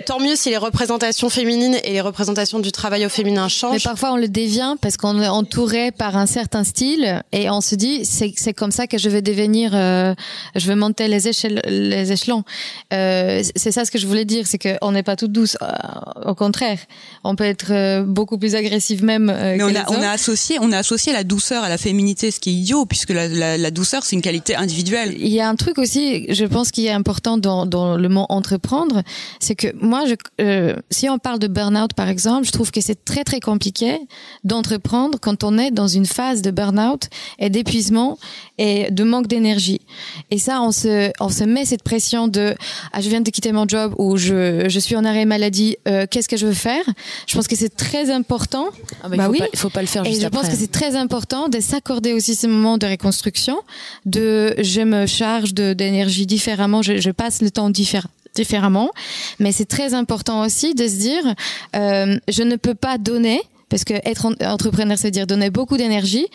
tant 0.07 0.19
mieux 0.19 0.35
si 0.35 0.49
les 0.49 0.57
représentations 0.57 1.29
féminines 1.29 1.77
et 1.83 1.91
les 1.91 2.01
représentations 2.01 2.59
du 2.59 2.71
travail 2.71 3.05
au 3.05 3.09
féminin 3.09 3.47
changent. 3.49 3.73
Mais 3.73 3.79
parfois 3.79 4.13
on 4.13 4.17
le 4.17 4.27
devient 4.27 4.75
parce 4.81 4.97
qu'on 4.97 5.21
est 5.21 5.27
entouré 5.27 5.91
par 5.91 6.17
un 6.17 6.25
certain 6.25 6.63
style 6.63 7.21
et 7.31 7.51
on 7.51 7.61
se 7.61 7.75
dit 7.75 8.03
c'est 8.03 8.33
c'est 8.35 8.53
comme 8.53 8.71
ça 8.71 8.87
que 8.87 8.97
je 8.97 9.09
vais 9.09 9.21
devenir 9.21 9.71
euh, 9.75 10.15
je 10.55 10.67
vais 10.67 10.75
monter 10.75 11.07
les 11.07 11.27
échelles 11.27 11.61
les 11.67 12.11
échelons. 12.11 12.43
Euh, 12.91 13.43
c'est 13.55 13.71
ça 13.71 13.85
ce 13.85 13.91
que 13.91 13.99
je 13.99 14.07
voulais 14.07 14.25
dire 14.25 14.47
c'est 14.47 14.57
qu'on 14.57 14.91
n'est 14.91 15.03
pas 15.03 15.15
toutes 15.15 15.31
douces 15.31 15.57
au 16.25 16.33
contraire 16.33 16.79
on 17.23 17.35
peut 17.35 17.43
être 17.43 18.03
beaucoup 18.05 18.39
plus 18.39 18.55
agressive 18.55 19.03
même. 19.03 19.25
Mais 19.25 19.61
on 19.61 19.75
a 19.75 19.85
on 19.91 20.01
a 20.01 20.09
associé 20.09 20.57
on 20.59 20.71
a 20.71 20.79
associé 20.79 21.13
la 21.13 21.23
douceur 21.23 21.63
à 21.63 21.69
la 21.69 21.77
féminité 21.77 22.31
ce 22.31 22.39
qui 22.39 22.49
est 22.49 22.53
idiot 22.53 22.87
puisque 22.87 23.11
la, 23.11 23.27
la, 23.27 23.57
la 23.59 23.71
douceur 23.71 24.03
c'est 24.03 24.15
une 24.15 24.23
qualité 24.23 24.55
individuelle. 24.55 25.13
Il 25.19 25.27
y 25.27 25.39
a 25.39 25.47
un 25.47 25.55
truc 25.55 25.74
aussi, 25.77 26.33
je 26.33 26.45
pense 26.45 26.71
qu'il 26.71 26.85
est 26.85 26.91
important 26.91 27.37
dans, 27.37 27.65
dans 27.65 27.97
le 27.97 28.09
mot 28.09 28.25
entreprendre, 28.29 29.01
c'est 29.39 29.55
que 29.55 29.67
moi, 29.79 30.05
je, 30.05 30.15
euh, 30.41 30.75
si 30.89 31.09
on 31.09 31.17
parle 31.17 31.39
de 31.39 31.47
burn-out 31.47 31.93
par 31.93 32.09
exemple, 32.09 32.45
je 32.45 32.51
trouve 32.51 32.71
que 32.71 32.81
c'est 32.81 33.05
très 33.05 33.23
très 33.23 33.39
compliqué 33.39 33.99
d'entreprendre 34.43 35.19
quand 35.19 35.43
on 35.43 35.57
est 35.57 35.71
dans 35.71 35.87
une 35.87 36.05
phase 36.05 36.41
de 36.41 36.51
burn-out 36.51 37.09
et 37.39 37.49
d'épuisement 37.49 38.17
et 38.57 38.91
de 38.91 39.03
manque 39.03 39.27
d'énergie. 39.27 39.81
Et 40.31 40.37
ça, 40.37 40.61
on 40.61 40.71
se, 40.71 41.11
on 41.19 41.29
se 41.29 41.43
met 41.43 41.65
cette 41.65 41.83
pression 41.83 42.27
de 42.27 42.55
ah, 42.93 43.01
je 43.01 43.09
viens 43.09 43.21
de 43.21 43.29
quitter 43.29 43.51
mon 43.51 43.67
job 43.67 43.93
ou 43.97 44.17
je, 44.17 44.67
je 44.69 44.79
suis 44.79 44.95
en 44.95 45.05
arrêt 45.05 45.25
maladie, 45.25 45.77
euh, 45.87 46.05
qu'est-ce 46.09 46.29
que 46.29 46.37
je 46.37 46.47
veux 46.47 46.53
faire? 46.53 46.83
Je 47.27 47.35
pense 47.35 47.47
que 47.47 47.55
c'est 47.55 47.75
très 47.75 48.11
important. 48.11 48.67
Ah 49.03 49.09
bah, 49.09 49.17
bah 49.17 49.23
il 49.23 49.23
faut 49.23 49.31
oui, 49.31 49.49
il 49.53 49.59
faut 49.59 49.69
pas 49.69 49.81
le 49.81 49.87
faire. 49.87 50.03
Et 50.05 50.09
juste 50.09 50.21
je 50.21 50.27
après. 50.27 50.41
pense 50.41 50.49
que 50.49 50.55
c'est 50.55 50.71
très 50.71 50.95
important 50.95 51.49
de 51.49 51.59
s'accorder 51.59 52.13
aussi 52.13 52.35
ces 52.35 52.47
moments 52.47 52.77
de 52.77 52.87
reconstruction, 52.87 53.57
de 54.05 54.53
je 54.61 54.81
me 54.81 55.05
charge 55.05 55.53
d'énergie 55.55 56.25
différemment, 56.25 56.81
je, 56.81 57.11
passe 57.11 57.41
le 57.41 57.51
temps 57.51 57.69
différemment. 57.69 58.91
Mais 59.39 59.51
c'est 59.51 59.65
très 59.65 59.93
important 59.93 60.45
aussi 60.45 60.73
de 60.75 60.87
se 60.87 60.95
dire 60.95 61.35
euh, 61.75 62.17
je 62.27 62.43
ne 62.43 62.55
peux 62.55 62.75
pas 62.75 62.97
donner 62.97 63.41
parce 63.69 63.83
que 63.83 63.93
être 64.05 64.35
entrepreneur 64.45 64.97
c'est 64.97 65.11
dire 65.11 65.27
donner 65.27 65.49
beaucoup 65.49 65.77
d'énergie 65.77 66.27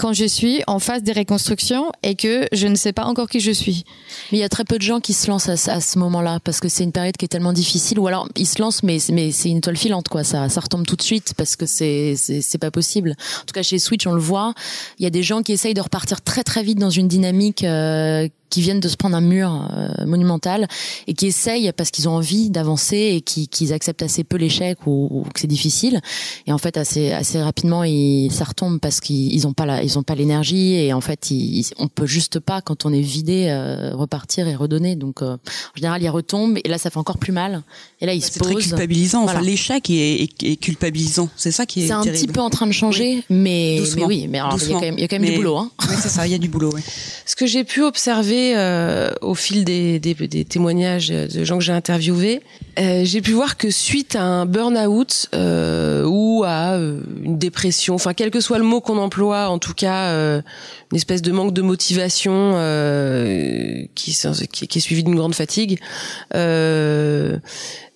quand 0.00 0.14
je 0.14 0.24
suis 0.24 0.62
en 0.66 0.78
phase 0.78 1.02
de 1.02 1.12
reconstruction 1.12 1.92
et 2.02 2.14
que 2.14 2.46
je 2.52 2.66
ne 2.66 2.74
sais 2.74 2.94
pas 2.94 3.04
encore 3.04 3.28
qui 3.28 3.38
je 3.38 3.50
suis. 3.50 3.84
Mais 4.32 4.38
il 4.38 4.40
y 4.40 4.44
a 4.44 4.48
très 4.48 4.64
peu 4.64 4.78
de 4.78 4.82
gens 4.82 4.98
qui 4.98 5.12
se 5.12 5.28
lancent 5.28 5.50
à, 5.50 5.72
à 5.72 5.80
ce 5.80 5.98
moment-là 5.98 6.40
parce 6.42 6.58
que 6.58 6.70
c'est 6.70 6.84
une 6.84 6.92
période 6.92 7.18
qui 7.18 7.26
est 7.26 7.28
tellement 7.28 7.52
difficile. 7.52 7.98
Ou 7.98 8.06
alors 8.06 8.26
ils 8.34 8.46
se 8.46 8.62
lancent 8.62 8.82
mais 8.82 8.96
mais 9.12 9.30
c'est 9.30 9.50
une 9.50 9.60
toile 9.60 9.76
filante 9.76 10.08
quoi. 10.08 10.24
Ça 10.24 10.48
ça 10.48 10.60
retombe 10.60 10.86
tout 10.86 10.96
de 10.96 11.02
suite 11.02 11.34
parce 11.36 11.54
que 11.54 11.66
c'est 11.66 12.14
c'est 12.16 12.58
pas 12.58 12.70
possible. 12.70 13.10
En 13.10 13.44
tout 13.44 13.52
cas 13.52 13.62
chez 13.62 13.78
Switch 13.78 14.06
on 14.06 14.12
le 14.12 14.20
voit, 14.20 14.54
il 14.98 15.02
y 15.02 15.06
a 15.06 15.10
des 15.10 15.22
gens 15.22 15.42
qui 15.42 15.52
essayent 15.52 15.74
de 15.74 15.82
repartir 15.82 16.22
très 16.22 16.44
très 16.44 16.62
vite 16.62 16.78
dans 16.78 16.90
une 16.90 17.06
dynamique 17.06 17.62
euh, 17.62 18.26
qui 18.50 18.60
viennent 18.60 18.80
de 18.80 18.88
se 18.88 18.96
prendre 18.96 19.16
un 19.16 19.20
mur 19.20 19.68
euh, 19.72 20.04
monumental 20.06 20.68
et 21.06 21.14
qui 21.14 21.26
essayent 21.26 21.72
parce 21.76 21.90
qu'ils 21.90 22.08
ont 22.08 22.12
envie 22.16 22.50
d'avancer 22.50 22.96
et 23.14 23.20
qui 23.20 23.48
qu'ils 23.48 23.72
acceptent 23.72 24.02
assez 24.02 24.24
peu 24.24 24.36
l'échec 24.36 24.78
ou, 24.86 25.08
ou, 25.10 25.22
que 25.32 25.40
c'est 25.40 25.46
difficile 25.46 26.00
et 26.46 26.52
en 26.52 26.58
fait 26.58 26.76
assez 26.76 27.12
assez 27.12 27.40
rapidement 27.40 27.84
ils 27.84 28.30
ça 28.32 28.44
retombe 28.44 28.80
parce 28.80 29.00
qu'ils 29.00 29.32
ils 29.32 29.46
ont 29.46 29.52
pas 29.52 29.66
la 29.66 29.82
ils 29.82 29.98
ont 29.98 30.02
pas 30.02 30.14
l'énergie 30.14 30.74
et 30.74 30.92
en 30.92 31.00
fait 31.00 31.30
ils, 31.30 31.64
on 31.78 31.88
peut 31.88 32.06
juste 32.06 32.40
pas 32.40 32.60
quand 32.60 32.84
on 32.84 32.92
est 32.92 33.00
vidé 33.00 33.46
euh, 33.48 33.94
repartir 33.94 34.48
et 34.48 34.54
redonner 34.54 34.96
donc 34.96 35.22
euh, 35.22 35.34
en 35.34 35.76
général 35.76 36.02
ils 36.02 36.08
retombent 36.10 36.58
et 36.62 36.68
là 36.68 36.78
ça 36.78 36.90
fait 36.90 36.98
encore 36.98 37.18
plus 37.18 37.32
mal 37.32 37.62
et 38.00 38.06
là 38.06 38.14
ils 38.14 38.22
se 38.22 38.32
C'est 38.32 38.40
posent 38.40 38.52
très 38.52 38.60
culpabilisant. 38.62 39.22
Voilà. 39.24 39.38
Enfin, 39.40 39.46
l'échec 39.48 39.88
est, 39.90 40.22
est, 40.22 40.42
est 40.42 40.56
culpabilisant. 40.56 41.28
C'est 41.36 41.52
ça 41.52 41.66
qui 41.66 41.84
est. 41.84 41.86
c'est 41.86 41.92
un 41.92 42.02
terrible. 42.02 42.18
petit 42.26 42.32
peu 42.32 42.40
en 42.40 42.50
train 42.50 42.66
de 42.66 42.72
changer 42.72 43.22
mais, 43.30 43.36
mais 43.74 43.78
Doucement. 43.78 44.06
oui 44.06 44.26
mais 44.28 44.38
il 44.38 44.40
y 44.40 44.72
a 44.72 44.74
quand 44.74 44.80
même 44.80 44.98
y 44.98 45.04
a 45.04 45.08
quand 45.08 45.16
même 45.16 45.22
Mais- 45.22 45.30
du 45.30 45.36
boulot 45.36 45.56
hein. 45.58 45.70
Ouais, 45.88 45.96
c'est 46.00 46.08
ça. 46.08 46.26
Il 46.26 46.32
y 46.32 46.34
a 46.34 46.38
du 46.38 46.48
boulot. 46.48 46.72
Ouais. 46.72 46.82
Ce 47.26 47.36
que 47.36 47.46
j'ai 47.46 47.64
pu 47.64 47.82
observer 47.82 48.39
euh, 48.54 49.10
au 49.20 49.34
fil 49.34 49.64
des, 49.64 49.98
des, 49.98 50.14
des 50.14 50.44
témoignages 50.44 51.08
de 51.08 51.44
gens 51.44 51.58
que 51.58 51.64
j'ai 51.64 51.72
interviewés, 51.72 52.40
euh, 52.78 53.02
j'ai 53.04 53.20
pu 53.20 53.32
voir 53.32 53.56
que 53.56 53.70
suite 53.70 54.16
à 54.16 54.22
un 54.22 54.46
burn-out 54.46 55.28
euh, 55.34 56.04
ou 56.06 56.42
à 56.44 56.72
euh, 56.74 57.00
une 57.22 57.38
dépression, 57.38 57.94
enfin 57.94 58.14
quel 58.14 58.30
que 58.30 58.40
soit 58.40 58.58
le 58.58 58.64
mot 58.64 58.80
qu'on 58.80 58.98
emploie, 58.98 59.48
en 59.48 59.58
tout 59.58 59.74
cas 59.74 60.08
euh, 60.08 60.42
une 60.90 60.96
espèce 60.96 61.22
de 61.22 61.32
manque 61.32 61.52
de 61.52 61.62
motivation 61.62 62.52
euh, 62.54 63.84
qui, 63.94 64.16
qui, 64.52 64.68
qui 64.68 64.78
est 64.78 64.82
suivi 64.82 65.04
d'une 65.04 65.16
grande 65.16 65.34
fatigue. 65.34 65.78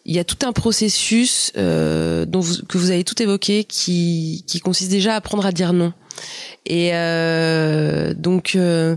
Il 0.07 0.14
y 0.14 0.18
a 0.18 0.24
tout 0.24 0.47
un 0.47 0.53
processus 0.53 1.51
dont 1.55 2.40
vous, 2.40 2.62
que 2.68 2.76
vous 2.76 2.90
avez 2.90 3.05
tout 3.05 3.22
évoqué 3.22 3.64
qui, 3.64 4.45
qui 4.47 4.61
consiste 4.61 4.90
déjà 4.90 5.14
à 5.14 5.16
apprendre 5.16 5.47
à 5.47 5.53
dire 5.53 5.72
non. 5.72 5.95
Et 6.67 6.91
euh, 6.95 8.15
donc, 8.15 8.55
euh, 8.57 8.97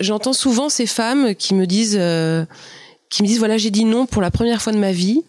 j'entends 0.00 0.32
souvent 0.32 0.68
ces 0.68 0.86
femmes 0.86 1.34
qui 1.34 1.54
me 1.54 1.66
disent, 1.66 1.98
euh, 1.98 2.44
qui 3.10 3.22
me 3.22 3.28
disent 3.28 3.38
voilà, 3.38 3.56
j'ai 3.56 3.70
dit 3.70 3.84
non 3.84 4.06
pour 4.06 4.20
la 4.22 4.30
première 4.30 4.60
fois 4.60 4.72
de 4.72 4.78
ma 4.78 4.92
vie, 4.92 5.22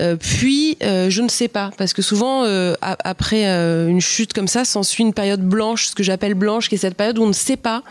euh, 0.00 0.16
puis 0.16 0.76
euh, 0.82 1.08
je 1.10 1.22
ne 1.22 1.28
sais 1.28 1.48
pas, 1.48 1.70
parce 1.78 1.92
que 1.92 2.02
souvent 2.02 2.44
euh, 2.44 2.74
après 2.80 3.46
une 3.46 4.00
chute 4.00 4.32
comme 4.32 4.48
ça, 4.48 4.64
s'ensuit 4.64 5.02
une 5.02 5.14
période 5.14 5.40
blanche, 5.40 5.86
ce 5.86 5.94
que 5.94 6.02
j'appelle 6.02 6.34
blanche, 6.34 6.68
qui 6.68 6.74
est 6.74 6.78
cette 6.78 6.94
période 6.94 7.18
où 7.18 7.22
on 7.22 7.28
ne 7.28 7.32
sait 7.32 7.56
pas 7.56 7.82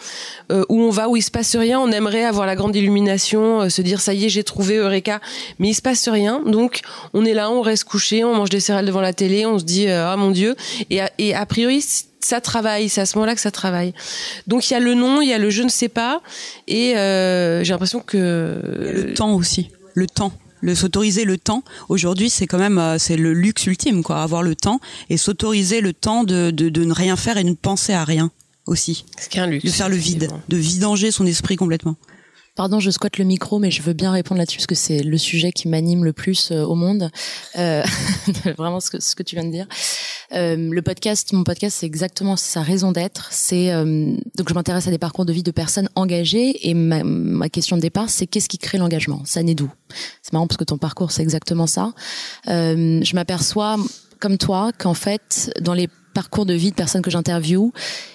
où 0.49 0.81
on 0.81 0.89
va, 0.89 1.09
où 1.09 1.15
il 1.15 1.21
se 1.21 1.31
passe 1.31 1.55
rien. 1.55 1.79
On 1.79 1.91
aimerait 1.91 2.23
avoir 2.23 2.45
la 2.45 2.55
grande 2.55 2.75
illumination, 2.75 3.69
se 3.69 3.81
dire 3.81 3.99
ça 3.99 4.13
y 4.13 4.25
est, 4.25 4.29
j'ai 4.29 4.43
trouvé 4.43 4.75
Eureka, 4.75 5.21
mais 5.59 5.69
il 5.69 5.73
se 5.73 5.81
passe 5.81 6.07
rien. 6.07 6.43
Donc 6.45 6.81
on 7.13 7.25
est 7.25 7.33
là, 7.33 7.49
on 7.49 7.61
reste 7.61 7.85
couché, 7.85 8.23
on 8.23 8.35
mange 8.35 8.49
des 8.49 8.59
céréales 8.59 8.85
devant 8.85 9.01
la 9.01 9.13
télé, 9.13 9.45
on 9.45 9.57
se 9.57 9.63
dit 9.63 9.89
ah 9.89 10.15
mon 10.17 10.31
dieu, 10.31 10.55
et 10.89 10.99
et 11.17 11.33
a 11.33 11.45
priori 11.45 11.81
ça 12.25 12.41
travaille, 12.41 12.89
c'est 12.89 13.01
à 13.01 13.05
ce 13.05 13.17
moment-là 13.17 13.35
que 13.35 13.41
ça 13.41 13.51
travaille. 13.51 13.93
Donc 14.47 14.69
il 14.69 14.73
y 14.73 14.75
a 14.75 14.79
le 14.79 14.93
non, 14.93 15.21
il 15.21 15.29
y 15.29 15.33
a 15.33 15.37
le 15.37 15.49
je 15.49 15.63
ne 15.63 15.69
sais 15.69 15.89
pas, 15.89 16.21
et 16.67 16.97
euh, 16.97 17.63
j'ai 17.63 17.71
l'impression 17.73 17.99
que 17.99 18.59
Le 18.93 19.13
temps 19.13 19.33
aussi. 19.33 19.69
Le 19.93 20.07
temps. 20.07 20.33
Le 20.61 20.75
s'autoriser 20.75 21.25
le 21.25 21.37
temps. 21.37 21.63
Aujourd'hui, 21.89 22.29
c'est 22.29 22.45
quand 22.45 22.59
même 22.59 22.77
euh, 22.77 22.97
c'est 22.99 23.17
le 23.17 23.33
luxe 23.33 23.65
ultime, 23.65 24.03
quoi. 24.03 24.21
Avoir 24.21 24.43
le 24.43 24.55
temps 24.55 24.79
et 25.09 25.17
s'autoriser 25.17 25.81
le 25.81 25.91
temps 25.91 26.23
de, 26.23 26.51
de, 26.51 26.69
de 26.69 26.83
ne 26.85 26.93
rien 26.93 27.15
faire 27.15 27.37
et 27.37 27.43
de 27.43 27.49
ne 27.49 27.55
penser 27.55 27.93
à 27.93 28.03
rien 28.03 28.29
aussi. 28.67 29.05
c'est 29.17 29.31
qu'un 29.31 29.47
luxe. 29.47 29.65
De 29.65 29.71
faire 29.71 29.89
le 29.89 29.95
vide, 29.95 30.29
de 30.49 30.57
vidanger 30.57 31.11
son 31.11 31.25
esprit 31.25 31.55
complètement. 31.55 31.95
Pardon, 32.55 32.79
je 32.79 32.91
squatte 32.91 33.17
le 33.17 33.25
micro, 33.25 33.59
mais 33.59 33.71
je 33.71 33.81
veux 33.81 33.93
bien 33.93 34.11
répondre 34.11 34.39
là-dessus 34.39 34.57
parce 34.57 34.67
que 34.67 34.75
c'est 34.75 35.03
le 35.03 35.17
sujet 35.17 35.51
qui 35.51 35.67
m'anime 35.67 36.03
le 36.03 36.13
plus 36.13 36.51
euh, 36.51 36.63
au 36.63 36.75
monde. 36.75 37.09
Euh, 37.57 37.83
vraiment 38.57 38.79
ce 38.79 38.91
que, 38.91 39.01
ce 39.01 39.15
que 39.15 39.23
tu 39.23 39.35
viens 39.35 39.45
de 39.45 39.51
dire. 39.51 39.67
Euh, 40.33 40.55
le 40.71 40.81
podcast, 40.81 41.33
mon 41.33 41.43
podcast, 41.43 41.77
c'est 41.79 41.85
exactement 41.85 42.35
sa 42.35 42.61
raison 42.61 42.91
d'être. 42.91 43.29
C'est 43.31 43.71
euh, 43.71 44.15
donc 44.37 44.49
je 44.49 44.53
m'intéresse 44.53 44.87
à 44.87 44.91
des 44.91 44.97
parcours 44.97 45.25
de 45.25 45.33
vie 45.33 45.43
de 45.43 45.51
personnes 45.51 45.89
engagées 45.95 46.69
et 46.69 46.73
ma, 46.73 47.03
ma 47.03 47.49
question 47.49 47.75
de 47.75 47.81
départ, 47.81 48.09
c'est 48.09 48.27
qu'est-ce 48.27 48.47
qui 48.47 48.57
crée 48.57 48.77
l'engagement? 48.77 49.21
Ça 49.25 49.43
naît 49.43 49.55
d'où? 49.55 49.71
C'est 50.21 50.33
marrant 50.33 50.47
parce 50.47 50.57
que 50.57 50.63
ton 50.63 50.77
parcours, 50.77 51.11
c'est 51.11 51.21
exactement 51.21 51.67
ça. 51.67 51.93
Euh, 52.47 53.01
je 53.03 53.15
m'aperçois 53.15 53.77
comme 54.19 54.37
toi 54.37 54.71
qu'en 54.77 54.93
fait, 54.93 55.51
dans 55.61 55.73
les 55.73 55.89
parcours 56.11 56.45
de 56.45 56.53
vie 56.53 56.71
de 56.71 56.75
personnes 56.75 57.01
que 57.01 57.11
j'interviewe, 57.11 57.71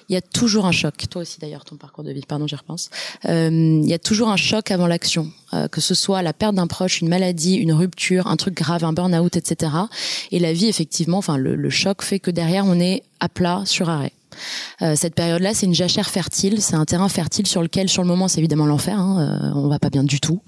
il 0.09 0.13
y 0.15 0.17
a 0.17 0.21
toujours 0.21 0.67
un 0.67 0.73
choc. 0.73 0.95
Toi 1.11 1.23
aussi 1.23 1.39
d'ailleurs, 1.41 1.65
ton 1.65 1.77
parcours 1.77 2.05
de 2.05 2.13
vie, 2.13 2.23
pardon, 2.27 2.47
j'y 2.47 2.55
repense. 2.55 2.91
Euh, 3.27 3.81
il 3.83 3.89
y 3.89 3.95
a 3.95 3.99
toujours 3.99 4.29
un 4.29 4.37
choc 4.37 4.71
avant 4.71 4.87
l'action, 4.87 5.31
euh, 5.55 5.69
que 5.69 5.81
ce 5.81 5.95
soit 5.95 6.23
la 6.23 6.33
perte 6.33 6.55
d'un 6.55 6.67
proche, 6.67 7.01
une 7.01 7.09
maladie, 7.09 7.55
une 7.55 7.73
rupture, 7.73 8.27
un 8.27 8.37
truc 8.37 8.55
grave, 8.55 8.85
un 8.85 8.93
burn-out, 8.93 9.37
etc. 9.37 9.73
Et 10.31 10.39
la 10.39 10.53
vie, 10.53 10.67
effectivement, 10.67 11.19
enfin 11.19 11.37
le, 11.37 11.57
le 11.57 11.71
choc 11.71 12.03
fait 12.03 12.21
que 12.21 12.31
derrière 12.31 12.65
on 12.67 12.79
est 12.79 13.03
à 13.21 13.29
plat 13.29 13.63
sur 13.65 13.89
arrêt. 13.89 14.13
Cette 14.95 15.15
période-là, 15.15 15.55
c'est 15.55 15.67
une 15.67 15.75
jachère 15.75 16.09
fertile, 16.09 16.61
c'est 16.61 16.75
un 16.75 16.85
terrain 16.85 17.09
fertile 17.09 17.47
sur 17.47 17.63
lequel, 17.63 17.89
sur 17.89 18.03
le 18.03 18.09
moment, 18.09 18.29
c'est 18.29 18.39
évidemment 18.39 18.67
l'enfer. 18.67 18.99
Hein, 18.99 19.53
on 19.55 19.69
va 19.69 19.79
pas 19.79 19.91
bien 19.91 20.05
du 20.05 20.21
tout, 20.21 20.41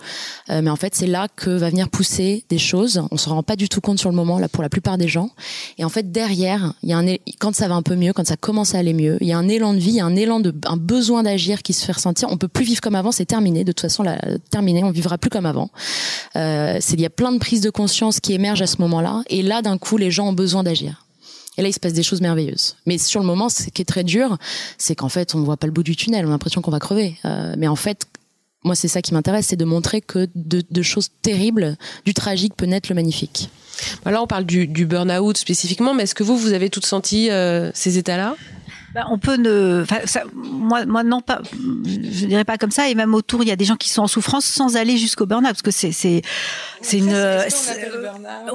mais 0.48 0.70
en 0.70 0.76
fait, 0.76 0.94
c'est 0.94 1.06
là 1.06 1.28
que 1.34 1.50
va 1.50 1.70
venir 1.70 1.88
pousser 1.88 2.44
des 2.48 2.58
choses. 2.58 3.02
On 3.10 3.16
se 3.16 3.28
rend 3.28 3.42
pas 3.42 3.56
du 3.56 3.68
tout 3.68 3.80
compte 3.80 3.98
sur 3.98 4.10
le 4.10 4.16
moment, 4.16 4.38
là, 4.38 4.48
pour 4.48 4.62
la 4.62 4.68
plupart 4.68 4.98
des 4.98 5.08
gens. 5.08 5.30
Et 5.78 5.84
en 5.84 5.88
fait, 5.88 6.10
derrière, 6.10 6.74
il 6.82 6.90
y 6.90 6.92
a 6.92 6.98
un 6.98 7.06
quand 7.38 7.54
ça 7.54 7.68
va 7.68 7.74
un 7.74 7.82
peu 7.82 7.96
mieux, 7.96 8.12
quand 8.12 8.26
ça 8.26 8.36
commence 8.36 8.74
à 8.74 8.78
aller 8.78 8.94
mieux, 8.94 9.18
il 9.20 9.28
y 9.28 9.32
a 9.32 9.38
un 9.38 9.48
élan 9.48 9.74
de 9.74 9.78
vie, 9.78 9.92
y 9.92 10.00
a 10.00 10.06
un 10.06 10.16
élan 10.16 10.40
de 10.40 10.54
un 10.66 10.76
besoin 10.76 11.22
d'agir 11.22 11.62
qui 11.62 11.72
se 11.72 11.84
fait 11.84 11.92
ressentir. 11.92 12.28
On 12.30 12.36
peut 12.36 12.48
plus 12.48 12.64
vivre 12.64 12.80
comme 12.80 12.94
avant, 12.94 13.12
c'est 13.12 13.26
terminé. 13.26 13.64
De 13.64 13.72
toute 13.72 13.80
façon, 13.80 14.02
la, 14.02 14.18
terminé, 14.50 14.84
on 14.84 14.90
vivra 14.90 15.18
plus 15.18 15.30
comme 15.30 15.46
avant. 15.46 15.70
Euh, 16.36 16.78
il 16.92 17.00
y 17.00 17.06
a 17.06 17.10
plein 17.10 17.32
de 17.32 17.38
prises 17.38 17.60
de 17.60 17.70
conscience 17.70 18.20
qui 18.20 18.32
émergent 18.32 18.62
à 18.62 18.66
ce 18.66 18.80
moment-là, 18.80 19.22
et 19.28 19.42
là, 19.42 19.62
d'un 19.62 19.78
coup, 19.78 19.96
les 19.96 20.10
gens 20.10 20.28
ont 20.28 20.32
besoin 20.32 20.62
d'agir. 20.62 21.07
Et 21.58 21.62
là, 21.62 21.68
il 21.68 21.72
se 21.72 21.80
passe 21.80 21.92
des 21.92 22.04
choses 22.04 22.20
merveilleuses. 22.20 22.76
Mais 22.86 22.96
sur 22.96 23.20
le 23.20 23.26
moment, 23.26 23.48
ce 23.48 23.64
qui 23.64 23.82
est 23.82 23.84
très 23.84 24.04
dur, 24.04 24.38
c'est 24.78 24.94
qu'en 24.94 25.08
fait, 25.08 25.34
on 25.34 25.40
ne 25.40 25.44
voit 25.44 25.56
pas 25.56 25.66
le 25.66 25.72
bout 25.72 25.82
du 25.82 25.96
tunnel. 25.96 26.24
On 26.24 26.28
a 26.28 26.30
l'impression 26.30 26.62
qu'on 26.62 26.70
va 26.70 26.78
crever. 26.78 27.18
Euh, 27.24 27.54
mais 27.58 27.66
en 27.66 27.74
fait, 27.74 28.06
moi, 28.62 28.76
c'est 28.76 28.88
ça 28.88 29.02
qui 29.02 29.12
m'intéresse, 29.12 29.46
c'est 29.48 29.56
de 29.56 29.64
montrer 29.64 30.00
que 30.00 30.28
de, 30.34 30.82
choses 30.82 31.10
terribles, 31.20 31.76
du 32.04 32.14
tragique 32.14 32.54
peut 32.56 32.66
naître 32.66 32.88
le 32.90 32.94
magnifique. 32.94 33.50
Là, 34.04 34.22
on 34.22 34.26
parle 34.26 34.44
du, 34.44 34.66
du 34.66 34.86
burn-out 34.86 35.36
spécifiquement, 35.36 35.94
mais 35.94 36.04
est-ce 36.04 36.14
que 36.14 36.24
vous, 36.24 36.36
vous 36.36 36.52
avez 36.52 36.70
toutes 36.70 36.86
senti 36.86 37.30
euh, 37.30 37.70
ces 37.74 37.98
états-là? 37.98 38.36
Bah, 38.98 39.06
on 39.10 39.18
peut 39.18 39.36
ne, 39.36 39.84
ça, 40.06 40.22
moi, 40.34 40.84
moi 40.84 41.04
non 41.04 41.20
pas, 41.20 41.40
je 41.52 42.26
dirais 42.26 42.44
pas 42.44 42.58
comme 42.58 42.72
ça. 42.72 42.88
Et 42.88 42.96
même 42.96 43.14
autour, 43.14 43.44
il 43.44 43.48
y 43.48 43.52
a 43.52 43.56
des 43.56 43.64
gens 43.64 43.76
qui 43.76 43.90
sont 43.90 44.02
en 44.02 44.08
souffrance 44.08 44.44
sans 44.44 44.74
aller 44.74 44.96
jusqu'au 44.96 45.24
burn-out, 45.24 45.50
parce 45.50 45.62
que 45.62 45.70
c'est, 45.70 45.92
c'est, 45.92 46.22
c'est 46.82 46.98
une. 46.98 47.16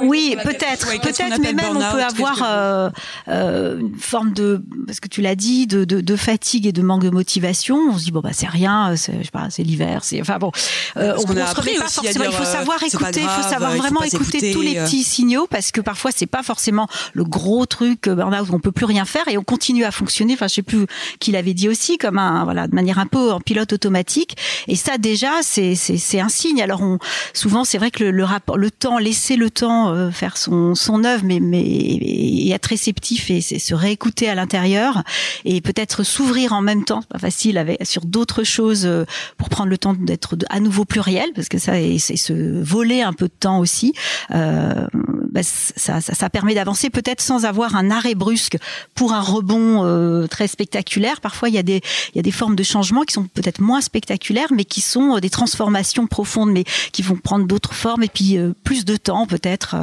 oui, 0.01 0.35
peut-être, 0.43 0.99
peut-être, 0.99 1.39
mais 1.39 1.53
même 1.53 1.77
on 1.77 1.91
peut 1.93 2.03
avoir 2.03 2.43
euh, 2.43 2.89
euh, 3.29 3.79
une 3.79 3.97
forme 3.97 4.33
de, 4.33 4.61
parce 4.85 4.99
que 4.99 5.07
tu 5.07 5.21
l'as 5.21 5.35
dit, 5.35 5.65
de, 5.65 5.85
de, 5.85 6.01
de, 6.01 6.15
fatigue 6.17 6.67
et 6.67 6.73
de 6.73 6.81
manque 6.81 7.03
de 7.03 7.09
motivation. 7.09 7.77
On 7.91 7.97
se 7.97 8.03
dit 8.03 8.11
bon 8.11 8.19
bah 8.19 8.31
c'est 8.33 8.49
rien, 8.49 8.97
c'est, 8.97 9.19
je 9.19 9.23
sais 9.23 9.31
pas, 9.31 9.47
c'est 9.49 9.63
l'hiver, 9.63 10.03
c'est, 10.03 10.19
enfin 10.19 10.39
bon, 10.39 10.51
euh, 10.97 11.13
on, 11.19 11.21
on 11.21 11.25
se 11.47 11.55
remet 11.55 11.75
pas 11.75 11.87
forcément. 11.87 12.25
il 12.25 12.33
faut 12.33 12.43
savoir 12.43 12.83
écouter, 12.83 13.21
il 13.21 13.29
faut 13.29 13.49
savoir 13.49 13.77
vraiment 13.77 14.03
écouter 14.03 14.51
tous 14.51 14.61
les 14.61 14.75
petits 14.75 15.05
signaux, 15.05 15.47
parce 15.49 15.71
que 15.71 15.79
parfois 15.79 16.11
c'est 16.13 16.27
pas 16.27 16.43
forcément 16.43 16.89
le 17.13 17.23
gros 17.23 17.65
truc 17.65 18.09
burn-out 18.09 18.49
où 18.49 18.55
on 18.55 18.59
peut 18.59 18.73
plus 18.73 18.85
rien 18.85 19.05
faire 19.05 19.29
et 19.29 19.37
on 19.37 19.43
continue 19.43 19.85
à 19.85 19.91
fonctionner 19.91 20.32
Enfin, 20.33 20.47
je 20.47 20.55
sais 20.55 20.61
plus 20.61 20.85
qui 21.19 21.31
l'avait 21.31 21.53
dit 21.53 21.69
aussi, 21.69 21.97
comme 21.97 22.17
un 22.17 22.43
voilà 22.43 22.67
de 22.67 22.75
manière 22.75 22.99
un 22.99 23.05
peu 23.05 23.31
en 23.31 23.39
pilote 23.39 23.73
automatique. 23.73 24.37
Et 24.67 24.75
ça 24.75 24.97
déjà, 24.97 25.31
c'est 25.41 25.75
c'est 25.75 26.19
un 26.19 26.29
signe. 26.29 26.61
Alors 26.61 26.81
on 26.81 26.99
souvent 27.33 27.63
c'est 27.63 27.77
vrai 27.77 27.91
que 27.91 28.03
le, 28.03 28.23
rapport, 28.23 28.57
le 28.57 28.71
temps, 28.71 28.97
laisser 28.97 29.35
le 29.35 29.49
temps 29.49 29.93
euh, 29.93 30.11
faire 30.11 30.37
son 30.37 30.75
son 30.75 31.03
œuvre, 31.03 31.23
mais 31.25 31.39
mais 31.39 31.61
et 31.61 32.51
être 32.51 32.67
réceptif 32.67 33.29
et 33.29 33.41
se 33.41 33.73
réécouter 33.73 34.29
à 34.29 34.35
l'intérieur 34.35 35.03
et 35.45 35.61
peut-être 35.61 36.03
s'ouvrir 36.03 36.53
en 36.53 36.61
même 36.61 36.83
temps. 36.83 37.01
pas 37.03 37.19
facile 37.19 37.57
avec 37.57 37.85
sur 37.85 38.05
d'autres 38.05 38.43
choses 38.43 38.85
euh, 38.85 39.05
pour 39.37 39.49
prendre 39.49 39.69
le 39.69 39.77
temps 39.77 39.93
d'être 39.93 40.35
à 40.49 40.59
nouveau 40.59 40.85
pluriel 40.85 41.29
parce 41.35 41.49
que 41.49 41.57
ça 41.57 41.73
c'est 41.97 42.17
se 42.17 42.33
voler 42.61 43.01
un 43.01 43.13
peu 43.13 43.27
de 43.27 43.33
temps 43.39 43.59
aussi. 43.59 43.93
Euh, 44.31 44.87
bah, 45.31 45.41
ça, 45.43 45.99
ça, 45.99 46.29
permet 46.29 46.53
d'avancer 46.53 46.89
peut-être 46.89 47.21
sans 47.21 47.45
avoir 47.45 47.75
un 47.75 47.89
arrêt 47.89 48.13
brusque 48.13 48.57
pour 48.93 49.13
un 49.13 49.21
rebond 49.21 49.83
euh, 50.13 50.27
très 50.27 50.47
spectaculaires. 50.47 51.21
Parfois, 51.21 51.49
il 51.49 51.55
y 51.55 51.57
a 51.57 51.63
des 51.63 51.81
il 52.13 52.17
y 52.17 52.19
a 52.19 52.21
des 52.21 52.31
formes 52.31 52.55
de 52.55 52.63
changement 52.63 53.03
qui 53.03 53.13
sont 53.13 53.25
peut-être 53.25 53.61
moins 53.61 53.81
spectaculaires, 53.81 54.51
mais 54.51 54.65
qui 54.65 54.81
sont 54.81 55.15
euh, 55.15 55.19
des 55.19 55.29
transformations 55.29 56.07
profondes, 56.07 56.51
mais 56.51 56.63
qui 56.91 57.01
vont 57.01 57.15
prendre 57.15 57.45
d'autres 57.45 57.73
formes 57.73 58.03
et 58.03 58.07
puis 58.07 58.37
euh, 58.37 58.53
plus 58.63 58.85
de 58.85 58.95
temps 58.95 59.25
peut-être. 59.27 59.75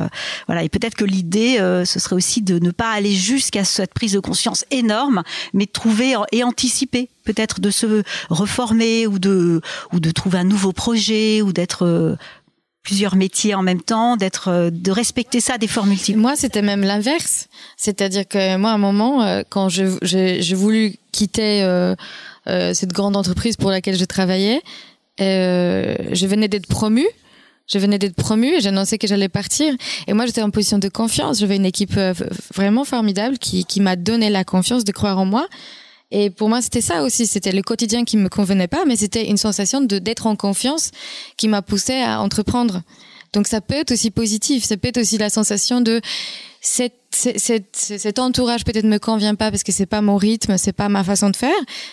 voilà, 0.46 0.62
et 0.62 0.68
peut-être 0.68 0.94
que 0.94 1.04
l'idée, 1.04 1.56
ce 1.84 1.98
serait 1.98 2.16
aussi 2.16 2.42
de 2.42 2.58
ne 2.58 2.70
pas 2.70 2.90
aller 2.90 3.12
jusqu'à 3.12 3.64
cette 3.64 3.94
prise 3.94 4.12
de 4.12 4.20
conscience 4.20 4.64
énorme, 4.70 5.22
mais 5.52 5.66
de 5.66 5.70
trouver 5.70 6.14
et 6.32 6.44
anticiper 6.44 7.08
peut-être 7.24 7.60
de 7.60 7.70
se 7.70 8.02
reformer 8.28 9.06
ou 9.06 9.18
de 9.18 9.60
ou 9.92 10.00
de 10.00 10.10
trouver 10.10 10.38
un 10.38 10.44
nouveau 10.44 10.72
projet 10.72 11.42
ou 11.42 11.52
d'être 11.52 12.16
plusieurs 12.82 13.16
métiers 13.16 13.54
en 13.54 13.62
même 13.62 13.82
temps, 13.82 14.16
d'être, 14.16 14.48
euh, 14.48 14.70
de 14.70 14.90
respecter 14.90 15.40
ça 15.40 15.58
des 15.58 15.66
formes 15.66 15.90
multiples. 15.90 16.18
Moi, 16.18 16.36
c'était 16.36 16.62
même 16.62 16.82
l'inverse. 16.82 17.48
C'est-à-dire 17.76 18.26
que 18.26 18.56
moi, 18.56 18.70
à 18.70 18.74
un 18.74 18.78
moment, 18.78 19.22
euh, 19.22 19.42
quand 19.48 19.68
je, 19.68 19.98
j'ai, 20.02 20.54
voulu 20.54 20.96
quitter 21.12 21.62
euh, 21.62 21.94
cette 22.46 22.92
grande 22.92 23.16
entreprise 23.16 23.56
pour 23.56 23.70
laquelle 23.70 23.96
je 23.96 24.04
travaillais, 24.04 24.62
je 25.18 26.26
venais 26.26 26.48
d'être 26.48 26.66
promue. 26.66 27.08
Je 27.66 27.78
venais 27.78 28.00
d'être 28.00 28.16
promue 28.16 28.54
et 28.54 28.60
j'annonçais 28.60 28.98
que 28.98 29.06
j'allais 29.06 29.28
partir. 29.28 29.72
Et 30.08 30.12
moi, 30.12 30.26
j'étais 30.26 30.42
en 30.42 30.50
position 30.50 30.78
de 30.78 30.88
confiance. 30.88 31.38
J'avais 31.38 31.54
une 31.54 31.66
équipe 31.66 31.94
vraiment 32.52 32.84
formidable 32.84 33.38
qui, 33.38 33.64
qui 33.64 33.80
m'a 33.80 33.94
donné 33.94 34.28
la 34.28 34.42
confiance 34.42 34.82
de 34.84 34.90
croire 34.90 35.18
en 35.18 35.24
moi. 35.24 35.46
Et 36.10 36.30
pour 36.30 36.48
moi, 36.48 36.60
c'était 36.60 36.80
ça 36.80 37.02
aussi. 37.02 37.26
C'était 37.26 37.52
le 37.52 37.62
quotidien 37.62 38.04
qui 38.04 38.16
me 38.16 38.28
convenait 38.28 38.68
pas, 38.68 38.84
mais 38.84 38.96
c'était 38.96 39.28
une 39.28 39.36
sensation 39.36 39.80
de 39.80 39.98
d'être 39.98 40.26
en 40.26 40.36
confiance 40.36 40.90
qui 41.36 41.48
m'a 41.48 41.62
poussé 41.62 42.00
à 42.00 42.20
entreprendre. 42.20 42.82
Donc 43.32 43.46
ça 43.46 43.60
peut 43.60 43.74
être 43.74 43.92
aussi 43.92 44.10
positif. 44.10 44.64
Ça 44.64 44.76
peut 44.76 44.88
être 44.88 44.98
aussi 44.98 45.18
la 45.18 45.30
sensation 45.30 45.80
de 45.80 46.00
cet 46.62 48.18
entourage 48.18 48.64
peut-être 48.64 48.84
me 48.84 48.98
convient 48.98 49.34
pas 49.34 49.50
parce 49.50 49.62
que 49.62 49.72
c'est 49.72 49.86
pas 49.86 50.02
mon 50.02 50.16
rythme, 50.16 50.58
c'est 50.58 50.72
pas 50.74 50.90
ma 50.90 51.02
façon 51.02 51.30
de 51.30 51.36
faire, 51.36 51.50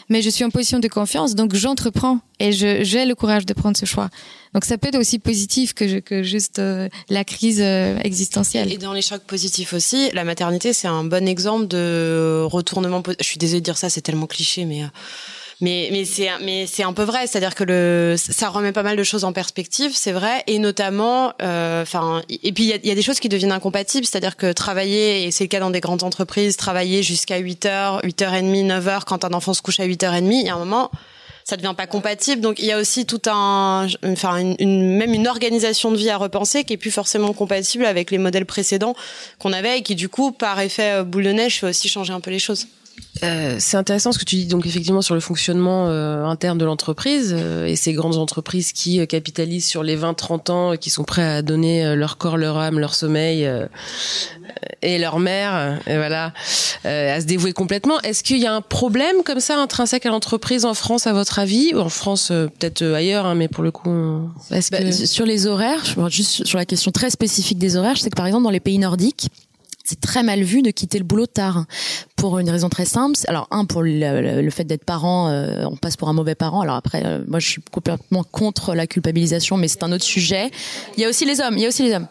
mais 0.09 0.21
je 0.21 0.29
suis 0.29 0.43
en 0.43 0.49
position 0.49 0.79
de 0.79 0.88
confiance, 0.89 1.35
donc 1.35 1.55
j'entreprends 1.55 2.19
et 2.39 2.51
j'ai 2.51 3.05
le 3.05 3.15
courage 3.15 3.45
de 3.45 3.53
prendre 3.53 3.77
ce 3.77 3.85
choix. 3.85 4.09
Donc 4.53 4.65
ça 4.65 4.77
peut 4.77 4.89
être 4.89 4.99
aussi 4.99 5.19
positif 5.19 5.73
que, 5.73 5.99
que 5.99 6.21
juste 6.21 6.59
euh, 6.59 6.89
la 7.09 7.23
crise 7.23 7.61
euh, 7.61 7.97
existentielle. 8.03 8.71
Et 8.71 8.77
dans 8.77 8.93
les 8.93 9.01
chocs 9.01 9.23
positifs 9.23 9.73
aussi, 9.73 10.09
la 10.11 10.25
maternité 10.25 10.73
c'est 10.73 10.88
un 10.88 11.05
bon 11.05 11.27
exemple 11.27 11.67
de 11.67 12.43
retournement. 12.45 13.01
Je 13.19 13.25
suis 13.25 13.38
désolée 13.38 13.61
de 13.61 13.65
dire 13.65 13.77
ça, 13.77 13.89
c'est 13.89 14.01
tellement 14.01 14.27
cliché, 14.27 14.65
mais 14.65 14.83
euh, 14.83 14.88
mais 15.59 15.89
mais 15.91 16.05
c'est 16.05 16.29
mais 16.41 16.67
c'est 16.67 16.83
un 16.83 16.93
peu 16.93 17.03
vrai, 17.03 17.25
c'est-à-dire 17.25 17.55
que 17.55 17.63
le 17.63 18.15
ça 18.17 18.49
remet 18.49 18.71
pas 18.71 18.83
mal 18.83 18.95
de 18.95 19.03
choses 19.03 19.23
en 19.23 19.33
perspective, 19.33 19.91
c'est 19.95 20.11
vrai, 20.11 20.43
et 20.47 20.59
notamment, 20.59 21.33
euh, 21.41 21.81
enfin, 21.81 22.21
et 22.29 22.51
puis 22.51 22.65
il 22.65 22.69
y 22.69 22.73
a, 22.73 22.77
y 22.83 22.91
a, 22.91 22.95
des 22.95 23.01
choses 23.01 23.19
qui 23.19 23.29
deviennent 23.29 23.51
incompatibles, 23.51 24.05
c'est-à-dire 24.05 24.37
que 24.37 24.51
travailler, 24.51 25.23
et 25.23 25.31
c'est 25.31 25.45
le 25.45 25.49
cas 25.49 25.59
dans 25.59 25.71
des 25.71 25.79
grandes 25.79 26.03
entreprises, 26.03 26.57
travailler 26.57 27.01
jusqu'à 27.01 27.37
8 27.37 27.65
h 27.65 27.99
8 28.03 28.21
h 28.21 28.25
30 28.27 28.43
9 28.43 28.85
h 28.85 29.01
quand 29.05 29.25
un 29.25 29.33
enfant 29.33 29.53
se 29.53 29.61
couche 29.61 29.79
à 29.79 29.85
8 29.85 30.03
h 30.03 30.07
30 30.07 30.23
il 30.25 30.45
y 30.45 30.49
a 30.49 30.55
un 30.55 30.59
moment 30.59 30.91
ça 31.43 31.55
devient 31.55 31.73
pas 31.77 31.87
compatible. 31.87 32.41
Donc 32.41 32.59
il 32.59 32.65
y 32.65 32.73
a 32.73 32.77
aussi 32.77 33.05
tout 33.05 33.21
un, 33.25 33.87
enfin 34.03 34.53
une, 34.59 34.97
même 34.97 35.13
une 35.13 35.29
organisation 35.29 35.91
de 35.91 35.95
vie 35.95 36.09
à 36.09 36.17
repenser 36.17 36.65
qui 36.65 36.73
est 36.73 36.77
plus 36.77 36.91
forcément 36.91 37.31
compatible 37.31 37.85
avec 37.85 38.11
les 38.11 38.17
modèles 38.17 38.45
précédents 38.45 38.95
qu'on 39.39 39.53
avait 39.53 39.79
et 39.79 39.81
qui 39.81 39.95
du 39.95 40.09
coup 40.09 40.33
par 40.33 40.59
effet 40.59 41.05
boule 41.05 41.23
de 41.23 41.31
neige 41.31 41.61
fait 41.61 41.67
aussi 41.67 41.87
changer 41.87 42.11
un 42.11 42.19
peu 42.19 42.31
les 42.31 42.39
choses. 42.39 42.67
Euh, 43.23 43.55
c'est 43.59 43.77
intéressant 43.77 44.11
ce 44.11 44.19
que 44.19 44.25
tu 44.25 44.35
dis 44.35 44.45
donc 44.45 44.65
effectivement 44.65 45.01
sur 45.01 45.15
le 45.15 45.21
fonctionnement 45.21 45.87
euh, 45.87 46.23
interne 46.25 46.57
de 46.57 46.65
l'entreprise 46.65 47.33
euh, 47.35 47.65
et 47.65 47.75
ces 47.75 47.93
grandes 47.93 48.17
entreprises 48.17 48.73
qui 48.73 49.05
capitalisent 49.07 49.65
sur 49.65 49.81
les 49.81 49.97
20-30 49.97 50.51
ans 50.51 50.77
qui 50.77 50.89
sont 50.89 51.03
prêts 51.03 51.25
à 51.25 51.41
donner 51.41 51.95
leur 51.95 52.17
corps, 52.17 52.37
leur 52.37 52.57
âme, 52.57 52.79
leur 52.79 52.93
sommeil 52.93 53.49
et 54.81 54.99
leur 54.99 55.19
mère 55.19 55.79
et 55.87 55.95
voilà 55.95 56.33
à 56.83 57.21
se 57.21 57.25
dévouer 57.25 57.53
complètement. 57.53 57.99
Est-ce 58.01 58.23
qu'il 58.23 58.37
y 58.37 58.45
a 58.45 58.53
un 58.53 58.61
problème 58.61 59.23
comme 59.23 59.39
ça 59.39 59.57
intrinsèque 59.57 60.05
à 60.05 60.09
l'entreprise 60.09 60.65
en 60.65 60.73
France 60.73 61.07
à 61.07 61.13
votre 61.13 61.39
avis? 61.39 61.73
Ou 61.73 61.79
en 61.79 61.89
France 61.89 62.27
peut-être 62.27 62.83
ailleurs 62.83 63.25
hein, 63.25 63.35
mais 63.35 63.47
pour 63.47 63.63
le 63.63 63.71
coup 63.71 63.89
bah, 64.51 64.61
sur 64.61 65.25
les 65.25 65.47
horaires, 65.47 65.83
juste 66.09 66.45
sur 66.45 66.57
la 66.57 66.65
question 66.65 66.91
très 66.91 67.09
spécifique 67.09 67.57
des 67.57 67.77
horaires, 67.77 67.95
je 67.95 68.01
sais 68.01 68.09
que 68.09 68.15
par 68.15 68.27
exemple 68.27 68.43
dans 68.43 68.51
les 68.51 68.59
pays 68.59 68.77
nordiques 68.77 69.29
c'est 69.88 70.01
très 70.01 70.21
mal 70.21 70.43
vu 70.43 70.61
de 70.61 70.69
quitter 70.69 70.97
le 70.97 71.05
boulot 71.05 71.27
tard 71.27 71.63
pour 72.17 72.39
une 72.39 72.49
raison 72.49 72.67
très 72.67 72.83
simple. 72.83 73.17
Alors 73.27 73.47
un 73.51 73.63
pour 73.63 73.83
le, 73.83 74.49
fait 74.49 74.65
d'être 74.65 74.83
parent, 74.83 75.29
euh, 75.29 75.63
on 75.63 75.77
passe 75.77 75.95
pour 75.95 76.09
un 76.09 76.13
mauvais 76.13 76.35
parent. 76.35 76.59
Alors 76.59 76.75
après, 76.75 77.05
euh, 77.05 77.23
moi 77.25 77.39
je 77.39 77.47
suis 77.47 77.61
complètement 77.71 78.25
contre 78.25 78.75
la 78.75 78.85
culpabilisation, 78.85 79.55
mais 79.55 79.69
c'est 79.69 79.83
un 79.83 79.91
autre 79.93 80.03
sujet. 80.03 80.51
Il 80.97 81.03
y 81.03 81.05
a 81.05 81.09
aussi 81.09 81.23
les 81.23 81.39
hommes, 81.39 81.55
il 81.55 81.61
y 81.61 81.65
a 81.65 81.69
aussi 81.69 81.83
les 81.83 81.93
hommes, 81.93 82.07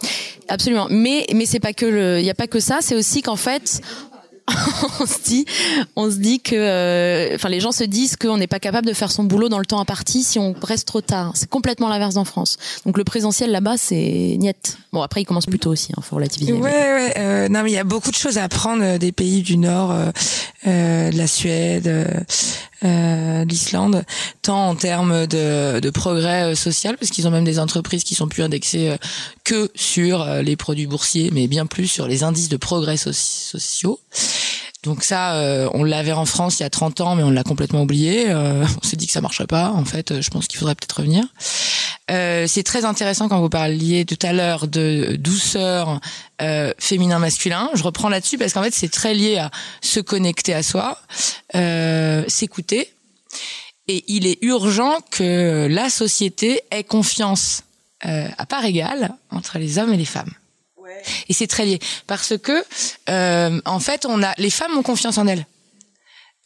absolument. 0.49 0.87
Mais 0.89 1.27
mais 1.35 1.45
c'est 1.45 1.61
pas 1.61 1.74
que 1.74 2.18
il 2.18 2.24
y 2.24 2.31
a 2.31 2.35
pas 2.35 2.47
que 2.47 2.61
ça. 2.61 2.79
C'est 2.81 2.95
aussi 2.95 3.20
qu'en 3.20 3.37
fait 3.37 3.83
on 5.01 5.07
se 5.07 5.22
dit, 5.24 5.44
on 5.97 6.11
se 6.11 6.16
dit 6.16 6.40
que, 6.40 6.55
euh, 6.55 7.34
enfin, 7.34 7.49
les 7.49 7.59
gens 7.59 7.72
se 7.72 7.82
disent 7.82 8.16
qu'on 8.16 8.36
n'est 8.36 8.47
pas 8.47 8.61
capable 8.61 8.86
de 8.86 8.92
faire 8.92 9.11
son 9.11 9.24
boulot 9.24 9.49
dans 9.49 9.59
le 9.59 9.66
temps 9.66 9.80
imparti 9.80 10.22
si 10.22 10.38
on 10.38 10.55
reste 10.62 10.86
trop 10.86 11.01
tard. 11.01 11.32
C'est 11.34 11.51
complètement 11.51 11.88
l'inverse 11.88 12.16
en 12.16 12.24
France. 12.24 12.57
Donc 12.84 12.97
le 12.97 13.05
présentiel 13.05 13.51
là-bas, 13.51 13.76
c'est 13.76 14.36
niette. 14.38 14.78
Bon, 14.92 15.03
après, 15.03 15.22
il 15.22 15.24
commence 15.24 15.47
plus 15.47 15.59
tôt 15.59 15.70
aussi, 15.70 15.88
il 15.90 15.94
hein, 15.99 16.03
faut 16.03 16.16
relativiser. 16.16 16.53
Ouais, 16.53 16.70
ouais. 16.70 17.14
Euh, 17.16 17.49
non, 17.49 17.62
mais 17.64 17.70
il 17.70 17.74
y 17.74 17.78
a 17.78 17.84
beaucoup 17.84 18.11
de 18.11 18.16
choses 18.16 18.38
à 18.38 18.44
apprendre 18.44 18.82
euh, 18.84 18.99
des 18.99 19.12
pays 19.12 19.42
du 19.42 19.57
Nord, 19.57 19.94
de 20.64 21.16
la 21.16 21.26
Suède, 21.26 22.24
euh, 22.85 23.45
l'Islande, 23.45 24.05
tant 24.43 24.68
en 24.68 24.74
termes 24.74 25.27
de, 25.27 25.81
de 25.81 25.91
progrès 25.91 26.55
social, 26.55 26.97
parce 26.97 27.11
qu'ils 27.11 27.27
ont 27.27 27.31
même 27.31 27.45
des 27.45 27.59
entreprises 27.59 28.05
qui 28.05 28.14
sont 28.14 28.29
plus 28.29 28.43
indexées 28.43 28.97
que 29.45 29.70
sur 29.74 30.27
les 30.43 30.57
produits 30.57 30.87
boursiers, 30.87 31.31
mais 31.33 31.47
bien 31.47 31.66
plus 31.66 31.87
sur 31.87 32.07
les 32.07 32.22
indices 32.22 32.49
de 32.49 32.57
progrès 32.57 32.97
sociaux. 32.97 34.01
Donc 34.87 35.03
ça, 35.03 35.34
euh, 35.34 35.68
on 35.74 35.82
l'avait 35.82 36.12
en 36.12 36.26
France 36.26 36.61
il 36.61 36.62
y 36.62 36.66
a 36.66 36.70
30 36.70 37.01
ans, 37.01 37.16
mais 37.16 37.24
on 37.24 37.30
l'a 37.30 37.43
complètement 37.43 37.82
oublié. 37.82 38.30
Euh, 38.30 38.64
on 38.82 38.87
s'est 38.87 38.97
dit 38.97 39.07
que 39.07 39.12
ça 39.12 39.20
marcherait 39.20 39.49
pas. 39.49 39.70
En 39.70 39.84
fait, 39.84 40.20
je 40.20 40.30
pense 40.30 40.47
qu'il 40.47 40.59
faudrait 40.61 40.76
peut-être 40.76 40.99
revenir. 40.99 41.24
Euh, 42.09 42.47
c'est 42.47 42.62
très 42.62 42.84
intéressant 42.84 43.28
quand 43.28 43.41
vous 43.41 43.49
parliez 43.49 44.05
tout 44.05 44.18
à 44.22 44.32
l'heure 44.32 44.68
de 44.68 45.16
douceur 45.18 46.01
euh, 46.41 46.72
féminin-masculin. 46.78 47.68
Je 47.74 47.82
reprends 47.82 48.09
là-dessus 48.09 48.39
parce 48.39 48.53
qu'en 48.53 48.62
fait, 48.62 48.74
c'est 48.74 48.91
très 48.91 49.12
lié 49.12 49.39
à 49.39 49.51
se 49.80 49.99
connecter 49.99 50.55
à 50.55 50.62
soi, 50.62 50.99
euh, 51.57 52.22
s'écouter. 52.28 52.93
Et 53.89 54.05
il 54.07 54.26
est 54.26 54.39
urgent 54.43 54.99
que 55.11 55.66
la 55.68 55.91
société 55.91 56.61
ait 56.70 56.84
confiance 56.84 57.64
euh, 58.07 58.28
à 58.39 58.47
part 58.47 58.64
égale 58.64 59.14
entre 59.30 59.59
les 59.59 59.78
hommes 59.78 59.93
et 59.93 59.97
les 59.97 60.05
femmes. 60.05 60.32
Et 61.28 61.32
c'est 61.32 61.47
très 61.47 61.64
lié 61.66 61.78
parce 62.07 62.34
que 62.39 62.64
euh, 63.09 63.61
en 63.64 63.80
fait, 63.80 64.07
on 64.07 64.22
a 64.22 64.32
les 64.39 64.51
femmes 64.51 64.76
ont 64.76 64.82
confiance 64.82 65.18
en 65.18 65.26
elles. 65.26 65.47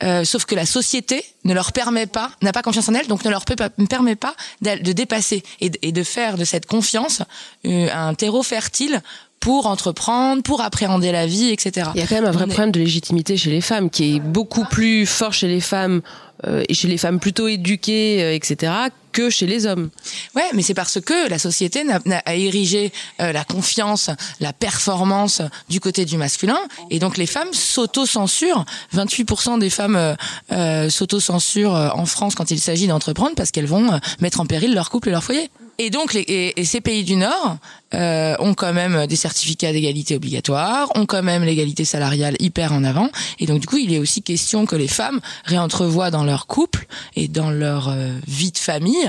Euh, 0.02 0.24
sauf 0.24 0.46
que 0.46 0.54
la 0.54 0.64
société 0.64 1.22
ne 1.44 1.52
leur 1.52 1.72
permet 1.72 2.06
pas, 2.06 2.30
n'a 2.40 2.52
pas 2.52 2.62
confiance 2.62 2.88
en 2.88 2.94
elles, 2.94 3.06
donc 3.06 3.22
ne 3.22 3.28
leur 3.30 3.44
peut 3.44 3.56
pas- 3.56 3.68
ne 3.76 3.84
permet 3.86 4.16
pas 4.16 4.34
de 4.62 4.92
dépasser 4.92 5.42
et, 5.60 5.68
de- 5.68 5.78
et 5.82 5.92
de 5.92 6.02
faire 6.02 6.38
de 6.38 6.44
cette 6.46 6.64
confiance 6.64 7.20
euh, 7.66 7.88
un 7.92 8.14
terreau 8.14 8.42
fertile 8.42 9.02
pour 9.40 9.66
entreprendre, 9.66 10.42
pour 10.42 10.62
appréhender 10.62 11.12
la 11.12 11.26
vie, 11.26 11.50
etc. 11.50 11.90
Il 11.94 12.00
y 12.00 12.04
a 12.04 12.06
quand 12.06 12.14
même 12.14 12.24
un 12.24 12.30
vrai 12.30 12.44
On 12.44 12.48
est- 12.48 12.52
problème 12.54 12.72
de 12.72 12.78
légitimité 12.80 13.36
chez 13.36 13.50
les 13.50 13.60
femmes 13.60 13.90
qui 13.90 14.16
est 14.16 14.20
beaucoup 14.20 14.64
plus 14.64 15.04
fort 15.04 15.34
chez 15.34 15.48
les 15.48 15.60
femmes 15.60 16.00
euh, 16.46 16.64
et 16.66 16.72
chez 16.72 16.88
les 16.88 16.96
femmes 16.96 17.20
plutôt 17.20 17.48
éduquées, 17.48 18.22
euh, 18.22 18.34
etc., 18.34 18.72
que 19.12 19.30
chez 19.30 19.46
les 19.46 19.66
hommes. 19.66 19.90
Ouais, 20.34 20.48
mais 20.54 20.62
c'est 20.62 20.74
parce 20.74 21.00
que 21.00 21.28
la 21.28 21.38
société 21.38 21.84
n'a, 21.84 22.00
n'a 22.06 22.18
a 22.24 22.34
érigé 22.34 22.92
euh, 23.20 23.32
la 23.32 23.44
confiance, 23.44 24.10
la 24.40 24.52
performance 24.52 25.42
du 25.68 25.80
côté 25.80 26.04
du 26.04 26.16
masculin, 26.16 26.58
et 26.90 26.98
donc 26.98 27.16
les 27.16 27.26
femmes 27.26 27.52
s'auto-censurent. 27.52 28.64
28% 28.94 29.58
des 29.58 29.70
femmes 29.70 29.96
euh, 29.96 30.14
euh, 30.52 30.90
s'auto-censurent 30.90 31.76
euh, 31.76 31.88
en 31.94 32.06
France 32.06 32.34
quand 32.34 32.50
il 32.50 32.60
s'agit 32.60 32.86
d'entreprendre 32.86 33.34
parce 33.36 33.50
qu'elles 33.50 33.66
vont 33.66 33.92
euh, 33.92 33.98
mettre 34.20 34.40
en 34.40 34.46
péril 34.46 34.74
leur 34.74 34.90
couple 34.90 35.08
et 35.08 35.12
leur 35.12 35.24
foyer. 35.24 35.50
Et 35.82 35.88
donc, 35.88 36.12
les, 36.12 36.20
et, 36.20 36.60
et 36.60 36.64
ces 36.66 36.82
pays 36.82 37.04
du 37.04 37.16
Nord 37.16 37.56
euh, 37.94 38.36
ont 38.38 38.52
quand 38.52 38.74
même 38.74 39.06
des 39.06 39.16
certificats 39.16 39.72
d'égalité 39.72 40.14
obligatoires, 40.14 40.88
ont 40.94 41.06
quand 41.06 41.22
même 41.22 41.42
l'égalité 41.42 41.86
salariale 41.86 42.36
hyper 42.38 42.74
en 42.74 42.84
avant. 42.84 43.08
Et 43.38 43.46
donc, 43.46 43.60
du 43.60 43.66
coup, 43.66 43.78
il 43.78 43.94
est 43.94 43.98
aussi 43.98 44.20
question 44.20 44.66
que 44.66 44.76
les 44.76 44.88
femmes 44.88 45.20
réentrevoient 45.46 46.10
dans 46.10 46.22
leur 46.22 46.46
couple 46.46 46.86
et 47.16 47.28
dans 47.28 47.50
leur 47.50 47.88
euh, 47.88 48.12
vie 48.28 48.52
de 48.52 48.58
famille 48.58 48.99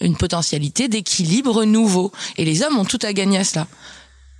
une 0.00 0.16
potentialité 0.16 0.88
d'équilibre 0.88 1.64
nouveau. 1.64 2.12
Et 2.36 2.44
les 2.44 2.62
hommes 2.62 2.78
ont 2.78 2.84
tout 2.84 2.98
à 3.02 3.12
gagner 3.12 3.38
à 3.38 3.44
cela. 3.44 3.66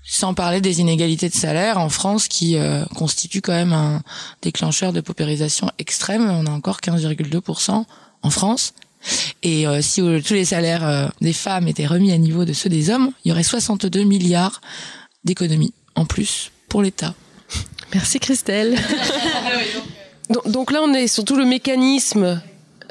Sans 0.08 0.34
parler 0.34 0.60
des 0.60 0.80
inégalités 0.80 1.28
de 1.28 1.34
salaire 1.34 1.78
en 1.78 1.88
France 1.88 2.28
qui 2.28 2.56
euh, 2.56 2.84
constituent 2.94 3.40
quand 3.40 3.52
même 3.52 3.72
un 3.72 4.02
déclencheur 4.40 4.92
de 4.92 5.00
paupérisation 5.00 5.70
extrême. 5.78 6.30
On 6.30 6.46
a 6.46 6.50
encore 6.50 6.78
15,2% 6.78 7.84
en 8.22 8.30
France. 8.30 8.72
Et 9.42 9.66
euh, 9.66 9.80
si 9.82 10.00
euh, 10.00 10.20
tous 10.20 10.34
les 10.34 10.46
salaires 10.46 10.86
euh, 10.86 11.08
des 11.20 11.32
femmes 11.32 11.68
étaient 11.68 11.86
remis 11.86 12.12
à 12.12 12.18
niveau 12.18 12.44
de 12.44 12.52
ceux 12.52 12.68
des 12.68 12.90
hommes, 12.90 13.12
il 13.24 13.28
y 13.28 13.32
aurait 13.32 13.42
62 13.42 14.02
milliards 14.02 14.60
d'économies 15.24 15.72
en 15.94 16.04
plus 16.04 16.50
pour 16.68 16.82
l'État. 16.82 17.14
Merci 17.94 18.18
Christelle. 18.18 18.76
donc, 20.30 20.50
donc 20.50 20.72
là, 20.72 20.80
on 20.82 20.92
est 20.92 21.06
sur 21.06 21.24
tout 21.24 21.36
le 21.36 21.44
mécanisme 21.44 22.40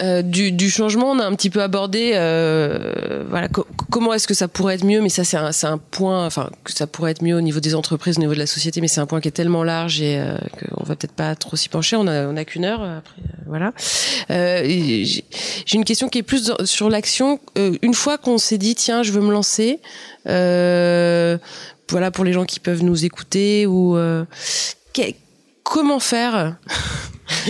euh, 0.01 0.21
du, 0.21 0.51
du 0.51 0.69
changement. 0.69 1.11
On 1.11 1.19
a 1.19 1.25
un 1.25 1.33
petit 1.35 1.49
peu 1.49 1.61
abordé, 1.61 2.11
euh, 2.15 3.23
voilà, 3.29 3.47
co- 3.47 3.65
comment 3.91 4.13
est-ce 4.13 4.27
que 4.27 4.33
ça 4.33 4.47
pourrait 4.47 4.75
être 4.75 4.83
mieux. 4.85 5.01
Mais 5.01 5.09
ça, 5.09 5.23
c'est 5.23 5.37
un, 5.37 5.51
un 5.71 5.77
point, 5.77 6.25
enfin, 6.25 6.49
que 6.63 6.71
ça 6.73 6.85
pourrait 6.87 7.11
être 7.11 7.21
mieux 7.21 7.35
au 7.35 7.41
niveau 7.41 7.59
des 7.59 7.75
entreprises, 7.75 8.17
au 8.17 8.21
niveau 8.21 8.33
de 8.33 8.39
la 8.39 8.47
société. 8.47 8.81
Mais 8.81 8.87
c'est 8.87 8.99
un 9.01 9.05
point 9.05 9.21
qui 9.21 9.27
est 9.27 9.31
tellement 9.31 9.63
large 9.63 10.01
et 10.01 10.17
euh, 10.19 10.37
qu'on 10.75 10.83
va 10.83 10.95
peut-être 10.95 11.13
pas 11.13 11.35
trop 11.35 11.55
s'y 11.55 11.69
pencher. 11.69 11.95
On 11.95 12.07
a, 12.07 12.27
on 12.27 12.35
a 12.35 12.43
qu'une 12.45 12.65
heure 12.65 12.81
euh, 12.83 12.97
après, 12.97 13.21
euh, 13.21 13.43
voilà. 13.47 13.73
J'ai 14.65 15.23
une 15.77 15.85
question 15.85 16.09
qui 16.09 16.17
est 16.19 16.23
plus 16.23 16.51
sur 16.65 16.89
l'action. 16.89 17.39
Une 17.55 17.93
fois 17.93 18.17
qu'on 18.17 18.37
s'est 18.37 18.57
dit, 18.57 18.75
tiens, 18.75 19.03
je 19.03 19.11
veux 19.11 19.21
me 19.21 19.31
lancer. 19.31 19.79
Voilà 20.25 22.09
pour 22.11 22.25
les 22.25 22.33
gens 22.33 22.45
qui 22.45 22.59
peuvent 22.59 22.83
nous 22.83 23.05
écouter 23.05 23.65
ou 23.67 23.97
comment 25.63 25.99
faire? 25.99 26.55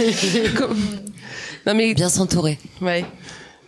Non 1.65 1.73
mais 1.73 1.93
Bien 1.93 2.09
s'entourer. 2.09 2.57
ouais. 2.81 3.05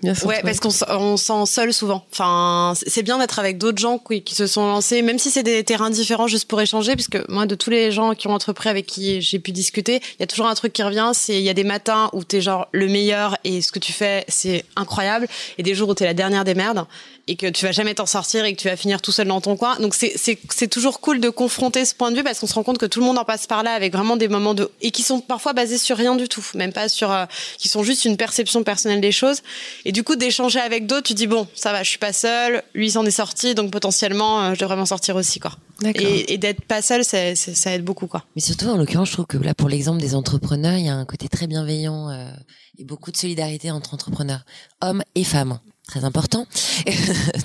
Bien. 0.03 0.13
Ouais, 0.25 0.41
parce 0.43 0.59
qu'on 0.59 0.69
on 0.91 1.17
se 1.17 1.25
sent 1.25 1.45
seul 1.47 1.73
souvent. 1.73 2.05
Enfin, 2.11 2.73
c'est- 2.75 2.87
c'est 2.87 3.01
bien 3.01 3.17
d'être 3.17 3.39
avec 3.39 3.57
d'autres 3.57 3.79
gens 3.79 3.97
qui, 3.97 4.21
qui 4.21 4.35
se 4.35 4.45
sont 4.45 4.67
lancés, 4.67 5.01
même 5.01 5.17
si 5.17 5.31
c'est 5.31 5.41
des 5.41 5.63
terrains 5.63 5.89
différents, 5.89 6.27
juste 6.27 6.47
pour 6.47 6.61
échanger. 6.61 6.95
Parce 6.95 7.07
que 7.07 7.25
moi, 7.31 7.47
de 7.47 7.55
tous 7.55 7.71
les 7.71 7.91
gens 7.91 8.13
qui 8.13 8.27
ont 8.27 8.33
entrepris 8.33 8.69
avec 8.69 8.85
qui 8.85 9.23
j'ai 9.23 9.39
pu 9.39 9.51
discuter, 9.51 9.95
il 9.95 10.19
y 10.19 10.23
a 10.23 10.27
toujours 10.27 10.45
un 10.45 10.53
truc 10.53 10.71
qui 10.71 10.83
revient. 10.83 11.09
C'est 11.15 11.37
il 11.39 11.43
y 11.43 11.49
a 11.49 11.55
des 11.55 11.63
matins 11.63 12.11
où 12.13 12.23
t'es 12.23 12.41
genre 12.41 12.67
le 12.73 12.85
meilleur 12.87 13.37
et 13.43 13.59
ce 13.63 13.71
que 13.71 13.79
tu 13.79 13.91
fais 13.91 14.23
c'est 14.27 14.65
incroyable, 14.75 15.27
et 15.57 15.63
des 15.63 15.73
jours 15.73 15.89
où 15.89 15.95
t'es 15.95 16.05
la 16.05 16.13
dernière 16.13 16.43
des 16.43 16.53
merdes 16.53 16.85
et 17.27 17.35
que 17.35 17.47
tu 17.47 17.65
vas 17.65 17.71
jamais 17.71 17.93
t'en 17.93 18.05
sortir 18.05 18.45
et 18.45 18.53
que 18.55 18.61
tu 18.61 18.67
vas 18.69 18.77
finir 18.77 19.01
tout 19.01 19.11
seul 19.11 19.27
dans 19.27 19.41
ton 19.41 19.57
coin. 19.57 19.77
Donc 19.79 19.93
c'est 19.95 20.13
c'est 20.15 20.37
c'est 20.49 20.67
toujours 20.69 20.99
cool 21.01 21.19
de 21.19 21.29
confronter 21.29 21.83
ce 21.85 21.93
point 21.93 22.11
de 22.11 22.17
vue 22.17 22.23
parce 22.23 22.39
qu'on 22.39 22.47
se 22.47 22.53
rend 22.53 22.63
compte 22.63 22.77
que 22.77 22.85
tout 22.85 22.99
le 22.99 23.05
monde 23.05 23.17
en 23.17 23.25
passe 23.25 23.47
par 23.47 23.63
là 23.63 23.71
avec 23.73 23.91
vraiment 23.93 24.15
des 24.17 24.27
moments 24.27 24.53
de 24.53 24.69
et 24.81 24.91
qui 24.91 25.03
sont 25.03 25.19
parfois 25.19 25.53
basés 25.53 25.77
sur 25.77 25.97
rien 25.97 26.15
du 26.15 26.27
tout, 26.29 26.45
même 26.55 26.73
pas 26.73 26.89
sur 26.89 27.11
euh, 27.11 27.25
qui 27.57 27.67
sont 27.67 27.83
juste 27.83 28.05
une 28.05 28.17
perception 28.17 28.63
personnelle 28.63 29.01
des 29.01 29.11
choses. 29.11 29.41
Et 29.85 29.91
du 29.91 30.03
coup 30.03 30.15
d'échanger 30.15 30.59
avec 30.59 30.87
d'autres, 30.87 31.07
tu 31.07 31.13
dis 31.13 31.27
bon, 31.27 31.47
ça 31.53 31.71
va, 31.71 31.83
je 31.83 31.89
suis 31.89 31.97
pas 31.99 32.13
seule, 32.13 32.63
lui 32.73 32.91
s'en 32.91 33.05
est 33.05 33.11
sorti, 33.11 33.55
donc 33.55 33.71
potentiellement 33.71 34.41
euh, 34.41 34.53
je 34.53 34.59
devrais 34.59 34.75
m'en 34.75 34.85
sortir 34.85 35.15
aussi 35.15 35.39
quoi. 35.39 35.51
D'accord. 35.81 36.01
Et, 36.07 36.33
et 36.33 36.37
d'être 36.37 36.61
pas 36.65 36.81
seul, 36.81 37.03
c'est- 37.05 37.35
ça 37.35 37.71
aide 37.73 37.83
beaucoup 37.83 38.07
quoi. 38.07 38.23
Mais 38.35 38.41
surtout, 38.41 38.65
en 38.65 38.77
l'occurrence, 38.77 39.09
je 39.09 39.13
trouve 39.13 39.27
que 39.27 39.37
là, 39.37 39.53
pour 39.53 39.69
l'exemple 39.69 40.01
des 40.01 40.15
entrepreneurs, 40.15 40.75
il 40.77 40.85
y 40.85 40.89
a 40.89 40.95
un 40.95 41.05
côté 41.05 41.27
très 41.29 41.45
bienveillant 41.45 42.09
euh, 42.09 42.31
et 42.79 42.83
beaucoup 42.83 43.11
de 43.11 43.17
solidarité 43.17 43.69
entre 43.69 43.93
entrepreneurs, 43.93 44.43
hommes 44.81 45.03
et 45.13 45.23
femmes. 45.23 45.59
Très 45.87 46.03
important 46.03 46.45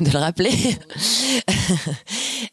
de 0.01 0.11
le 0.11 0.18
rappeler. 0.18 0.53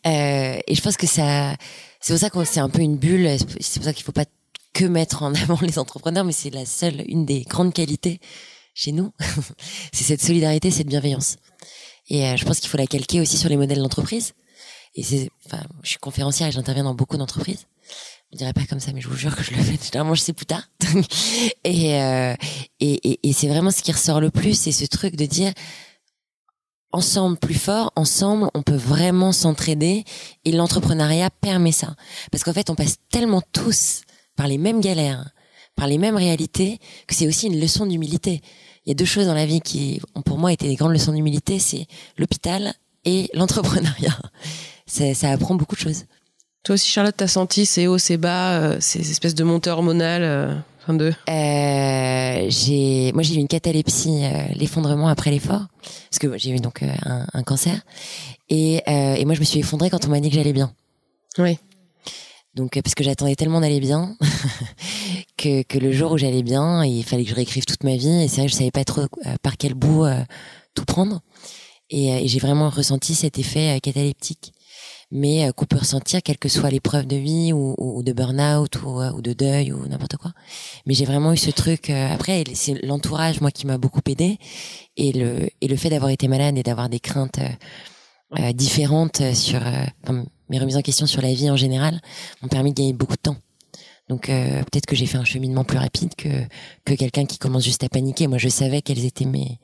Euh, 0.06 0.60
et 0.66 0.76
je 0.76 0.82
pense 0.82 0.96
que 0.96 1.08
ça, 1.08 1.56
c'est 2.00 2.14
pour 2.14 2.20
ça 2.20 2.30
qu'on 2.30 2.46
c'est 2.46 2.62
un 2.62 2.70
peu 2.70 2.82
une 2.82 2.96
bulle. 2.96 3.38
C'est 3.60 3.80
pour 3.80 3.84
ça 3.84 3.94
qu'il 3.94 4.06
faut 4.06 4.14
pas 4.14 4.26
que 4.74 4.86
mettre 4.86 5.24
en 5.24 5.34
avant 5.36 5.58
les 5.62 5.78
entrepreneurs, 5.78 6.24
mais 6.24 6.32
c'est 6.32 6.52
la 6.52 6.66
seule, 6.66 7.04
une 7.08 7.26
des 7.26 7.42
grandes 7.42 7.74
qualités 7.74 8.22
chez 8.74 8.92
nous. 8.94 9.12
c'est 9.92 10.06
cette 10.06 10.22
solidarité, 10.22 10.72
cette 10.72 10.88
bienveillance. 10.88 11.36
Et 12.10 12.26
euh, 12.26 12.38
je 12.38 12.46
pense 12.46 12.60
qu'il 12.60 12.70
faut 12.70 12.78
la 12.78 12.88
calquer 12.88 13.20
aussi 13.20 13.38
sur 13.38 13.50
les 13.50 13.58
modèles 13.58 13.80
d'entreprise. 13.80 14.34
Et 14.96 15.04
c'est, 15.04 15.30
enfin, 15.46 15.64
je 15.84 15.90
suis 15.90 16.00
conférencière 16.00 16.48
et 16.48 16.52
j'interviens 16.52 16.86
dans 16.86 16.96
beaucoup 16.96 17.18
d'entreprises. 17.18 17.66
Je 18.32 18.38
dirais 18.38 18.54
pas 18.54 18.66
comme 18.66 18.80
ça, 18.80 18.92
mais 18.94 19.02
je 19.02 19.08
vous 19.08 19.16
jure 19.16 19.36
que 19.36 19.44
je 19.44 19.52
le 19.52 19.62
fais. 19.62 19.78
Généralement, 19.84 20.14
je 20.14 20.22
sais 20.22 20.34
plus 20.34 20.46
tard. 20.46 20.70
et, 21.64 21.96
euh, 21.96 22.36
et, 22.80 23.12
et, 23.12 23.30
et 23.30 23.34
c'est 23.34 23.48
vraiment 23.48 23.72
ce 23.72 23.82
qui 23.82 23.92
ressort 23.92 24.22
le 24.22 24.30
plus, 24.30 24.54
c'est 24.54 24.72
ce 24.72 24.86
truc 24.86 25.16
de 25.16 25.26
dire, 25.26 25.52
ensemble 26.92 27.38
plus 27.38 27.56
fort, 27.56 27.92
ensemble, 27.96 28.50
on 28.54 28.62
peut 28.62 28.76
vraiment 28.76 29.32
s'entraider. 29.32 30.04
Et 30.46 30.52
l'entrepreneuriat 30.52 31.30
permet 31.30 31.72
ça. 31.72 31.96
Parce 32.32 32.44
qu'en 32.44 32.54
fait, 32.54 32.70
on 32.70 32.76
passe 32.76 32.98
tellement 33.12 33.42
tous 33.52 34.02
par 34.36 34.48
les 34.48 34.58
mêmes 34.58 34.82
galères, 34.82 35.32
par 35.76 35.88
les 35.88 35.98
mêmes 35.98 36.16
réalités, 36.16 36.80
que 37.08 37.16
c'est 37.16 37.28
aussi 37.28 37.48
une 37.48 37.60
leçon 37.60 37.86
d'humilité. 37.86 38.42
Il 38.86 38.90
y 38.90 38.92
a 38.92 38.96
deux 38.96 39.06
choses 39.06 39.26
dans 39.26 39.34
la 39.34 39.46
vie 39.46 39.62
qui, 39.62 40.02
ont 40.16 40.22
pour 40.22 40.38
moi, 40.38 40.54
été 40.54 40.68
des 40.68 40.76
grandes 40.76 40.94
leçons 40.94 41.14
d'humilité, 41.14 41.60
c'est 41.60 41.88
l'hôpital 42.18 42.74
et 43.06 43.30
l'entrepreneuriat. 43.34 44.18
Ça, 44.88 45.14
ça 45.14 45.30
apprend 45.30 45.54
beaucoup 45.54 45.76
de 45.76 45.82
choses. 45.82 46.06
Toi 46.64 46.76
aussi, 46.76 46.90
Charlotte, 46.90 47.16
t'as 47.16 47.28
senti 47.28 47.66
ces 47.66 47.88
hauts, 47.88 47.98
ces 47.98 48.18
bas, 48.18 48.60
euh, 48.60 48.78
ces 48.82 49.10
espèces 49.12 49.34
de 49.36 49.44
montées 49.44 49.70
hormonales, 49.70 50.24
euh, 50.24 50.56
enfin 50.82 50.94
de. 50.94 51.14
Euh, 51.30 52.46
j'ai, 52.50 53.12
moi 53.14 53.24
j'ai 53.24 53.36
eu 53.36 53.38
une 53.38 53.48
catalepsie, 53.48 54.24
l'effondrement 54.56 55.08
après 55.08 55.32
l'effort, 55.32 55.68
parce 55.82 56.20
que 56.20 56.38
j'ai 56.38 56.52
eu 56.52 56.58
donc 56.60 56.84
un, 56.84 57.26
un 57.34 57.44
cancer, 57.44 57.80
et, 58.50 58.82
et 58.88 59.26
moi 59.26 59.36
je 59.36 59.40
me 59.40 59.46
suis 59.46 59.60
effondrée 59.60 59.90
quand 59.90 60.06
on 60.06 60.10
m'a 60.10 60.20
dit 60.20 60.30
que 60.30 60.36
j'allais 60.36 60.54
bien. 60.54 60.74
Oui. 61.38 61.58
Donc 62.56 62.78
parce 62.82 62.94
que 62.94 63.04
j'attendais 63.06 63.36
tellement 63.36 63.62
d'aller 63.62 63.80
bien 63.80 64.18
que, 65.38 65.62
que 65.64 65.78
le 65.78 65.94
jour 65.94 66.12
où 66.12 66.18
j'allais 66.18 66.44
bien, 66.44 66.84
il 66.84 67.04
fallait 67.06 67.24
que 67.24 67.30
je 67.30 67.36
réécrive 67.36 67.66
toute 67.66 67.84
ma 67.86 67.96
vie, 67.96 68.24
et 68.24 68.28
c'est 68.28 68.38
vrai 68.42 68.48
que 68.48 68.52
je 68.52 68.58
savais 68.58 68.72
pas 68.72 68.84
trop 68.84 69.06
par 69.42 69.56
quel 69.58 69.76
bout 69.76 70.06
tout 70.74 70.84
prendre, 70.84 71.22
et, 71.90 72.26
et 72.26 72.28
j'ai 72.28 72.40
vraiment 72.40 72.70
ressenti 72.70 73.16
cet 73.16 73.40
effet 73.40 73.80
cataleptique 73.82 74.52
mais 75.12 75.48
euh, 75.48 75.52
qu'on 75.52 75.66
peut 75.66 75.78
ressentir 75.78 76.22
quelle 76.22 76.38
que 76.38 76.50
soit 76.50 76.70
l'épreuve 76.70 77.08
de 77.08 77.16
vie 77.16 77.54
ou, 77.54 77.76
ou, 77.78 77.98
ou 77.98 78.04
de 78.04 78.14
burn-out 78.14 78.82
ou, 78.84 79.02
euh, 79.02 79.12
ou 79.12 79.22
de 79.22 79.34
deuil 79.34 79.72
ou 79.72 79.88
n'importe 79.88 80.18
quoi. 80.18 80.32
Mais 80.86 80.94
j'ai 80.94 81.06
vraiment 81.06 81.34
eu 81.34 81.38
ce 81.38 81.52
truc. 81.52 81.90
euh, 81.90 82.14
après, 82.14 82.44
c'est 82.54 82.82
l'entourage 82.86 83.42
moi 83.42 83.52
qui 83.52 83.66
m'a 83.68 83.78
beaucoup 83.78 84.02
aidé 84.08 84.38
et 84.98 85.12
le 85.12 85.50
et 85.62 85.68
le 85.68 85.76
fait 85.76 85.90
d'avoir 85.90 86.12
été 86.12 86.28
malade 86.28 86.58
et 86.58 86.64
d'avoir 86.64 86.90
des 86.90 87.00
craintes 87.00 87.40
euh, 88.38 88.54
différentes 88.54 89.22
sur 89.34 89.60
mes 90.50 90.60
remises 90.60 90.78
en 90.78 90.82
question 90.82 91.08
sur 91.08 91.22
la 91.22 91.34
vie 91.34 91.50
en 91.50 91.56
général 91.56 92.00
m'ont 92.42 92.50
permis 92.50 92.72
de 92.74 92.78
gagner 92.78 92.94
beaucoup 92.94 93.16
de 93.16 93.22
temps. 93.22 93.38
Donc 94.10 94.30
euh, 94.30 94.64
peut-être 94.64 94.88
que 94.88 94.96
j'ai 94.96 95.06
fait 95.06 95.18
un 95.18 95.24
cheminement 95.24 95.64
plus 95.64 95.78
rapide 95.78 96.16
que 96.16 96.30
que 96.84 96.94
quelqu'un 96.96 97.26
qui 97.26 97.38
commence 97.38 97.64
juste 97.64 97.84
à 97.84 97.90
paniquer. 97.90 98.28
Moi, 98.28 98.40
je 98.40 98.50
savais 98.50 98.82
quels 98.82 99.06
étaient 99.06 99.26
mes 99.26 99.60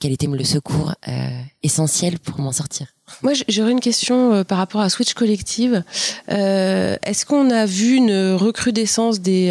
quel 0.00 0.12
était 0.12 0.26
le 0.26 0.44
secours 0.44 0.94
euh, 1.08 1.28
essentiel 1.62 2.18
pour 2.18 2.38
m'en 2.40 2.52
sortir? 2.52 2.88
Moi, 3.22 3.32
j'aurais 3.48 3.72
une 3.72 3.80
question 3.80 4.32
euh, 4.32 4.44
par 4.44 4.58
rapport 4.58 4.80
à 4.80 4.88
Switch 4.88 5.14
Collective. 5.14 5.82
Euh, 6.30 6.96
Est-ce 7.02 7.26
qu'on 7.26 7.50
a 7.50 7.66
vu 7.66 7.94
une 7.96 8.34
recrudescence 8.34 9.20
des 9.20 9.48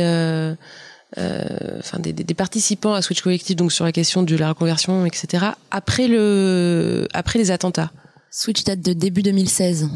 euh, 1.18 1.80
enfin 1.80 2.00
des, 2.00 2.14
des, 2.14 2.34
participants 2.34 2.94
à 2.94 3.02
Switch 3.02 3.22
Collective, 3.22 3.58
donc 3.58 3.74
sur 3.74 3.84
la 3.84 3.92
question 3.92 4.24
de 4.24 4.36
la 4.38 4.48
reconversion, 4.50 5.06
etc. 5.06 5.48
Après 5.70 6.08
le, 6.08 7.08
après 7.14 7.38
les 7.38 7.52
attentats? 7.52 7.92
Switch 8.30 8.64
date 8.64 8.80
de 8.80 8.94
début 8.94 9.22
2016. 9.22 9.90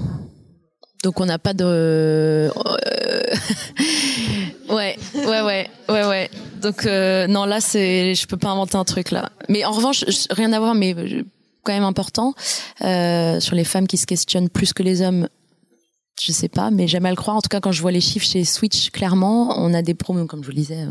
Donc 1.04 1.22
on 1.22 1.26
n'a 1.26 1.40
pas 1.40 1.54
de. 1.54 2.52
Ouais, 4.70 4.98
ouais, 5.14 5.42
ouais, 5.42 5.70
ouais, 5.90 6.06
ouais. 6.08 6.30
Donc 6.62 6.86
euh, 6.86 7.28
non, 7.28 7.46
là 7.46 7.62
c'est, 7.62 8.16
je 8.16 8.28
peux 8.28 8.38
pas 8.38 8.50
inventer 8.50 8.76
un 8.78 8.84
truc 8.86 9.12
là. 9.12 9.30
Mais 9.50 9.66
en 9.66 9.72
revanche, 9.72 10.04
rien 10.30 10.52
à 10.54 10.60
voir, 10.60 10.76
mais 10.76 10.96
quand 11.64 11.74
même 11.74 11.84
important 11.84 12.34
euh, 12.82 13.40
sur 13.40 13.56
les 13.56 13.64
femmes 13.64 13.88
qui 13.88 13.98
se 13.98 14.06
questionnent 14.06 14.50
plus 14.50 14.74
que 14.74 14.84
les 14.84 15.02
hommes. 15.02 15.28
Je 16.22 16.32
sais 16.32 16.48
pas, 16.48 16.72
mais 16.72 16.88
j'aime 16.88 17.06
à 17.06 17.10
le 17.10 17.16
croire. 17.18 17.36
En 17.36 17.42
tout 17.42 17.50
cas, 17.50 17.60
quand 17.60 17.74
je 17.74 17.82
vois 17.82 17.92
les 17.92 18.00
chiffres 18.00 18.26
chez 18.26 18.46
Switch, 18.46 18.90
clairement, 18.92 19.60
on 19.60 19.74
a 19.74 19.82
des 19.82 19.94
promos, 19.94 20.26
comme 20.28 20.42
je 20.42 20.46
vous 20.46 20.52
le 20.56 20.58
disais, 20.62 20.88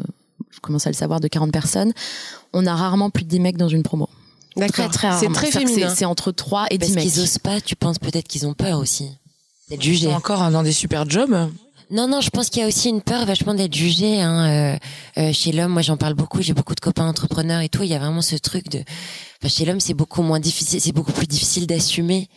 je 0.51 0.61
commence 0.61 0.87
à 0.87 0.91
le 0.91 0.95
savoir, 0.95 1.21
de 1.21 1.29
40 1.29 1.51
personnes. 1.51 1.93
On 2.53 2.67
a 2.67 2.75
rarement 2.75 3.09
plus 3.09 3.25
de 3.25 3.31
10 3.31 3.41
mecs 3.41 3.57
dans 3.57 3.69
une 3.69 3.83
promo. 3.83 4.09
D'accord. 4.57 4.91
Très, 4.91 5.11
très 5.11 5.19
C'est 5.19 5.33
très 5.33 5.51
féminin. 5.51 5.93
C'est 5.95 6.05
entre 6.05 6.31
3 6.31 6.67
et 6.71 6.79
10 6.79 6.87
Parce 6.87 6.95
mecs. 6.95 7.13
qu'ils 7.13 7.23
osent 7.23 7.39
pas, 7.39 7.61
tu 7.61 7.75
penses 7.75 7.99
peut-être 7.99 8.29
qu'ils 8.29 8.47
ont 8.47 8.55
peur 8.55 8.79
aussi 8.79 9.09
d'être 9.69 9.83
jugés. 9.83 10.13
Encore 10.13 10.51
dans 10.51 10.63
des 10.63 10.73
super 10.73 11.09
jobs. 11.09 11.35
Non, 11.95 12.09
non, 12.09 12.21
je 12.21 12.31
pense 12.31 12.51
qu'il 12.51 12.61
y 12.61 12.65
a 12.65 12.67
aussi 12.67 12.89
une 12.89 13.03
peur 13.03 13.25
vachement 13.25 13.55
d'être 13.55 13.73
jugé 13.73 14.21
hein, 14.21 14.79
euh, 15.17 15.23
euh, 15.23 15.33
chez 15.33 15.53
l'homme. 15.53 15.71
Moi, 15.71 15.83
j'en 15.83 15.97
parle 15.97 16.15
beaucoup. 16.15 16.43
J'ai 16.43 16.53
beaucoup 16.53 16.75
de 16.75 16.81
copains 16.81 17.07
entrepreneurs 17.07 17.61
et 17.61 17.69
tout. 17.69 17.85
Il 17.85 17.89
y 17.89 17.95
a 17.95 18.01
vraiment 18.01 18.21
ce 18.21 18.35
truc 18.35 18.69
de. 18.69 18.83
Chez 19.47 19.65
l'homme, 19.65 19.79
c'est 19.79 19.95
beaucoup 19.95 20.23
moins 20.23 20.41
difficile. 20.41 20.81
C'est 20.81 20.91
beaucoup 20.91 21.13
plus 21.13 21.29
difficile 21.29 21.69
d'assumer. 21.69 22.29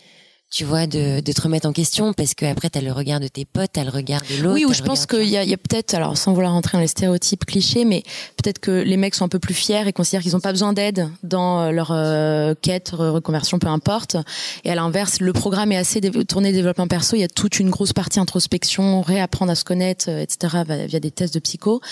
Tu 0.50 0.64
vois, 0.64 0.86
de, 0.86 1.20
de 1.20 1.32
te 1.32 1.42
remettre 1.42 1.68
en 1.68 1.74
question 1.74 2.14
parce 2.14 2.32
que 2.32 2.46
après 2.46 2.70
t'as 2.70 2.80
le 2.80 2.90
regard 2.90 3.20
de 3.20 3.28
tes 3.28 3.44
potes, 3.44 3.72
t'as 3.74 3.84
le 3.84 3.90
regard 3.90 4.22
de 4.22 4.42
l'autre. 4.42 4.54
Oui, 4.54 4.64
ou 4.64 4.72
je 4.72 4.82
pense 4.82 5.04
qu'il 5.04 5.28
y 5.28 5.36
a, 5.36 5.44
y 5.44 5.52
a 5.52 5.58
peut-être, 5.58 5.92
alors 5.92 6.16
sans 6.16 6.32
vouloir 6.32 6.52
rentrer 6.52 6.78
dans 6.78 6.80
les 6.80 6.86
stéréotypes 6.88 7.44
clichés, 7.44 7.84
mais 7.84 8.02
peut-être 8.42 8.58
que 8.58 8.70
les 8.70 8.96
mecs 8.96 9.14
sont 9.14 9.26
un 9.26 9.28
peu 9.28 9.38
plus 9.38 9.52
fiers 9.52 9.86
et 9.86 9.92
considèrent 9.92 10.22
qu'ils 10.22 10.32
n'ont 10.32 10.40
pas 10.40 10.52
besoin 10.52 10.72
d'aide 10.72 11.06
dans 11.22 11.60
euh, 11.60 11.70
leur 11.70 11.90
euh, 11.92 12.54
quête, 12.62 12.92
re- 12.92 13.10
reconversion, 13.10 13.58
peu 13.58 13.66
importe. 13.66 14.16
Et 14.64 14.70
à 14.70 14.74
l'inverse, 14.74 15.20
le 15.20 15.34
programme 15.34 15.70
est 15.70 15.76
assez 15.76 16.00
dé- 16.00 16.24
tourné 16.24 16.50
développement 16.50 16.88
perso. 16.88 17.14
Il 17.14 17.20
y 17.20 17.24
a 17.24 17.28
toute 17.28 17.60
une 17.60 17.68
grosse 17.68 17.92
partie 17.92 18.18
introspection, 18.18 19.02
réapprendre 19.02 19.52
à 19.52 19.54
se 19.54 19.64
connaître, 19.64 20.06
euh, 20.08 20.22
etc. 20.22 20.62
via 20.88 20.98
des 20.98 21.10
tests 21.10 21.34
de 21.34 21.40
psycho 21.40 21.82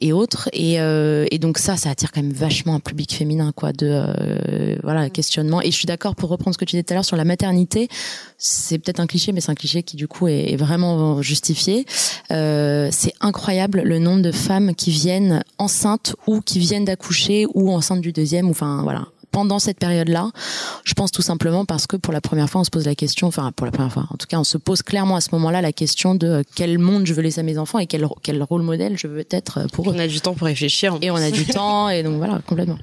et 0.00 0.12
autres. 0.12 0.48
Et, 0.52 0.80
euh, 0.80 1.26
et 1.30 1.38
donc 1.38 1.58
ça, 1.58 1.76
ça 1.76 1.90
attire 1.90 2.12
quand 2.12 2.22
même 2.22 2.32
vachement 2.32 2.74
un 2.74 2.80
public 2.80 3.14
féminin, 3.14 3.52
quoi, 3.54 3.72
de 3.72 3.88
euh, 3.90 4.76
voilà 4.82 5.10
questionnement. 5.10 5.60
Et 5.62 5.70
je 5.70 5.76
suis 5.76 5.86
d'accord 5.86 6.14
pour 6.16 6.30
reprendre 6.30 6.54
ce 6.54 6.58
que 6.58 6.64
tu 6.64 6.76
disais 6.76 6.82
tout 6.82 6.92
à 6.92 6.96
l'heure 6.96 7.04
sur 7.04 7.16
la 7.16 7.24
maternité. 7.24 7.88
C'est 8.38 8.78
peut-être 8.78 9.00
un 9.00 9.06
cliché, 9.06 9.32
mais 9.32 9.40
c'est 9.40 9.50
un 9.50 9.54
cliché 9.54 9.82
qui 9.82 9.96
du 9.96 10.08
coup 10.08 10.28
est, 10.28 10.52
est 10.52 10.56
vraiment 10.56 11.20
justifié. 11.22 11.86
Euh, 12.30 12.88
c'est 12.90 13.12
incroyable 13.20 13.82
le 13.82 13.98
nombre 13.98 14.22
de 14.22 14.32
femmes 14.32 14.74
qui 14.74 14.90
viennent 14.90 15.42
enceintes 15.58 16.16
ou 16.26 16.40
qui 16.40 16.58
viennent 16.58 16.84
d'accoucher 16.84 17.46
ou 17.54 17.70
enceintes 17.70 18.00
du 18.00 18.12
deuxième. 18.12 18.48
ou 18.48 18.50
Enfin 18.50 18.82
voilà. 18.82 19.06
Pendant 19.30 19.58
cette 19.58 19.78
période-là, 19.78 20.30
je 20.84 20.94
pense 20.94 21.10
tout 21.10 21.22
simplement 21.22 21.64
parce 21.64 21.86
que 21.86 21.96
pour 21.96 22.12
la 22.12 22.20
première 22.20 22.48
fois, 22.48 22.60
on 22.60 22.64
se 22.64 22.70
pose 22.70 22.86
la 22.86 22.94
question, 22.94 23.28
enfin 23.28 23.52
pour 23.52 23.66
la 23.66 23.72
première 23.72 23.92
fois, 23.92 24.06
en 24.10 24.16
tout 24.16 24.26
cas, 24.26 24.38
on 24.38 24.44
se 24.44 24.58
pose 24.58 24.82
clairement 24.82 25.16
à 25.16 25.20
ce 25.20 25.28
moment-là 25.32 25.60
la 25.60 25.72
question 25.72 26.14
de 26.14 26.26
euh, 26.26 26.42
quel 26.54 26.78
monde 26.78 27.06
je 27.06 27.14
veux 27.14 27.22
laisser 27.22 27.40
à 27.40 27.42
mes 27.42 27.58
enfants 27.58 27.78
et 27.78 27.86
quel, 27.86 28.06
quel 28.22 28.42
rôle 28.42 28.62
modèle 28.62 28.98
je 28.98 29.06
veux 29.06 29.24
être 29.30 29.58
euh, 29.58 29.66
pour 29.72 29.90
eux. 29.90 29.94
On 29.94 29.98
a 29.98 30.06
du 30.06 30.20
temps 30.20 30.34
pour 30.34 30.46
réfléchir. 30.46 30.94
en 30.94 31.00
Et 31.00 31.10
on 31.10 31.16
a 31.16 31.30
du 31.30 31.44
temps, 31.46 31.88
et 31.88 32.02
donc 32.02 32.16
voilà, 32.16 32.40
complètement. 32.46 32.78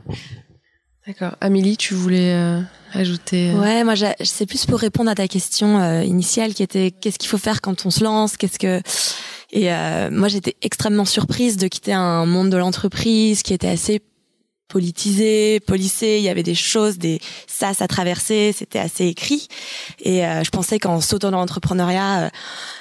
D'accord. 1.08 1.36
Amélie, 1.39 1.78
tu 1.78 1.93
voulais 1.93 2.34
euh, 2.34 2.60
ajouter 2.93 3.52
euh, 3.52 3.60
Ouais, 3.60 3.84
moi, 3.86 3.93
c'est 4.24 4.45
plus 4.45 4.66
pour 4.66 4.80
répondre 4.80 5.10
à 5.10 5.16
ta 5.16 5.28
question 5.30 5.80
euh, 5.80 6.04
initiale 6.04 6.54
qui 6.54 6.64
était 6.64 6.91
qu'est-ce 6.91 7.18
qu'il 7.18 7.30
faut 7.30 7.38
faire 7.38 7.62
quand 7.62 7.86
on 7.86 7.89
se 7.89 8.04
lance, 8.04 8.36
qu'est-ce 8.36 8.60
que 8.60 8.82
et 9.54 9.72
euh, 9.72 10.10
moi 10.12 10.28
j'étais 10.28 10.58
extrêmement 10.62 11.06
surprise 11.06 11.56
de 11.56 11.70
quitter 11.70 11.93
un 11.93 12.26
monde 12.26 12.50
de 12.50 12.58
l'entreprise 12.58 13.43
qui 13.43 13.54
était 13.54 13.70
assez 13.70 14.02
politisé, 14.68 15.59
policé, 15.61 16.18
il 16.18 16.24
y 16.24 16.30
avait 16.30 16.43
des 16.43 16.55
choses, 16.55 16.97
des 16.97 17.20
sas 17.47 17.82
à 17.82 17.88
traverser, 17.88 18.53
c'était 18.57 18.80
assez 18.80 19.05
écrit. 19.05 19.47
Et 19.99 20.26
euh, 20.26 20.43
je 20.43 20.49
pensais 20.49 20.80
qu'en 20.80 21.01
sautant 21.01 21.32
dans 21.32 21.39
l'entrepreneuriat, 21.39 22.26
euh, 22.26 22.30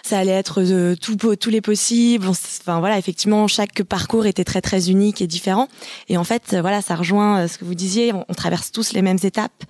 ça 0.03 0.18
allait 0.18 0.32
être 0.32 0.62
de 0.62 0.97
tout, 1.01 1.16
po- 1.16 1.37
tous 1.37 1.51
les 1.51 1.61
possibles. 1.61 2.26
Enfin 2.28 2.80
voilà, 2.80 2.99
effectivement, 2.99 3.47
chaque 3.49 3.82
parcours 3.82 4.26
était 4.26 4.45
très 4.45 4.61
très 4.61 4.91
unique 4.91 5.20
et 5.22 5.26
différent. 5.26 5.68
Et 6.09 6.16
en 6.16 6.24
fait, 6.24 6.53
euh, 6.53 6.61
voilà, 6.61 6.82
ça 6.82 6.97
rejoint 6.97 7.41
euh, 7.41 7.49
ce 7.49 7.59
que 7.59 7.64
vous 7.64 7.74
disiez. 7.74 8.12
On, 8.12 8.24
on 8.28 8.34
traverse 8.34 8.72
tous 8.72 8.93
les 8.93 9.03
mêmes 9.03 9.18
étapes. 9.22 9.64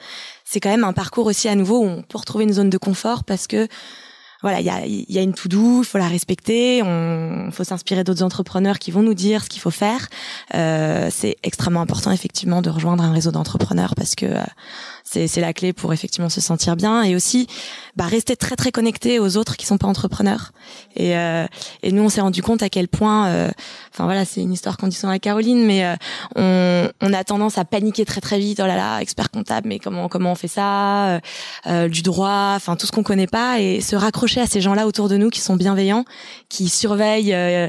C'est 0.44 0.60
quand 0.60 0.70
même 0.70 0.84
un 0.84 0.92
parcours 0.92 1.26
aussi 1.26 1.48
à 1.48 1.54
nouveau 1.54 1.80
où 1.80 1.86
on 1.86 2.02
peut 2.02 2.18
retrouver 2.18 2.44
une 2.44 2.52
zone 2.52 2.70
de 2.70 2.78
confort 2.78 3.24
parce 3.24 3.46
que 3.46 3.68
voilà, 4.42 4.60
il 4.60 4.66
y 4.66 4.70
a, 4.70 4.86
y 4.86 5.18
a 5.18 5.22
une 5.22 5.34
to 5.34 5.48
do, 5.48 5.82
il 5.82 5.84
faut 5.84 5.98
la 5.98 6.08
respecter. 6.08 6.82
On 6.82 7.50
faut 7.52 7.64
s'inspirer 7.64 8.04
d'autres 8.04 8.22
entrepreneurs 8.22 8.78
qui 8.78 8.90
vont 8.90 9.02
nous 9.02 9.14
dire 9.14 9.44
ce 9.44 9.48
qu'il 9.48 9.60
faut 9.60 9.70
faire. 9.70 10.08
Euh, 10.54 11.08
c'est 11.10 11.36
extrêmement 11.42 11.80
important 11.80 12.10
effectivement 12.10 12.62
de 12.62 12.70
rejoindre 12.70 13.02
un 13.02 13.12
réseau 13.12 13.30
d'entrepreneurs 13.30 13.94
parce 13.94 14.14
que 14.14 14.26
euh, 14.26 14.42
c'est 15.06 15.40
la 15.40 15.52
clé 15.52 15.72
pour 15.72 15.92
effectivement 15.92 16.28
se 16.28 16.40
sentir 16.40 16.76
bien 16.76 17.02
et 17.02 17.14
aussi 17.14 17.46
bah, 17.94 18.06
rester 18.06 18.36
très 18.36 18.56
très 18.56 18.72
connecté 18.72 19.18
aux 19.18 19.36
autres 19.36 19.56
qui 19.56 19.64
sont 19.64 19.78
pas 19.78 19.86
entrepreneurs. 19.86 20.52
Et, 20.96 21.16
euh, 21.16 21.46
et 21.82 21.92
nous 21.92 22.02
on 22.02 22.08
s'est 22.08 22.20
rendu 22.20 22.42
compte 22.42 22.62
à 22.62 22.68
quel 22.68 22.88
point, 22.88 23.28
euh, 23.28 23.50
enfin 23.92 24.04
voilà, 24.04 24.24
c'est 24.24 24.40
une 24.40 24.52
histoire 24.52 24.76
qu'on 24.76 24.88
dit 24.88 24.96
souvent 24.96 25.12
à 25.12 25.18
Caroline, 25.18 25.64
mais 25.64 25.84
euh, 25.84 25.94
on, 26.34 26.88
on 27.00 27.12
a 27.12 27.24
tendance 27.24 27.56
à 27.56 27.64
paniquer 27.64 28.04
très 28.04 28.20
très 28.20 28.38
vite. 28.38 28.60
Oh 28.62 28.66
là 28.66 28.76
là, 28.76 28.98
expert 29.00 29.30
comptable, 29.30 29.68
mais 29.68 29.78
comment 29.78 30.08
comment 30.08 30.32
on 30.32 30.34
fait 30.34 30.48
ça 30.48 31.08
euh, 31.08 31.20
euh, 31.66 31.88
Du 31.88 32.02
droit, 32.02 32.54
enfin 32.56 32.76
tout 32.76 32.86
ce 32.86 32.92
qu'on 32.92 33.02
connaît 33.02 33.26
pas 33.26 33.60
et 33.60 33.80
se 33.80 33.96
raccrocher 33.96 34.40
à 34.40 34.46
ces 34.46 34.60
gens-là 34.60 34.86
autour 34.86 35.08
de 35.08 35.16
nous 35.16 35.30
qui 35.30 35.40
sont 35.40 35.56
bienveillants, 35.56 36.04
qui 36.48 36.68
surveillent 36.68 37.34
euh, 37.34 37.68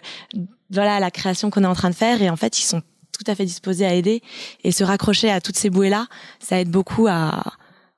voilà 0.70 1.00
la 1.00 1.12
création 1.12 1.50
qu'on 1.50 1.64
est 1.64 1.68
en 1.68 1.76
train 1.76 1.90
de 1.90 1.96
faire 1.96 2.22
et 2.22 2.30
en 2.30 2.36
fait 2.36 2.60
ils 2.60 2.66
sont 2.66 2.82
tout 3.18 3.30
à 3.30 3.36
fait 3.36 3.46
disposés 3.46 3.86
à 3.86 3.94
aider 3.94 4.22
et 4.64 4.72
se 4.72 4.84
raccrocher 4.84 5.32
à 5.32 5.42
toutes 5.42 5.58
ces 5.58 5.70
bouées 5.70 5.90
là, 5.90 6.08
ça 6.40 6.60
aide 6.60 6.70
beaucoup 6.70 7.08
à, 7.08 7.44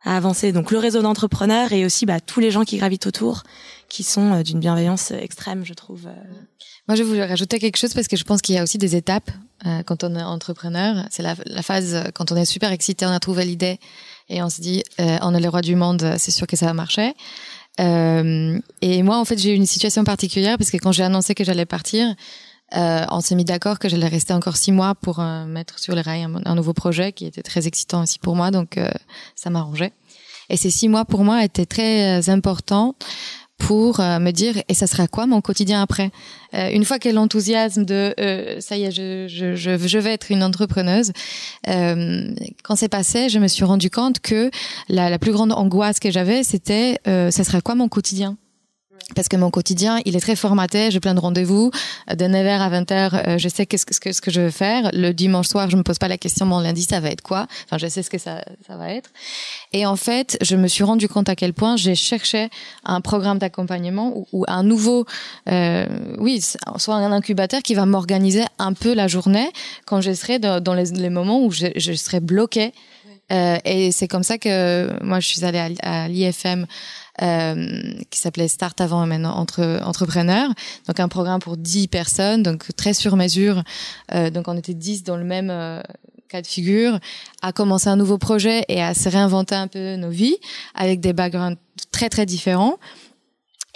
avancer. 0.06 0.54
Donc 0.54 0.72
le 0.72 0.78
réseau 0.78 1.02
d'entrepreneurs 1.02 1.74
et 1.74 1.86
aussi 1.86 2.06
bah, 2.06 2.20
tous 2.22 2.40
les 2.40 2.52
gens 2.52 2.64
qui 2.64 2.78
gravitent 2.78 3.06
autour, 3.06 3.44
qui 3.90 4.04
sont 4.04 4.34
euh, 4.34 4.44
d'une 4.44 4.60
bienveillance 4.60 5.12
extrême, 5.12 5.66
je 5.66 5.74
trouve. 5.74 6.08
euh. 6.08 6.14
Moi, 6.90 6.96
je 6.96 7.04
voulais 7.04 7.24
rajouter 7.24 7.60
quelque 7.60 7.78
chose 7.78 7.94
parce 7.94 8.08
que 8.08 8.18
je 8.18 8.24
pense 8.24 8.42
qu'il 8.42 8.56
y 8.56 8.58
a 8.58 8.64
aussi 8.64 8.80
des 8.80 8.96
étapes 8.96 9.30
euh, 9.68 9.84
quand 9.84 10.04
on 10.04 10.16
est 10.16 10.24
entrepreneur. 10.24 11.06
C'est 11.12 11.22
la, 11.22 11.36
phase 11.62 11.94
euh, 11.94 12.04
quand 12.16 12.32
on 12.32 12.36
est 12.36 12.46
super 12.46 12.72
excité, 12.72 13.06
on 13.06 13.12
a 13.12 13.20
trouvé 13.20 13.46
l'idée 13.46 13.80
et 14.28 14.42
on 14.42 14.50
se 14.50 14.60
dit 14.60 14.84
euh, 15.00 15.18
on 15.22 15.36
est 15.36 15.40
le 15.40 15.50
roi 15.50 15.62
du 15.62 15.76
monde, 15.76 16.16
c'est 16.18 16.32
sûr 16.32 16.48
que 16.48 16.56
ça 16.56 16.66
va 16.66 16.74
marcher. 16.74 17.14
Euh, 17.80 18.60
et 18.82 19.04
moi, 19.04 19.18
en 19.18 19.26
fait, 19.26 19.38
j'ai 19.38 19.54
eu 19.54 19.56
une 19.56 19.68
situation 19.68 20.04
particulière 20.04 20.58
parce 20.58 20.72
que 20.72 20.78
quand 20.78 20.92
j'ai 20.92 21.04
annoncé 21.04 21.36
que 21.36 21.44
j'allais 21.44 21.68
partir, 21.68 22.16
euh, 22.76 23.06
on 23.10 23.22
s'est 23.22 23.36
mis 23.36 23.46
d'accord 23.46 23.80
que 23.80 23.90
j'allais 23.90 24.08
rester 24.08 24.34
encore 24.34 24.58
six 24.58 24.72
mois 24.72 24.96
pour 24.96 25.20
euh, 25.20 25.46
mettre 25.46 25.80
sur 25.80 25.96
les 25.96 26.02
rails 26.02 26.28
un, 26.46 26.56
nouveau 26.56 26.74
projet 26.74 27.12
qui 27.12 27.26
était 27.26 27.42
très 27.42 27.68
excitant 27.68 28.04
aussi 28.04 28.20
pour 28.20 28.36
moi, 28.36 28.52
donc 28.52 28.78
euh, 28.78 28.90
ça 29.36 29.50
m'arrangeait. 29.50 29.94
Et 30.50 30.58
ces 30.58 30.70
six 30.70 30.90
mois 30.90 31.06
pour 31.06 31.24
moi 31.24 31.44
étaient 31.44 31.66
très 31.66 32.20
euh, 32.20 32.32
importants 32.32 32.96
pour 33.58 34.00
euh, 34.00 34.20
me 34.20 34.32
dire 34.32 34.56
et 34.68 34.74
ça 34.74 34.88
sera 34.88 35.08
quoi 35.08 35.26
mon 35.26 35.42
quotidien 35.42 35.82
après? 35.82 36.12
Une 36.54 36.86
fois 36.86 36.98
que 36.98 37.10
l'enthousiasme 37.10 37.86
de 37.86 38.16
ça 38.60 38.78
y 38.78 38.86
est 38.86 38.92
je, 38.92 39.28
je, 39.28 39.54
je, 39.56 39.98
vais 40.00 40.14
être 40.14 40.32
une 40.32 40.42
entrepreneuse 40.42 41.12
quand 41.68 42.76
c'est 42.76 42.88
passé 42.88 43.30
je 43.30 43.38
me 43.38 43.48
suis 43.48 43.66
rendu 43.66 43.92
compte 43.92 44.20
que 44.20 44.50
la, 44.88 45.12
la 45.12 45.20
plus 45.20 45.32
grande 45.32 45.52
angoisse 45.52 46.00
que 46.00 46.10
j'avais 46.10 46.42
c'était 46.44 46.98
ça 47.06 47.44
sera 47.44 47.62
quoi 47.62 47.76
mon 47.76 47.88
quotidien? 47.88 48.38
Parce 49.16 49.28
que 49.28 49.38
mon 49.38 49.50
quotidien, 49.50 50.00
il 50.06 50.16
est 50.16 50.20
très 50.20 50.36
formaté. 50.36 50.92
J'ai 50.92 51.00
plein 51.00 51.14
de 51.14 51.20
rendez-vous. 51.20 51.72
De 52.10 52.26
9h 52.26 52.60
à 52.60 52.70
20h, 52.70 53.28
euh, 53.28 53.38
je 53.38 53.50
sais 53.50 53.66
qu'est-ce 53.66 53.86
que, 53.86 53.94
ce 53.94 54.00
que, 54.00 54.12
ce 54.12 54.22
que 54.22 54.32
je 54.32 54.42
veux 54.42 54.50
faire. 54.52 54.90
Le 54.94 55.12
dimanche 55.12 55.48
soir, 55.48 55.70
je 55.70 55.78
me 55.78 55.84
pose 55.84 55.98
pas 55.98 56.08
la 56.08 56.18
question, 56.18 56.46
mon 56.46 56.60
lundi, 56.60 56.84
ça 56.84 57.00
va 57.00 57.10
être 57.10 57.22
quoi? 57.22 57.48
Enfin, 57.66 57.78
je 57.78 57.88
sais 57.88 58.04
ce 58.04 58.10
que 58.10 58.18
ça, 58.18 58.44
ça 58.68 58.78
va 58.78 58.94
être. 58.94 59.10
Et 59.74 59.86
en 59.86 59.96
fait, 59.96 60.38
je 60.42 60.56
me 60.56 60.68
suis 60.68 60.84
rendu 60.84 61.08
compte 61.08 61.30
à 61.30 61.36
quel 61.36 61.54
point 61.54 61.76
j'ai 61.76 61.96
cherché 61.96 62.50
un 62.84 63.02
programme 63.02 63.40
d'accompagnement 63.40 64.12
ou, 64.16 64.28
ou 64.32 64.46
un 64.48 64.64
nouveau, 64.64 65.06
euh, 65.50 65.88
oui, 66.18 66.42
soit 66.78 66.96
un 66.96 67.12
incubateur 67.12 67.62
qui 67.62 67.74
va 67.74 67.86
m'organiser 67.86 68.44
un 68.58 68.74
peu 68.74 68.94
la 68.94 69.08
journée 69.08 69.50
quand 69.86 70.02
je 70.02 70.14
serai 70.14 70.40
dans, 70.40 70.62
dans 70.62 70.74
les, 70.74 70.92
les 70.92 71.10
moments 71.10 71.44
où 71.44 71.52
je, 71.52 71.68
je 71.76 71.94
serai 71.94 72.20
bloquée. 72.20 72.74
Euh, 73.32 73.58
et 73.64 73.92
c'est 73.92 74.08
comme 74.08 74.24
ça 74.24 74.38
que 74.38 74.90
moi, 75.04 75.20
je 75.20 75.28
suis 75.28 75.46
allée 75.46 75.76
à, 75.82 76.04
à 76.04 76.08
l'IFM 76.08 76.66
euh, 77.22 77.94
qui 78.10 78.20
s'appelait 78.20 78.48
Start 78.48 78.80
avant 78.82 79.04
et 79.04 79.08
maintenant 79.08 79.36
entre 79.36 79.82
entrepreneurs. 79.84 80.50
Donc 80.88 81.00
un 81.00 81.08
programme 81.08 81.40
pour 81.40 81.58
10 81.58 81.88
personnes, 81.88 82.44
donc 82.44 82.66
très 82.76 82.94
sur 82.94 83.16
mesure. 83.16 83.64
Euh, 84.14 84.30
donc 84.30 84.48
on 84.48 84.58
était 84.58 84.74
10 84.74 85.04
dans 85.04 85.18
le 85.18 85.24
même 85.24 85.50
euh, 85.50 85.82
cas 86.30 86.42
de 86.42 86.48
figure, 86.48 87.00
à 87.42 87.52
commencer 87.52 87.90
un 87.90 87.96
nouveau 87.96 88.18
projet 88.18 88.64
et 88.70 88.82
à 88.82 88.94
se 88.94 89.10
réinventer 89.10 89.56
un 89.56 89.68
peu 89.68 89.96
nos 89.96 90.10
vies 90.10 90.38
avec 90.76 91.02
des 91.02 91.14
backgrounds 91.14 91.60
très 91.92 92.10
très 92.10 92.26
différents. 92.26 92.78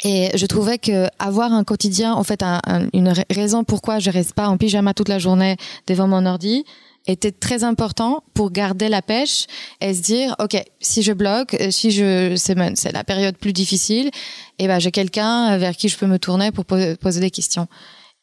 Et 0.04 0.32
je 0.36 0.46
trouvais 0.46 0.78
que 0.78 1.08
avoir 1.20 1.54
un 1.54 1.64
quotidien, 1.64 2.14
en 2.14 2.24
fait, 2.24 2.44
un, 2.44 2.60
un, 2.68 2.88
une 2.94 3.14
raison 3.30 3.64
pourquoi 3.64 4.00
je 4.00 4.10
reste 4.10 4.34
pas 4.34 4.48
en 4.48 4.58
pyjama 4.58 4.94
toute 4.94 5.08
la 5.08 5.20
journée 5.20 5.56
devant 5.88 6.08
mon 6.08 6.26
ordi, 6.26 6.66
était 7.06 7.32
très 7.32 7.64
important 7.64 8.24
pour 8.34 8.52
garder 8.52 8.88
la 8.88 9.02
pêche 9.02 9.48
et 9.82 9.94
se 9.94 10.02
dire 10.02 10.36
ok 10.40 10.64
si 10.80 11.04
je 11.04 11.12
bloque 11.12 11.56
si 11.70 11.92
je 11.92 12.36
c'est 12.38 12.92
la 12.94 13.04
période 13.04 13.36
plus 13.38 13.52
difficile 13.52 14.10
et 14.58 14.68
ben 14.68 14.80
j'ai 14.80 14.92
quelqu'un 14.92 15.58
vers 15.58 15.76
qui 15.76 15.90
je 15.90 15.98
peux 15.98 16.08
me 16.08 16.18
tourner 16.18 16.52
pour 16.52 16.66
poser 16.66 17.20
des 17.20 17.32
questions 17.32 17.68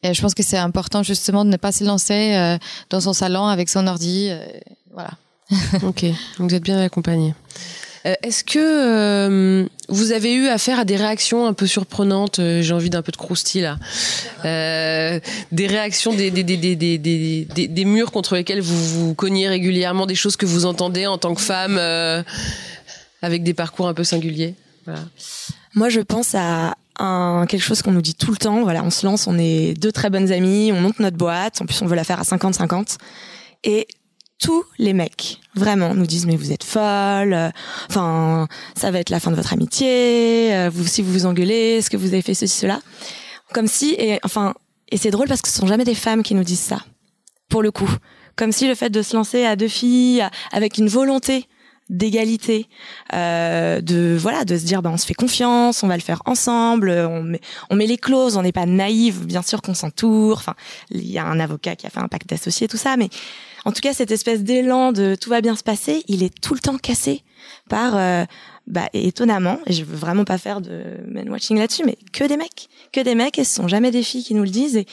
Et 0.02 0.14
je 0.14 0.22
pense 0.22 0.34
que 0.34 0.42
c'est 0.42 0.56
important 0.56 1.02
justement 1.02 1.44
de 1.44 1.50
ne 1.50 1.56
pas 1.56 1.72
se 1.72 1.84
lancer 1.84 2.34
euh, 2.34 2.56
dans 2.88 3.00
son 3.00 3.12
salon 3.12 3.46
avec 3.46 3.68
son 3.68 3.86
ordi. 3.86 4.28
euh, 4.30 4.46
voilà. 4.92 5.10
ok, 5.82 6.06
vous 6.38 6.54
êtes 6.54 6.62
bien 6.62 6.78
accompagné. 6.78 7.34
Euh, 8.06 8.14
Est-ce 8.22 8.44
que 8.44 8.58
euh, 8.58 9.66
vous 9.88 10.12
avez 10.12 10.32
eu 10.32 10.48
affaire 10.48 10.78
à 10.78 10.84
des 10.84 10.96
réactions 10.96 11.46
un 11.46 11.52
peu 11.52 11.66
surprenantes 11.66 12.38
euh, 12.38 12.62
J'ai 12.62 12.72
envie 12.72 12.90
d'un 12.90 13.02
peu 13.02 13.12
de 13.12 13.16
croustille 13.16 13.62
là. 13.62 13.78
Des 15.52 15.66
réactions, 15.66 16.14
des, 16.14 16.30
des, 16.30 16.44
des, 16.44 17.46
des, 17.68 17.84
murs 17.84 18.10
contre 18.10 18.36
lesquels 18.36 18.60
vous 18.60 19.06
vous 19.06 19.14
cognez 19.14 19.48
régulièrement, 19.48 20.06
des 20.06 20.14
choses 20.14 20.36
que 20.36 20.46
vous 20.46 20.64
entendez 20.64 21.06
en 21.06 21.18
tant 21.18 21.34
que 21.34 21.40
femme 21.40 21.78
avec 23.22 23.42
des 23.42 23.54
parcours 23.54 23.88
un 23.88 23.94
peu 23.94 24.04
singuliers? 24.04 24.54
Voilà. 24.86 25.02
Moi, 25.74 25.88
je 25.88 26.00
pense 26.00 26.34
à 26.34 26.74
un, 26.98 27.46
quelque 27.48 27.62
chose 27.62 27.82
qu'on 27.82 27.92
nous 27.92 28.02
dit 28.02 28.14
tout 28.14 28.30
le 28.30 28.36
temps. 28.36 28.62
Voilà, 28.62 28.82
on 28.82 28.90
se 28.90 29.06
lance, 29.06 29.26
on 29.26 29.38
est 29.38 29.74
deux 29.74 29.92
très 29.92 30.10
bonnes 30.10 30.32
amies, 30.32 30.72
on 30.72 30.80
monte 30.80 31.00
notre 31.00 31.16
boîte. 31.16 31.60
En 31.60 31.66
plus, 31.66 31.80
on 31.82 31.86
veut 31.86 31.96
la 31.96 32.04
faire 32.04 32.18
à 32.18 32.22
50-50. 32.22 32.96
Et 33.64 33.86
tous 34.40 34.64
les 34.78 34.92
mecs, 34.94 35.38
vraiment, 35.54 35.94
nous 35.94 36.06
disent 36.06 36.26
mais 36.26 36.36
vous 36.36 36.50
êtes 36.52 36.64
folle. 36.64 37.32
euh, 37.34 37.50
Enfin, 37.88 38.48
ça 38.76 38.90
va 38.90 38.98
être 38.98 39.10
la 39.10 39.20
fin 39.20 39.30
de 39.30 39.36
votre 39.36 39.52
amitié. 39.52 40.54
euh, 40.54 40.70
Vous, 40.72 40.86
si 40.86 41.02
vous 41.02 41.12
vous 41.12 41.26
engueulez, 41.26 41.76
est-ce 41.78 41.90
que 41.90 41.96
vous 41.96 42.08
avez 42.08 42.22
fait 42.22 42.34
ceci, 42.34 42.56
cela? 42.56 42.80
Comme 43.52 43.66
si, 43.66 43.94
et 43.98 44.18
enfin, 44.24 44.54
et 44.90 44.96
c'est 44.96 45.10
drôle 45.10 45.28
parce 45.28 45.42
que 45.42 45.48
ce 45.48 45.56
sont 45.58 45.66
jamais 45.66 45.84
des 45.84 45.94
femmes 45.94 46.22
qui 46.22 46.34
nous 46.34 46.44
disent 46.44 46.58
ça. 46.60 46.80
Pour 47.48 47.62
le 47.62 47.70
coup, 47.70 47.90
comme 48.36 48.52
si 48.52 48.66
le 48.66 48.74
fait 48.74 48.90
de 48.90 49.02
se 49.02 49.14
lancer 49.16 49.44
à 49.44 49.56
deux 49.56 49.68
filles 49.68 50.24
avec 50.52 50.78
une 50.78 50.88
volonté 50.88 51.46
d'égalité, 51.90 52.68
euh, 53.12 53.80
de 53.80 54.16
voilà, 54.18 54.44
de 54.44 54.56
se 54.56 54.64
dire 54.64 54.80
ben 54.80 54.90
on 54.92 54.96
se 54.96 55.04
fait 55.04 55.14
confiance, 55.14 55.82
on 55.82 55.88
va 55.88 55.96
le 55.96 56.02
faire 56.02 56.22
ensemble, 56.24 56.88
on 56.90 57.24
met, 57.24 57.40
on 57.68 57.74
met 57.74 57.86
les 57.86 57.98
clauses, 57.98 58.36
on 58.36 58.42
n'est 58.42 58.52
pas 58.52 58.66
naïve, 58.66 59.26
bien 59.26 59.42
sûr 59.42 59.60
qu'on 59.60 59.74
s'entoure. 59.74 60.38
Enfin, 60.38 60.54
il 60.92 61.10
y 61.10 61.18
a 61.18 61.26
un 61.26 61.40
avocat 61.40 61.74
qui 61.74 61.88
a 61.88 61.90
fait 61.90 61.98
un 61.98 62.06
pacte 62.06 62.28
d'associés, 62.28 62.68
tout 62.68 62.76
ça, 62.76 62.96
mais 62.96 63.08
en 63.64 63.72
tout 63.72 63.80
cas 63.80 63.92
cette 63.92 64.10
espèce 64.10 64.42
d'élan 64.42 64.92
de 64.92 65.14
tout 65.14 65.30
va 65.30 65.40
bien 65.40 65.56
se 65.56 65.62
passer, 65.62 66.02
il 66.08 66.22
est 66.22 66.34
tout 66.40 66.54
le 66.54 66.60
temps 66.60 66.78
cassé 66.78 67.22
par 67.68 67.96
euh, 67.96 68.24
bah 68.66 68.88
étonnamment, 68.92 69.58
et 69.66 69.72
je 69.72 69.84
veux 69.84 69.96
vraiment 69.96 70.24
pas 70.24 70.38
faire 70.38 70.60
de 70.60 70.82
men 71.06 71.28
watching 71.28 71.58
là-dessus, 71.58 71.82
mais 71.84 71.96
que 72.12 72.24
des 72.24 72.36
mecs, 72.36 72.68
que 72.92 73.00
des 73.00 73.14
mecs, 73.14 73.38
et 73.38 73.44
ce 73.44 73.54
sont 73.54 73.68
jamais 73.68 73.90
des 73.90 74.02
filles 74.02 74.24
qui 74.24 74.34
nous 74.34 74.44
le 74.44 74.50
disent 74.50 74.84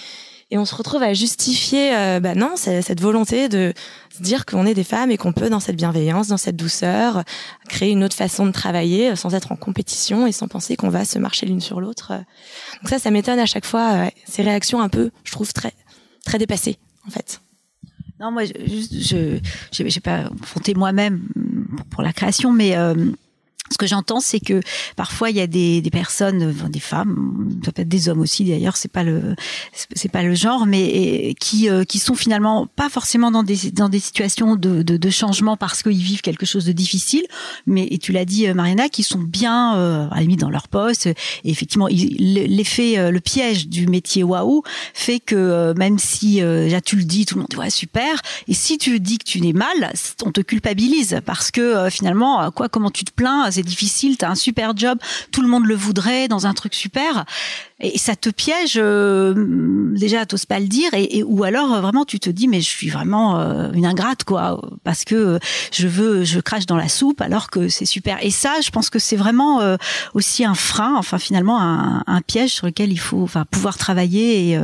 et 0.49 0.57
on 0.57 0.64
se 0.64 0.76
retrouve 0.76 1.03
à 1.03 1.14
justifier, 1.14 1.94
euh, 1.94 2.22
bah 2.22 2.34
non, 2.34 2.56
cette 2.56 3.02
volonté 3.02 3.49
de 3.49 3.73
se 4.15 4.23
dire 4.23 4.45
qu'on 4.45 4.65
est 4.65 4.73
des 4.73 4.85
femmes 4.85 5.11
et 5.11 5.18
qu'on 5.18 5.34
peut, 5.34 5.49
dans 5.49 5.60
cette 5.60 5.76
bienveillance, 5.76 6.30
dans 6.30 6.38
cette 6.38 6.56
douceur, 6.56 7.23
créer 7.68 7.91
une 7.91 8.02
autre 8.02 8.15
façon 8.15 8.45
de 8.45 8.52
travailler 8.52 9.11
euh, 9.11 9.15
sans 9.18 9.35
être 9.35 9.52
en 9.52 9.57
compétition 9.57 10.26
et 10.26 10.31
sans 10.31 10.48
penser 10.48 10.77
qu'on 10.77 10.89
va 10.89 11.03
se 11.03 11.19
marcher 11.19 11.48
l'une 11.48 11.60
sur 11.60 11.81
l'autre. 11.81 12.14
Donc 12.81 12.89
ça, 12.89 12.98
ça 12.98 13.11
m'étonne 13.11 13.39
à 13.39 13.45
chaque 13.45 13.65
fois, 13.65 14.10
ces 14.26 14.41
réactions 14.41 14.80
un 14.80 14.89
peu, 14.89 15.11
je 15.26 15.34
trouve, 15.34 15.52
très, 15.52 15.73
très 16.23 16.38
dépassées, 16.38 16.77
en 17.06 17.11
fait. 17.11 17.41
Non, 18.19 18.31
moi, 18.31 18.45
je- 18.45 18.53
juste, 18.68 18.94
je, 18.94 19.39
j'ai 19.72 19.99
pas 19.99 20.23
confronté 20.30 20.73
moi-même 20.73 21.22
pour 21.91 22.02
la 22.02 22.14
création, 22.14 22.52
mais 22.52 22.76
euh, 22.76 22.95
ce 23.72 23.77
que 23.77 23.88
j'entends, 23.88 24.19
c'est 24.19 24.39
que 24.39 24.61
parfois 24.95 25.30
il 25.30 25.35
y 25.38 25.41
a 25.41 25.48
des, 25.48 25.81
des 25.81 25.89
personnes, 25.89 26.53
des 26.69 26.80
femmes, 26.80 27.60
peut 27.64 27.72
être 27.76 27.88
des 27.89 28.10
hommes 28.10 28.19
aussi 28.22 28.45
d'ailleurs, 28.45 28.77
c'est 28.77 28.91
pas 28.91 29.03
le, 29.03 29.35
c'est- 29.73 30.07
pas 30.10 30.23
le 30.23 30.35
genre, 30.35 30.65
mais 30.65 31.35
qui 31.39 31.69
euh, 31.69 31.84
qui 31.84 31.99
sont 31.99 32.15
finalement 32.15 32.65
pas 32.68 32.88
forcément 32.89 33.30
dans 33.31 33.44
des 33.44 33.72
dans 33.72 33.89
des 33.89 33.99
situations 33.99 34.56
de 34.56 34.84
de, 34.84 34.95
de 34.95 35.10
changement 35.10 35.57
parce 35.57 35.84
qu'ils 35.84 35.98
vivent 35.98 36.22
quelque 36.22 36.45
chose 36.45 36.64
de 36.65 36.72
difficile, 36.72 37.26
mais 37.65 37.85
et 37.91 37.98
tu 37.98 38.11
l'as 38.14 38.23
dit, 38.26 38.48
euh, 38.48 38.53
Mariana, 38.53 38.88
qui 38.89 39.03
sont 39.03 39.19
bien 39.19 39.76
euh, 39.77 40.07
à 40.11 40.23
dans 40.38 40.49
leur 40.49 40.68
poste. 40.68 41.07
Et 41.07 41.15
effectivement, 41.45 41.88
l'effet, 41.89 42.98
euh, 42.98 43.11
le 43.11 43.19
piège 43.19 43.68
du 43.68 43.88
métier 43.88 44.23
waouh 44.23 44.64
fait 44.94 45.19
que 45.19 45.35
euh, 45.35 45.73
même 45.73 45.98
si 45.99 46.41
euh, 46.41 46.68
là 46.69 46.81
tu 46.81 46.95
le 46.98 47.03
dis, 47.03 47.26
tout 47.26 47.35
le 47.35 47.41
monde 47.41 47.48
dit 47.49 47.57
ouais 47.57 47.69
super, 47.69 48.22
et 48.48 48.53
si 48.53 48.77
tu 48.77 48.99
dis 48.99 49.18
que 49.18 49.23
tu 49.26 49.41
n'es 49.41 49.53
mal, 49.53 49.94
on 50.26 50.31
te 50.31 50.41
culpabilise 50.41 51.19
parce 51.26 51.52
que 51.52 51.89
finalement, 51.89 52.52
quoi, 52.52 52.69
comment 52.69 52.91
tu 52.91 53.03
te 53.06 53.11
plains, 53.11 53.49
c'est 53.58 53.64
difficile, 53.64 54.18
t'as 54.18 54.30
un 54.30 54.36
super 54.36 54.76
job, 54.78 54.98
tout 55.32 55.42
le 55.42 55.48
monde 55.48 55.66
le 55.66 55.76
voudrait 55.76 56.28
dans 56.28 56.46
un 56.48 56.54
truc 56.54 56.74
super, 56.76 57.26
et 57.80 57.98
ça 57.98 58.16
te 58.16 58.30
piège 58.30 58.74
euh, 58.78 59.34
déjà, 59.96 60.26
t'oses 60.26 60.46
pas 60.46 60.60
le 60.60 60.68
dire, 60.68 60.94
et, 60.94 61.18
et- 61.18 61.24
ou 61.24 61.44
alors 61.44 61.74
euh, 61.74 61.82
vraiment 61.82 62.06
tu 62.06 62.20
te 62.20 62.30
dis 62.30 62.48
mais 62.48 62.62
je 62.62 62.68
suis 62.68 62.90
vraiment 62.90 63.40
euh, 63.40 63.72
une 63.74 63.86
ingrate 63.86 64.24
quoi, 64.24 64.62
parce 64.84 65.04
que 65.04 65.16
euh, 65.16 65.40
je 65.72 65.88
veux, 65.88 66.24
je 66.24 66.40
crache 66.40 66.66
dans 66.66 66.78
la 66.78 66.88
soupe 66.90 67.22
alors 67.22 67.50
que 67.50 67.68
c'est 67.70 67.86
super. 67.86 68.18
Et 68.24 68.32
ça, 68.32 68.54
je 68.64 68.70
pense 68.70 68.90
que 68.90 69.00
c'est 69.00 69.16
vraiment 69.16 69.60
euh, 69.62 69.76
aussi 70.14 70.46
un 70.46 70.56
frein, 70.56 70.96
enfin 70.98 71.18
finalement 71.20 71.60
un, 71.62 72.04
un 72.08 72.22
piège 72.22 72.52
sur 72.52 72.68
lequel 72.68 72.92
il 72.92 73.00
faut, 73.00 73.22
enfin 73.24 73.46
pouvoir 73.50 73.78
travailler 73.78 74.52
et 74.52 74.58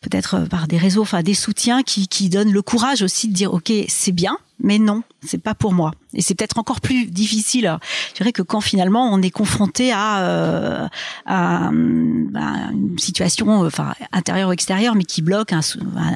peut-être 0.00 0.34
euh, 0.34 0.46
par 0.46 0.66
des 0.66 0.78
réseaux, 0.78 1.02
enfin 1.02 1.22
des 1.22 1.34
soutiens 1.34 1.82
qui, 1.82 2.08
qui 2.08 2.28
donnent 2.28 2.52
le 2.52 2.62
courage 2.62 3.02
aussi 3.02 3.28
de 3.28 3.32
dire 3.34 3.52
ok 3.52 3.72
c'est 3.88 4.12
bien, 4.12 4.38
mais 4.58 4.78
non 4.78 5.02
c'est 5.22 5.38
pas 5.42 5.54
pour 5.54 5.72
moi. 5.72 5.92
Et 6.14 6.22
c'est 6.22 6.34
peut-être 6.34 6.58
encore 6.58 6.80
plus 6.80 7.06
difficile. 7.06 7.76
Je 8.10 8.14
dirais 8.16 8.32
que 8.32 8.42
quand 8.42 8.60
finalement 8.62 9.12
on 9.12 9.20
est 9.20 9.30
confronté 9.30 9.92
à, 9.92 10.20
euh, 10.24 10.88
à, 11.26 11.68
hum, 11.68 12.32
à 12.34 12.70
une 12.72 12.98
situation, 12.98 13.64
euh, 13.64 13.66
enfin 13.66 13.94
intérieure 14.12 14.48
ou 14.48 14.52
extérieure, 14.52 14.94
mais 14.94 15.04
qui 15.04 15.20
bloque 15.22 15.52
un, 15.52 15.60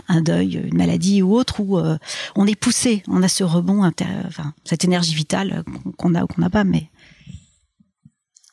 un- 0.08 0.20
deuil, 0.22 0.62
une 0.64 0.76
maladie 0.78 1.20
ou 1.22 1.34
autre, 1.36 1.60
où 1.60 1.78
euh, 1.78 1.98
on 2.34 2.46
est 2.46 2.54
poussé, 2.56 3.02
on 3.08 3.22
a 3.22 3.28
ce 3.28 3.44
rebond, 3.44 3.84
enfin 4.26 4.54
cette 4.64 4.84
énergie 4.84 5.14
vitale 5.14 5.62
qu'on- 5.82 5.92
qu'on 5.92 6.14
a 6.14 6.24
ou 6.24 6.26
qu'on 6.26 6.40
n'a 6.40 6.50
pas, 6.50 6.64
mais 6.64 6.88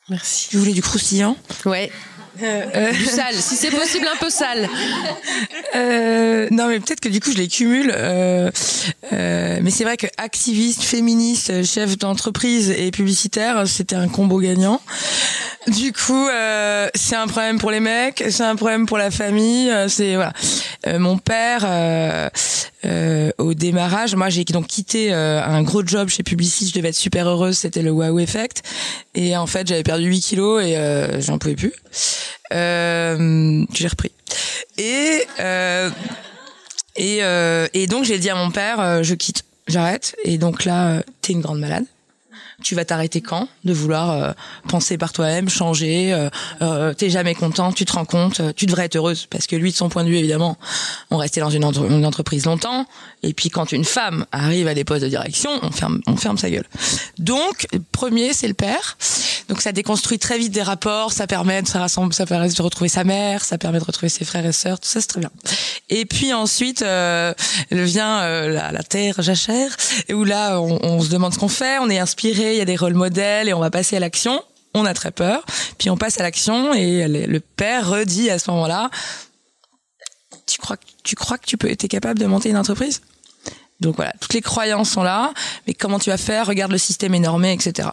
Merci. 0.10 0.50
Vous 0.52 0.60
voulez 0.60 0.74
du 0.74 0.82
croustillant? 0.82 1.38
Ouais. 1.66 1.90
Du 2.38 3.06
sale, 3.06 3.36
si 3.36 3.56
c'est 3.56 3.72
possible 3.72 4.08
un 4.12 4.18
peu 4.18 4.30
sale. 4.30 4.70
Euh, 5.76 6.48
non, 6.52 6.68
mais 6.68 6.80
peut-être 6.80 7.00
que 7.00 7.10
du 7.10 7.20
coup, 7.20 7.32
je 7.32 7.38
les 7.38 7.48
cumule. 7.48 7.94
Euh, 7.96 8.50
euh, 9.14 9.60
mais 9.62 9.72
c'est 9.72 9.84
vrai 9.84 9.98
que 9.98 10.08
activiste, 10.18 10.84
féministe, 10.84 11.64
chef 11.64 11.98
d'entreprise 11.98 12.70
et 12.72 12.92
publicitaire, 12.92 13.68
c'était 13.68 13.96
un 13.96 14.08
combo 14.08 14.40
gagnant. 14.40 14.82
Du 15.68 15.94
coup, 15.94 16.28
euh, 16.28 16.90
c'est 16.96 17.16
un 17.16 17.28
problème 17.28 17.60
pour 17.60 17.70
les 17.72 17.80
mecs, 17.80 18.24
c'est 18.30 18.44
un 18.44 18.56
problème 18.56 18.86
pour 18.86 18.98
la 18.98 19.12
famille. 19.12 19.70
euh, 19.70 19.88
C'est 19.88 20.16
voilà. 20.16 20.34
Euh, 20.88 20.98
mon 20.98 21.18
père, 21.18 21.62
euh, 22.84 23.32
au 23.38 23.54
démarrage, 23.54 24.16
moi 24.16 24.30
j'ai 24.30 24.44
donc 24.44 24.68
quitté 24.68 25.14
euh, 25.14 25.44
un 25.44 25.62
gros 25.62 25.86
job 25.86 26.10
chez 26.10 26.24
Publicis. 26.24 26.68
Je 26.68 26.74
devais 26.74 26.90
être 26.90 26.96
super 26.96 27.28
heureuse, 27.28 27.58
c'était 27.58 27.82
le 27.82 27.92
Wow 27.92 28.20
Effect. 28.20 28.64
Et 29.14 29.38
en 29.38 29.48
fait, 29.48 29.68
j'avais 29.68 29.84
perdu 29.84 30.06
8 30.06 30.20
kilos 30.22 30.64
et 30.64 30.78
euh, 30.78 31.22
j'en 31.22 31.38
pouvais 31.38 31.56
plus. 31.56 31.74
Euh, 32.54 33.66
j'ai 33.74 33.88
repris. 33.88 34.12
Et 34.78 35.24
euh, 35.40 35.90
et, 36.96 37.20
euh, 37.22 37.68
et 37.74 37.88
donc 37.88 38.04
j'ai 38.04 38.20
dit 38.20 38.30
à 38.30 38.36
mon 38.36 38.52
père, 38.52 39.04
je 39.04 39.14
quitte, 39.16 39.44
j'arrête. 39.68 40.16
Et 40.26 40.38
donc 40.38 40.66
là, 40.66 41.04
t'es 41.22 41.34
une 41.34 41.42
grande 41.42 41.60
malade. 41.60 41.86
Tu 42.62 42.76
vas 42.76 42.86
t'arrêter 42.86 43.22
quand 43.22 43.48
de 43.64 43.74
vouloir 43.74 44.12
euh, 44.12 44.32
penser 44.68 44.98
par 44.98 45.14
toi-même, 45.14 45.50
changer 45.50 46.14
euh, 46.14 46.30
euh, 46.62 46.94
T'es 46.94 47.10
jamais 47.10 47.36
content, 47.36 47.72
tu 47.72 47.86
te 47.86 47.94
rends 47.94 48.06
compte, 48.06 48.40
euh, 48.40 48.54
tu 48.56 48.66
devrais 48.66 48.86
être 48.86 48.96
heureuse 48.96 49.28
parce 49.30 49.48
que 49.48 49.56
lui, 49.56 49.72
de 49.72 49.76
son 49.76 49.90
point 49.90 50.04
de 50.04 50.10
vue, 50.10 50.18
évidemment, 50.18 50.58
on 51.10 51.18
restait 51.18 51.42
dans 51.42 51.50
une, 51.50 51.64
une 51.64 52.06
entreprise 52.06 52.46
longtemps. 52.46 52.86
Et 53.24 53.34
puis 53.34 53.50
quand 53.50 53.72
une 53.72 53.86
femme 53.86 54.26
arrive 54.32 54.68
à 54.68 54.74
des 54.74 54.84
postes 54.84 55.04
de 55.04 55.10
direction, 55.10 55.52
on 55.62 55.72
ferme, 55.72 56.02
on 56.08 56.16
ferme 56.16 56.38
sa 56.38 56.50
gueule. 56.50 56.66
Donc 57.20 57.68
premier, 57.92 58.34
c'est 58.34 58.48
le 58.48 58.54
père. 58.54 58.98
Donc 59.50 59.62
ça 59.62 59.72
déconstruit 59.72 60.18
très 60.18 60.38
vite 60.38 60.52
des 60.52 60.62
rapports, 60.62 61.12
ça 61.12 61.28
permet 61.28 61.62
de 61.62 61.68
se 61.68 61.78
rassembler, 61.78 62.16
ça 62.16 62.26
permet 62.26 62.48
de 62.48 62.62
retrouver 62.62 62.90
sa 62.90 63.04
mère, 63.04 63.44
ça 63.44 63.58
permet 63.58 63.80
de 63.80 63.84
retrouver 63.84 64.10
ses 64.10 64.26
frères 64.26 64.46
et 64.46 64.52
sœurs, 64.52 64.80
tout 64.80 64.88
ça 64.88 65.02
c'est 65.02 65.08
très 65.08 65.20
bien. 65.20 65.30
Et 65.90 66.06
puis 66.06 66.34
ensuite 66.34 66.82
euh, 66.82 67.34
vient 67.70 68.22
euh, 68.22 68.50
la, 68.50 68.72
la 68.72 68.84
terre 68.84 69.22
jachère, 69.22 69.76
où 70.14 70.24
là 70.24 70.60
on, 70.62 70.80
on 70.84 71.02
se 71.02 71.10
demande 71.10 71.34
ce 71.34 71.40
qu'on 71.40 71.50
fait, 71.50 71.80
on 71.80 71.90
est 71.90 72.00
inspiré, 72.00 72.51
il 72.56 72.58
y 72.58 72.62
a 72.62 72.66
des 72.66 72.76
rôles 72.76 72.94
modèles 72.94 73.50
et 73.50 73.54
on 73.54 73.60
va 73.60 73.70
passer 73.70 73.98
à 73.98 74.00
l'action. 74.00 74.44
On 74.74 74.86
a 74.86 74.94
très 74.94 75.12
peur, 75.12 75.44
puis 75.78 75.90
on 75.90 75.98
passe 75.98 76.18
à 76.20 76.24
l'action 76.24 76.74
et 76.74 77.06
le 77.08 77.40
père 77.42 77.90
redit 77.90 78.30
à 78.30 78.40
ce 78.40 78.50
moment-là 78.52 78.90
tu 80.52 80.60
crois 80.60 80.78
tu 81.04 81.16
crois 81.16 81.38
que 81.38 81.46
tu 81.46 81.58
peux 81.58 81.70
être 81.70 81.88
capable 81.88 82.20
de 82.20 82.26
monter 82.26 82.50
une 82.50 82.58
entreprise? 82.58 83.02
Donc 83.80 83.96
voilà, 83.96 84.14
toutes 84.22 84.36
les 84.36 84.42
croyances 84.42 84.92
sont 84.92 85.02
là, 85.02 85.34
mais 85.66 85.74
comment 85.74 85.98
tu 85.98 86.12
vas 86.12 86.18
faire? 86.18 86.46
Regarde 86.46 86.72
le 86.72 86.78
système 86.78 87.16
énormé, 87.16 87.52
etc. 87.52 87.90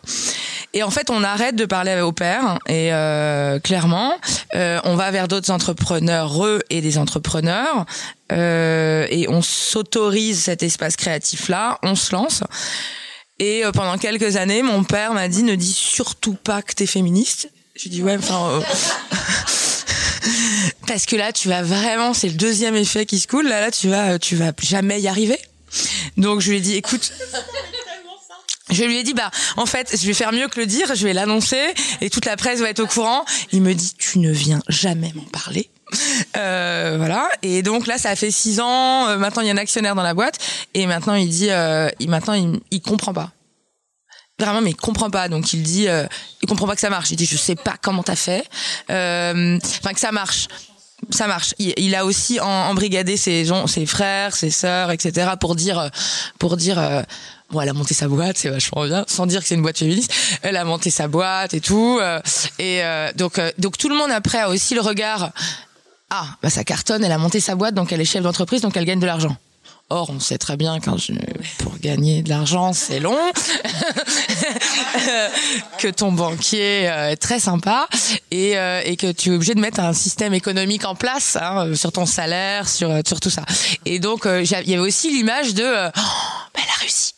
Et 0.74 0.82
en 0.82 0.90
fait, 0.90 1.09
on 1.09 1.24
arrête 1.24 1.56
de 1.56 1.64
parler 1.64 2.02
au 2.02 2.12
père 2.12 2.59
et 2.66 2.93
euh, 2.93 3.59
clairement, 3.59 4.12
euh, 4.55 4.80
on 4.85 4.97
va 4.97 5.10
vers 5.10 5.28
d'autres 5.28 5.51
entrepreneurs 5.51 6.44
eux 6.44 6.60
et 6.68 6.82
des 6.82 6.98
entrepreneurs 6.98 7.86
euh, 8.32 9.06
et 9.09 9.30
on 9.30 9.40
s'autorise 9.40 10.43
cet 10.43 10.62
espace 10.62 10.97
créatif 10.97 11.48
là, 11.48 11.78
on 11.82 11.94
se 11.94 12.14
lance. 12.14 12.43
Et 13.39 13.65
euh, 13.65 13.73
pendant 13.73 13.98
quelques 13.98 14.36
années, 14.36 14.62
mon 14.62 14.85
père 14.85 15.15
m'a 15.15 15.28
dit 15.28 15.43
ne 15.43 15.55
dis 15.55 15.73
surtout 15.73 16.35
pas 16.35 16.62
que 16.62 16.73
t'es 16.73 16.86
féministe. 16.86 17.51
Je 17.77 17.89
dis 17.89 18.02
ouais, 18.02 18.16
enfin. 18.19 18.51
euh, 18.51 18.60
parce 20.86 21.06
que 21.06 21.16
là 21.16 21.32
tu 21.32 21.48
vas 21.48 21.62
vraiment 21.62 22.15
c'est 22.15 22.28
le 22.28 22.35
deuxième 22.35 22.74
effet 22.74 23.06
qui 23.06 23.19
se 23.19 23.27
coule 23.28 23.47
là 23.48 23.60
là 23.60 23.70
tu 23.70 23.89
vas 23.89 24.19
tu 24.19 24.36
vas 24.36 24.52
jamais 24.62 25.01
y 25.01 25.09
arriver 25.09 25.39
donc 26.16 26.40
je 26.40 26.51
lui 26.51 26.59
ai 26.59 26.60
dit 26.60 26.77
écoute 26.77 27.12
je 28.70 28.85
lui 28.85 28.98
ai 28.98 29.02
dit 29.02 29.15
bah 29.15 29.31
en 29.56 29.66
fait 29.66 29.97
je 29.98 30.06
vais 30.06 30.15
faire 30.15 30.32
mieux 30.32 30.48
que 30.48 30.60
le 30.60 30.66
dire 30.66 30.94
je 30.94 31.05
vais 31.05 31.12
l'annoncer 31.12 31.60
et 32.01 32.10
toute 32.10 32.24
la 32.24 32.36
presse 32.36 32.60
va 32.60 32.70
être 32.70 32.81
au 32.81 32.86
courant 32.86 33.24
il 33.52 33.62
me 33.62 33.74
dit 33.74 33.94
tu 33.97 34.19
ne 34.19 34.31
viens 34.32 34.60
jamais 34.69 35.12
m'en 35.15 35.24
parler 35.24 35.70
Euh, 36.36 36.94
voilà. 36.98 37.28
Et 37.43 37.62
donc 37.62 37.86
là, 37.86 37.98
ça 37.98 38.10
a 38.10 38.16
fait 38.16 38.31
six 38.31 38.60
ans. 38.60 39.09
Euh, 39.09 39.16
maintenant, 39.16 39.43
il 39.43 39.48
y 39.48 39.51
a 39.51 39.55
un 39.55 39.59
actionnaire 39.59 39.94
dans 39.94 40.02
la 40.02 40.15
boîte. 40.15 40.39
Et 40.74 40.86
maintenant, 40.86 41.15
il 41.15 41.28
dit, 41.28 41.51
euh, 41.51 41.89
maintenant, 42.06 42.35
il, 42.70 42.81
comprend 42.82 43.12
pas. 43.12 43.31
Vraiment, 44.39 44.60
mais 44.60 44.70
il 44.70 44.77
comprend 44.77 45.10
pas. 45.10 45.28
Donc, 45.28 45.52
il 45.52 45.62
dit, 45.62 45.89
euh, 45.89 46.06
il 46.43 46.48
comprend 46.48 46.66
pas 46.66 46.74
que 46.74 46.81
ça 46.81 46.90
marche. 46.90 47.10
Il 47.10 47.16
dit, 47.16 47.27
je 47.27 47.36
sais 47.36 47.56
pas 47.56 47.77
comment 47.81 48.02
t'as 48.02 48.16
fait. 48.16 48.44
Euh, 48.90 49.59
Enfin, 49.81 49.93
que 49.93 50.01
ça 50.01 50.12
marche. 50.12 50.48
Ça 51.10 51.27
marche. 51.27 51.55
Il, 51.59 51.94
a 51.94 52.05
aussi 52.05 52.40
embrigadé 52.40 53.16
ses, 53.16 53.44
gens- 53.44 53.66
ses 53.69 53.86
frères, 53.86 54.35
ses 54.35 54.51
sœurs, 54.51 54.90
etc. 54.90 55.31
pour 55.40 55.55
dire, 55.55 55.90
pour 56.39 56.56
dire. 56.56 57.05
Bon, 57.51 57.62
elle 57.62 57.69
a 57.70 57.73
monté 57.73 57.94
sa 57.94 58.09
boîte, 58.09 58.36
c'est 58.36 58.51
vachement 58.51 58.85
bien, 58.85 59.06
sans 59.09 59.24
dire 59.24 59.40
que 59.40 59.47
c'est 59.48 59.55
une 59.55 59.62
boîte 59.62 59.78
féministe. 59.78 60.12
Elle 60.43 60.56
a 60.56 60.65
monté 60.65 60.90
sa 60.90 61.09
boîte 61.09 61.55
et 61.55 61.62
tout, 61.62 61.98
et 62.59 62.85
euh, 62.85 63.10
donc 63.16 63.39
euh, 63.39 63.51
donc 63.56 63.78
tout 63.78 63.89
le 63.89 63.94
monde 63.94 64.10
après 64.10 64.39
a 64.39 64.51
aussi 64.51 64.74
le 64.74 64.82
regard. 64.82 65.31
Ah, 66.10 66.26
bah 66.43 66.51
ça 66.51 66.64
cartonne, 66.64 67.05
elle 67.05 67.12
a 67.12 67.18
monté 67.18 67.40
sa 67.40 67.55
boîte, 67.55 67.74
donc 67.74 67.93
elle 67.93 68.01
est 68.01 68.06
chef 68.06 68.22
d'entreprise, 68.22 68.62
donc 68.62 68.76
elle 68.76 68.85
gagne 68.85 69.01
de 69.01 69.06
l'argent. 69.06 69.36
Or, 69.90 70.10
on 70.10 70.20
sait 70.20 70.36
très 70.36 70.59
bien 70.59 70.80
quand 70.80 70.98
je, 70.98 71.14
pour 71.60 71.78
gagner 71.78 72.20
de 72.22 72.28
l'argent, 72.28 72.74
c'est 72.74 73.01
long, 73.01 73.16
que 75.78 75.89
ton 75.89 76.12
banquier 76.12 76.90
euh, 76.90 77.10
est 77.10 77.16
très 77.16 77.40
sympa 77.40 77.89
et, 78.30 78.59
euh, 78.59 78.82
et 78.85 78.97
que 78.97 79.10
tu 79.10 79.30
es 79.30 79.35
obligé 79.35 79.55
de 79.55 79.60
mettre 79.60 79.80
un 79.80 79.94
système 79.94 80.35
économique 80.35 80.85
en 80.85 80.94
place 80.94 81.39
hein, 81.40 81.68
euh, 81.68 81.74
sur 81.74 81.90
ton 81.90 82.05
salaire, 82.05 82.68
sur, 82.68 83.01
sur 83.06 83.18
tout 83.18 83.30
ça. 83.30 83.47
Et 83.86 83.98
donc, 83.98 84.26
il 84.26 84.51
y 84.51 84.55
avait 84.55 84.78
aussi 84.78 85.10
l'image 85.10 85.55
de 85.55 85.64
oh, 85.64 85.90
bah, 85.97 86.60
elle 86.62 86.70
a 86.70 86.80
réussi. 86.80 87.14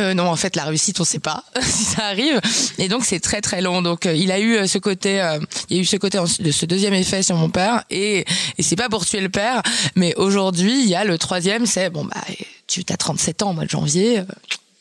Euh, 0.00 0.14
non, 0.14 0.28
en 0.28 0.36
fait, 0.36 0.56
la 0.56 0.64
réussite, 0.64 0.98
on 1.00 1.04
sait 1.04 1.18
pas 1.18 1.44
si 1.62 1.84
ça 1.84 2.06
arrive, 2.06 2.40
et 2.78 2.88
donc 2.88 3.04
c'est 3.04 3.20
très 3.20 3.40
très 3.40 3.60
long. 3.60 3.82
Donc, 3.82 4.06
euh, 4.06 4.14
il 4.14 4.32
a 4.32 4.40
eu 4.40 4.56
euh, 4.56 4.66
ce 4.66 4.78
côté, 4.78 5.20
euh, 5.20 5.38
il 5.68 5.76
y 5.76 5.78
a 5.78 5.82
eu 5.82 5.84
ce 5.84 5.96
côté 5.96 6.18
de 6.18 6.50
ce 6.50 6.66
deuxième 6.66 6.94
effet 6.94 7.22
sur 7.22 7.36
mon 7.36 7.50
père, 7.50 7.84
et, 7.90 8.24
et 8.58 8.62
c'est 8.62 8.76
pas 8.76 8.88
pour 8.88 9.04
tuer 9.04 9.20
le 9.20 9.28
père, 9.28 9.62
mais 9.96 10.14
aujourd'hui, 10.16 10.82
il 10.82 10.88
y 10.88 10.94
a 10.94 11.04
le 11.04 11.18
troisième, 11.18 11.66
c'est 11.66 11.90
bon 11.90 12.04
bah, 12.04 12.20
tu 12.66 12.82
as 12.88 12.96
37 12.96 13.42
ans 13.42 13.50
au 13.50 13.52
mois 13.52 13.64
de 13.64 13.70
janvier, 13.70 14.22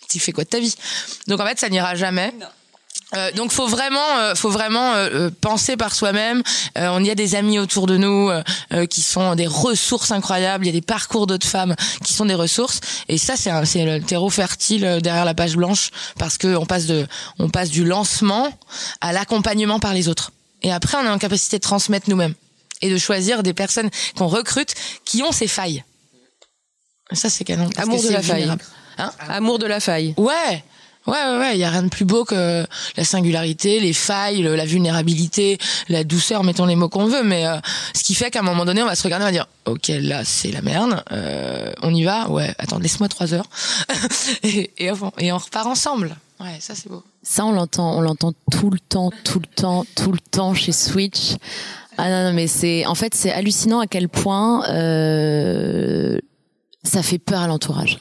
tu 0.10 0.20
fais 0.20 0.32
quoi 0.32 0.44
de 0.44 0.50
ta 0.50 0.60
vie? 0.60 0.76
Donc 1.28 1.40
en 1.40 1.46
fait, 1.46 1.60
ça 1.60 1.70
n'ira 1.70 1.96
jamais. 1.96 2.34
Euh, 3.16 3.32
donc 3.32 3.52
faut 3.52 3.68
vraiment, 3.68 4.18
euh, 4.20 4.36
faut 4.36 4.52
vraiment 4.52 4.94
euh, 4.94 5.10
euh, 5.14 5.32
penser 5.42 5.78
par 5.78 5.96
soi-même. 5.96 6.44
Euh, 6.78 6.90
on 6.92 7.04
y 7.04 7.10
a 7.10 7.16
des 7.16 7.34
amis 7.36 7.58
autour 7.58 7.88
de 7.88 7.98
nous 7.98 8.30
euh, 8.30 8.86
qui 8.86 9.02
sont 9.02 9.34
des 9.36 9.48
ressources 9.48 10.12
incroyables. 10.12 10.66
Il 10.66 10.68
y 10.68 10.70
a 10.70 10.80
des 10.80 10.86
parcours 10.86 11.26
d'autres 11.26 11.48
femmes 11.48 11.76
qui 12.04 12.14
sont 12.14 12.26
des 12.26 12.36
ressources. 12.36 12.82
Et 13.08 13.18
ça, 13.18 13.36
c'est 13.36 13.86
le 13.86 14.00
terreau 14.00 14.30
fertile 14.30 15.00
derrière 15.02 15.26
la 15.26 15.34
page 15.34 15.56
blanche 15.56 15.90
parce 16.20 16.38
que 16.38 16.56
on 16.56 16.66
passe 16.68 16.86
de, 16.86 17.08
on 17.40 17.50
passe 17.50 17.70
du 17.72 17.84
lancement 17.84 18.48
à 19.02 19.12
l'accompagnement 19.12 19.80
par 19.80 19.94
les 19.94 20.08
autres. 20.08 20.32
Et 20.62 20.72
après, 20.72 20.98
on 20.98 21.06
est 21.06 21.10
en 21.10 21.18
capacité 21.18 21.58
de 21.58 21.64
transmettre 21.64 22.10
nous-mêmes 22.10 22.36
et 22.82 22.92
de 22.92 22.98
choisir 22.98 23.42
des 23.44 23.54
personnes 23.54 23.90
qu'on 24.18 24.28
recrute 24.28 24.76
qui 25.04 25.24
ont 25.24 25.32
ces 25.32 25.48
failles. 25.48 25.84
Ça, 27.12 27.30
c'est 27.30 27.44
canon. 27.44 27.70
Amour 27.78 28.04
de 28.04 28.10
la 28.10 28.22
faille. 28.22 28.52
Hein 29.00 29.12
Amour 29.28 29.58
de 29.58 29.66
la 29.66 29.80
faille. 29.80 30.14
Ouais. 30.18 30.64
Ouais, 31.10 31.16
ouais, 31.32 31.38
ouais, 31.40 31.56
il 31.56 31.60
y 31.60 31.64
a 31.64 31.70
rien 31.72 31.84
de 31.84 31.90
plus 31.90 32.06
beau 32.06 32.24
que 32.24 32.66
la 32.98 33.04
singularité, 33.04 33.80
les 33.80 33.94
failles, 33.94 34.42
le- 34.44 34.56
la 34.56 34.66
vulnérabilité, 34.66 35.58
la 35.90 36.04
douceur, 36.04 36.44
mettons 36.44 36.66
les 36.66 36.76
mots 36.76 36.88
qu'on 36.90 37.06
veut, 37.08 37.24
mais 37.24 37.46
euh, 37.48 37.58
ce 37.96 38.04
qui 38.04 38.14
fait 38.14 38.30
qu'à 38.30 38.40
un 38.40 38.44
moment 38.44 38.64
donné, 38.66 38.84
on 38.84 38.86
va 38.86 38.96
se 38.96 39.04
regarder, 39.04 39.24
on 39.24 39.28
va 39.28 39.32
dire, 39.32 39.48
ok, 39.66 39.88
là, 40.02 40.24
c'est 40.24 40.52
la 40.52 40.62
merde, 40.62 41.04
euh, 41.12 41.72
on 41.82 41.94
y 41.94 42.04
va, 42.04 42.30
ouais, 42.30 42.54
attends, 42.60 42.80
laisse-moi 42.80 43.10
trois 43.10 43.34
heures, 43.34 43.50
et, 44.44 44.72
et, 44.78 44.92
on, 44.92 45.12
et 45.18 45.32
on 45.32 45.38
repart 45.38 45.66
ensemble. 45.68 46.16
Ouais, 46.40 46.58
ça 46.60 46.74
c'est 46.76 46.88
beau. 46.90 47.04
Ça, 47.24 47.44
on 47.46 47.52
l'entend, 47.52 47.98
on 47.98 48.02
l'entend 48.02 48.32
tout 48.52 48.70
le 48.70 48.80
temps, 48.80 49.12
tout 49.26 49.40
le 49.40 49.48
temps, 49.48 49.86
tout 49.96 50.12
le 50.12 50.20
temps 50.20 50.54
chez 50.54 50.72
Switch. 50.72 51.36
Ah 51.98 52.10
non, 52.10 52.24
non, 52.30 52.34
mais 52.34 52.48
c'est, 52.48 52.86
en 52.86 52.96
fait, 52.96 53.14
c'est 53.14 53.32
hallucinant 53.32 53.80
à 53.82 53.88
quel 53.88 54.08
point 54.08 54.64
euh, 54.70 56.18
ça 56.84 57.04
fait 57.04 57.18
peur 57.20 57.42
à 57.42 57.48
l'entourage. 57.48 57.98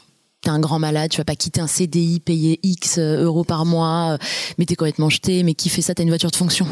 T'es 0.49 0.55
un 0.55 0.61
grand 0.61 0.79
malade, 0.79 1.11
tu 1.11 1.19
vas 1.19 1.27
pas 1.27 1.37
quitter 1.37 1.61
un 1.61 1.67
CDI, 1.67 2.21
payer 2.21 2.59
X 2.63 2.97
euros 2.99 3.45
par 3.45 3.67
mois, 3.67 4.13
euh, 4.13 4.19
mais 4.57 4.65
t'es 4.65 4.77
complètement 4.77 5.11
jeté. 5.11 5.43
Mais 5.43 5.53
qui 5.53 5.69
fait 5.69 5.83
ça? 5.83 5.93
T'as 5.95 6.05
une 6.05 6.09
voiture 6.09 6.31
de 6.31 6.37
fonction 6.37 6.67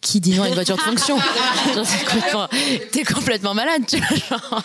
Qui 0.00 0.20
dit 0.20 0.34
non 0.36 0.44
à 0.44 0.48
une 0.48 0.54
voiture 0.54 0.76
de 0.76 0.80
fonction? 0.82 1.18
C'est 1.84 2.04
complètement- 2.04 2.46
T'es 2.92 3.02
complètement 3.02 3.52
malade, 3.54 3.82
tu 3.88 3.96
vois. 3.96 4.38
genre. 4.38 4.62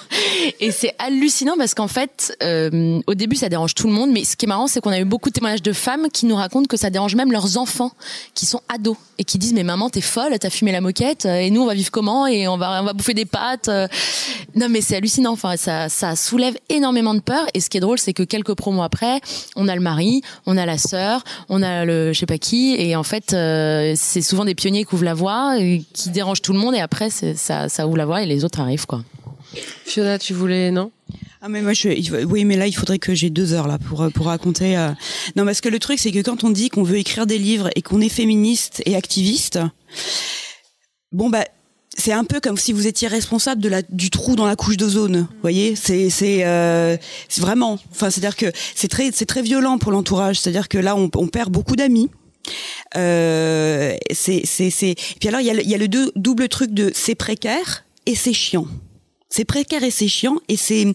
Et 0.60 0.72
c'est 0.72 0.94
hallucinant 1.00 1.56
parce 1.58 1.74
qu'en 1.74 1.88
fait, 1.88 2.38
euh, 2.44 3.00
au 3.08 3.16
début, 3.16 3.36
ça 3.36 3.50
dérange 3.50 3.74
tout 3.74 3.88
le 3.88 3.94
monde. 3.94 4.12
Mais 4.12 4.24
ce 4.26 4.36
qui 4.38 4.46
est 4.46 4.48
marrant, 4.48 4.68
c'est 4.68 4.80
qu'on 4.80 4.92
a 4.92 5.00
eu 5.00 5.06
beaucoup 5.06 5.30
de 5.30 5.34
témoignages 5.34 5.64
de 5.64 5.74
femmes 5.74 6.08
qui 6.14 6.28
nous 6.28 6.36
racontent 6.36 6.68
que 6.68 6.78
ça 6.78 6.92
dérange 6.92 7.16
même 7.16 7.32
leurs 7.32 7.58
enfants 7.58 7.92
qui 8.36 8.46
sont 8.46 8.62
ados 8.70 8.96
et 9.18 9.24
qui 9.24 9.40
disent 9.40 9.54
mais 9.54 9.64
maman 9.64 9.90
t'es 9.90 10.02
folle, 10.02 10.38
t'as 10.40 10.50
fumé 10.52 10.72
la 10.72 10.82
moquette 10.82 11.26
euh, 11.26 11.36
et 11.40 11.50
nous 11.50 11.62
on 11.62 11.66
va 11.66 11.74
vivre 11.74 11.92
comment 11.92 12.26
et 12.28 12.48
on 12.48 12.58
va 12.58 12.82
on 12.82 12.86
va 12.86 12.94
bouffer 12.94 13.14
des 13.16 13.26
pâtes. 13.26 13.70
euh. 13.70 13.88
Non 14.56 14.68
mais 14.70 14.82
c'est 14.82 14.96
hallucinant. 14.98 15.32
Enfin 15.32 15.58
ça 15.58 15.90
ça 15.90 16.16
soulève 16.16 16.56
énormément 16.70 17.16
de 17.16 17.22
peur. 17.22 17.46
Et 17.56 17.60
ce 17.60 17.70
qui 17.72 17.78
est 17.78 17.82
drôle, 17.82 17.98
c'est 17.98 18.14
que 18.14 18.24
quelques 18.24 18.51
promos 18.56 18.84
après, 18.84 19.22
on 19.56 19.68
a 19.68 19.76
le 19.76 19.82
mari, 19.82 20.22
on 20.46 20.58
a 20.58 20.66
la 20.66 20.78
sœur, 20.78 21.24
on 21.50 21.62
a 21.62 21.86
le 21.86 22.14
je 22.14 22.20
sais 22.20 22.26
pas 22.26 22.38
qui 22.38 22.76
et 22.78 22.96
en 22.96 23.04
fait 23.04 23.34
euh, 23.34 23.94
c'est 23.96 24.22
souvent 24.22 24.46
des 24.46 24.56
pionniers 24.56 24.86
qui 24.86 24.96
ouvrent 24.96 25.06
la 25.06 25.14
voie, 25.14 25.60
et 25.60 25.84
qui 25.94 26.10
dérangent 26.10 26.42
tout 26.42 26.54
le 26.54 26.60
monde 26.60 26.76
et 26.76 26.80
après 26.80 27.10
ça 27.10 27.70
ça 27.70 27.88
ouvre 27.88 27.98
la 27.98 28.06
voie 28.06 28.24
et 28.24 28.26
les 28.26 28.46
autres 28.46 28.60
arrivent 28.60 28.86
quoi. 28.86 29.04
Fiona, 29.86 30.18
tu 30.18 30.34
voulais 30.34 30.72
non? 30.72 30.92
Ah 31.42 31.50
mais 31.50 31.62
moi 31.62 31.74
je 31.74 31.90
oui 32.26 32.46
mais 32.46 32.56
là 32.56 32.68
il 32.68 32.74
faudrait 32.74 33.00
que 33.00 33.16
j'ai 33.16 33.32
deux 33.32 33.54
heures 33.54 33.68
là 33.68 33.80
pour 33.80 34.04
euh, 34.04 34.10
pour 34.10 34.28
raconter 34.28 34.78
euh. 34.78 34.92
non 35.36 35.44
parce 35.44 35.60
que 35.60 35.70
le 35.70 35.80
truc 35.80 35.98
c'est 35.98 36.12
que 36.12 36.22
quand 36.22 36.44
on 36.44 36.52
dit 36.52 36.70
qu'on 36.70 36.84
veut 36.84 36.98
écrire 36.98 37.26
des 37.26 37.40
livres 37.40 37.70
et 37.76 37.82
qu'on 37.82 38.00
est 38.00 38.10
féministe 38.10 38.84
et 38.86 38.96
activiste 38.96 39.60
bon 41.12 41.32
bah 41.32 41.46
c'est 41.98 42.14
un 42.14 42.24
peu 42.24 42.40
comme 42.40 42.58
si 42.58 42.72
vous 42.72 42.88
étiez 42.88 43.08
responsable 43.08 43.62
de 43.62 43.70
la 43.70 43.82
du 43.82 44.10
trou 44.10 44.36
dans 44.36 44.46
la 44.46 44.56
couche 44.56 44.78
d'ozone 44.78 45.28
vous 45.30 45.42
voyez? 45.42 45.76
C'est 45.76 46.10
c'est 46.10 46.46
euh, 46.46 46.98
vraiment 47.38 47.80
enfin 47.92 48.10
c'est 48.10 48.20
à 48.20 48.30
dire 48.30 48.36
que 48.36 48.52
c'est 48.76 48.88
très 48.88 49.12
c'est 49.12 49.26
très 49.26 49.42
violent 49.42 49.78
pour 49.78 49.92
l'entourage. 49.92 50.40
C'est 50.40 50.50
à 50.50 50.54
dire 50.54 50.70
que 50.70 50.78
là 50.78 50.96
on, 50.96 51.10
on 51.16 51.28
perd 51.28 51.52
beaucoup 51.52 51.76
d'amis. 51.76 52.10
Euh, 52.96 53.96
c'est 54.12 54.42
c'est 54.46 54.70
c'est 54.70 54.96
puis 55.20 55.30
alors 55.30 55.42
il 55.42 55.48
y 55.48 55.52
a 55.52 55.54
le, 55.54 55.64
y 55.64 55.76
a 55.76 55.78
le 55.78 55.88
double 55.88 56.48
truc 56.50 56.74
de 56.74 56.92
c'est 56.96 57.16
précaire 57.16 57.86
et 58.06 58.16
c'est 58.16 58.34
chiant 58.34 58.68
c'est 59.32 59.46
précaire 59.46 59.84
et 59.84 59.90
c'est 59.92 60.08
chiant 60.08 60.36
et 60.50 60.58
c'est 60.58 60.86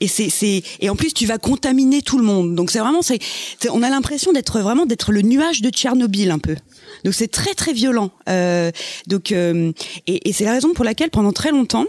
et 0.00 0.06
c'est 0.06 0.62
et 0.80 0.88
en 0.90 0.94
plus 0.96 1.12
tu 1.12 1.26
vas 1.26 1.38
contaminer 1.38 2.02
tout 2.02 2.18
le 2.18 2.24
monde. 2.24 2.54
Donc 2.54 2.70
c'est 2.70 2.78
vraiment 2.78 3.02
c'est- 3.02 3.18
on 3.70 3.82
a 3.82 3.90
l'impression 3.90 4.32
d'être 4.32 4.60
vraiment 4.60 4.86
d'être 4.86 5.10
le 5.10 5.22
nuage 5.22 5.62
de 5.62 5.70
Tchernobyl 5.70 6.30
un 6.30 6.38
peu. 6.38 6.54
Donc 7.04 7.14
c'est 7.14 7.28
très 7.28 7.54
très 7.54 7.72
violent. 7.72 8.10
Euh, 8.28 8.70
donc 9.08 9.32
euh, 9.32 9.72
et, 10.06 10.28
et 10.28 10.32
c'est 10.32 10.44
la 10.44 10.52
raison 10.52 10.72
pour 10.74 10.84
laquelle 10.84 11.10
pendant 11.10 11.32
très 11.32 11.50
longtemps 11.50 11.86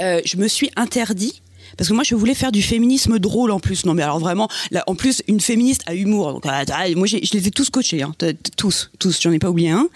euh, 0.00 0.20
je 0.24 0.36
me 0.38 0.48
suis 0.48 0.70
interdit 0.76 1.42
parce 1.76 1.88
que 1.88 1.94
moi 1.94 2.04
je 2.04 2.14
voulais 2.14 2.34
faire 2.34 2.52
du 2.52 2.62
féminisme 2.62 3.18
drôle 3.18 3.50
en 3.50 3.60
plus. 3.60 3.84
Non 3.86 3.94
mais 3.94 4.02
alors 4.02 4.18
vraiment 4.18 4.48
là 4.70 4.84
en 4.86 4.94
plus 4.94 5.22
une 5.28 5.40
féministe 5.40 5.82
à 5.86 5.94
humour. 5.94 6.32
Donc 6.32 6.42
ah, 6.46 6.64
ah, 6.72 6.84
moi 6.96 7.06
je 7.06 7.16
les 7.16 7.48
ai 7.48 7.50
tous 7.50 7.70
coachés 7.70 8.02
hein, 8.02 8.12
tous 8.56 8.90
tous. 8.98 9.20
J'en 9.22 9.32
ai 9.32 9.38
pas 9.38 9.50
oublié 9.50 9.70
un. 9.70 9.88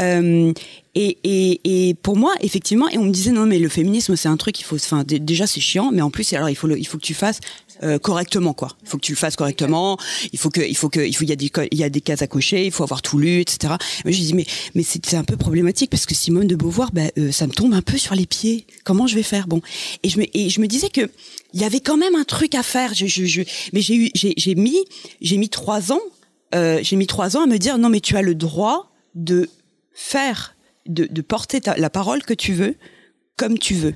Euh, 0.00 0.52
et, 0.94 1.18
et, 1.22 1.88
et 1.88 1.94
pour 1.94 2.16
moi 2.16 2.34
effectivement 2.40 2.88
et 2.88 2.98
on 2.98 3.04
me 3.04 3.10
disait 3.12 3.30
non 3.30 3.46
mais 3.46 3.58
le 3.58 3.68
féminisme 3.68 4.16
c'est 4.16 4.28
un 4.28 4.36
truc 4.36 4.58
il 4.58 4.64
faut 4.64 4.76
enfin 4.76 5.04
dé- 5.04 5.18
déjà 5.20 5.46
c'est 5.46 5.60
chiant. 5.60 5.90
Mais 5.92 6.02
en 6.02 6.10
plus 6.10 6.32
alors 6.32 6.50
il 6.50 6.56
faut 6.56 6.66
le, 6.66 6.78
il 6.78 6.86
faut 6.86 6.98
que 6.98 7.04
tu 7.04 7.14
fasses 7.14 7.40
euh, 7.82 7.98
correctement 7.98 8.52
quoi. 8.54 8.76
Il 8.82 8.88
faut 8.88 8.98
que 8.98 9.02
tu 9.02 9.12
le 9.12 9.16
fasses 9.16 9.36
correctement. 9.36 9.98
Il 10.32 10.38
faut 10.38 10.50
que 10.50 10.60
il 10.60 10.76
faut 10.76 10.88
que 10.88 11.00
il 11.00 11.14
faut 11.14 11.24
il 11.24 11.30
y 11.30 11.32
a 11.32 11.36
des 11.36 11.50
il 11.70 11.78
y 11.78 11.84
a 11.84 11.90
des 11.90 12.00
cases 12.00 12.22
à 12.22 12.26
cocher 12.26 12.64
il 12.64 12.72
faut 12.72 12.82
avoir 12.82 13.02
tout 13.02 13.18
lu 13.18 13.40
etc 13.40 13.74
mais 14.04 14.12
je 14.12 14.20
dis 14.20 14.34
mais 14.34 14.46
mais 14.74 14.82
c'est 14.82 15.04
c'est 15.04 15.16
un 15.16 15.24
peu 15.24 15.36
problématique 15.36 15.90
parce 15.90 16.06
que 16.06 16.14
Simone 16.14 16.46
de 16.46 16.56
Beauvoir 16.56 16.90
bah, 16.92 17.02
euh, 17.18 17.32
ça 17.32 17.46
me 17.46 17.52
tombe 17.52 17.74
un 17.74 17.82
peu 17.82 17.98
sur 17.98 18.14
les 18.14 18.26
pieds. 18.26 18.66
Comment 18.84 19.06
je 19.06 19.14
vais 19.14 19.22
faire? 19.22 19.46
Bon. 19.46 19.60
Et 20.02 20.08
je 20.08 20.18
me 20.18 20.24
et 20.36 20.50
je 20.50 20.60
me 20.60 20.66
disais 20.66 20.90
que 20.90 21.10
il 21.54 21.60
y 21.60 21.64
avait 21.64 21.80
quand 21.80 21.96
même 21.96 22.14
un 22.14 22.24
truc 22.24 22.54
à 22.54 22.62
faire. 22.62 22.94
Je, 22.94 23.06
je, 23.06 23.24
je 23.24 23.42
mais 23.72 23.80
j'ai 23.80 23.96
eu 23.96 24.10
j'ai 24.14 24.34
j'ai 24.36 24.54
mis 24.54 24.78
j'ai 25.20 25.36
mis 25.36 25.48
trois 25.48 25.92
ans 25.92 26.00
euh, 26.54 26.80
j'ai 26.82 26.96
mis 26.96 27.06
trois 27.06 27.36
ans 27.36 27.42
à 27.42 27.46
me 27.46 27.58
dire 27.58 27.78
non 27.78 27.88
mais 27.88 28.00
tu 28.00 28.16
as 28.16 28.22
le 28.22 28.34
droit 28.34 28.90
de 29.14 29.48
faire 29.92 30.56
de, 30.86 31.04
de 31.04 31.22
porter 31.22 31.60
ta, 31.60 31.76
la 31.76 31.90
parole 31.90 32.22
que 32.22 32.34
tu 32.34 32.52
veux 32.52 32.76
comme 33.36 33.58
tu 33.58 33.74
veux 33.74 33.94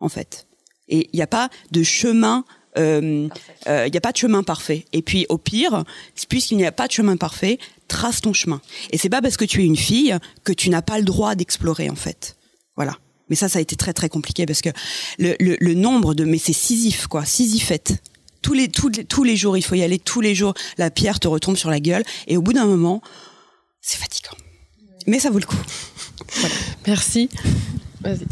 en 0.00 0.08
fait. 0.08 0.46
Et 0.88 1.08
il 1.12 1.16
n'y 1.16 1.22
a 1.22 1.28
pas 1.28 1.48
de 1.70 1.82
chemin 1.82 2.44
il 2.76 3.30
n'y 3.66 3.96
a 3.96 4.00
pas 4.00 4.12
de 4.12 4.16
chemin 4.16 4.42
parfait. 4.42 4.86
Et 4.92 5.02
puis 5.02 5.26
au 5.28 5.38
pire 5.38 5.84
puisqu'il 6.28 6.56
n'y 6.56 6.66
a 6.66 6.72
pas 6.72 6.86
de 6.86 6.92
chemin 6.92 7.16
parfait 7.16 7.58
trace 7.88 8.20
ton 8.20 8.32
chemin. 8.32 8.60
Et 8.90 8.98
c'est 8.98 9.10
pas 9.10 9.20
parce 9.20 9.36
que 9.36 9.44
tu 9.44 9.62
es 9.62 9.66
une 9.66 9.76
fille 9.76 10.16
que 10.44 10.52
tu 10.52 10.70
n'as 10.70 10.82
pas 10.82 10.98
le 10.98 11.04
droit 11.04 11.34
d'explorer 11.34 11.90
en 11.90 11.94
fait. 11.96 12.36
Voilà. 12.76 12.96
Mais 13.28 13.36
ça 13.36 13.48
ça 13.48 13.58
a 13.58 13.62
été 13.62 13.76
très 13.76 13.92
très 13.92 14.08
compliqué 14.08 14.46
parce 14.46 14.62
que 14.62 14.70
le, 15.18 15.36
le, 15.40 15.56
le 15.60 15.74
nombre 15.74 16.14
de 16.14 16.24
mais 16.24 16.38
c'est 16.38 16.52
Sisyphe 16.52 17.06
quoi. 17.06 17.24
Sisyphette 17.24 18.02
tous 18.40 18.54
les, 18.54 18.68
tous 18.68 18.88
les 18.88 19.04
tous 19.04 19.24
les 19.24 19.36
jours 19.36 19.56
il 19.56 19.62
faut 19.62 19.74
y 19.74 19.82
aller. 19.82 19.98
Tous 19.98 20.20
les 20.20 20.34
jours 20.34 20.54
la 20.78 20.90
pierre 20.90 21.20
te 21.20 21.28
retombe 21.28 21.56
sur 21.56 21.70
la 21.70 21.80
gueule. 21.80 22.04
Et 22.26 22.36
au 22.36 22.42
bout 22.42 22.52
d'un 22.52 22.66
moment 22.66 23.02
c'est 23.80 23.98
fatigant. 23.98 24.36
Mais 25.06 25.18
ça 25.18 25.30
vaut 25.30 25.38
le 25.38 25.46
coup. 25.46 25.56
Merci. 26.86 27.28
Vas-y. 28.00 28.26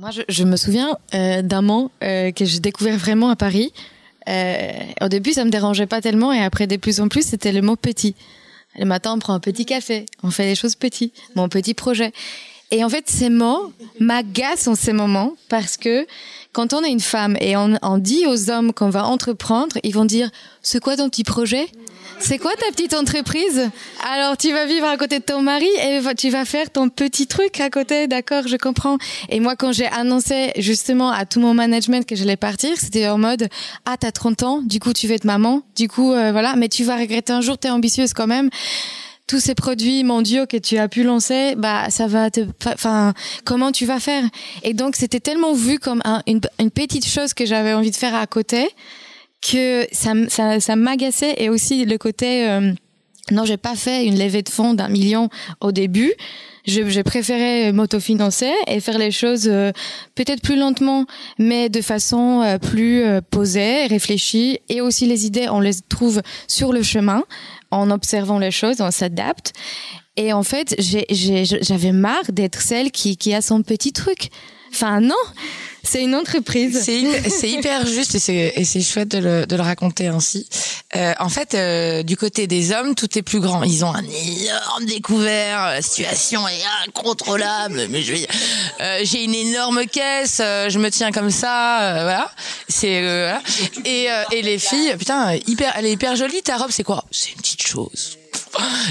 Moi, 0.00 0.12
je, 0.12 0.22
je 0.30 0.44
me 0.44 0.56
souviens 0.56 0.96
euh, 1.12 1.42
d'un 1.42 1.60
mot 1.60 1.90
euh, 2.02 2.32
que 2.32 2.46
j'ai 2.46 2.58
découvert 2.58 2.96
vraiment 2.96 3.28
à 3.28 3.36
Paris. 3.36 3.70
Euh, 4.30 4.72
au 5.02 5.08
début, 5.08 5.34
ça 5.34 5.44
me 5.44 5.50
dérangeait 5.50 5.86
pas 5.86 6.00
tellement, 6.00 6.32
et 6.32 6.42
après, 6.42 6.66
de 6.66 6.76
plus 6.76 7.02
en 7.02 7.08
plus, 7.08 7.20
c'était 7.20 7.52
le 7.52 7.60
mot 7.60 7.76
petit. 7.76 8.14
Le 8.78 8.86
matin, 8.86 9.12
on 9.14 9.18
prend 9.18 9.34
un 9.34 9.40
petit 9.40 9.66
café, 9.66 10.06
on 10.22 10.30
fait 10.30 10.46
des 10.46 10.54
choses 10.54 10.74
petites, 10.74 11.12
mon 11.34 11.50
petit 11.50 11.74
projet. 11.74 12.12
Et 12.70 12.84
en 12.84 12.88
fait, 12.88 13.10
ces 13.10 13.30
mots 13.30 13.72
m'agacent 13.98 14.68
en 14.68 14.74
ces 14.74 14.92
moments 14.92 15.34
parce 15.48 15.76
que 15.76 16.06
quand 16.52 16.72
on 16.72 16.84
est 16.84 16.90
une 16.90 17.00
femme 17.00 17.36
et 17.40 17.56
on, 17.56 17.98
dit 17.98 18.26
aux 18.26 18.50
hommes 18.50 18.72
qu'on 18.72 18.90
va 18.90 19.06
entreprendre, 19.06 19.76
ils 19.82 19.94
vont 19.94 20.04
dire 20.04 20.30
c'est 20.62 20.80
quoi 20.80 20.96
ton 20.96 21.08
petit 21.08 21.24
projet? 21.24 21.68
C'est 22.18 22.38
quoi 22.38 22.52
ta 22.54 22.66
petite 22.70 22.92
entreprise? 22.92 23.70
Alors 24.04 24.36
tu 24.36 24.52
vas 24.52 24.66
vivre 24.66 24.86
à 24.86 24.96
côté 24.96 25.20
de 25.20 25.24
ton 25.24 25.42
mari 25.42 25.68
et 25.82 26.00
tu 26.16 26.28
vas 26.28 26.44
faire 26.44 26.70
ton 26.70 26.88
petit 26.88 27.26
truc 27.26 27.60
à 27.60 27.70
côté, 27.70 28.08
d'accord? 28.08 28.46
Je 28.46 28.56
comprends. 28.56 28.98
Et 29.30 29.40
moi 29.40 29.56
quand 29.56 29.72
j'ai 29.72 29.86
annoncé 29.86 30.52
justement 30.56 31.10
à 31.10 31.24
tout 31.24 31.40
mon 31.40 31.54
management 31.54 32.06
que 32.06 32.14
j'allais 32.14 32.36
partir, 32.36 32.76
c'était 32.76 33.08
en 33.08 33.18
mode 33.18 33.48
ah 33.86 33.96
t'as 33.96 34.12
30 34.12 34.42
ans, 34.42 34.60
du 34.62 34.80
coup 34.80 34.92
tu 34.92 35.06
veux 35.06 35.14
être 35.14 35.24
maman, 35.24 35.62
du 35.76 35.88
coup 35.88 36.12
euh, 36.12 36.30
voilà, 36.30 36.56
mais 36.56 36.68
tu 36.68 36.84
vas 36.84 36.96
regretter 36.96 37.32
un 37.32 37.40
jour, 37.40 37.56
t'es 37.58 37.70
ambitieuse 37.70 38.12
quand 38.12 38.26
même 38.26 38.50
tous 39.30 39.38
ces 39.38 39.54
produits 39.54 40.02
mondiaux 40.02 40.46
que 40.46 40.56
tu 40.56 40.76
as 40.76 40.88
pu 40.88 41.04
lancer, 41.04 41.54
bah 41.56 41.88
ça 41.88 42.08
va 42.08 42.32
te, 42.32 42.40
enfin 42.66 43.14
comment 43.44 43.70
tu 43.70 43.86
vas 43.86 44.00
faire? 44.00 44.24
Et 44.64 44.74
donc 44.74 44.96
c'était 44.96 45.20
tellement 45.20 45.52
vu 45.54 45.78
comme 45.78 46.02
une, 46.26 46.40
petite 46.72 47.06
chose 47.06 47.32
que 47.32 47.46
j'avais 47.46 47.72
envie 47.72 47.92
de 47.92 47.96
faire 47.96 48.16
à 48.16 48.26
côté 48.26 48.68
que 49.40 49.86
ça, 49.92 50.14
ça, 50.28 50.58
ça 50.58 50.74
m'agaçait 50.74 51.36
et 51.38 51.48
aussi 51.48 51.84
le 51.84 51.96
côté 51.96 52.48
euh, 52.48 52.72
non 53.30 53.44
j'ai 53.44 53.56
pas 53.56 53.76
fait 53.76 54.04
une 54.04 54.18
levée 54.18 54.42
de 54.42 54.48
fonds 54.48 54.74
d'un 54.74 54.88
million 54.88 55.28
au 55.60 55.70
début. 55.70 56.12
J'ai 56.66 57.02
préféré 57.04 57.72
m'autofinancer 57.72 58.52
et 58.66 58.80
faire 58.80 58.98
les 58.98 59.12
choses 59.12 59.48
euh, 59.48 59.72
peut-être 60.14 60.42
plus 60.42 60.56
lentement, 60.56 61.06
mais 61.38 61.68
de 61.68 61.80
façon 61.80 62.42
euh, 62.42 62.58
plus 62.58 63.02
posée, 63.30 63.86
réfléchie. 63.86 64.58
Et 64.68 64.80
aussi 64.80 65.06
les 65.06 65.24
idées, 65.24 65.48
on 65.48 65.60
les 65.60 65.80
trouve 65.88 66.20
sur 66.48 66.72
le 66.72 66.82
chemin 66.82 67.24
en 67.70 67.90
observant 67.90 68.38
les 68.38 68.50
choses, 68.50 68.80
on 68.80 68.90
s'adapte. 68.90 69.52
Et 70.16 70.32
en 70.32 70.42
fait, 70.42 70.74
j'avais 70.78 71.92
marre 71.92 72.32
d'être 72.32 72.60
celle 72.60 72.90
qui, 72.90 73.34
a 73.34 73.40
son 73.40 73.62
petit 73.62 73.92
truc. 73.92 74.30
Enfin, 74.72 75.00
non, 75.00 75.14
c'est 75.90 76.02
une 76.02 76.14
entreprise. 76.14 76.80
C'est 76.82 77.50
hyper, 77.50 77.84
juste 77.86 78.14
et 78.14 78.64
c'est 78.64 78.80
chouette 78.80 79.08
de 79.08 79.56
le, 79.56 79.62
raconter 79.62 80.06
ainsi. 80.06 80.48
Euh, 80.94 81.12
en 81.18 81.28
fait, 81.28 81.54
euh, 81.54 82.02
du 82.02 82.16
côté 82.16 82.46
des 82.46 82.72
hommes, 82.72 82.94
tout 82.94 83.18
est 83.18 83.22
plus 83.22 83.40
grand. 83.40 83.64
Ils 83.64 83.84
ont 83.84 83.92
un 83.92 84.04
énorme 84.04 84.84
découvert. 84.86 85.66
La 85.66 85.82
situation 85.82 86.46
est 86.46 86.62
incontrôlable. 86.86 87.88
Mais 87.90 88.02
je 88.02 88.14
euh, 88.80 89.00
j'ai 89.02 89.24
une 89.24 89.34
énorme 89.34 89.86
caisse. 89.86 90.38
Euh, 90.40 90.68
je 90.70 90.78
me 90.78 90.90
tiens 90.90 91.10
comme 91.10 91.30
ça. 91.30 92.02
Voilà. 92.02 92.30
C'est 92.68 93.02
et 93.84 94.42
les 94.42 94.58
filles, 94.58 94.94
putain, 94.96 95.34
hyper, 95.46 95.72
elle 95.76 95.86
est 95.86 95.92
hyper 95.92 96.14
jolie. 96.14 96.42
Ta 96.42 96.56
robe, 96.56 96.70
c'est 96.70 96.84
quoi? 96.84 97.04
C'est 97.10 97.30
une 97.30 97.38
petite 97.38 97.66
chose 97.66 98.16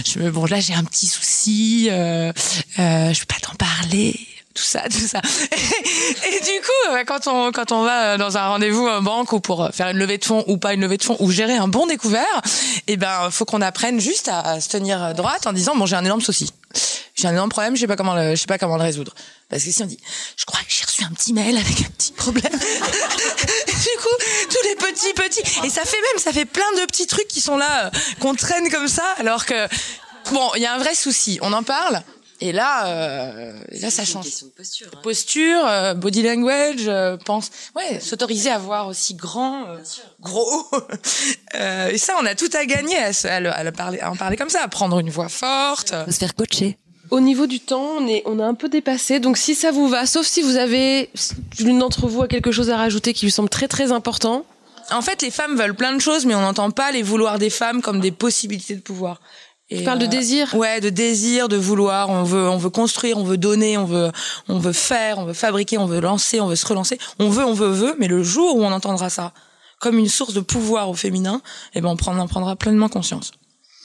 je 0.05 0.19
me 0.19 0.31
bon 0.31 0.45
là 0.45 0.59
j'ai 0.59 0.73
un 0.73 0.83
petit 0.83 1.07
souci 1.07 1.87
euh, 1.89 2.31
euh, 2.79 3.13
je 3.13 3.19
peux 3.19 3.25
pas 3.25 3.39
t'en 3.41 3.55
parler 3.55 4.19
tout 4.59 4.65
ça, 4.65 4.81
tout 4.89 5.07
ça. 5.07 5.21
Et, 6.31 6.39
du 6.41 6.59
coup, 6.61 7.05
quand 7.07 7.27
on 7.27 7.51
quand 7.51 7.71
on 7.71 7.83
va 7.83 8.17
dans 8.17 8.37
un 8.37 8.47
rendez-vous 8.49 8.87
en 8.87 9.01
banque 9.01 9.31
ou 9.31 9.39
pour 9.39 9.69
faire 9.73 9.87
une 9.87 9.97
levée 9.97 10.17
de 10.17 10.25
fonds 10.25 10.43
ou 10.47 10.57
pas 10.57 10.73
une 10.73 10.81
levée 10.81 10.97
de 10.97 11.03
fonds 11.03 11.15
ou 11.19 11.31
gérer 11.31 11.55
un 11.55 11.69
bon 11.69 11.87
découvert, 11.87 12.41
eh 12.87 12.97
ben 12.97 13.29
faut 13.31 13.45
qu'on 13.45 13.61
apprenne 13.61 13.99
juste 14.01 14.29
à, 14.29 14.59
se 14.59 14.67
tenir 14.67 15.13
droite 15.13 15.47
en 15.47 15.53
disant 15.53 15.75
bon 15.75 15.85
j'ai 15.85 15.95
un 15.95 16.03
énorme 16.03 16.21
souci, 16.21 16.51
j'ai 17.15 17.27
un 17.27 17.31
énorme 17.31 17.49
problème, 17.49 17.75
je 17.75 17.81
sais 17.81 17.87
pas 17.87 17.95
comment 17.95 18.31
je 18.31 18.35
sais 18.35 18.47
pas 18.47 18.57
comment 18.57 18.75
le 18.75 18.83
résoudre. 18.83 19.13
Parce 19.49 19.63
que 19.63 19.71
si 19.71 19.81
on 19.81 19.85
dit 19.85 19.99
je 20.35 20.43
crois 20.43 20.59
que 20.59 20.67
j'ai 20.69 20.83
reçu 20.85 21.03
un 21.05 21.13
petit 21.13 21.31
mail 21.31 21.55
avec 21.55 21.81
un 21.81 21.89
petit 21.97 22.11
problème, 22.11 22.51
du 22.51 22.57
coup 22.59 24.15
tous 24.49 24.67
les 24.67 24.75
petits 24.75 25.13
petits 25.13 25.65
et 25.65 25.69
ça 25.69 25.85
fait 25.85 26.01
même 26.01 26.21
ça 26.21 26.33
fait 26.33 26.45
plein 26.45 26.71
de 26.81 26.85
petits 26.85 27.07
trucs 27.07 27.29
qui 27.29 27.39
sont 27.39 27.57
là 27.57 27.85
euh, 27.85 27.89
qu'on 28.19 28.35
traîne 28.35 28.69
comme 28.69 28.89
ça 28.89 29.05
alors 29.19 29.45
que 29.45 29.67
bon 30.31 30.51
il 30.57 30.61
y 30.61 30.65
a 30.65 30.73
un 30.73 30.79
vrai 30.79 30.95
souci, 30.95 31.39
on 31.41 31.53
en 31.53 31.63
parle 31.63 32.03
et 32.41 32.51
là, 32.53 32.87
euh, 32.87 33.53
là, 33.81 33.91
ça 33.91 34.05
change. 34.05 34.25
Une 34.41 34.47
de 34.47 34.53
posture. 34.53 34.87
Hein. 34.93 34.99
Posture, 35.03 35.67
euh, 35.67 35.93
body 35.93 36.23
language, 36.23 36.87
euh, 36.87 37.17
pense, 37.17 37.51
ouais, 37.75 37.99
s'autoriser 37.99 38.49
à 38.49 38.57
voir 38.57 38.87
aussi 38.87 39.13
grand, 39.13 39.67
euh, 39.67 39.77
gros. 40.21 40.65
et 41.53 41.97
ça, 41.97 42.13
on 42.21 42.25
a 42.25 42.35
tout 42.35 42.49
à 42.53 42.65
gagner 42.65 42.97
à, 42.97 43.11
à, 43.25 43.71
parler, 43.71 43.99
à 43.99 44.11
en 44.11 44.15
parler 44.15 44.37
comme 44.37 44.49
ça, 44.49 44.61
à 44.63 44.67
prendre 44.69 44.99
une 44.99 45.09
voix 45.09 45.27
forte. 45.27 45.93
Faut 46.05 46.11
se 46.11 46.17
faire 46.17 46.33
coacher. 46.33 46.77
Au 47.11 47.19
niveau 47.19 47.47
du 47.47 47.59
temps, 47.59 47.97
on 47.97 48.07
est, 48.07 48.21
on 48.25 48.39
a 48.39 48.45
un 48.45 48.53
peu 48.53 48.69
dépassé. 48.69 49.19
Donc, 49.19 49.37
si 49.37 49.55
ça 49.55 49.71
vous 49.71 49.89
va, 49.89 50.05
sauf 50.05 50.25
si 50.25 50.41
vous 50.41 50.55
avez 50.55 51.09
l'une 51.59 51.79
d'entre 51.79 52.07
vous 52.07 52.21
a 52.21 52.27
quelque 52.27 52.51
chose 52.51 52.69
à 52.69 52.77
rajouter 52.77 53.13
qui 53.13 53.25
lui 53.25 53.31
semble 53.31 53.49
très 53.49 53.67
très 53.67 53.91
important. 53.91 54.45
En 54.91 55.01
fait, 55.01 55.21
les 55.21 55.31
femmes 55.31 55.55
veulent 55.55 55.75
plein 55.75 55.93
de 55.93 55.99
choses, 55.99 56.25
mais 56.25 56.35
on 56.35 56.41
n'entend 56.41 56.71
pas 56.71 56.91
les 56.91 57.03
vouloirs 57.03 57.37
des 57.37 57.49
femmes 57.49 57.81
comme 57.81 57.99
des 57.99 58.11
possibilités 58.11 58.75
de 58.75 58.81
pouvoir. 58.81 59.19
Tu 59.69 59.83
parles 59.83 59.99
de 59.99 60.05
euh, 60.05 60.07
désir 60.07 60.55
Ouais, 60.55 60.81
de 60.81 60.89
désir, 60.89 61.47
de 61.47 61.55
vouloir. 61.57 62.09
On 62.09 62.23
veut, 62.23 62.49
on 62.49 62.57
veut 62.57 62.71
construire, 62.71 63.17
on 63.17 63.23
veut 63.23 63.37
donner, 63.37 63.77
on 63.77 63.85
veut, 63.85 64.11
on 64.47 64.57
veut 64.57 64.73
faire, 64.73 65.19
on 65.19 65.25
veut 65.25 65.33
fabriquer, 65.33 65.77
on 65.77 65.85
veut 65.85 65.99
lancer, 65.99 66.41
on 66.41 66.47
veut 66.47 66.55
se 66.55 66.65
relancer. 66.65 66.97
On 67.19 67.29
veut, 67.29 67.45
on 67.45 67.53
veut, 67.53 67.69
veut. 67.69 67.95
Mais 67.99 68.07
le 68.07 68.23
jour 68.23 68.55
où 68.55 68.63
on 68.63 68.71
entendra 68.71 69.09
ça 69.09 69.33
comme 69.79 69.97
une 69.97 70.09
source 70.09 70.33
de 70.33 70.41
pouvoir 70.41 70.89
au 70.89 70.93
féminin, 70.93 71.41
eh 71.73 71.81
ben 71.81 71.89
on 71.89 71.95
prendra, 71.95 72.27
prendra 72.27 72.55
pleinement 72.55 72.89
conscience. 72.89 73.31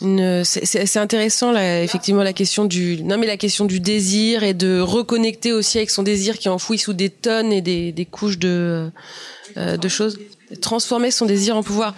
C'est 0.01 0.97
intéressant 0.97 1.53
là, 1.53 1.83
effectivement 1.83 2.25
la 2.25 2.33
question 2.33 2.65
du 2.65 3.03
non 3.05 3.17
mais 3.17 3.29
la 3.29 3.37
question 3.37 3.65
du 3.65 3.79
désir 3.79 4.43
et 4.43 4.53
de 4.53 4.81
reconnecter 4.81 5.53
aussi 5.53 5.79
avec 5.79 5.89
son 5.89 6.03
désir 6.03 6.39
qui 6.39 6.49
est 6.49 6.51
enfoui 6.51 6.79
sous 6.79 6.93
des 6.93 7.11
tonnes 7.11 7.53
et 7.53 7.63
des, 7.63 7.93
des 7.93 8.05
couches 8.05 8.39
de 8.39 8.91
euh, 9.57 9.77
de 9.77 9.89
choses 9.89 10.19
transformer 10.61 11.11
son 11.11 11.27
désir 11.27 11.57
en 11.57 11.63
pouvoir. 11.63 11.95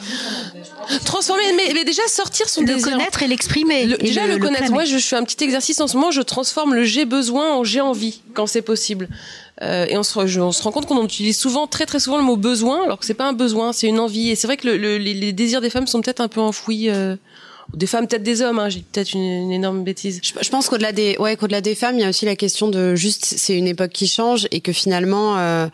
Transformer, 1.04 1.42
mais, 1.56 1.84
déjà 1.84 2.02
sortir 2.08 2.48
son 2.48 2.62
désir. 2.62 2.86
Le 2.86 2.92
connaître 2.92 3.22
et 3.22 3.26
l'exprimer. 3.26 3.86
Déjà 3.98 4.26
le, 4.26 4.38
connaître. 4.38 4.70
Moi, 4.70 4.84
je, 4.84 4.98
fais 4.98 5.16
un 5.16 5.24
petit 5.24 5.42
exercice 5.42 5.80
en 5.80 5.86
ce 5.86 5.96
moment. 5.96 6.10
Je 6.10 6.22
transforme 6.22 6.74
le 6.74 6.84
j'ai 6.84 7.04
besoin 7.04 7.54
en 7.54 7.64
j'ai 7.64 7.80
envie 7.80 8.20
quand 8.34 8.46
c'est 8.46 8.62
possible. 8.62 9.08
Euh, 9.62 9.86
et 9.88 9.96
on 9.96 10.02
se, 10.02 10.38
on 10.38 10.52
se 10.52 10.62
rend 10.62 10.70
compte 10.70 10.86
qu'on 10.86 11.02
utilise 11.02 11.38
souvent, 11.38 11.66
très 11.66 11.86
très 11.86 11.98
souvent, 11.98 12.18
le 12.18 12.22
mot 12.22 12.36
besoin, 12.36 12.84
alors 12.84 12.98
que 12.98 13.06
c'est 13.06 13.14
pas 13.14 13.26
un 13.26 13.32
besoin, 13.32 13.72
c'est 13.72 13.86
une 13.86 13.98
envie. 13.98 14.30
Et 14.30 14.36
c'est 14.36 14.46
vrai 14.46 14.56
que 14.56 14.68
le, 14.68 14.98
les, 14.98 15.32
désirs 15.32 15.60
des 15.60 15.70
femmes 15.70 15.86
sont 15.86 16.00
peut-être 16.00 16.20
un 16.20 16.28
peu 16.28 16.40
enfouis. 16.40 16.90
Euh, 16.90 17.16
des 17.74 17.86
femmes, 17.86 18.06
peut-être 18.06 18.22
des 18.22 18.42
hommes. 18.42 18.58
Hein, 18.58 18.68
J'ai 18.68 18.80
peut-être 18.80 19.12
une, 19.12 19.50
énorme 19.50 19.82
bêtise. 19.82 20.20
Je, 20.22 20.48
pense 20.50 20.68
qu'au-delà 20.68 20.92
des, 20.92 21.16
ouais, 21.18 21.36
qu'au-delà 21.36 21.60
des 21.60 21.74
femmes, 21.74 21.96
il 21.96 22.02
y 22.02 22.04
a 22.04 22.08
aussi 22.08 22.24
la 22.24 22.36
question 22.36 22.68
de 22.68 22.94
juste, 22.94 23.24
c'est 23.24 23.56
une 23.56 23.66
époque 23.66 23.90
qui 23.90 24.06
change 24.06 24.46
et 24.50 24.60
que 24.60 24.72
finalement, 24.72 25.38
euh, 25.38 25.66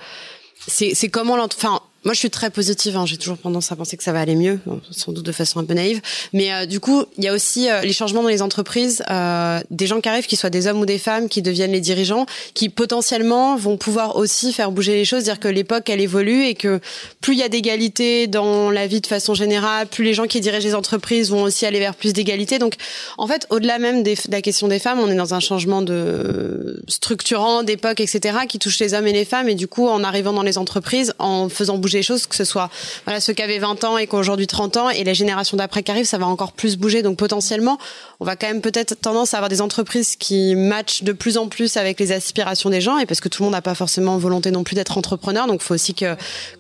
c'est, 0.67 0.95
c'est 0.95 1.09
comment 1.09 1.35
enfin 1.35 1.81
moi, 2.05 2.15
je 2.15 2.19
suis 2.19 2.31
très 2.31 2.51
positive. 2.51 2.97
Hein. 2.97 3.07
J'ai 3.07 3.17
toujours 3.17 3.39
tendance 3.39 3.71
à 3.71 3.77
penser 3.77 3.97
que 3.97 4.03
ça 4.03 4.13
va 4.13 4.21
aller 4.21 4.35
mieux, 4.35 4.59
sans 4.91 5.13
doute 5.13 5.25
de 5.25 5.31
façon 5.31 5.61
un 5.61 5.65
peu 5.65 5.75
naïve. 5.75 6.01
Mais 6.33 6.53
euh, 6.53 6.67
du 6.67 6.81
coup, 6.81 7.05
il 7.17 7.25
y 7.25 7.29
a 7.29 7.33
aussi 7.33 7.71
euh, 7.71 7.83
les 7.83 7.93
changements 7.93 8.23
dans 8.23 8.29
les 8.29 8.43
entreprises, 8.43 9.05
euh, 9.09 9.61
des 9.71 9.87
gens 9.87 10.01
qui 10.01 10.09
arrivent, 10.09 10.27
qu'ils 10.27 10.39
soient 10.39 10.51
des 10.51 10.67
hommes 10.67 10.81
ou 10.81 10.87
des 10.87 10.99
femmes, 10.99 11.29
qui 11.29 11.43
deviennent 11.43 11.71
les 11.71 11.81
dirigeants, 11.81 12.27
qui 12.55 12.71
potentiellement 12.71 13.55
vont 13.55 13.77
pouvoir 13.77 14.17
aussi 14.17 14.53
faire 14.53 14.73
bouger 14.73 14.95
les 14.95 15.05
choses, 15.05 15.25
dire 15.25 15.39
que 15.39 15.47
l'époque 15.47 15.89
elle 15.91 16.01
évolue 16.01 16.45
et 16.45 16.55
que 16.55 16.81
plus 17.21 17.35
il 17.35 17.39
y 17.39 17.45
a 17.45 17.49
d'égalité 17.49 18.27
dans 18.27 18.71
la 18.71 18.89
vie 18.89 19.01
de 19.01 19.07
façon 19.07 19.35
générale, 19.35 19.87
plus 19.87 20.05
les 20.05 20.15
gens 20.15 20.27
qui 20.27 20.41
dirigent 20.41 20.67
les 20.67 20.75
entreprises 20.75 21.31
vont 21.31 21.43
aussi 21.45 21.67
aller 21.67 21.79
vers 21.79 21.95
plus 21.95 22.13
d'égalité. 22.13 22.59
Donc, 22.59 22.75
en 23.17 23.29
fait, 23.29 23.47
au-delà 23.51 23.79
même 23.79 24.03
de 24.03 24.15
la 24.29 24.43
question 24.43 24.67
des 24.67 24.81
femmes, 24.81 24.99
on 24.99 25.09
est 25.09 25.15
dans 25.15 25.35
un 25.35 25.41
changement 25.41 25.83
de 25.83 26.83
structurant 26.89 27.63
d'époque, 27.63 28.01
etc., 28.01 28.39
qui 28.49 28.59
touche 28.59 28.81
les 28.81 28.95
hommes 28.95 29.07
et 29.07 29.13
les 29.13 29.25
femmes. 29.25 29.49
Et 29.49 29.55
du 29.55 29.69
coup, 29.69 29.87
en 29.87 30.03
arrivant 30.03 30.33
dans 30.33 30.43
les 30.43 30.59
entreprises, 30.59 31.15
en 31.21 31.49
faisant 31.49 31.79
bouger 31.79 31.92
les 31.93 32.03
choses, 32.03 32.27
que 32.27 32.37
ce 32.37 32.45
soit 32.45 32.71
voilà 33.05 33.21
ceux 33.21 33.33
qui 33.33 33.43
avaient 33.43 33.59
20 33.59 33.85
ans 33.85 33.99
et 33.99 34.07
qui 34.07 34.15
ont 34.15 34.19
aujourd'hui 34.19 34.47
30 34.47 34.77
ans, 34.77 34.91
et 34.91 35.05
la 35.05 35.13
génération 35.13 35.57
d'après 35.57 35.83
qui 35.83 35.91
arrive, 35.91 36.05
ça 36.05 36.19
va 36.19 36.27
encore 36.27 36.53
plus 36.53 36.77
bouger. 36.77 37.03
Donc 37.03 37.17
potentiellement, 37.17 37.79
on 38.21 38.25
va 38.25 38.37
quand 38.37 38.47
même 38.47 38.61
peut-être 38.61 38.95
tendance 38.95 39.35
à 39.35 39.39
avoir 39.39 39.49
des 39.49 39.61
entreprises 39.61 40.17
qui 40.17 40.55
matchent 40.55 41.03
de 41.03 41.13
plus 41.13 41.39
en 41.39 41.49
plus 41.49 41.77
avec 41.77 41.99
les 42.01 42.13
aspirations 42.13 42.71
des 42.71 42.81
gens, 42.81 42.99
et 42.99 43.07
parce 43.07 43.21
que 43.21 43.29
tout 43.29 43.43
le 43.43 43.47
monde 43.47 43.55
n'a 43.55 43.63
pas 43.63 43.75
forcément 43.75 44.17
volonté 44.19 44.51
non 44.51 44.65
plus 44.65 44.75
d'être 44.75 44.97
entrepreneur, 44.99 45.47
donc 45.47 45.61
il 45.63 45.65
faut 45.65 45.75
aussi 45.75 45.95
que, 45.95 46.17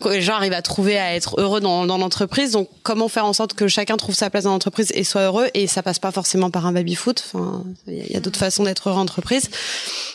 les 0.06 0.22
gens 0.22 0.34
arrivent 0.34 0.52
à 0.52 0.62
trouver 0.62 0.98
à 0.98 1.14
être 1.14 1.40
heureux 1.40 1.60
dans, 1.60 1.84
l'entreprise. 1.84 2.52
Donc 2.52 2.68
comment 2.82 3.08
faire 3.08 3.26
en 3.26 3.32
sorte 3.32 3.54
que 3.54 3.68
chacun 3.68 3.96
trouve 3.96 4.14
sa 4.14 4.30
place 4.30 4.44
dans 4.44 4.52
l'entreprise 4.52 4.90
et 4.94 5.04
soit 5.04 5.22
heureux, 5.22 5.48
et 5.54 5.66
ça 5.66 5.82
passe 5.82 5.98
pas 5.98 6.12
forcément 6.12 6.50
par 6.50 6.66
un 6.66 6.72
baby 6.72 6.94
foot. 6.94 7.24
Enfin, 7.26 7.64
il 7.86 8.12
y 8.12 8.16
a, 8.16 8.20
d'autres 8.20 8.38
façons 8.38 8.64
d'être 8.64 8.88
heureux 8.88 8.98
en 8.98 9.02
entreprise. 9.02 9.50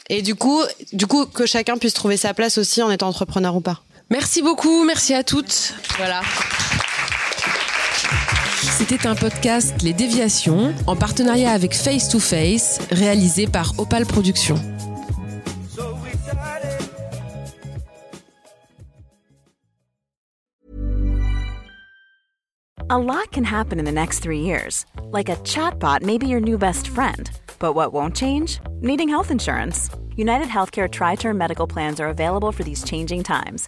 Et 0.09 0.21
du 0.21 0.35
coup, 0.35 0.61
du 0.93 1.07
coup, 1.07 1.25
que 1.25 1.45
chacun 1.45 1.77
puisse 1.77 1.93
trouver 1.93 2.17
sa 2.17 2.33
place 2.33 2.57
aussi 2.57 2.81
en 2.81 2.91
étant 2.91 3.07
entrepreneur 3.07 3.55
ou 3.55 3.61
pas. 3.61 3.81
Merci 4.09 4.41
beaucoup, 4.41 4.85
merci 4.85 5.13
à 5.13 5.23
toutes. 5.23 5.73
Voilà. 5.97 6.21
C'était 8.61 9.05
un 9.05 9.15
podcast 9.15 9.81
Les 9.81 9.91
Déviations 9.91 10.73
en 10.85 10.95
partenariat 10.95 11.51
avec 11.51 11.75
Face 11.75 12.07
to 12.07 12.19
Face, 12.19 12.79
réalisé 12.89 13.47
par 13.47 13.73
Opal 13.79 14.05
Productions. 14.05 14.59
A 22.89 22.97
lot 22.97 23.31
can 23.33 23.43
happen 23.43 23.79
in 23.79 23.83
the 23.83 23.91
next 23.91 24.19
three 24.19 24.39
years. 24.39 24.85
Like 25.11 25.27
a 25.27 25.35
chatbot 25.43 26.01
may 26.01 26.17
be 26.17 26.27
your 26.27 26.39
new 26.39 26.57
best 26.57 26.87
friend. 26.87 27.29
But 27.59 27.73
what 27.73 27.91
won't 27.91 28.15
change? 28.15 28.61
Needing 28.79 29.09
health 29.09 29.31
insurance. 29.31 29.89
United 30.15 30.47
Healthcare 30.47 30.89
Tri 30.89 31.15
Term 31.15 31.37
Medical 31.37 31.67
Plans 31.67 31.99
are 31.99 32.07
available 32.07 32.53
for 32.53 32.63
these 32.63 32.85
changing 32.85 33.23
times. 33.23 33.67